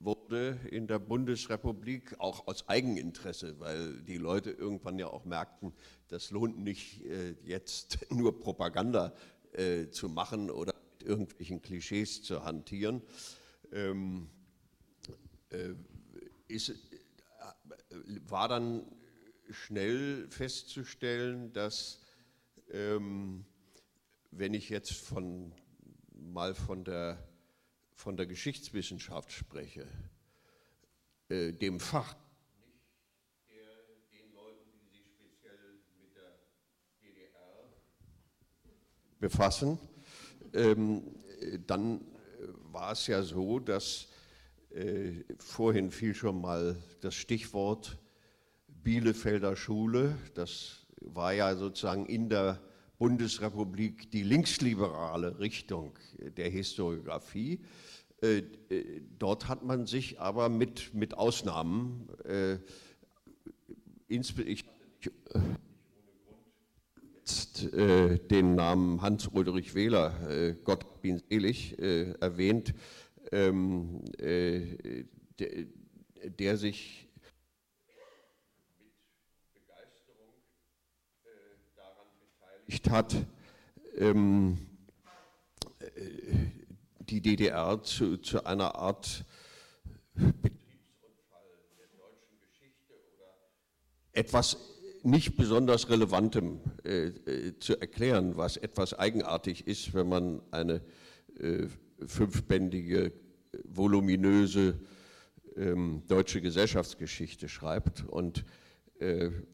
wurde 0.00 0.58
in 0.70 0.86
der 0.86 0.98
Bundesrepublik, 0.98 2.18
auch 2.20 2.46
aus 2.46 2.68
Eigeninteresse, 2.68 3.58
weil 3.58 4.00
die 4.02 4.16
Leute 4.16 4.50
irgendwann 4.50 4.98
ja 4.98 5.08
auch 5.08 5.24
merkten, 5.24 5.72
das 6.08 6.30
lohnt 6.30 6.58
nicht 6.58 7.04
äh, 7.04 7.34
jetzt 7.44 7.98
nur 8.10 8.38
Propaganda 8.38 9.12
äh, 9.52 9.88
zu 9.88 10.08
machen 10.08 10.50
oder 10.50 10.74
mit 10.98 11.08
irgendwelchen 11.08 11.62
Klischees 11.62 12.22
zu 12.22 12.44
hantieren, 12.44 13.02
ähm, 13.72 14.28
äh, 15.50 15.74
ist, 16.46 16.74
war 18.28 18.48
dann 18.48 18.84
schnell 19.50 20.28
festzustellen, 20.30 21.52
dass 21.52 22.00
ähm, 22.70 23.44
wenn 24.30 24.54
ich 24.54 24.68
jetzt 24.68 24.92
von, 24.92 25.52
mal 26.12 26.54
von 26.54 26.84
der, 26.84 27.27
von 27.98 28.16
der 28.16 28.26
Geschichtswissenschaft 28.26 29.32
spreche, 29.32 29.84
äh, 31.28 31.52
dem 31.52 31.80
Fach, 31.80 32.14
befassen, 39.18 39.80
ähm, 40.54 41.02
dann 41.66 42.00
war 42.70 42.92
es 42.92 43.08
ja 43.08 43.20
so, 43.20 43.58
dass 43.58 44.06
äh, 44.70 45.24
vorhin 45.38 45.90
fiel 45.90 46.14
schon 46.14 46.40
mal 46.40 46.76
das 47.00 47.16
Stichwort 47.16 47.98
Bielefelder 48.68 49.56
Schule. 49.56 50.16
Das 50.34 50.86
war 51.00 51.32
ja 51.32 51.56
sozusagen 51.56 52.06
in 52.06 52.28
der 52.28 52.60
Bundesrepublik 52.98 54.10
die 54.10 54.22
linksliberale 54.22 55.38
Richtung 55.38 55.98
der 56.36 56.50
Historiografie. 56.50 57.60
Äh, 58.20 58.38
äh, 58.70 59.02
dort 59.18 59.48
hat 59.48 59.64
man 59.64 59.86
sich 59.86 60.20
aber 60.20 60.48
mit, 60.48 60.92
mit 60.92 61.14
Ausnahmen, 61.14 62.08
äh, 62.24 62.58
ich, 64.08 64.64
jetzt 67.20 67.72
äh, 67.72 68.18
den 68.18 68.56
Namen 68.56 69.02
Hans-Ulrich 69.02 69.74
Wähler, 69.74 70.28
äh, 70.28 70.54
Gott 70.64 71.00
bin 71.02 71.22
selig, 71.28 71.78
äh, 71.78 72.12
erwähnt, 72.20 72.74
ähm, 73.30 74.02
äh, 74.18 75.04
der, 75.38 75.66
der, 76.24 76.56
sich 76.56 77.06
mit 77.86 79.54
Begeisterung 79.54 80.34
äh, 81.24 81.28
daran 81.76 82.08
beteiligt 82.18 82.57
hat, 82.90 83.16
ähm, 83.96 84.58
äh, 85.80 85.88
die 87.00 87.20
DDR 87.20 87.82
zu, 87.82 88.18
zu 88.18 88.44
einer 88.44 88.74
Art 88.74 89.24
Betriebsunfall 90.14 90.58
der 91.78 91.86
deutschen 91.96 92.38
Geschichte 92.40 92.94
oder 93.14 93.34
etwas 94.12 94.56
nicht 95.02 95.36
besonders 95.36 95.88
Relevantem 95.88 96.60
äh, 96.84 97.06
äh, 97.06 97.58
zu 97.58 97.80
erklären, 97.80 98.36
was 98.36 98.56
etwas 98.56 98.94
eigenartig 98.94 99.66
ist, 99.66 99.94
wenn 99.94 100.08
man 100.08 100.42
eine 100.50 100.82
äh, 101.38 101.66
fünfbändige, 102.06 103.12
voluminöse 103.64 104.78
ähm, 105.56 106.02
deutsche 106.06 106.40
Gesellschaftsgeschichte 106.40 107.48
schreibt. 107.48 108.04
Und 108.04 108.44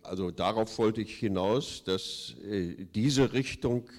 also 0.03 0.31
darauf 0.31 0.79
wollte 0.79 1.03
ich 1.03 1.19
hinaus, 1.19 1.85
dass 1.85 2.35
äh, 2.45 2.87
diese 2.95 3.33
Richtung 3.33 3.91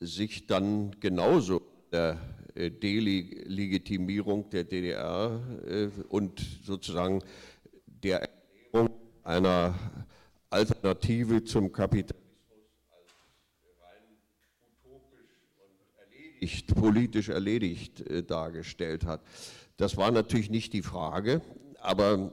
sich 0.00 0.46
dann 0.46 0.92
genauso 1.00 1.62
der 1.90 2.18
äh, 2.54 2.70
Delegitimierung 2.70 4.50
der 4.50 4.64
DDR 4.64 5.40
äh, 5.66 5.88
und 6.08 6.44
sozusagen 6.64 7.22
der 7.86 8.20
Erklärung 8.22 8.90
einer 9.24 9.74
Alternative 10.50 11.44
zum 11.44 11.72
Kapitalismus 11.72 12.24
erledigt, 15.98 16.74
politisch 16.74 17.28
erledigt 17.28 18.00
äh, 18.02 18.22
dargestellt 18.22 19.04
hat. 19.04 19.20
Das 19.76 19.96
war 19.96 20.10
natürlich 20.10 20.50
nicht 20.50 20.72
die 20.72 20.82
Frage, 20.82 21.42
aber 21.80 22.32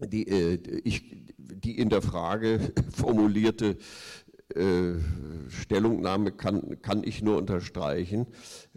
die, 0.00 0.28
äh, 0.28 0.58
ich, 0.84 1.02
die 1.36 1.78
in 1.78 1.88
der 1.88 2.02
Frage 2.02 2.72
formulierte 2.94 3.76
äh, 4.54 4.94
Stellungnahme 5.48 6.32
kann, 6.32 6.80
kann 6.82 7.04
ich 7.04 7.22
nur 7.22 7.36
unterstreichen. 7.36 8.26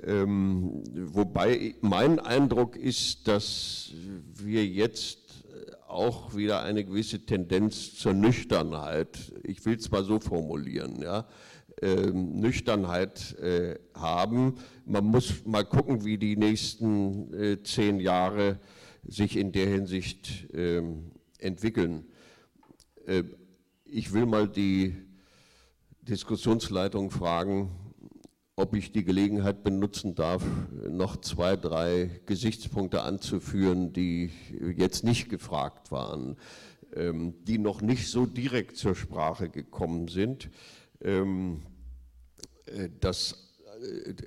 Ähm, 0.04 0.84
wobei 0.94 1.76
mein 1.82 2.20
Eindruck 2.20 2.76
ist, 2.76 3.28
dass 3.28 3.92
wir 4.36 4.66
jetzt 4.66 5.22
auch 5.92 6.36
wieder 6.36 6.64
eine 6.64 6.84
gewisse 6.84 7.20
Tendenz 7.26 7.96
zur 7.96 8.14
Nüchternheit, 8.14 9.34
ich 9.44 9.66
will 9.66 9.76
es 9.76 9.92
mal 9.92 10.04
so 10.04 10.20
formulieren, 10.20 11.02
ja, 11.02 11.28
ähm, 11.82 12.38
Nüchternheit 12.38 13.38
äh, 13.40 13.76
haben. 13.94 14.56
Man 14.86 15.06
muss 15.06 15.46
mal 15.46 15.66
gucken, 15.66 16.06
wie 16.06 16.18
die 16.18 16.38
nächsten 16.38 17.34
äh, 17.34 17.64
zehn 17.64 18.00
Jahre 18.00 18.60
sich 19.08 19.38
in 19.38 19.52
der 19.52 19.68
Hinsicht 19.68 20.48
ähm, 20.54 21.12
entwickeln. 21.40 22.06
Äh, 23.06 23.24
ich 23.86 24.14
will 24.14 24.26
mal 24.26 24.48
die 24.48 24.96
Diskussionsleitung 26.02 27.12
fragen, 27.12 27.72
ob 28.56 28.76
ich 28.76 28.92
die 28.92 29.04
Gelegenheit 29.04 29.64
benutzen 29.64 30.16
darf, 30.16 30.44
noch 30.88 31.18
zwei, 31.18 31.56
drei 31.56 32.22
Gesichtspunkte 32.26 33.02
anzuführen, 33.02 33.94
die 33.94 34.32
jetzt 34.76 35.04
nicht 35.04 35.30
gefragt 35.30 35.92
waren, 35.92 36.38
ähm, 36.94 37.34
die 37.46 37.58
noch 37.58 37.82
nicht 37.82 38.10
so 38.10 38.26
direkt 38.26 38.78
zur 38.78 38.96
Sprache 38.96 39.50
gekommen 39.50 40.08
sind. 40.08 40.50
Ähm, 41.02 41.62
äh, 42.66 42.90
das, 43.00 43.51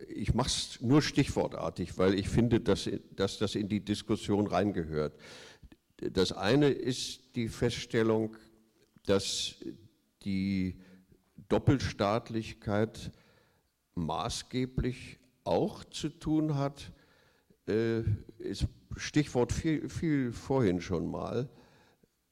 ich 0.09 0.35
mache 0.35 0.49
es 0.49 0.81
nur 0.81 1.03
stichwortartig, 1.03 1.97
weil 1.99 2.15
ich 2.15 2.29
finde, 2.29 2.61
dass, 2.61 2.89
dass 3.15 3.39
das 3.39 3.55
in 3.55 3.69
die 3.69 3.85
Diskussion 3.85 4.47
reingehört. 4.47 5.19
Das 5.99 6.33
eine 6.33 6.69
ist 6.69 7.37
die 7.37 7.49
Feststellung, 7.49 8.37
dass 9.07 9.57
die 10.25 10.81
Doppelstaatlichkeit 11.49 13.13
maßgeblich 13.95 15.19
auch 15.45 15.85
zu 15.85 16.09
tun 16.09 16.57
hat, 16.57 16.93
äh, 17.69 18.01
ist 18.39 18.67
Stichwort 18.97 19.53
viel, 19.53 19.89
viel 19.89 20.33
vorhin 20.33 20.81
schon 20.81 21.11
mal, 21.11 21.49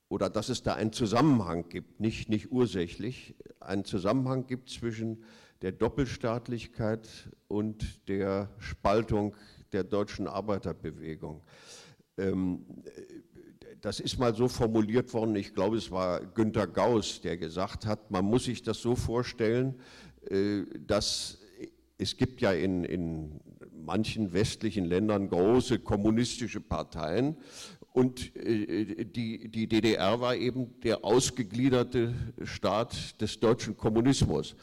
oder 0.09 0.29
dass 0.29 0.49
es 0.49 0.63
da 0.63 0.75
einen 0.75 0.93
Zusammenhang 0.93 1.69
gibt, 1.69 2.01
nicht, 2.01 2.29
nicht 2.29 2.53
ursächlich, 2.53 3.35
einen 3.61 3.85
Zusammenhang 3.85 4.47
gibt 4.47 4.69
zwischen 4.69 5.25
der 5.63 5.73
Doppelstaatlichkeit 5.73 7.09
und 7.49 8.09
der 8.09 8.51
Spaltung 8.59 9.37
der 9.73 9.85
deutschen 9.85 10.27
Arbeiterbewegung. 10.27 11.43
Ähm, 12.19 12.67
das 13.81 14.01
ist 14.01 14.19
mal 14.19 14.35
so 14.35 14.49
formuliert 14.49 15.13
worden, 15.15 15.35
ich 15.35 15.55
glaube, 15.55 15.77
es 15.77 15.91
war 15.91 16.21
Günter 16.21 16.67
Gauss, 16.67 17.21
der 17.21 17.37
gesagt 17.37 17.87
hat, 17.87 18.11
man 18.11 18.25
muss 18.25 18.45
sich 18.45 18.63
das 18.63 18.81
so 18.81 18.95
vorstellen, 18.95 19.81
äh, 20.29 20.63
dass 20.87 21.39
es 21.99 22.17
gibt 22.17 22.41
ja 22.41 22.53
in, 22.53 22.85
in 22.85 23.41
manchen 23.73 24.33
westlichen 24.33 24.85
Ländern 24.85 25.29
große 25.29 25.79
kommunistische 25.79 26.61
Parteien 26.61 27.37
und 27.93 28.35
äh, 28.37 29.05
die, 29.05 29.49
die 29.49 29.69
DDR 29.69 30.21
war 30.21 30.35
eben 30.35 30.81
der 30.81 31.05
ausgegliederte 31.05 32.15
Staat 32.45 33.21
des 33.21 33.39
deutschen 33.39 33.77
Kommunismus. 33.77 34.57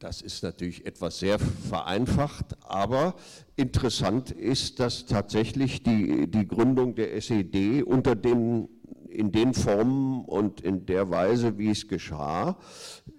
Das 0.00 0.20
ist 0.20 0.42
natürlich 0.42 0.84
etwas 0.84 1.20
sehr 1.20 1.38
vereinfacht, 1.38 2.56
aber 2.64 3.14
interessant 3.54 4.32
ist, 4.32 4.80
dass 4.80 5.06
tatsächlich 5.06 5.84
die, 5.84 6.28
die 6.28 6.48
Gründung 6.48 6.96
der 6.96 7.14
SED 7.14 7.84
unter 7.84 8.16
den, 8.16 8.68
in 9.08 9.30
den 9.30 9.54
Formen 9.54 10.24
und 10.24 10.60
in 10.60 10.86
der 10.86 11.08
Weise, 11.10 11.56
wie 11.56 11.70
es 11.70 11.86
geschah, 11.86 12.58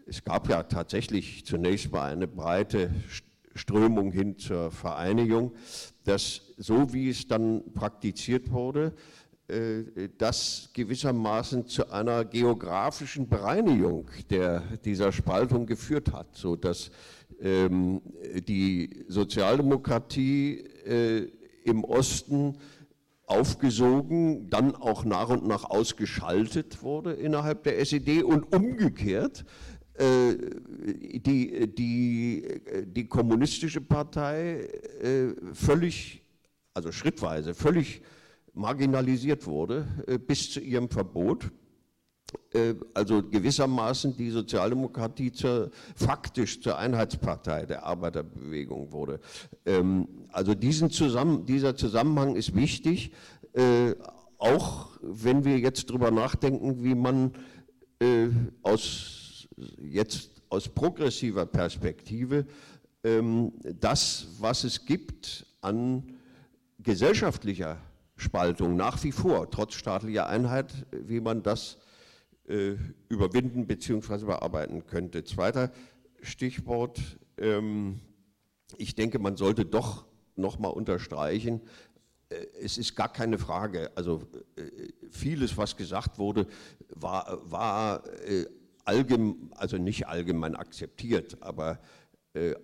es 0.06 0.26
gab 0.26 0.50
ja 0.50 0.64
tatsächlich 0.64 1.46
zunächst 1.46 1.90
mal 1.92 2.12
eine 2.12 2.28
breite 2.28 2.92
Strömung 3.56 4.12
hin 4.12 4.38
zur 4.38 4.70
Vereinigung, 4.70 5.54
dass 6.04 6.54
so 6.58 6.94
wie 6.94 7.10
es 7.10 7.28
dann 7.28 7.64
praktiziert 7.74 8.52
wurde, 8.52 8.94
das 10.18 10.70
gewissermaßen 10.74 11.68
zu 11.68 11.90
einer 11.90 12.26
geografischen 12.26 13.30
Bereinigung 13.30 14.10
der, 14.30 14.62
dieser 14.84 15.14
Spaltung 15.14 15.66
geführt 15.66 16.12
hat, 16.12 16.36
sodass 16.36 16.92
ähm, 17.40 18.02
die 18.48 19.06
Sozialdemokratie 19.08 20.66
äh, 20.86 21.32
im 21.64 21.84
Osten 21.84 22.58
aufgesogen, 23.26 24.50
dann 24.50 24.76
auch 24.76 25.04
nach 25.04 25.30
und 25.30 25.46
nach 25.46 25.66
ausgeschaltet 25.66 26.82
wurde 26.82 27.14
innerhalb 27.14 27.64
der 27.64 27.80
SED 27.80 28.24
und 28.24 28.56
umgekehrt 28.56 29.44
äh, 29.96 30.36
die, 31.20 31.68
die, 31.76 32.62
die 32.86 33.08
kommunistische 33.08 33.82
Partei 33.82 34.70
äh, 35.02 35.34
völlig, 35.54 36.24
also 36.74 36.92
schrittweise, 36.92 37.54
völlig 37.54 38.02
marginalisiert 38.58 39.46
wurde 39.46 39.88
äh, 40.08 40.18
bis 40.18 40.52
zu 40.52 40.60
ihrem 40.60 40.90
Verbot. 40.90 41.52
äh, 42.54 42.76
also 42.94 43.24
gewissermaßen 43.24 44.18
die 44.18 44.32
Sozialdemokratie 44.32 45.32
zur, 45.32 45.72
faktisch 45.96 46.62
zur 46.62 46.78
Einheitspartei 46.78 47.66
der 47.66 47.86
Arbeiterbewegung 47.86 48.92
wurde. 48.92 49.20
Ähm, 49.66 50.08
also 50.32 50.54
Zusammen, 50.90 51.46
dieser 51.46 51.76
Zusammenhang 51.76 52.36
ist 52.36 52.56
wichtig, 52.56 53.12
äh, 53.54 53.94
auch 54.40 55.00
wenn 55.02 55.46
wir 55.46 55.58
jetzt 55.60 55.90
darüber 55.90 56.12
nachdenken, 56.12 56.84
wie 56.84 56.96
man 56.96 57.32
aus, 58.62 59.48
jetzt 59.82 60.44
aus 60.50 60.70
progressiver 60.70 61.48
Perspektive 61.48 62.46
ähm, 63.04 63.54
das, 63.80 64.28
was 64.40 64.64
es 64.64 64.86
gibt 64.86 65.48
an 65.62 66.04
gesellschaftlicher 66.78 67.78
Spaltung 68.18 68.76
nach 68.76 69.04
wie 69.04 69.12
vor, 69.12 69.50
trotz 69.50 69.76
staatlicher 69.76 70.28
Einheit, 70.28 70.86
wie 70.92 71.22
man 71.22 71.44
das 71.44 71.78
äh, 72.48 72.76
überwinden 73.10 73.68
bzw. 73.68 74.26
bearbeiten 74.26 74.86
könnte. 74.88 75.24
Zweiter 75.24 75.72
Stichwort, 76.22 77.00
ähm, 77.38 78.00
ich 78.78 78.96
denke, 78.96 79.20
man 79.20 79.38
sollte 79.38 79.66
doch 79.66 80.06
nochmal 80.36 80.72
unterstreichen, 80.72 81.62
äh, 82.30 82.46
es 82.62 82.78
ist 82.78 82.96
gar 82.96 83.12
keine 83.12 83.38
Frage, 83.38 83.92
also 83.96 84.24
äh, 84.56 84.64
vieles, 85.12 85.58
was 85.58 85.78
gesagt 85.78 86.18
wurde, 86.18 86.48
war, 86.90 87.40
war 87.50 88.04
äh, 88.28 88.46
allgemein, 88.84 89.52
also 89.56 89.78
nicht 89.78 90.08
allgemein 90.08 90.56
akzeptiert, 90.56 91.38
aber 91.42 91.80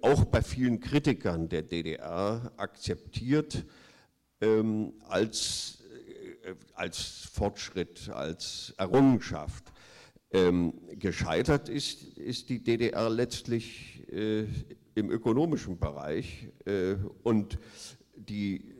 auch 0.01 0.25
bei 0.25 0.43
vielen 0.43 0.79
Kritikern 0.79 1.49
der 1.49 1.63
DDR 1.63 2.51
akzeptiert 2.57 3.65
ähm, 4.43 4.93
als, 5.07 5.83
als 6.73 7.29
Fortschritt, 7.31 8.09
als 8.09 8.73
Errungenschaft. 8.77 9.71
Ähm, 10.31 10.73
gescheitert 10.93 11.69
ist, 11.69 12.17
ist 12.17 12.49
die 12.49 12.63
DDR 12.63 13.09
letztlich 13.09 14.03
im 14.95 15.09
ökonomischen 15.09 15.79
Bereich 15.79 16.47
und 17.23 17.57
die 18.15 18.73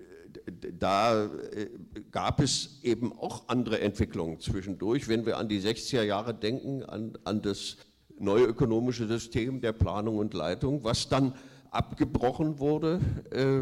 da 0.80 1.26
äh, 1.26 1.70
gab 2.12 2.42
es 2.42 2.80
eben 2.84 3.14
auch 3.18 3.48
andere 3.48 3.80
Entwicklungen 3.80 4.40
zwischendurch. 4.40 5.08
Wenn 5.08 5.26
wir 5.26 5.38
an 5.38 5.48
die 5.48 5.62
60er 5.62 6.04
Jahre 6.04 6.34
denken, 6.34 6.84
an, 6.84 7.18
an 7.24 7.42
das 7.42 7.78
neue 8.20 8.46
ökonomische 8.46 9.08
System 9.08 9.62
der 9.62 9.74
Planung 9.74 10.18
und 10.18 10.34
Leitung, 10.34 10.84
was 10.84 11.10
dann 11.10 11.34
abgebrochen 11.72 12.60
wurde, 12.60 13.00
äh, 13.32 13.62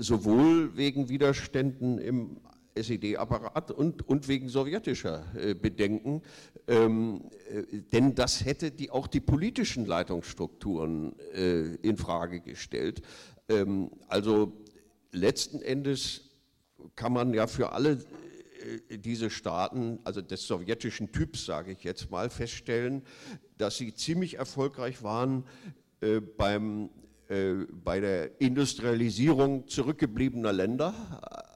sowohl 0.00 0.76
wegen 0.76 1.08
Widerständen 1.08 1.98
im 1.98 2.38
SED-Apparat 2.74 3.70
und, 3.70 4.08
und 4.08 4.28
wegen 4.28 4.48
sowjetischer 4.48 5.24
äh, 5.36 5.54
Bedenken, 5.54 6.22
ähm, 6.66 7.22
äh, 7.50 7.82
denn 7.92 8.14
das 8.14 8.44
hätte 8.44 8.70
die, 8.70 8.90
auch 8.90 9.06
die 9.06 9.20
politischen 9.20 9.84
Leitungsstrukturen 9.84 11.18
äh, 11.34 11.74
in 11.82 11.96
Frage 11.96 12.40
gestellt. 12.40 13.02
Ähm, 13.48 13.90
also 14.08 14.52
letzten 15.12 15.60
Endes 15.60 16.30
kann 16.96 17.12
man 17.12 17.34
ja 17.34 17.46
für 17.46 17.72
alle 17.72 17.98
äh, 18.88 18.98
diese 18.98 19.28
Staaten, 19.28 19.98
also 20.04 20.22
des 20.22 20.46
sowjetischen 20.46 21.12
Typs, 21.12 21.44
sage 21.44 21.72
ich 21.72 21.84
jetzt 21.84 22.10
mal, 22.10 22.30
feststellen, 22.30 23.02
dass 23.58 23.76
sie 23.76 23.92
ziemlich 23.94 24.38
erfolgreich 24.38 25.02
waren 25.02 25.44
äh, 26.00 26.20
beim, 26.20 26.88
bei 27.84 28.00
der 28.00 28.40
Industrialisierung 28.40 29.68
zurückgebliebener 29.68 30.52
Länder. 30.52 30.92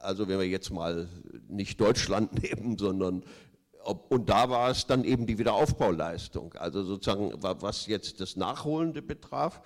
Also 0.01 0.27
wenn 0.27 0.39
wir 0.39 0.47
jetzt 0.47 0.69
mal 0.69 1.09
nicht 1.49 1.81
Deutschland 1.81 2.41
nehmen, 2.55 2.77
sondern 2.77 3.23
und 4.09 4.29
da 4.29 4.49
war 4.49 4.71
es 4.71 4.87
dann 4.87 5.03
eben 5.03 5.27
die 5.27 5.37
Wiederaufbauleistung. 5.37 6.53
Also 6.53 6.81
sozusagen, 6.83 7.31
was 7.39 7.85
jetzt 7.85 8.19
das 8.19 8.35
Nachholende 8.35 9.01
betraf, 9.01 9.61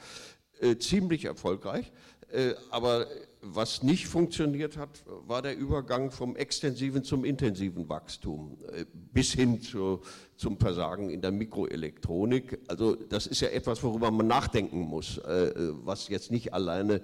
äh, 0.59 0.77
ziemlich 0.77 1.25
erfolgreich. 1.25 1.91
Äh, 2.31 2.53
aber 2.69 3.07
was 3.41 3.83
nicht 3.83 4.07
funktioniert 4.07 4.77
hat, 4.77 5.03
war 5.27 5.41
der 5.41 5.57
Übergang 5.57 6.11
vom 6.11 6.35
extensiven 6.35 7.03
zum 7.03 7.23
intensiven 7.23 7.87
Wachstum 7.87 8.57
äh, 8.73 8.85
bis 8.93 9.33
hin 9.33 9.61
zu, 9.61 10.01
zum 10.35 10.57
Versagen 10.57 11.09
in 11.09 11.21
der 11.21 11.31
Mikroelektronik. 11.31 12.59
Also 12.67 12.95
das 12.95 13.27
ist 13.27 13.41
ja 13.41 13.49
etwas, 13.49 13.81
worüber 13.83 14.11
man 14.11 14.27
nachdenken 14.27 14.81
muss, 14.81 15.17
äh, 15.19 15.51
was 15.83 16.09
jetzt 16.09 16.31
nicht 16.31 16.53
alleine, 16.53 17.01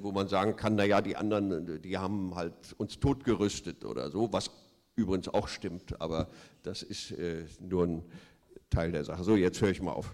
wo 0.00 0.10
man 0.10 0.26
sagen 0.26 0.56
kann, 0.56 0.74
naja, 0.74 1.00
die 1.00 1.14
anderen, 1.14 1.80
die 1.80 1.96
haben 1.96 2.34
halt 2.34 2.74
uns 2.78 2.98
totgerüstet 2.98 3.84
oder 3.84 4.10
so, 4.10 4.32
was 4.32 4.50
übrigens 4.96 5.28
auch 5.28 5.46
stimmt, 5.46 6.00
aber 6.00 6.26
das 6.64 6.82
ist 6.82 7.14
nur 7.60 7.84
ein 7.84 8.02
Teil 8.70 8.90
der 8.90 9.04
Sache. 9.04 9.22
So, 9.22 9.36
jetzt 9.36 9.60
höre 9.60 9.70
ich 9.70 9.80
mal 9.80 9.92
auf. 9.92 10.12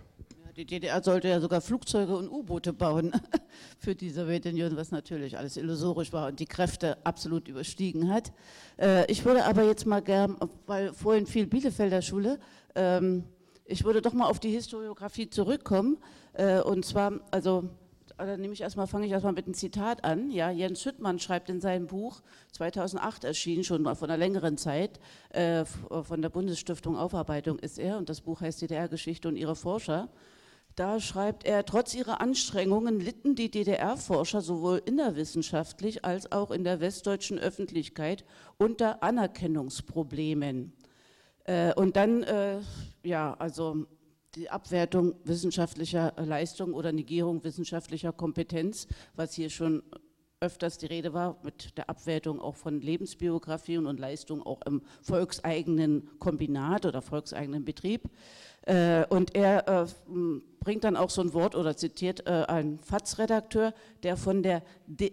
Die 0.57 0.65
DDR 0.65 1.03
sollte 1.03 1.27
ja 1.27 1.41
sogar 1.41 1.61
Flugzeuge 1.61 2.17
und 2.17 2.29
U-Boote 2.29 2.73
bauen 2.73 3.13
für 3.79 3.97
die 3.97 4.11
Sowjetunion, 4.11 4.77
was 4.77 4.93
natürlich 4.93 5.37
alles 5.37 5.57
illusorisch 5.57 6.13
war 6.13 6.29
und 6.29 6.39
die 6.39 6.47
Kräfte 6.47 7.05
absolut 7.05 7.49
überstiegen 7.49 8.13
hat. 8.13 8.33
Äh, 8.79 9.11
ich 9.11 9.25
würde 9.25 9.47
aber 9.47 9.65
jetzt 9.65 9.85
mal 9.85 10.01
gern, 10.01 10.37
weil 10.67 10.93
vorhin 10.93 11.27
viel 11.27 11.49
Bielefelder 11.49 12.03
Schule, 12.03 12.39
ähm, 12.77 13.25
ich 13.65 13.85
würde 13.85 14.01
doch 14.01 14.13
mal 14.13 14.27
auf 14.27 14.39
die 14.39 14.51
Historiografie 14.51 15.29
zurückkommen. 15.29 15.99
Äh, 16.35 16.61
und 16.61 16.85
zwar, 16.85 17.19
also 17.33 17.69
dann 18.17 18.41
nehme 18.41 18.55
ich 18.55 18.61
erstmal, 18.61 18.87
fange 18.87 19.07
ich 19.07 19.13
erstmal 19.13 19.33
mit 19.33 19.47
einem 19.47 19.55
Zitat 19.55 20.05
an. 20.05 20.31
Ja, 20.31 20.53
Jens 20.53 20.85
Hüttmann 20.85 21.19
schreibt 21.19 21.51
in 21.51 21.61
seinem 21.61 21.89
Buch, 21.89 22.23
2008 22.53 23.25
erschienen, 23.25 23.65
schon 23.65 23.83
von 23.83 24.09
einer 24.09 24.17
längeren 24.17 24.57
Zeit, 24.57 25.01
äh, 25.31 25.65
von 25.65 26.23
der 26.23 26.29
Bundesstiftung 26.29 26.97
Aufarbeitung 26.97 27.59
ist 27.59 27.77
er, 27.77 27.99
und 27.99 28.09
das 28.09 28.21
Buch 28.21 28.41
heißt 28.41 28.63
DDR-Geschichte 28.63 29.27
und 29.27 29.35
ihre 29.35 29.57
Forscher. 29.57 30.11
Da 30.77 30.99
schreibt 30.99 31.45
er, 31.45 31.65
trotz 31.65 31.95
ihrer 31.95 32.21
Anstrengungen 32.21 32.99
litten 32.99 33.37
die 33.37 33.49
DDR-Forscher 33.49 34.41
sowohl 34.41 34.83
innerwissenschaftlich 34.85 36.05
als 36.05 36.33
auch 36.33 36.51
in 36.51 36.65
der 36.65 36.81
westdeutschen 36.81 37.39
Öffentlichkeit 37.39 38.25
unter 38.59 39.03
Anerkennungsproblemen. 39.03 40.73
Äh, 41.45 41.75
und 41.75 41.95
dann, 41.95 42.25
äh, 42.25 42.61
ja, 43.05 43.35
also 43.35 43.87
die 44.35 44.51
Abwertung 44.51 45.15
wissenschaftlicher 45.23 46.13
Leistung 46.17 46.75
oder 46.75 46.91
Negierung 46.91 47.45
wissenschaftlicher 47.45 48.13
Kompetenz, 48.13 48.89
was 49.15 49.35
hier 49.35 49.51
schon 49.51 49.85
öfters 50.41 50.77
die 50.77 50.87
Rede 50.87 51.15
war, 51.15 51.39
mit 51.43 51.77
der 51.79 51.89
Abwertung 51.89 52.41
auch 52.41 52.57
von 52.57 52.81
Lebensbiografien 52.81 53.87
und 53.87 53.99
Leistungen 53.99 54.43
auch 54.43 54.61
im 54.63 54.83
volkseigenen 55.03 56.19
Kombinat 56.19 56.85
oder 56.85 57.01
volkseigenen 57.01 57.65
Betrieb. 57.65 58.11
Äh, 58.67 59.05
und 59.09 59.35
er 59.35 59.69
äh, 59.69 59.87
bringt 60.61 60.85
dann 60.85 60.97
auch 60.97 61.11
so 61.11 61.21
ein 61.21 61.35
Wort 61.35 61.55
oder 61.55 61.77
zitiert 61.77 62.27
äh, 62.27 62.45
einen 62.49 62.79
FATS-Redakteur, 62.79 63.75
der 64.03 64.17
von, 64.17 64.43
der, 64.43 64.63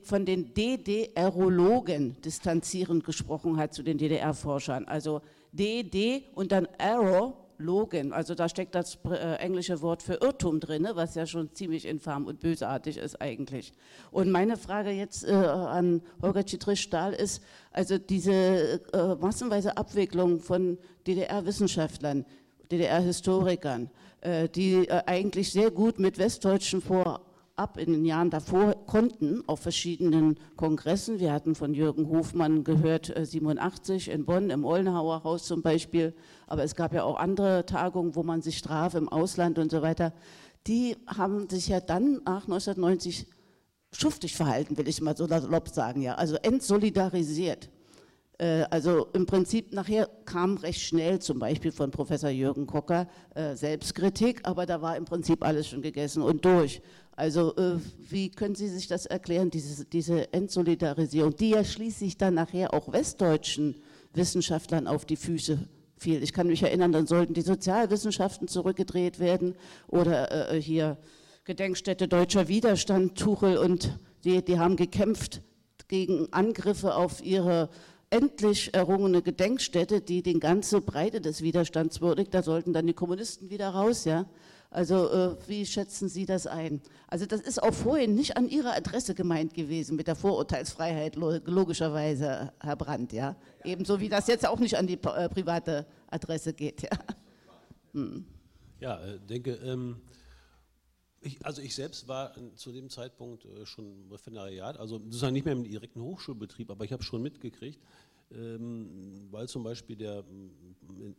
von 0.03 0.25
den 0.25 0.53
DDRologen 0.53 2.21
distanzierend 2.21 3.03
gesprochen 3.03 3.57
hat 3.57 3.73
zu 3.73 3.83
den 3.83 3.97
DDR-Forschern. 3.97 4.85
Also 4.85 5.21
DD 5.51 6.23
und 6.33 6.53
dann 6.53 6.67
Arrow, 6.77 7.33
Logen, 7.61 8.11
also 8.11 8.33
da 8.33 8.49
steckt 8.49 8.73
das 8.73 8.97
englische 9.37 9.81
Wort 9.81 10.01
für 10.01 10.15
Irrtum 10.15 10.59
drin, 10.59 10.87
was 10.93 11.15
ja 11.15 11.27
schon 11.27 11.53
ziemlich 11.53 11.85
infam 11.85 12.25
und 12.25 12.39
bösartig 12.39 12.97
ist 12.97 13.21
eigentlich. 13.21 13.71
Und 14.09 14.31
meine 14.31 14.57
Frage 14.57 14.89
jetzt 14.89 15.23
äh, 15.27 15.31
an 15.31 16.01
Holger 16.21 16.45
Citrisch-Stahl 16.45 17.13
ist, 17.13 17.43
also 17.71 17.97
diese 17.97 18.81
äh, 18.93 19.15
massenweise 19.19 19.77
Abwicklung 19.77 20.39
von 20.39 20.77
DDR-Wissenschaftlern, 21.05 22.25
DDR-Historikern, 22.72 23.89
äh, 24.22 24.48
die 24.49 24.88
äh, 24.88 25.03
eigentlich 25.06 25.52
sehr 25.52 25.72
gut 25.72 25.99
mit 25.99 26.18
Westdeutschen 26.18 26.81
vorab 26.81 27.77
in 27.77 27.91
den 27.91 28.06
Jahren 28.06 28.30
davor 28.30 28.76
konnten, 28.88 29.43
auf 29.48 29.60
verschiedenen 29.60 30.39
Kongressen. 30.56 31.19
Wir 31.19 31.34
hatten 31.34 31.53
von 31.53 31.73
Jürgen 31.73 32.10
Hofmann 32.10 32.64
gehört, 32.64 33.14
87 33.22 34.07
äh, 34.07 34.14
in 34.14 34.26
Bonn, 34.26 34.49
im 34.49 34.65
Ollenhauer 34.65 35.23
Haus 35.23 35.43
zum 35.43 35.61
Beispiel, 35.61 36.14
aber 36.48 36.64
es 36.64 36.76
gab 36.76 36.93
ja 36.93 37.03
auch 37.03 37.18
andere 37.18 37.65
Tagungen, 37.65 38.15
wo 38.15 38.23
man 38.23 38.41
sich 38.41 38.61
traf 38.61 38.95
im 38.95 39.10
Ausland 39.10 39.60
und 39.60 39.69
so 39.72 39.81
weiter. 39.81 40.14
Die 40.68 40.95
haben 41.07 41.49
sich 41.49 41.68
ja 41.68 41.80
dann 41.80 42.22
nach 42.26 42.43
1990 42.43 43.27
schuftig 43.91 44.35
verhalten, 44.35 44.77
will 44.77 44.88
ich 44.88 45.02
mal 45.02 45.18
so 45.18 45.27
salopp 45.27 45.69
sagen, 45.69 46.02
ja, 46.02 46.15
also 46.15 46.35
entsolidarisiert. 46.35 47.69
Äh, 48.41 48.65
also 48.72 49.05
im 49.13 49.27
Prinzip 49.27 49.72
nachher 49.72 50.09
kam 50.26 50.57
recht 50.57 50.81
schnell 50.81 51.19
zum 51.19 51.38
Beispiel 51.38 51.72
von 51.72 51.91
Professor 51.91 52.31
Jürgen 52.31 52.65
Kocker 52.65 53.07
äh, 53.35 53.55
Selbstkritik, 53.55 54.41
aber 54.43 54.65
da 54.65 54.81
war 54.81 54.97
im 54.97 55.05
Prinzip 55.05 55.45
alles 55.45 55.68
schon 55.68 55.84
gegessen 55.84 56.23
und 56.23 56.43
durch. 56.43 56.81
Also 57.11 57.55
äh, 57.55 57.76
wie 58.09 58.31
können 58.31 58.55
Sie 58.55 58.68
sich 58.68 58.88
das 58.88 59.05
erklären, 59.05 59.51
diese, 59.51 59.85
diese 59.85 60.34
Entsolidarisierung, 60.34 61.35
die 61.35 61.51
ja 61.51 61.63
schließlich 61.63 62.18
dann 62.18 62.34
nachher 62.34 62.73
auch 62.73 62.91
westdeutschen 62.91 63.76
Wissenschaftlern 64.13 64.88
auf 64.88 65.05
die 65.05 65.18
Füße 65.18 65.59
fiel. 65.95 66.23
Ich 66.23 66.34
kann 66.34 66.47
mich 66.47 66.63
erinnern, 66.63 66.91
dann 66.91 67.05
sollten 67.05 67.35
die 67.35 67.41
Sozialwissenschaften 67.41 68.47
zurückgedreht 68.47 69.19
werden 69.19 69.53
oder 69.88 70.51
hier 70.55 70.97
Gedenkstätte 71.43 72.07
Deutscher 72.07 72.47
Widerstand, 72.47 73.19
Tuchel 73.19 73.57
und 73.57 73.99
die, 74.23 74.43
die 74.43 74.57
haben 74.57 74.77
gekämpft 74.77 75.41
gegen 75.91 76.31
Angriffe 76.31 76.95
auf 76.95 77.23
ihre 77.23 77.69
endlich 78.11 78.73
errungene 78.73 79.21
Gedenkstätte, 79.23 80.01
die 80.01 80.21
die 80.21 80.39
ganze 80.39 80.81
Breite 80.81 81.21
des 81.21 81.41
Widerstands 81.41 82.01
würdigt. 82.01 82.33
Da 82.33 82.43
sollten 82.43 82.73
dann 82.73 82.85
die 82.85 82.93
Kommunisten 82.93 83.49
wieder 83.49 83.69
raus, 83.69 84.05
ja. 84.05 84.27
Also 84.69 85.09
äh, 85.09 85.35
wie 85.47 85.65
schätzen 85.65 86.07
Sie 86.07 86.25
das 86.25 86.47
ein? 86.47 86.81
Also 87.07 87.25
das 87.25 87.41
ist 87.41 87.61
auch 87.61 87.73
vorhin 87.73 88.15
nicht 88.15 88.38
an 88.38 88.47
Ihrer 88.47 88.73
Adresse 88.73 89.15
gemeint 89.15 89.53
gewesen 89.53 89.97
mit 89.97 90.07
der 90.07 90.15
Vorurteilsfreiheit, 90.15 91.15
logischerweise, 91.15 92.53
Herr 92.61 92.75
Brandt, 92.77 93.11
ja. 93.11 93.35
Ebenso 93.63 93.99
wie 93.99 94.07
das 94.07 94.27
jetzt 94.27 94.47
auch 94.47 94.59
nicht 94.59 94.77
an 94.77 94.88
die 94.88 94.99
äh, 95.01 95.29
private 95.29 95.85
Adresse 96.07 96.53
geht, 96.53 96.83
ja. 96.83 96.89
Hm. 97.93 98.25
Ja, 98.79 98.99
äh, 99.03 99.19
denke, 99.19 99.51
ähm, 99.55 99.97
ich, 101.22 101.45
also 101.45 101.61
ich 101.61 101.76
selbst 101.76 102.07
war 102.07 102.34
zu 102.56 102.72
dem 102.72 102.89
Zeitpunkt 102.89 103.45
äh, 103.45 103.65
schon 103.65 103.85
im 103.85 104.11
Referendariat, 104.11 104.77
also 104.77 104.98
sozusagen 104.98 105.34
nicht 105.34 105.45
mehr 105.45 105.53
im 105.53 105.64
direkten 105.64 106.02
Hochschulbetrieb, 106.02 106.69
aber 106.72 106.84
ich 106.84 106.91
habe 106.91 107.03
schon 107.03 107.22
mitgekriegt, 107.22 107.80
ähm, 108.34 109.27
weil 109.30 109.48
zum 109.48 109.64
Beispiel 109.64 109.95
der, 109.95 110.23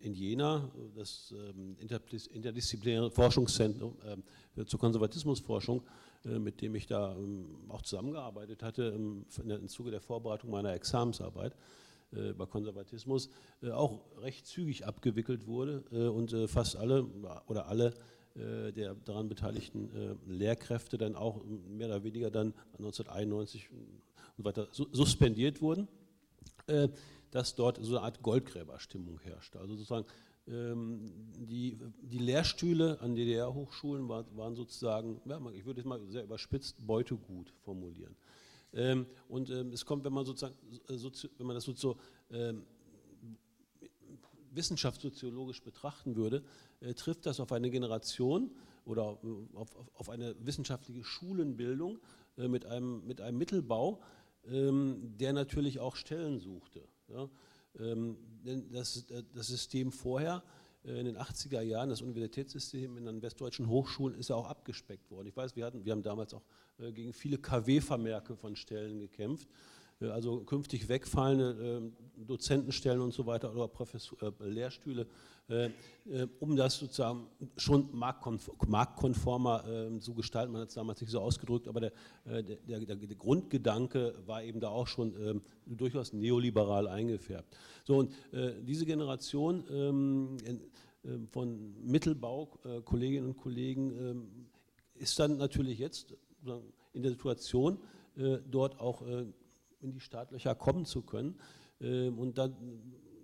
in 0.01 0.15
Jena 0.15 0.71
das 0.97 1.33
ähm, 1.37 1.77
interdisziplinäre 1.79 3.11
Forschungszentrum 3.11 3.97
äh, 4.57 4.65
zur 4.65 4.81
Konservatismusforschung, 4.81 5.83
äh, 6.25 6.39
mit 6.39 6.61
dem 6.61 6.75
ich 6.75 6.87
da 6.87 7.17
auch 7.69 7.83
zusammengearbeitet 7.83 8.63
hatte 8.63 8.85
im 8.85 9.69
Zuge 9.69 9.91
der 9.91 10.01
Vorbereitung 10.01 10.51
meiner 10.51 10.73
Examensarbeit 10.73 11.55
über 12.11 12.47
Konservatismus, 12.47 13.31
auch 13.73 14.03
recht 14.19 14.47
zügig 14.47 14.85
abgewickelt 14.85 15.47
wurde 15.47 15.81
und 16.11 16.37
fast 16.47 16.77
alle 16.77 17.07
oder 17.47 17.69
alle 17.69 17.95
äh, 18.35 18.73
der 18.73 18.95
daran 18.95 19.29
beteiligten 19.29 19.91
äh, 19.95 20.31
Lehrkräfte 20.31 20.97
dann 20.97 21.17
auch 21.17 21.45
mehr 21.45 21.89
oder 21.89 22.03
weniger 22.03 22.31
dann 22.31 22.55
1991 22.79 23.69
und 24.39 24.45
weiter 24.45 24.69
suspendiert 24.71 25.61
wurden, 25.61 25.87
äh, 26.67 26.89
dass 27.31 27.55
dort 27.55 27.79
so 27.83 27.97
eine 27.97 28.07
Art 28.07 28.23
Goldgräberstimmung 28.23 29.21
herrschte. 29.21 29.59
Also 29.59 29.75
sozusagen 29.75 30.07
ähm, 30.49 31.13
die, 31.37 31.79
die 32.03 32.19
Lehrstühle 32.19 33.01
an 33.01 33.15
DDR-Hochschulen 33.15 34.09
waren 34.09 34.55
sozusagen, 34.55 35.21
ich 35.55 35.67
würde 35.67 35.81
es 35.81 35.87
mal 35.87 36.01
sehr 36.09 36.25
überspitzt, 36.25 36.87
Beutegut 36.87 37.53
formulieren. 37.65 38.17
Ähm, 38.73 39.07
und 39.29 39.51
ähm, 39.51 39.73
es 39.73 39.85
kommt, 39.85 40.05
wenn 40.05 40.13
man 40.15 40.25
sozusagen, 40.25 40.57
wenn 41.37 41.47
man 41.47 41.55
das 41.55 41.65
so 41.65 41.97
wissenschaftssoziologisch 44.55 45.63
betrachten 45.63 46.17
würde, 46.17 46.43
äh, 46.83 46.95
trifft 46.95 47.27
das 47.27 47.41
auf 47.41 47.53
eine 47.53 47.71
Generation 47.71 48.51
oder 48.85 49.19
äh, 49.23 49.57
auf, 49.57 49.69
auf 49.95 50.11
eine 50.11 50.35
wissenschaftliche 50.41 51.05
Schulenbildung 51.05 51.99
äh, 52.37 52.49
mit, 52.49 52.67
einem, 52.67 53.07
mit 53.07 53.21
einem 53.21 53.39
Mittelbau, 53.39 54.01
ähm, 54.47 55.17
der 55.19 55.33
natürlich 55.33 55.79
auch 55.79 55.97
Stellen 55.97 56.39
suchte. 56.39 56.83
Ja? 57.09 57.29
Ähm, 57.79 58.17
das, 58.73 59.07
das 59.07 59.47
System 59.47 59.93
vorher, 59.93 60.43
in 60.85 61.05
den 61.05 61.17
80er 61.17 61.61
Jahren, 61.61 61.91
das 61.91 62.03
Universitätssystem 62.03 62.97
in 62.99 63.05
den 63.05 63.23
westdeutschen 63.23 63.69
Hochschulen 63.69 64.19
ist 64.19 64.31
ja 64.31 64.35
auch 64.35 64.49
abgespeckt 64.49 65.09
worden. 65.13 65.29
Ich 65.29 65.37
weiß, 65.37 65.55
wir, 65.55 65.65
hatten, 65.65 65.85
wir 65.85 65.93
haben 65.93 66.03
damals 66.03 66.35
auch 66.35 66.43
gegen 66.77 67.13
viele 67.13 67.39
KW-Vermerke 67.39 68.35
von 68.35 68.57
Stellen 68.57 68.99
gekämpft. 68.99 69.49
Äh, 70.03 70.09
also 70.09 70.41
künftig 70.41 70.89
wegfallende 70.89 71.93
äh, 72.19 72.25
Dozentenstellen 72.27 73.01
und 73.01 73.13
so 73.13 73.27
weiter 73.27 73.53
oder 73.53 73.69
Professor, 73.69 74.19
äh, 74.23 74.49
Lehrstühle, 74.49 75.07
um 76.39 76.57
das 76.57 76.79
sozusagen 76.79 77.27
schon 77.59 77.91
marktkonformer 77.93 80.01
zu 80.01 80.15
gestalten. 80.15 80.53
Man 80.53 80.63
hat 80.63 80.69
es 80.69 80.77
damals 80.77 81.01
nicht 81.01 81.11
so 81.11 81.21
ausgedrückt, 81.21 81.69
aber 81.69 81.81
der, 81.81 81.93
der, 82.25 82.81
der, 82.81 82.97
der 82.97 83.17
Grundgedanke 83.17 84.15
war 84.25 84.43
eben 84.43 84.61
da 84.61 84.69
auch 84.69 84.87
schon 84.87 85.15
ähm, 85.21 85.43
durchaus 85.67 86.15
neoliberal 86.15 86.87
eingefärbt. 86.87 87.55
So, 87.85 87.99
und 87.99 88.13
diese 88.63 88.87
Generation 88.87 89.65
ähm, 89.71 90.39
von 91.27 91.75
Mittelbau-Kolleginnen 91.85 93.27
und 93.27 93.37
Kollegen 93.37 93.91
ähm, 93.99 94.47
ist 94.95 95.19
dann 95.19 95.37
natürlich 95.37 95.81
jetzt 95.81 96.15
in 96.95 97.03
der 97.03 97.11
Situation, 97.11 97.79
dort 98.51 98.79
auch 98.79 99.03
in 99.83 99.93
die 99.93 100.01
Startlöcher 100.01 100.55
kommen 100.55 100.85
zu 100.85 101.03
können. 101.03 101.37
Ähm, 101.81 102.19
und 102.19 102.39
dann 102.39 102.55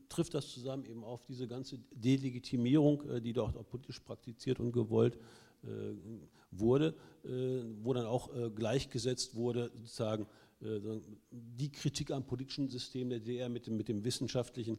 trifft 0.08 0.34
das 0.34 0.48
zusammen 0.48 0.84
eben 0.86 1.04
auf 1.04 1.24
diese 1.26 1.46
ganze 1.46 1.78
Delegitimierung, 1.92 3.08
äh, 3.08 3.20
die 3.20 3.32
dort 3.32 3.56
auch 3.56 3.68
politisch 3.68 4.00
praktiziert 4.00 4.58
und 4.60 4.72
gewollt 4.72 5.16
äh, 5.64 5.68
wurde, 6.50 6.94
äh, 7.24 7.62
wo 7.82 7.92
dann 7.92 8.06
auch 8.06 8.30
gleichgesetzt 8.54 9.34
wurde, 9.34 9.70
sozusagen 9.74 10.26
die 11.30 11.70
Kritik 11.70 12.10
am 12.10 12.24
politischen 12.24 12.68
System 12.68 13.10
der 13.10 13.20
DDR 13.20 13.48
mit 13.48 13.68
dem, 13.68 13.76
mit 13.76 13.86
dem 13.86 14.02
wissenschaftlichen 14.02 14.76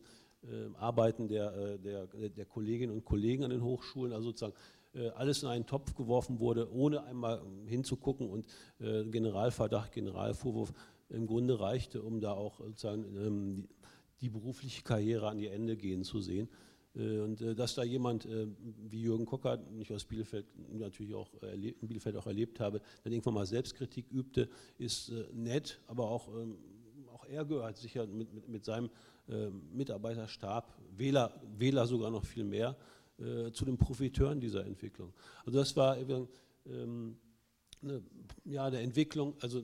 Arbeiten 0.77 1.29
der, 1.29 1.77
der, 1.77 2.07
der 2.07 2.45
Kolleginnen 2.45 2.93
und 2.93 3.05
Kollegen 3.05 3.45
an 3.45 3.51
den 3.51 3.63
Hochschulen, 3.63 4.11
also 4.11 4.27
sozusagen 4.31 4.53
alles 5.15 5.41
in 5.41 5.47
einen 5.47 5.65
Topf 5.65 5.95
geworfen 5.95 6.41
wurde, 6.41 6.69
ohne 6.73 7.03
einmal 7.03 7.41
hinzugucken 7.65 8.29
und 8.29 8.45
Generalverdacht, 8.79 9.93
Generalvorwurf 9.93 10.73
im 11.09 11.27
Grunde 11.27 11.59
reichte, 11.59 12.01
um 12.01 12.21
da 12.21 12.31
auch 12.31 12.59
sozusagen 12.59 13.03
ähm, 13.17 13.67
die 14.21 14.29
berufliche 14.29 14.83
Karriere 14.83 15.27
an 15.27 15.39
ihr 15.39 15.51
Ende 15.51 15.77
gehen 15.77 16.03
zu 16.03 16.21
sehen. 16.21 16.49
Äh, 16.95 17.19
und 17.19 17.41
äh, 17.41 17.55
dass 17.55 17.75
da 17.75 17.83
jemand 17.83 18.25
äh, 18.25 18.47
wie 18.89 19.01
Jürgen 19.01 19.25
Kocker, 19.25 19.57
den 19.57 19.79
ich 19.81 19.93
aus 19.93 20.05
Bielefeld 20.05 20.45
natürlich 20.71 21.13
auch 21.13 21.33
in 21.41 21.87
Bielefeld 21.87 22.15
auch 22.15 22.27
erlebt 22.27 22.59
habe, 22.59 22.81
dann 23.03 23.13
irgendwann 23.13 23.35
mal 23.35 23.45
Selbstkritik 23.45 24.11
übte, 24.11 24.49
ist 24.77 25.11
nett, 25.33 25.79
aber 25.87 26.09
auch, 26.09 26.27
ähm, 26.35 26.57
auch 27.13 27.25
er 27.25 27.45
gehört 27.45 27.77
sicher 27.77 28.05
mit, 28.07 28.33
mit, 28.33 28.47
mit 28.47 28.65
seinem 28.65 28.89
Mitarbeiterstab, 29.71 30.75
Wähler, 30.97 31.39
Wähler 31.55 31.85
sogar 31.85 32.09
noch 32.09 32.25
viel 32.25 32.43
mehr, 32.43 32.75
zu 33.53 33.63
den 33.63 33.77
Profiteuren 33.77 34.39
dieser 34.39 34.65
Entwicklung. 34.65 35.13
Also 35.45 35.59
das 35.59 35.75
war 35.75 35.99
ähm, 35.99 37.15
eine, 37.83 38.01
ja, 38.43 38.71
der 38.71 38.81
Entwicklung, 38.81 39.35
also 39.39 39.61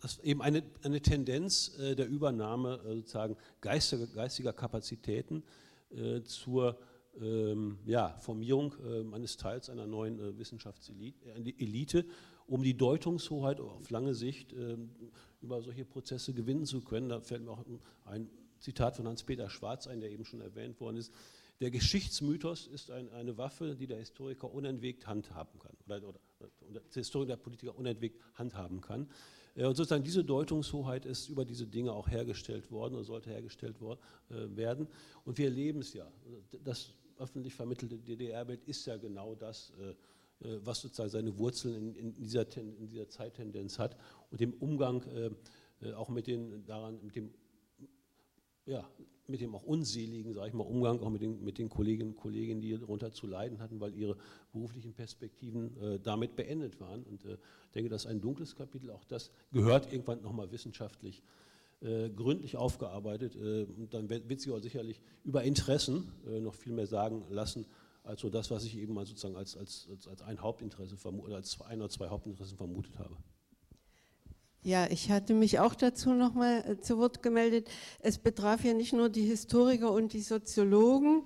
das 0.00 0.18
eben 0.20 0.42
eine, 0.42 0.62
eine 0.82 1.00
Tendenz 1.00 1.78
äh, 1.78 1.94
der 1.94 2.08
Übernahme 2.08 2.80
äh, 2.84 2.96
sozusagen 2.96 3.36
geistiger, 3.60 4.06
geistiger 4.06 4.52
Kapazitäten 4.52 5.42
äh, 5.90 6.22
zur 6.22 6.78
ähm, 7.20 7.78
ja, 7.86 8.10
Formierung 8.18 8.74
äh, 8.84 9.14
eines 9.14 9.36
Teils 9.36 9.70
einer 9.70 9.86
neuen 9.86 10.18
äh, 10.18 10.38
Wissenschaftselite, 10.38 12.04
um 12.46 12.62
die 12.62 12.76
Deutungshoheit 12.76 13.60
auf 13.60 13.90
lange 13.90 14.14
Sicht 14.14 14.52
ähm, 14.52 14.90
über 15.40 15.62
solche 15.62 15.84
Prozesse 15.84 16.34
gewinnen 16.34 16.66
zu 16.66 16.82
können. 16.82 17.08
Da 17.08 17.20
fällt 17.20 17.42
mir 17.42 17.52
auch 17.52 17.64
ein 18.04 18.28
Zitat 18.60 18.96
von 18.96 19.06
Hans-Peter 19.06 19.48
Schwarz 19.48 19.86
ein, 19.86 20.00
der 20.00 20.10
eben 20.10 20.24
schon 20.24 20.40
erwähnt 20.40 20.80
worden 20.80 20.96
ist. 20.96 21.12
Der 21.60 21.70
Geschichtsmythos 21.70 22.66
ist 22.66 22.90
ein, 22.90 23.10
eine 23.12 23.38
Waffe, 23.38 23.76
die 23.76 23.86
der 23.86 23.98
Historiker 23.98 24.52
unentwegt 24.52 25.06
handhaben 25.06 25.58
kann, 25.58 25.74
oder, 25.86 26.08
oder, 26.08 26.20
oder 26.68 26.80
der 26.80 26.82
Historiker 26.92 27.36
der 27.36 27.42
Politiker 27.42 27.76
unentwegt 27.76 28.20
handhaben 28.34 28.82
kann. 28.82 29.08
Äh, 29.56 29.64
und 29.64 29.76
sozusagen 29.76 30.04
diese 30.04 30.24
Deutungshoheit 30.24 31.06
ist 31.06 31.28
über 31.28 31.44
diese 31.44 31.66
Dinge 31.66 31.92
auch 31.92 32.08
hergestellt 32.08 32.70
worden 32.70 32.94
oder 32.94 33.04
sollte 33.04 33.30
hergestellt 33.30 33.76
äh, 33.80 34.56
werden. 34.56 34.86
Und 35.24 35.38
wir 35.38 35.46
erleben 35.46 35.80
es 35.80 35.92
ja. 35.92 36.06
Das 36.62 36.92
öffentlich 37.18 37.54
vermittelte 37.54 37.98
DDR-Bild 37.98 38.62
ist 38.64 38.86
ja 38.86 38.96
genau 38.96 39.34
das, 39.34 39.72
äh, 39.80 39.94
was 40.62 40.82
sozusagen 40.82 41.08
seine 41.08 41.38
Wurzeln 41.38 41.74
in, 41.74 41.94
in, 41.94 42.14
dieser, 42.14 42.46
in 42.58 42.88
dieser 42.88 43.08
Zeittendenz 43.08 43.78
hat 43.78 43.96
und 44.30 44.38
dem 44.38 44.52
Umgang 44.52 45.02
auch 45.94 46.10
mit, 46.10 46.26
den, 46.26 46.62
daran, 46.66 46.98
mit 47.02 47.16
dem 47.16 47.32
ja, 48.66 48.86
mit 49.28 49.40
dem 49.40 49.54
auch 49.54 49.62
unseligen, 49.62 50.32
sage 50.32 50.48
ich 50.48 50.54
mal, 50.54 50.64
Umgang 50.64 51.00
auch 51.00 51.10
mit 51.10 51.22
den, 51.22 51.42
mit 51.44 51.58
den 51.58 51.68
Kolleginnen 51.68 52.10
und 52.10 52.16
Kollegen, 52.16 52.60
die 52.60 52.78
darunter 52.78 53.12
zu 53.12 53.26
leiden 53.26 53.60
hatten, 53.60 53.80
weil 53.80 53.94
ihre 53.94 54.16
beruflichen 54.52 54.92
Perspektiven 54.92 55.76
äh, 55.80 55.98
damit 56.00 56.36
beendet 56.36 56.80
waren. 56.80 57.02
Und 57.04 57.24
äh, 57.24 57.34
ich 57.66 57.72
denke, 57.74 57.90
das 57.90 58.04
ist 58.04 58.10
ein 58.10 58.20
dunkles 58.20 58.56
Kapitel, 58.56 58.90
auch 58.90 59.04
das 59.04 59.30
gehört 59.52 59.92
irgendwann 59.92 60.22
nochmal 60.22 60.50
wissenschaftlich 60.52 61.22
äh, 61.82 62.08
gründlich 62.08 62.56
aufgearbeitet. 62.56 63.36
Äh, 63.36 63.64
und 63.64 63.92
dann 63.92 64.08
wird, 64.08 64.40
sich 64.40 64.50
auch 64.50 64.60
sicherlich 64.60 65.00
über 65.24 65.42
Interessen 65.42 66.10
äh, 66.26 66.40
noch 66.40 66.54
viel 66.54 66.72
mehr 66.72 66.86
sagen 66.86 67.24
lassen, 67.30 67.66
als 68.02 68.20
so 68.20 68.30
das, 68.30 68.50
was 68.50 68.64
ich 68.64 68.78
eben 68.78 68.94
mal 68.94 69.04
sozusagen 69.04 69.36
als, 69.36 69.56
als, 69.56 69.88
als 70.08 70.22
ein 70.22 70.40
Hauptinteresse 70.40 70.96
oder 71.08 71.36
als 71.36 71.60
ein 71.60 71.80
oder 71.80 71.90
zwei 71.90 72.08
Hauptinteressen 72.08 72.56
vermutet 72.56 72.98
habe. 72.98 73.16
Ja, 74.66 74.88
ich 74.90 75.12
hatte 75.12 75.32
mich 75.32 75.60
auch 75.60 75.76
dazu 75.76 76.10
nochmal 76.10 76.64
äh, 76.68 76.80
zu 76.80 76.98
Wort 76.98 77.22
gemeldet. 77.22 77.70
Es 78.00 78.18
betraf 78.18 78.64
ja 78.64 78.74
nicht 78.74 78.92
nur 78.92 79.08
die 79.08 79.22
Historiker 79.22 79.92
und 79.92 80.12
die 80.12 80.22
Soziologen. 80.22 81.22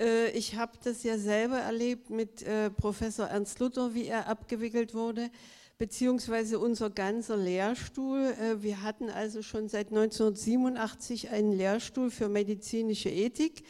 Äh, 0.00 0.32
ich 0.32 0.56
habe 0.56 0.72
das 0.82 1.04
ja 1.04 1.16
selber 1.16 1.58
erlebt 1.58 2.10
mit 2.10 2.42
äh, 2.42 2.68
Professor 2.68 3.26
Ernst 3.26 3.60
Luther, 3.60 3.94
wie 3.94 4.06
er 4.06 4.26
abgewickelt 4.26 4.92
wurde, 4.92 5.30
beziehungsweise 5.78 6.58
unser 6.58 6.90
ganzer 6.90 7.36
Lehrstuhl. 7.36 8.34
Wir 8.58 8.82
hatten 8.82 9.08
also 9.08 9.40
schon 9.42 9.68
seit 9.68 9.90
1987 9.90 11.30
einen 11.30 11.52
Lehrstuhl 11.52 12.10
für 12.10 12.28
medizinische 12.28 13.08
Ethik, 13.08 13.62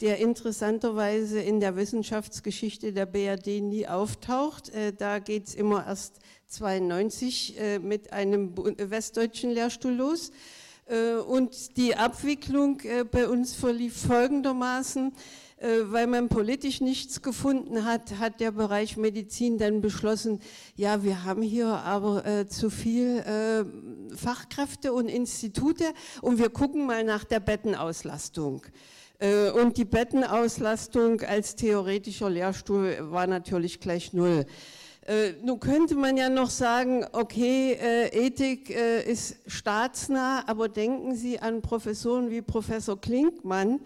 der 0.00 0.18
interessanterweise 0.18 1.38
in 1.38 1.60
der 1.60 1.76
Wissenschaftsgeschichte 1.76 2.92
der 2.92 3.06
BRD 3.06 3.62
nie 3.62 3.86
auftaucht. 3.86 4.72
Da 4.98 5.20
geht 5.20 5.46
es 5.46 5.54
immer 5.54 5.86
erst 5.86 6.18
92 6.54 7.58
äh, 7.58 7.78
mit 7.78 8.12
einem 8.12 8.52
westdeutschen 8.56 9.50
Lehrstuhl 9.50 9.92
los. 9.92 10.30
Äh, 10.86 11.14
und 11.14 11.76
die 11.76 11.96
Abwicklung 11.96 12.80
äh, 12.80 13.04
bei 13.04 13.28
uns 13.28 13.54
verlief 13.54 13.96
folgendermaßen. 14.06 15.12
Äh, 15.64 15.92
weil 15.92 16.06
man 16.08 16.28
politisch 16.28 16.80
nichts 16.82 17.22
gefunden 17.22 17.86
hat, 17.86 18.18
hat 18.18 18.40
der 18.40 18.50
Bereich 18.50 18.98
Medizin 18.98 19.56
dann 19.56 19.80
beschlossen, 19.80 20.40
ja, 20.76 21.02
wir 21.04 21.24
haben 21.24 21.40
hier 21.40 21.68
aber 21.68 22.26
äh, 22.26 22.46
zu 22.46 22.68
viel 22.68 23.20
äh, 23.20 24.14
Fachkräfte 24.14 24.92
und 24.92 25.08
Institute 25.08 25.84
und 26.20 26.38
wir 26.38 26.50
gucken 26.50 26.84
mal 26.84 27.02
nach 27.02 27.24
der 27.24 27.40
Bettenauslastung. 27.40 28.62
Äh, 29.20 29.50
und 29.52 29.78
die 29.78 29.86
Bettenauslastung 29.86 31.22
als 31.22 31.56
theoretischer 31.56 32.28
Lehrstuhl 32.28 32.98
war 33.00 33.26
natürlich 33.26 33.80
gleich 33.80 34.12
null. 34.12 34.44
Äh, 35.06 35.32
nun 35.42 35.60
könnte 35.60 35.96
man 35.96 36.16
ja 36.16 36.30
noch 36.30 36.48
sagen, 36.48 37.04
okay, 37.12 37.72
äh, 37.72 38.26
Ethik 38.26 38.70
äh, 38.70 39.02
ist 39.02 39.36
staatsnah, 39.46 40.44
aber 40.46 40.70
denken 40.70 41.14
Sie 41.14 41.38
an 41.38 41.60
Professoren 41.60 42.30
wie 42.30 42.40
Professor 42.40 42.98
Klinkmann, 42.98 43.80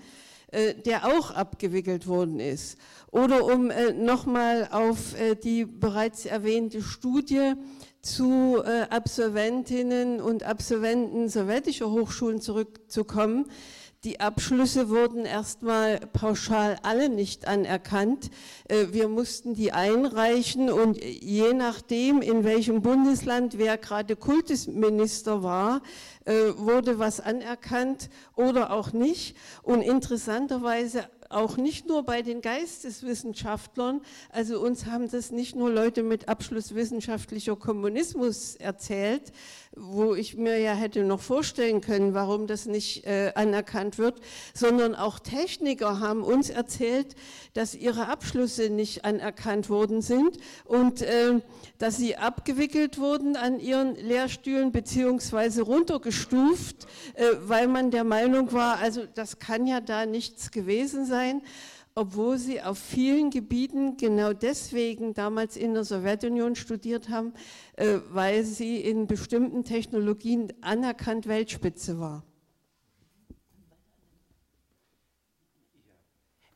äh, 0.53 0.75
der 0.75 1.07
auch 1.07 1.33
abgewickelt 1.33 2.07
worden 2.07 2.39
ist. 2.39 2.79
Oder 3.11 3.45
um 3.45 3.71
äh, 3.71 3.93
nochmal 3.93 4.69
auf 4.71 5.19
äh, 5.19 5.35
die 5.35 5.65
bereits 5.65 6.25
erwähnte 6.25 6.83
Studie 6.83 7.55
zu 8.01 8.63
Absolventinnen 8.91 10.21
und 10.21 10.45
Absolventen 10.45 11.29
sowjetischer 11.29 11.91
Hochschulen 11.91 12.41
zurückzukommen, 12.41 13.51
die 14.05 14.21
Abschlüsse 14.21 14.91
wurden 14.91 15.25
erstmal 15.25 15.99
pauschal 15.99 16.77
alle 16.83 17.09
nicht 17.09 17.49
anerkannt. 17.49 18.31
Wir 18.69 19.09
mussten 19.09 19.55
die 19.55 19.73
einreichen 19.73 20.71
und 20.71 21.03
je 21.03 21.53
nachdem, 21.53 22.23
in 22.23 22.45
welchem 22.45 22.81
Bundesland 22.81 23.59
wer 23.59 23.77
gerade 23.77 24.15
Kultusminister 24.15 25.43
war, 25.43 25.83
äh, 26.27 26.53
wurde 26.57 26.99
was 26.99 27.21
anerkannt 27.21 28.11
oder 28.37 28.71
auch 28.71 28.93
nicht. 28.93 29.37
Und 29.63 29.83
interessanterweise 29.83 31.09
auch 31.31 31.57
nicht 31.57 31.87
nur 31.87 32.05
bei 32.05 32.23
den 32.23 32.41
Geisteswissenschaftlern, 32.41 34.01
also 34.31 34.61
uns 34.61 34.87
haben 34.87 35.11
das 35.11 35.31
nicht 35.31 35.57
nur 35.57 35.71
Leute 35.71 36.03
mit 36.03 36.29
Abschluss 36.29 36.75
wissenschaftlicher 36.75 37.57
Kommunismus 37.57 38.57
erzählt, 38.57 39.33
wo 39.81 40.15
ich 40.15 40.37
mir 40.37 40.59
ja 40.59 40.75
hätte 40.75 41.05
noch 41.05 41.21
vorstellen 41.21 41.81
können, 41.81 42.15
warum 42.15 42.47
das 42.47 42.67
nicht 42.67 43.07
äh, 43.07 43.33
anerkannt 43.35 43.99
wird, 43.99 44.21
sondern 44.55 44.95
auch 44.95 45.19
Techniker 45.19 46.01
haben 46.01 46.23
uns 46.23 46.51
erzählt, 46.51 47.15
dass 47.55 47.75
ihre 47.75 48.09
Abschlüsse 48.09 48.71
nicht 48.71 49.05
anerkannt 49.05 49.71
worden 49.71 50.03
sind 50.03 50.39
und 50.65 51.03
äh, 51.03 51.41
dass 51.79 51.97
sie 51.97 52.17
abgewickelt 52.17 52.99
wurden 52.99 53.37
an 53.37 53.61
ihren 53.61 53.95
Lehrstühlen 53.97 54.73
beziehungsweise 54.73 55.63
runtergestuft, 55.63 56.87
äh, 57.15 57.25
weil 57.43 57.69
man 57.69 57.91
der 57.91 58.05
Meinung 58.05 58.53
war, 58.53 58.79
also 58.79 59.05
das 59.15 59.39
kann 59.39 59.67
ja 59.67 59.81
da 59.81 60.07
nichts 60.07 60.51
gewesen 60.51 61.07
sein 61.07 61.43
obwohl 61.99 62.39
sie 62.39 62.63
auf 62.63 62.79
vielen 62.79 63.31
Gebieten 63.31 63.97
genau 63.97 64.33
deswegen 64.33 65.15
damals 65.15 65.57
in 65.57 65.75
der 65.75 65.83
Sowjetunion 65.83 66.55
studiert 66.55 67.09
haben, 67.09 67.35
äh, 67.75 67.99
weil 68.11 68.45
sie 68.45 68.81
in 68.81 69.09
bestimmten 69.09 69.65
Technologien 69.65 70.53
anerkannt 70.61 71.27
Weltspitze 71.27 71.99
war. 71.99 72.25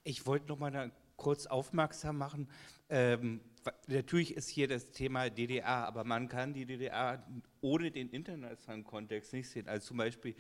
Ich 0.05 0.27
wollte 0.27 0.47
noch 0.47 0.61
mal 0.61 0.93
kurz 1.17 1.47
aufmerksam 1.47 2.19
machen. 2.19 2.49
Ähm, 2.89 3.41
natürlich 3.89 4.37
ist 4.37 4.49
hier 4.49 4.69
das 4.69 4.93
Thema 4.93 5.29
DDR, 5.29 5.89
aber 5.89 6.05
man 6.05 6.29
kann 6.29 6.55
die 6.55 6.67
DDR 6.67 7.27
ohne 7.61 7.91
den 7.91 8.11
internationalen 8.11 8.85
Kontext 8.85 9.33
nicht 9.33 9.51
sehen. 9.51 9.67
Also 9.67 9.89
zum 9.89 9.97
Beispiel 9.97 10.37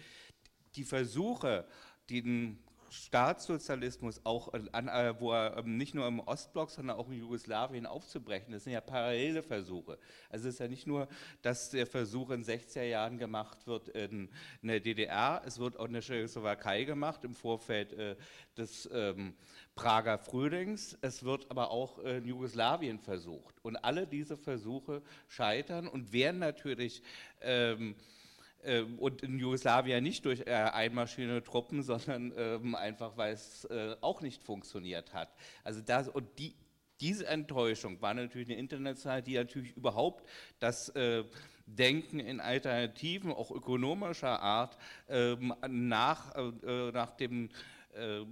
die 0.76 0.84
Versuche, 0.84 1.66
den 2.08 2.62
Staatssozialismus 2.92 4.20
auch, 4.24 4.52
an, 4.52 4.88
äh, 4.88 5.14
wo 5.18 5.32
er 5.32 5.56
ähm, 5.56 5.78
nicht 5.78 5.94
nur 5.94 6.06
im 6.06 6.20
Ostblock, 6.20 6.70
sondern 6.70 6.98
auch 6.98 7.08
in 7.08 7.18
Jugoslawien 7.18 7.86
aufzubrechen. 7.86 8.52
Das 8.52 8.64
sind 8.64 8.74
ja 8.74 8.82
parallele 8.82 9.42
Versuche. 9.42 9.98
Also 10.28 10.48
es 10.48 10.54
ist 10.54 10.60
ja 10.60 10.68
nicht 10.68 10.86
nur, 10.86 11.08
dass 11.40 11.70
der 11.70 11.86
Versuch 11.86 12.30
in 12.30 12.44
60er 12.44 12.82
Jahren 12.82 13.16
gemacht 13.16 13.66
wird 13.66 13.88
in, 13.88 14.28
in 14.60 14.68
der 14.68 14.80
DDR, 14.80 15.42
es 15.46 15.58
wird 15.58 15.78
auch 15.78 15.86
in 15.86 15.94
der 15.94 16.02
Tschechoslowakei 16.02 16.84
gemacht 16.84 17.24
im 17.24 17.34
Vorfeld 17.34 17.94
äh, 17.94 18.16
des 18.58 18.88
ähm, 18.92 19.34
Prager 19.74 20.18
Frühlings, 20.18 20.98
es 21.00 21.24
wird 21.24 21.50
aber 21.50 21.70
auch 21.70 21.98
in 21.98 22.26
Jugoslawien 22.26 22.98
versucht. 22.98 23.54
Und 23.62 23.76
alle 23.76 24.06
diese 24.06 24.36
Versuche 24.36 25.00
scheitern 25.28 25.88
und 25.88 26.12
werden 26.12 26.40
natürlich 26.40 27.02
ähm, 27.40 27.94
ähm, 28.64 28.98
und 28.98 29.22
in 29.22 29.38
Jugoslawien 29.38 30.02
nicht 30.02 30.24
durch 30.24 30.40
äh, 30.46 30.52
einmaschine 30.52 31.42
Truppen, 31.42 31.82
sondern 31.82 32.32
ähm, 32.36 32.74
einfach, 32.74 33.16
weil 33.16 33.34
es 33.34 33.64
äh, 33.66 33.96
auch 34.00 34.20
nicht 34.20 34.42
funktioniert 34.42 35.12
hat. 35.12 35.34
Also 35.64 35.80
das, 35.80 36.08
und 36.08 36.26
die, 36.38 36.54
diese 37.00 37.26
Enttäuschung 37.26 38.00
war 38.00 38.14
natürlich 38.14 38.48
eine 38.48 38.58
internationale, 38.58 39.22
die 39.22 39.34
natürlich 39.34 39.76
überhaupt 39.76 40.24
das 40.60 40.88
äh, 40.90 41.24
Denken 41.66 42.20
in 42.20 42.40
Alternativen, 42.40 43.32
auch 43.32 43.50
ökonomischer 43.50 44.40
Art, 44.40 44.76
ähm, 45.08 45.54
nach, 45.68 46.34
äh, 46.36 46.90
nach 46.92 47.12
dem 47.12 47.50
äh, 47.94 48.24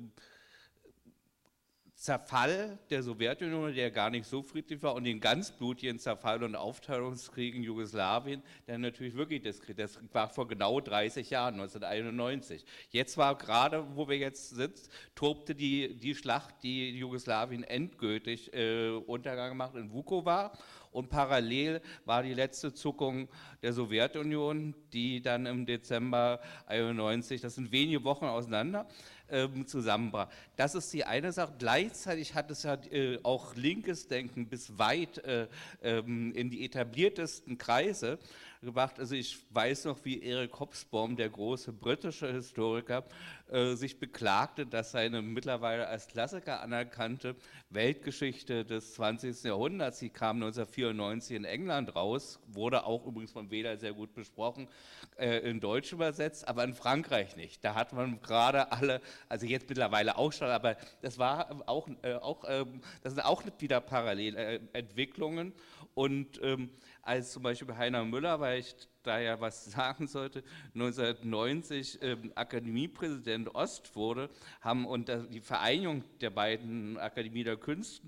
Zerfall 2.01 2.79
der 2.89 3.03
Sowjetunion, 3.03 3.75
der 3.75 3.91
gar 3.91 4.09
nicht 4.09 4.25
so 4.25 4.43
friedlich 4.43 4.83
war, 4.83 4.95
und 4.95 5.05
den 5.05 5.21
ganz 5.21 5.53
blutigen 5.53 5.99
Zerfall 5.99 6.43
und 6.43 6.57
Aufteilungskrieg 6.57 7.55
in 7.55 7.63
Jugoslawien, 7.63 8.43
der 8.67 8.79
natürlich 8.79 9.15
wirklich 9.15 9.43
das 9.43 9.61
Krieg, 9.61 9.77
das 9.77 9.99
war 10.11 10.31
vor 10.31 10.49
genau 10.49 10.81
30 10.81 11.29
Jahren, 11.29 11.61
1991. 11.61 12.65
Jetzt 12.89 13.19
war 13.19 13.37
gerade, 13.37 13.85
wo 13.97 14.09
wir 14.09 14.17
jetzt 14.17 14.49
sitzen, 14.49 14.91
tobte 15.15 15.55
die, 15.55 15.95
die 15.95 16.15
Schlacht, 16.15 16.55
die 16.63 16.89
Jugoslawien 16.97 17.65
endgültig 17.65 18.51
äh, 18.55 18.93
Untergang 18.93 19.51
gemacht 19.51 19.75
in 19.75 19.93
Vukovar 19.93 20.53
und 20.93 21.09
parallel 21.09 21.81
war 22.05 22.23
die 22.23 22.35
letzte 22.35 22.75
Zuckung 22.75 23.29
der 23.63 23.73
Sowjetunion, 23.73 24.75
die 24.93 25.23
dann 25.23 25.47
im 25.47 25.67
Dezember 25.67 26.41
91, 26.67 27.41
das 27.41 27.55
sind 27.55 27.71
wenige 27.71 28.03
Wochen 28.05 28.25
auseinander, 28.25 28.89
ähm, 29.31 29.67
zusammenbrach. 29.67 30.29
Das 30.57 30.75
ist 30.75 30.93
die 30.93 31.05
eine 31.05 31.33
Sache. 31.33 31.55
Gleichzeitig 31.59 32.35
hat 32.35 32.51
es 32.51 32.63
ja 32.63 32.75
äh, 32.91 33.19
auch 33.23 33.55
linkes 33.55 34.09
Denken 34.09 34.49
bis 34.49 34.79
weit 34.79 35.19
äh, 35.19 35.49
ähm, 35.83 36.33
in 36.35 36.51
die 36.51 36.65
etabliertesten 36.65 37.59
Kreise 37.59 38.19
gebracht. 38.63 38.99
Also 38.99 39.15
ich 39.15 39.39
weiß 39.51 39.87
noch, 39.87 40.05
wie 40.05 40.23
Eric 40.23 40.59
Hobsbawm, 40.61 41.17
der 41.17 41.31
große 41.31 41.73
britische 41.73 42.31
Historiker, 42.31 43.05
äh, 43.51 43.75
sich 43.75 43.99
beklagte, 43.99 44.67
dass 44.67 44.93
seine 44.93 45.23
mittlerweile 45.23 45.89
als 45.89 46.07
Klassiker 46.09 46.61
anerkannte 46.61 47.37
Weltgeschichte 47.71 48.65
des 48.65 48.95
20. 48.95 49.45
Jahrhunderts, 49.45 50.01
die 50.01 50.11
kam 50.11 50.37
1994 50.37 51.37
in 51.37 51.45
England 51.45 51.95
raus, 51.97 52.39
wurde 52.49 52.85
auch 52.85 53.07
übrigens 53.07 53.33
von 53.33 53.51
Weder 53.51 53.77
sehr 53.79 53.93
gut 53.93 54.15
besprochen, 54.15 54.69
äh, 55.17 55.39
in 55.39 55.61
Deutsch 55.61 55.93
übersetzt, 55.93 56.47
aber 56.47 56.65
in 56.65 56.75
Frankreich 56.75 57.37
nicht. 57.37 57.65
Da 57.65 57.75
hat 57.75 57.93
man 57.93 58.21
gerade 58.21 58.73
alle, 58.73 59.01
also 59.29 59.47
jetzt 59.47 59.69
mittlerweile 59.69 60.17
auch 60.17 60.33
schon, 60.33 60.49
aber 60.49 60.77
das 61.03 61.19
war 61.19 61.69
auch, 61.69 61.89
äh, 62.03 62.15
auch 62.15 62.45
ähm, 62.49 62.81
das 63.03 63.15
sind 63.15 63.25
auch 63.25 63.43
wieder 63.59 63.81
Parallelentwicklungen 63.81 65.53
und 65.95 66.41
ähm, 66.43 66.71
als 67.03 67.33
zum 67.33 67.43
Beispiel 67.43 67.77
Heiner 67.77 68.05
Müller, 68.05 68.41
weil 68.41 68.61
ich 68.61 68.75
da 69.03 69.19
ja 69.19 69.41
was 69.41 69.65
sagen 69.73 70.07
sollte, 70.07 70.43
1990 70.75 71.99
ähm, 72.03 72.33
Akademiepräsident 72.35 73.55
Ost 73.55 73.95
wurde, 73.97 74.31
haben 74.61 74.87
und 74.87 75.11
die 75.31 75.41
Vereinigung 75.41 76.05
der 76.21 76.31
beiden 76.31 76.99
Akademie 76.99 77.45
der 77.45 77.57
Künste, 77.57 78.07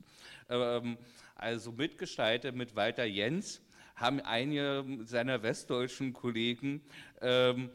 ähm, 0.49 0.99
also 1.35 1.73
mitgestaltet 1.73 2.55
mit 2.55 2.77
Walter 2.77 3.05
Jens, 3.05 3.63
haben 3.97 4.21
einige 4.21 4.85
seiner 5.05 5.43
westdeutschen 5.43 6.13
Kollegen 6.13 6.83
ähm, 7.21 7.71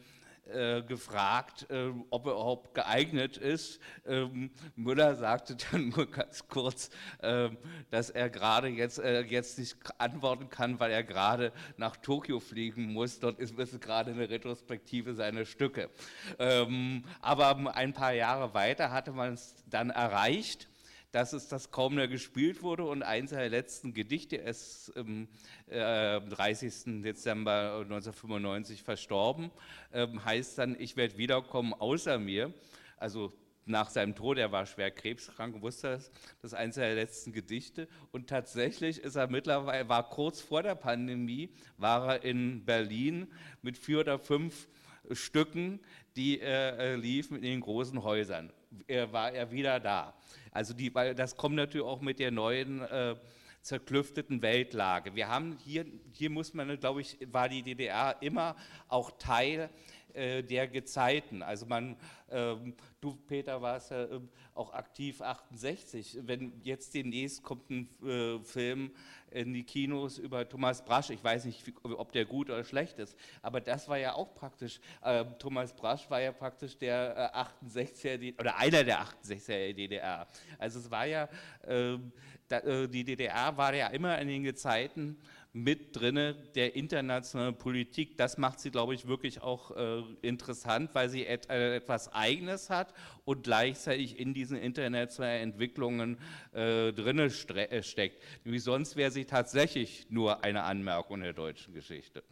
äh, 0.48 0.82
gefragt, 0.82 1.66
äh, 1.70 1.90
ob 2.10 2.26
er 2.26 2.32
überhaupt 2.32 2.74
geeignet 2.74 3.36
ist. 3.36 3.80
Ähm, 4.06 4.50
Müller 4.76 5.14
sagte 5.16 5.56
dann 5.70 5.90
nur 5.90 6.10
ganz 6.10 6.48
kurz, 6.48 6.90
äh, 7.20 7.50
dass 7.90 8.10
er 8.10 8.30
gerade 8.30 8.68
jetzt, 8.68 8.98
äh, 8.98 9.22
jetzt 9.22 9.58
nicht 9.58 9.76
antworten 9.98 10.48
kann, 10.48 10.80
weil 10.80 10.90
er 10.90 11.02
gerade 11.02 11.52
nach 11.76 11.96
Tokio 11.96 12.40
fliegen 12.40 12.92
muss. 12.92 13.20
Dort 13.20 13.38
ist, 13.38 13.58
ist 13.58 13.80
gerade 13.80 14.10
eine 14.10 14.28
Retrospektive 14.28 15.14
seiner 15.14 15.44
Stücke. 15.44 15.90
Ähm, 16.38 17.04
aber 17.20 17.74
ein 17.74 17.92
paar 17.92 18.12
Jahre 18.12 18.54
weiter 18.54 18.90
hatte 18.90 19.12
man 19.12 19.34
es 19.34 19.54
dann 19.68 19.90
erreicht 19.90 20.68
dass 21.12 21.32
es 21.32 21.48
das 21.48 21.70
kaum 21.70 21.94
mehr 21.94 22.08
gespielt 22.08 22.62
wurde 22.62 22.84
und 22.84 23.02
eins 23.02 23.30
der 23.30 23.48
letzten 23.48 23.94
Gedichte 23.94 24.36
ist 24.36 24.92
am 24.96 25.28
äh, 25.66 26.20
30. 26.20 27.02
Dezember 27.02 27.80
1995 27.82 28.82
verstorben, 28.82 29.50
äh, 29.92 30.06
heißt 30.24 30.58
dann, 30.58 30.76
ich 30.78 30.96
werde 30.96 31.16
wiederkommen 31.16 31.72
außer 31.72 32.18
mir, 32.18 32.52
also 32.96 33.32
nach 33.68 33.90
seinem 33.90 34.14
Tod, 34.14 34.38
er 34.38 34.50
war 34.50 34.66
schwer 34.66 34.90
krebskrank, 34.90 35.60
wusste 35.60 35.88
das, 35.88 36.10
das 36.40 36.52
ist 36.52 36.58
eines 36.58 36.76
der 36.76 36.94
letzten 36.94 37.32
Gedichte. 37.32 37.86
Und 38.12 38.28
tatsächlich 38.28 38.98
ist 38.98 39.16
er 39.16 39.28
mittlerweile, 39.28 39.88
war 39.88 40.08
kurz 40.08 40.40
vor 40.40 40.62
der 40.62 40.74
Pandemie, 40.74 41.50
war 41.76 42.14
er 42.14 42.24
in 42.24 42.64
Berlin 42.64 43.28
mit 43.62 43.76
vier 43.76 44.00
oder 44.00 44.18
fünf 44.18 44.68
Stücken, 45.12 45.80
die 46.16 46.40
äh, 46.40 46.96
liefen 46.96 47.36
in 47.36 47.42
den 47.42 47.60
großen 47.60 48.02
Häusern. 48.02 48.52
Er 48.86 49.12
war 49.12 49.32
er 49.32 49.50
wieder 49.50 49.80
da. 49.80 50.14
Also 50.58 50.74
die, 50.74 50.92
weil 50.92 51.14
das 51.14 51.36
kommt 51.36 51.54
natürlich 51.54 51.86
auch 51.86 52.00
mit 52.00 52.18
der 52.18 52.32
neuen 52.32 52.82
äh, 52.82 53.14
zerklüfteten 53.62 54.42
Weltlage. 54.42 55.14
Wir 55.14 55.28
haben 55.28 55.56
hier, 55.64 55.86
hier 56.10 56.30
muss 56.30 56.52
man, 56.52 56.80
glaube 56.80 57.00
ich, 57.00 57.16
war 57.30 57.48
die 57.48 57.62
DDR 57.62 58.16
immer 58.22 58.56
auch 58.88 59.12
Teil 59.20 59.70
äh, 60.18 60.42
der 60.42 60.66
Gezeiten. 60.66 61.42
Also 61.42 61.66
man, 61.66 61.96
ähm, 62.30 62.74
du 63.00 63.14
Peter 63.14 63.62
warst 63.62 63.92
ja 63.92 64.04
äh, 64.04 64.20
auch 64.54 64.72
aktiv 64.72 65.20
68. 65.20 66.18
Wenn 66.22 66.60
jetzt 66.62 66.92
demnächst 66.94 67.42
kommt 67.42 67.70
ein 67.70 67.88
äh, 68.04 68.38
Film 68.40 68.90
in 69.30 69.54
die 69.54 69.62
Kinos 69.62 70.18
über 70.18 70.48
Thomas 70.48 70.84
Brasch, 70.84 71.10
ich 71.10 71.22
weiß 71.22 71.44
nicht, 71.44 71.62
ob 71.84 72.12
der 72.12 72.24
gut 72.24 72.50
oder 72.50 72.64
schlecht 72.64 72.98
ist, 72.98 73.16
aber 73.42 73.60
das 73.60 73.88
war 73.88 73.98
ja 73.98 74.14
auch 74.14 74.34
praktisch, 74.34 74.80
äh, 75.02 75.24
Thomas 75.38 75.74
Brasch 75.74 76.10
war 76.10 76.20
ja 76.20 76.32
praktisch 76.32 76.76
der 76.78 77.34
68er 77.64 78.40
oder 78.40 78.56
einer 78.56 78.84
der 78.84 79.00
68er 79.02 79.46
der 79.46 79.74
DDR. 79.74 80.26
Also 80.58 80.80
es 80.80 80.90
war 80.90 81.06
ja, 81.06 81.28
ähm, 81.66 82.10
äh, 82.48 82.88
die 82.88 83.04
DDR 83.04 83.56
war 83.56 83.74
ja 83.74 83.88
immer 83.88 84.18
in 84.18 84.28
den 84.28 84.42
Gezeiten 84.42 85.18
mit 85.64 85.96
drinne 85.96 86.34
der 86.54 86.76
internationalen 86.76 87.56
Politik. 87.56 88.16
Das 88.16 88.38
macht 88.38 88.60
sie, 88.60 88.70
glaube 88.70 88.94
ich, 88.94 89.08
wirklich 89.08 89.42
auch 89.42 89.76
äh, 89.76 90.02
interessant, 90.22 90.90
weil 90.94 91.08
sie 91.08 91.26
et, 91.26 91.50
äh, 91.50 91.76
etwas 91.76 92.12
Eigenes 92.12 92.70
hat 92.70 92.94
und 93.24 93.42
gleichzeitig 93.42 94.18
in 94.18 94.34
diesen 94.34 94.56
internationalen 94.56 95.50
Entwicklungen 95.50 96.18
äh, 96.52 96.92
drinne 96.92 97.24
äh, 97.24 97.82
steckt. 97.82 98.22
Nämlich 98.44 98.62
sonst 98.62 98.96
wäre 98.96 99.10
sie 99.10 99.24
tatsächlich 99.24 100.06
nur 100.10 100.44
eine 100.44 100.62
Anmerkung 100.62 101.20
der 101.20 101.32
deutschen 101.32 101.74
Geschichte. 101.74 102.22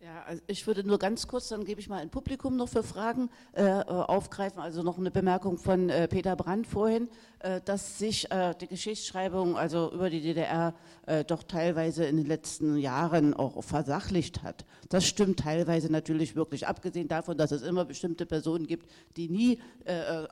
Ja, 0.00 0.22
also 0.22 0.40
ich 0.46 0.64
würde 0.66 0.84
nur 0.84 0.98
ganz 0.98 1.26
kurz, 1.26 1.48
dann 1.48 1.64
gebe 1.64 1.80
ich 1.80 1.88
mal 1.88 2.00
ein 2.00 2.08
Publikum 2.08 2.56
noch 2.56 2.68
für 2.68 2.84
Fragen 2.84 3.30
äh, 3.52 3.62
äh, 3.64 3.82
aufgreifen. 3.82 4.60
Also 4.60 4.84
noch 4.84 4.96
eine 4.96 5.10
Bemerkung 5.10 5.58
von 5.58 5.88
äh, 5.90 6.06
Peter 6.06 6.36
Brandt 6.36 6.68
vorhin, 6.68 7.08
dass 7.64 7.98
sich 7.98 8.30
äh, 8.30 8.54
die 8.60 8.66
Geschichtsschreibung 8.66 9.56
also 9.56 9.92
über 9.92 10.10
die 10.10 10.20
DDR 10.20 10.74
äh, 11.06 11.24
doch 11.24 11.42
teilweise 11.42 12.04
in 12.04 12.16
den 12.16 12.26
letzten 12.26 12.76
Jahren 12.76 13.34
auch 13.34 13.62
versachlicht 13.62 14.42
hat. 14.42 14.64
Das 14.88 15.04
stimmt 15.04 15.40
teilweise 15.40 15.90
natürlich 15.92 16.36
wirklich, 16.36 16.66
abgesehen 16.66 17.08
davon, 17.08 17.36
dass 17.36 17.50
es 17.50 17.62
immer 17.62 17.84
bestimmte 17.84 18.26
Personen 18.26 18.66
gibt, 18.66 18.88
die 19.16 19.28
nie, 19.28 19.58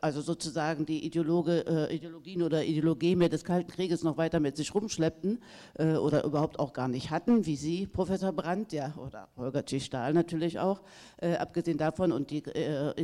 also 0.01 0.23
sozusagen 0.23 0.87
die 0.87 1.05
Ideologe, 1.05 1.89
Ideologien 1.91 2.43
oder 2.43 2.65
Ideologie 2.65 3.17
des 3.29 3.45
Kalten 3.45 3.71
Krieges 3.71 4.03
noch 4.03 4.17
weiter 4.17 4.41
mit 4.41 4.57
sich 4.57 4.75
rumschleppten 4.75 5.43
oder 5.79 6.25
überhaupt 6.25 6.59
auch 6.59 6.73
gar 6.73 6.89
nicht 6.89 7.11
hatten, 7.11 7.45
wie 7.45 7.57
Sie, 7.57 7.87
Professor 7.87 8.33
Brandt, 8.33 8.73
ja, 8.73 8.95
oder 8.97 9.29
Holger 9.37 9.57
Holger 9.57 9.81
Stahl 9.81 10.13
natürlich 10.13 10.59
auch, 10.59 10.83
äh, 11.19 11.35
abgesehen 11.37 11.79
davon 11.79 12.13
und 12.13 12.31
die 12.31 12.45
äh, 12.45 12.91
äh, 12.91 12.95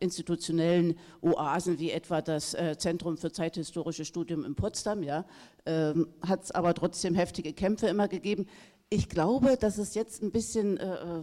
institutionellen 0.00 0.98
Oasen 1.20 1.78
wie 1.78 1.90
etwa 1.90 2.20
das 2.22 2.45
äh, 2.54 2.76
Zentrum 2.78 3.16
für 3.16 3.32
zeithistorische 3.32 4.04
Studium 4.04 4.44
in 4.44 4.54
Potsdam, 4.54 5.02
ja, 5.02 5.24
ähm, 5.64 6.08
hat 6.22 6.44
es 6.44 6.50
aber 6.50 6.74
trotzdem 6.74 7.14
heftige 7.14 7.52
Kämpfe 7.52 7.86
immer 7.88 8.08
gegeben. 8.08 8.46
Ich 8.88 9.08
glaube, 9.08 9.56
dass 9.56 9.78
es 9.78 9.94
jetzt 9.94 10.22
ein 10.22 10.30
bisschen 10.30 10.76
äh, 10.76 10.94
äh, 10.94 11.22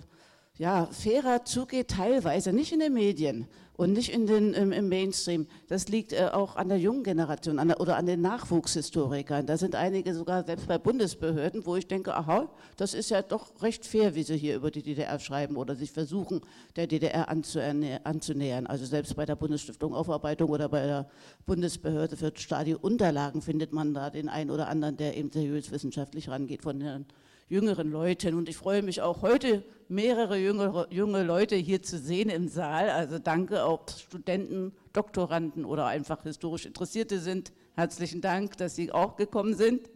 ja, 0.57 0.85
fairer 0.91 1.45
zugeht, 1.45 1.89
teilweise, 1.89 2.53
nicht 2.53 2.71
in 2.71 2.80
den 2.80 2.93
Medien 2.93 3.47
und 3.75 3.93
nicht 3.93 4.13
in 4.13 4.27
den, 4.27 4.53
im, 4.53 4.71
im 4.71 4.88
Mainstream. 4.88 5.47
Das 5.67 5.88
liegt 5.88 6.13
äh, 6.13 6.30
auch 6.31 6.55
an 6.55 6.69
der 6.69 6.77
jungen 6.77 7.03
Generation 7.03 7.57
an 7.57 7.69
der, 7.69 7.81
oder 7.81 7.97
an 7.97 8.05
den 8.05 8.21
Nachwuchshistorikern. 8.21 9.47
Da 9.47 9.57
sind 9.57 9.73
einige 9.73 10.13
sogar 10.13 10.43
selbst 10.43 10.67
bei 10.67 10.77
Bundesbehörden, 10.77 11.65
wo 11.65 11.75
ich 11.75 11.88
denke, 11.88 12.15
aha, 12.15 12.49
das 12.77 12.93
ist 12.93 13.09
ja 13.09 13.23
doch 13.23 13.63
recht 13.63 13.84
fair, 13.85 14.13
wie 14.13 14.21
sie 14.21 14.38
hier 14.38 14.55
über 14.55 14.69
die 14.69 14.84
DDR 14.84 15.19
schreiben 15.19 15.57
oder 15.57 15.75
sich 15.75 15.91
versuchen, 15.91 16.41
der 16.75 16.85
DDR 16.85 17.30
anzunähern. 17.30 18.67
Also 18.67 18.85
selbst 18.85 19.15
bei 19.15 19.25
der 19.25 19.35
Bundesstiftung 19.35 19.95
Aufarbeitung 19.95 20.51
oder 20.51 20.69
bei 20.69 20.85
der 20.85 21.09
Bundesbehörde 21.47 22.15
für 22.15 22.31
Stadionunterlagen 22.35 23.41
findet 23.41 23.73
man 23.73 23.95
da 23.95 24.11
den 24.11 24.30
einen 24.30 24.51
oder 24.51 24.67
anderen, 24.67 24.97
der 24.97 25.17
eben 25.17 25.31
seriös 25.31 25.71
wissenschaftlich 25.71 26.30
rangeht 26.30 26.61
von 26.61 26.80
den 26.80 27.05
jüngeren 27.48 27.91
Leuten. 27.91 28.36
Und 28.36 28.49
ich 28.49 28.57
freue 28.57 28.82
mich 28.82 29.02
auch 29.02 29.22
heute, 29.22 29.64
mehrere 29.90 30.38
jüngere, 30.38 30.91
junge 30.91 31.24
Leute 31.24 31.56
hier 31.56 31.82
zu 31.82 31.99
sehen 31.99 32.30
im 32.30 32.48
Saal. 32.48 32.90
Also 32.90 33.20
danke 33.20 33.64
auch 33.64 33.88
Studenten, 33.90 34.74
Doktoranden 34.91 35.65
oder 35.65 35.88
einfach 35.88 36.24
historisch 36.24 36.65
Interessierte 36.65 37.20
sind. 37.20 37.53
Herzlichen 37.76 38.22
Dank, 38.22 38.57
dass 38.57 38.76
Sie 38.76 38.91
auch 38.91 39.15
gekommen 39.15 39.56
sind. 39.56 39.90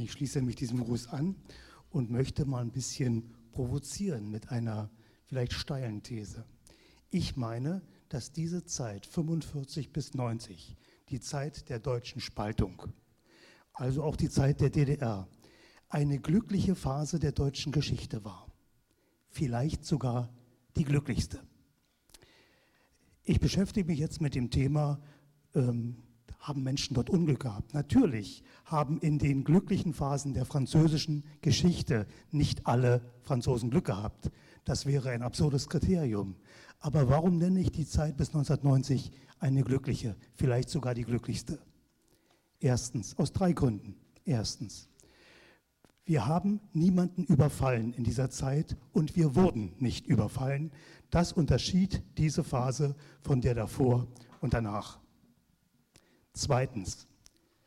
Ich 0.00 0.12
schließe 0.12 0.40
mich 0.40 0.56
diesem 0.56 0.82
Gruß 0.82 1.08
an 1.08 1.36
und 1.90 2.10
möchte 2.10 2.44
mal 2.46 2.62
ein 2.62 2.72
bisschen 2.72 3.34
provozieren 3.52 4.30
mit 4.30 4.50
einer 4.50 4.90
vielleicht 5.24 5.52
steilen 5.52 6.02
These. 6.02 6.44
Ich 7.10 7.36
meine, 7.36 7.82
dass 8.08 8.32
diese 8.32 8.64
Zeit 8.64 9.06
45 9.06 9.92
bis 9.92 10.14
90, 10.14 10.76
die 11.08 11.20
Zeit 11.20 11.68
der 11.68 11.78
deutschen 11.78 12.20
Spaltung, 12.20 12.82
also 13.76 14.02
auch 14.02 14.16
die 14.16 14.30
Zeit 14.30 14.60
der 14.60 14.70
DDR, 14.70 15.28
eine 15.88 16.18
glückliche 16.18 16.74
Phase 16.74 17.18
der 17.18 17.32
deutschen 17.32 17.72
Geschichte 17.72 18.24
war. 18.24 18.46
Vielleicht 19.28 19.84
sogar 19.84 20.32
die 20.76 20.84
glücklichste. 20.84 21.40
Ich 23.22 23.38
beschäftige 23.38 23.86
mich 23.86 23.98
jetzt 23.98 24.20
mit 24.20 24.34
dem 24.34 24.50
Thema, 24.50 25.00
ähm, 25.54 25.96
haben 26.38 26.62
Menschen 26.62 26.94
dort 26.94 27.10
Unglück 27.10 27.40
gehabt? 27.40 27.74
Natürlich 27.74 28.42
haben 28.64 28.98
in 28.98 29.18
den 29.18 29.44
glücklichen 29.44 29.94
Phasen 29.94 30.32
der 30.32 30.44
französischen 30.44 31.24
Geschichte 31.40 32.06
nicht 32.30 32.66
alle 32.66 33.02
Franzosen 33.22 33.70
Glück 33.70 33.86
gehabt. 33.86 34.30
Das 34.64 34.86
wäre 34.86 35.10
ein 35.10 35.22
absurdes 35.22 35.68
Kriterium. 35.68 36.36
Aber 36.78 37.08
warum 37.08 37.38
nenne 37.38 37.60
ich 37.60 37.72
die 37.72 37.86
Zeit 37.86 38.16
bis 38.16 38.28
1990 38.28 39.10
eine 39.38 39.64
glückliche, 39.64 40.16
vielleicht 40.34 40.68
sogar 40.68 40.94
die 40.94 41.04
glücklichste? 41.04 41.58
Erstens, 42.66 43.16
aus 43.16 43.32
drei 43.32 43.52
Gründen. 43.52 43.94
Erstens, 44.24 44.88
wir 46.04 46.26
haben 46.26 46.58
niemanden 46.72 47.22
überfallen 47.22 47.92
in 47.92 48.02
dieser 48.02 48.28
Zeit 48.28 48.76
und 48.92 49.14
wir 49.14 49.36
wurden 49.36 49.72
nicht 49.78 50.08
überfallen. 50.08 50.72
Das 51.10 51.32
unterschied 51.32 52.02
diese 52.18 52.42
Phase 52.42 52.96
von 53.22 53.40
der 53.40 53.54
davor 53.54 54.08
und 54.40 54.52
danach. 54.52 54.98
Zweitens, 56.32 57.06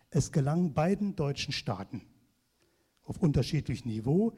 es 0.09 0.33
gelang 0.33 0.73
beiden 0.73 1.15
deutschen 1.15 1.53
Staaten 1.53 2.01
auf 3.05 3.19
unterschiedlichem 3.21 3.87
Niveau 3.87 4.33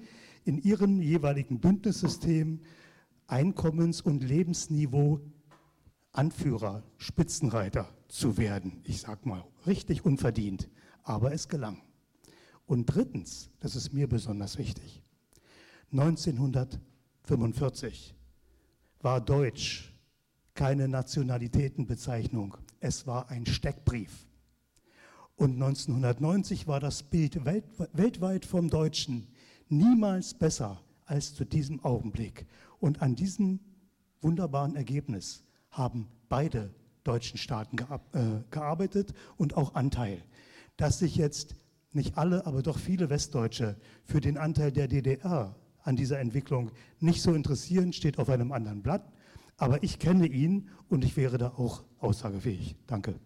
in 0.45 0.59
ihrem 0.59 1.01
jeweiligen 1.01 1.59
Bündnissystem 1.59 2.59
Einkommens- 3.25 4.01
und 4.01 4.23
Lebensniveau 4.23 5.21
Anführer, 6.13 6.83
Spitzenreiter 6.97 7.87
zu 8.07 8.37
werden. 8.37 8.81
Ich 8.83 9.01
sage 9.01 9.27
mal, 9.27 9.43
richtig 9.65 10.05
unverdient, 10.05 10.69
aber 11.03 11.33
es 11.33 11.47
gelang. 11.47 11.81
Und 12.65 12.85
drittens, 12.85 13.49
das 13.59 13.75
ist 13.75 13.93
mir 13.93 14.07
besonders 14.07 14.57
wichtig, 14.57 15.03
1945 15.91 18.15
war 19.01 19.21
Deutsch 19.21 19.93
keine 20.53 20.87
Nationalitätenbezeichnung, 20.87 22.57
es 22.79 23.07
war 23.07 23.29
ein 23.29 23.45
Steckbrief. 23.45 24.27
Und 25.35 25.53
1990 25.53 26.67
war 26.67 26.79
das 26.79 27.03
Bild 27.03 27.45
weltweit 27.45 28.45
vom 28.45 28.69
Deutschen 28.69 29.27
niemals 29.69 30.33
besser 30.33 30.81
als 31.05 31.33
zu 31.33 31.45
diesem 31.45 31.83
Augenblick. 31.83 32.45
Und 32.79 33.01
an 33.01 33.15
diesem 33.15 33.59
wunderbaren 34.21 34.75
Ergebnis 34.75 35.43
haben 35.71 36.07
beide 36.29 36.73
deutschen 37.03 37.37
Staaten 37.37 37.77
äh, 38.13 38.43
gearbeitet 38.51 39.13
und 39.37 39.57
auch 39.57 39.75
Anteil. 39.75 40.21
Dass 40.77 40.99
sich 40.99 41.15
jetzt 41.15 41.55
nicht 41.93 42.17
alle, 42.17 42.45
aber 42.45 42.61
doch 42.61 42.77
viele 42.77 43.09
Westdeutsche 43.09 43.75
für 44.05 44.21
den 44.21 44.37
Anteil 44.37 44.71
der 44.71 44.87
DDR 44.87 45.55
an 45.83 45.95
dieser 45.95 46.19
Entwicklung 46.19 46.71
nicht 46.99 47.21
so 47.21 47.33
interessieren, 47.33 47.91
steht 47.91 48.19
auf 48.19 48.29
einem 48.29 48.51
anderen 48.51 48.81
Blatt. 48.81 49.11
Aber 49.57 49.83
ich 49.83 49.99
kenne 49.99 50.27
ihn 50.27 50.69
und 50.89 51.03
ich 51.03 51.17
wäre 51.17 51.37
da 51.37 51.49
auch 51.49 51.83
aussagefähig. 51.99 52.75
Danke. 52.87 53.19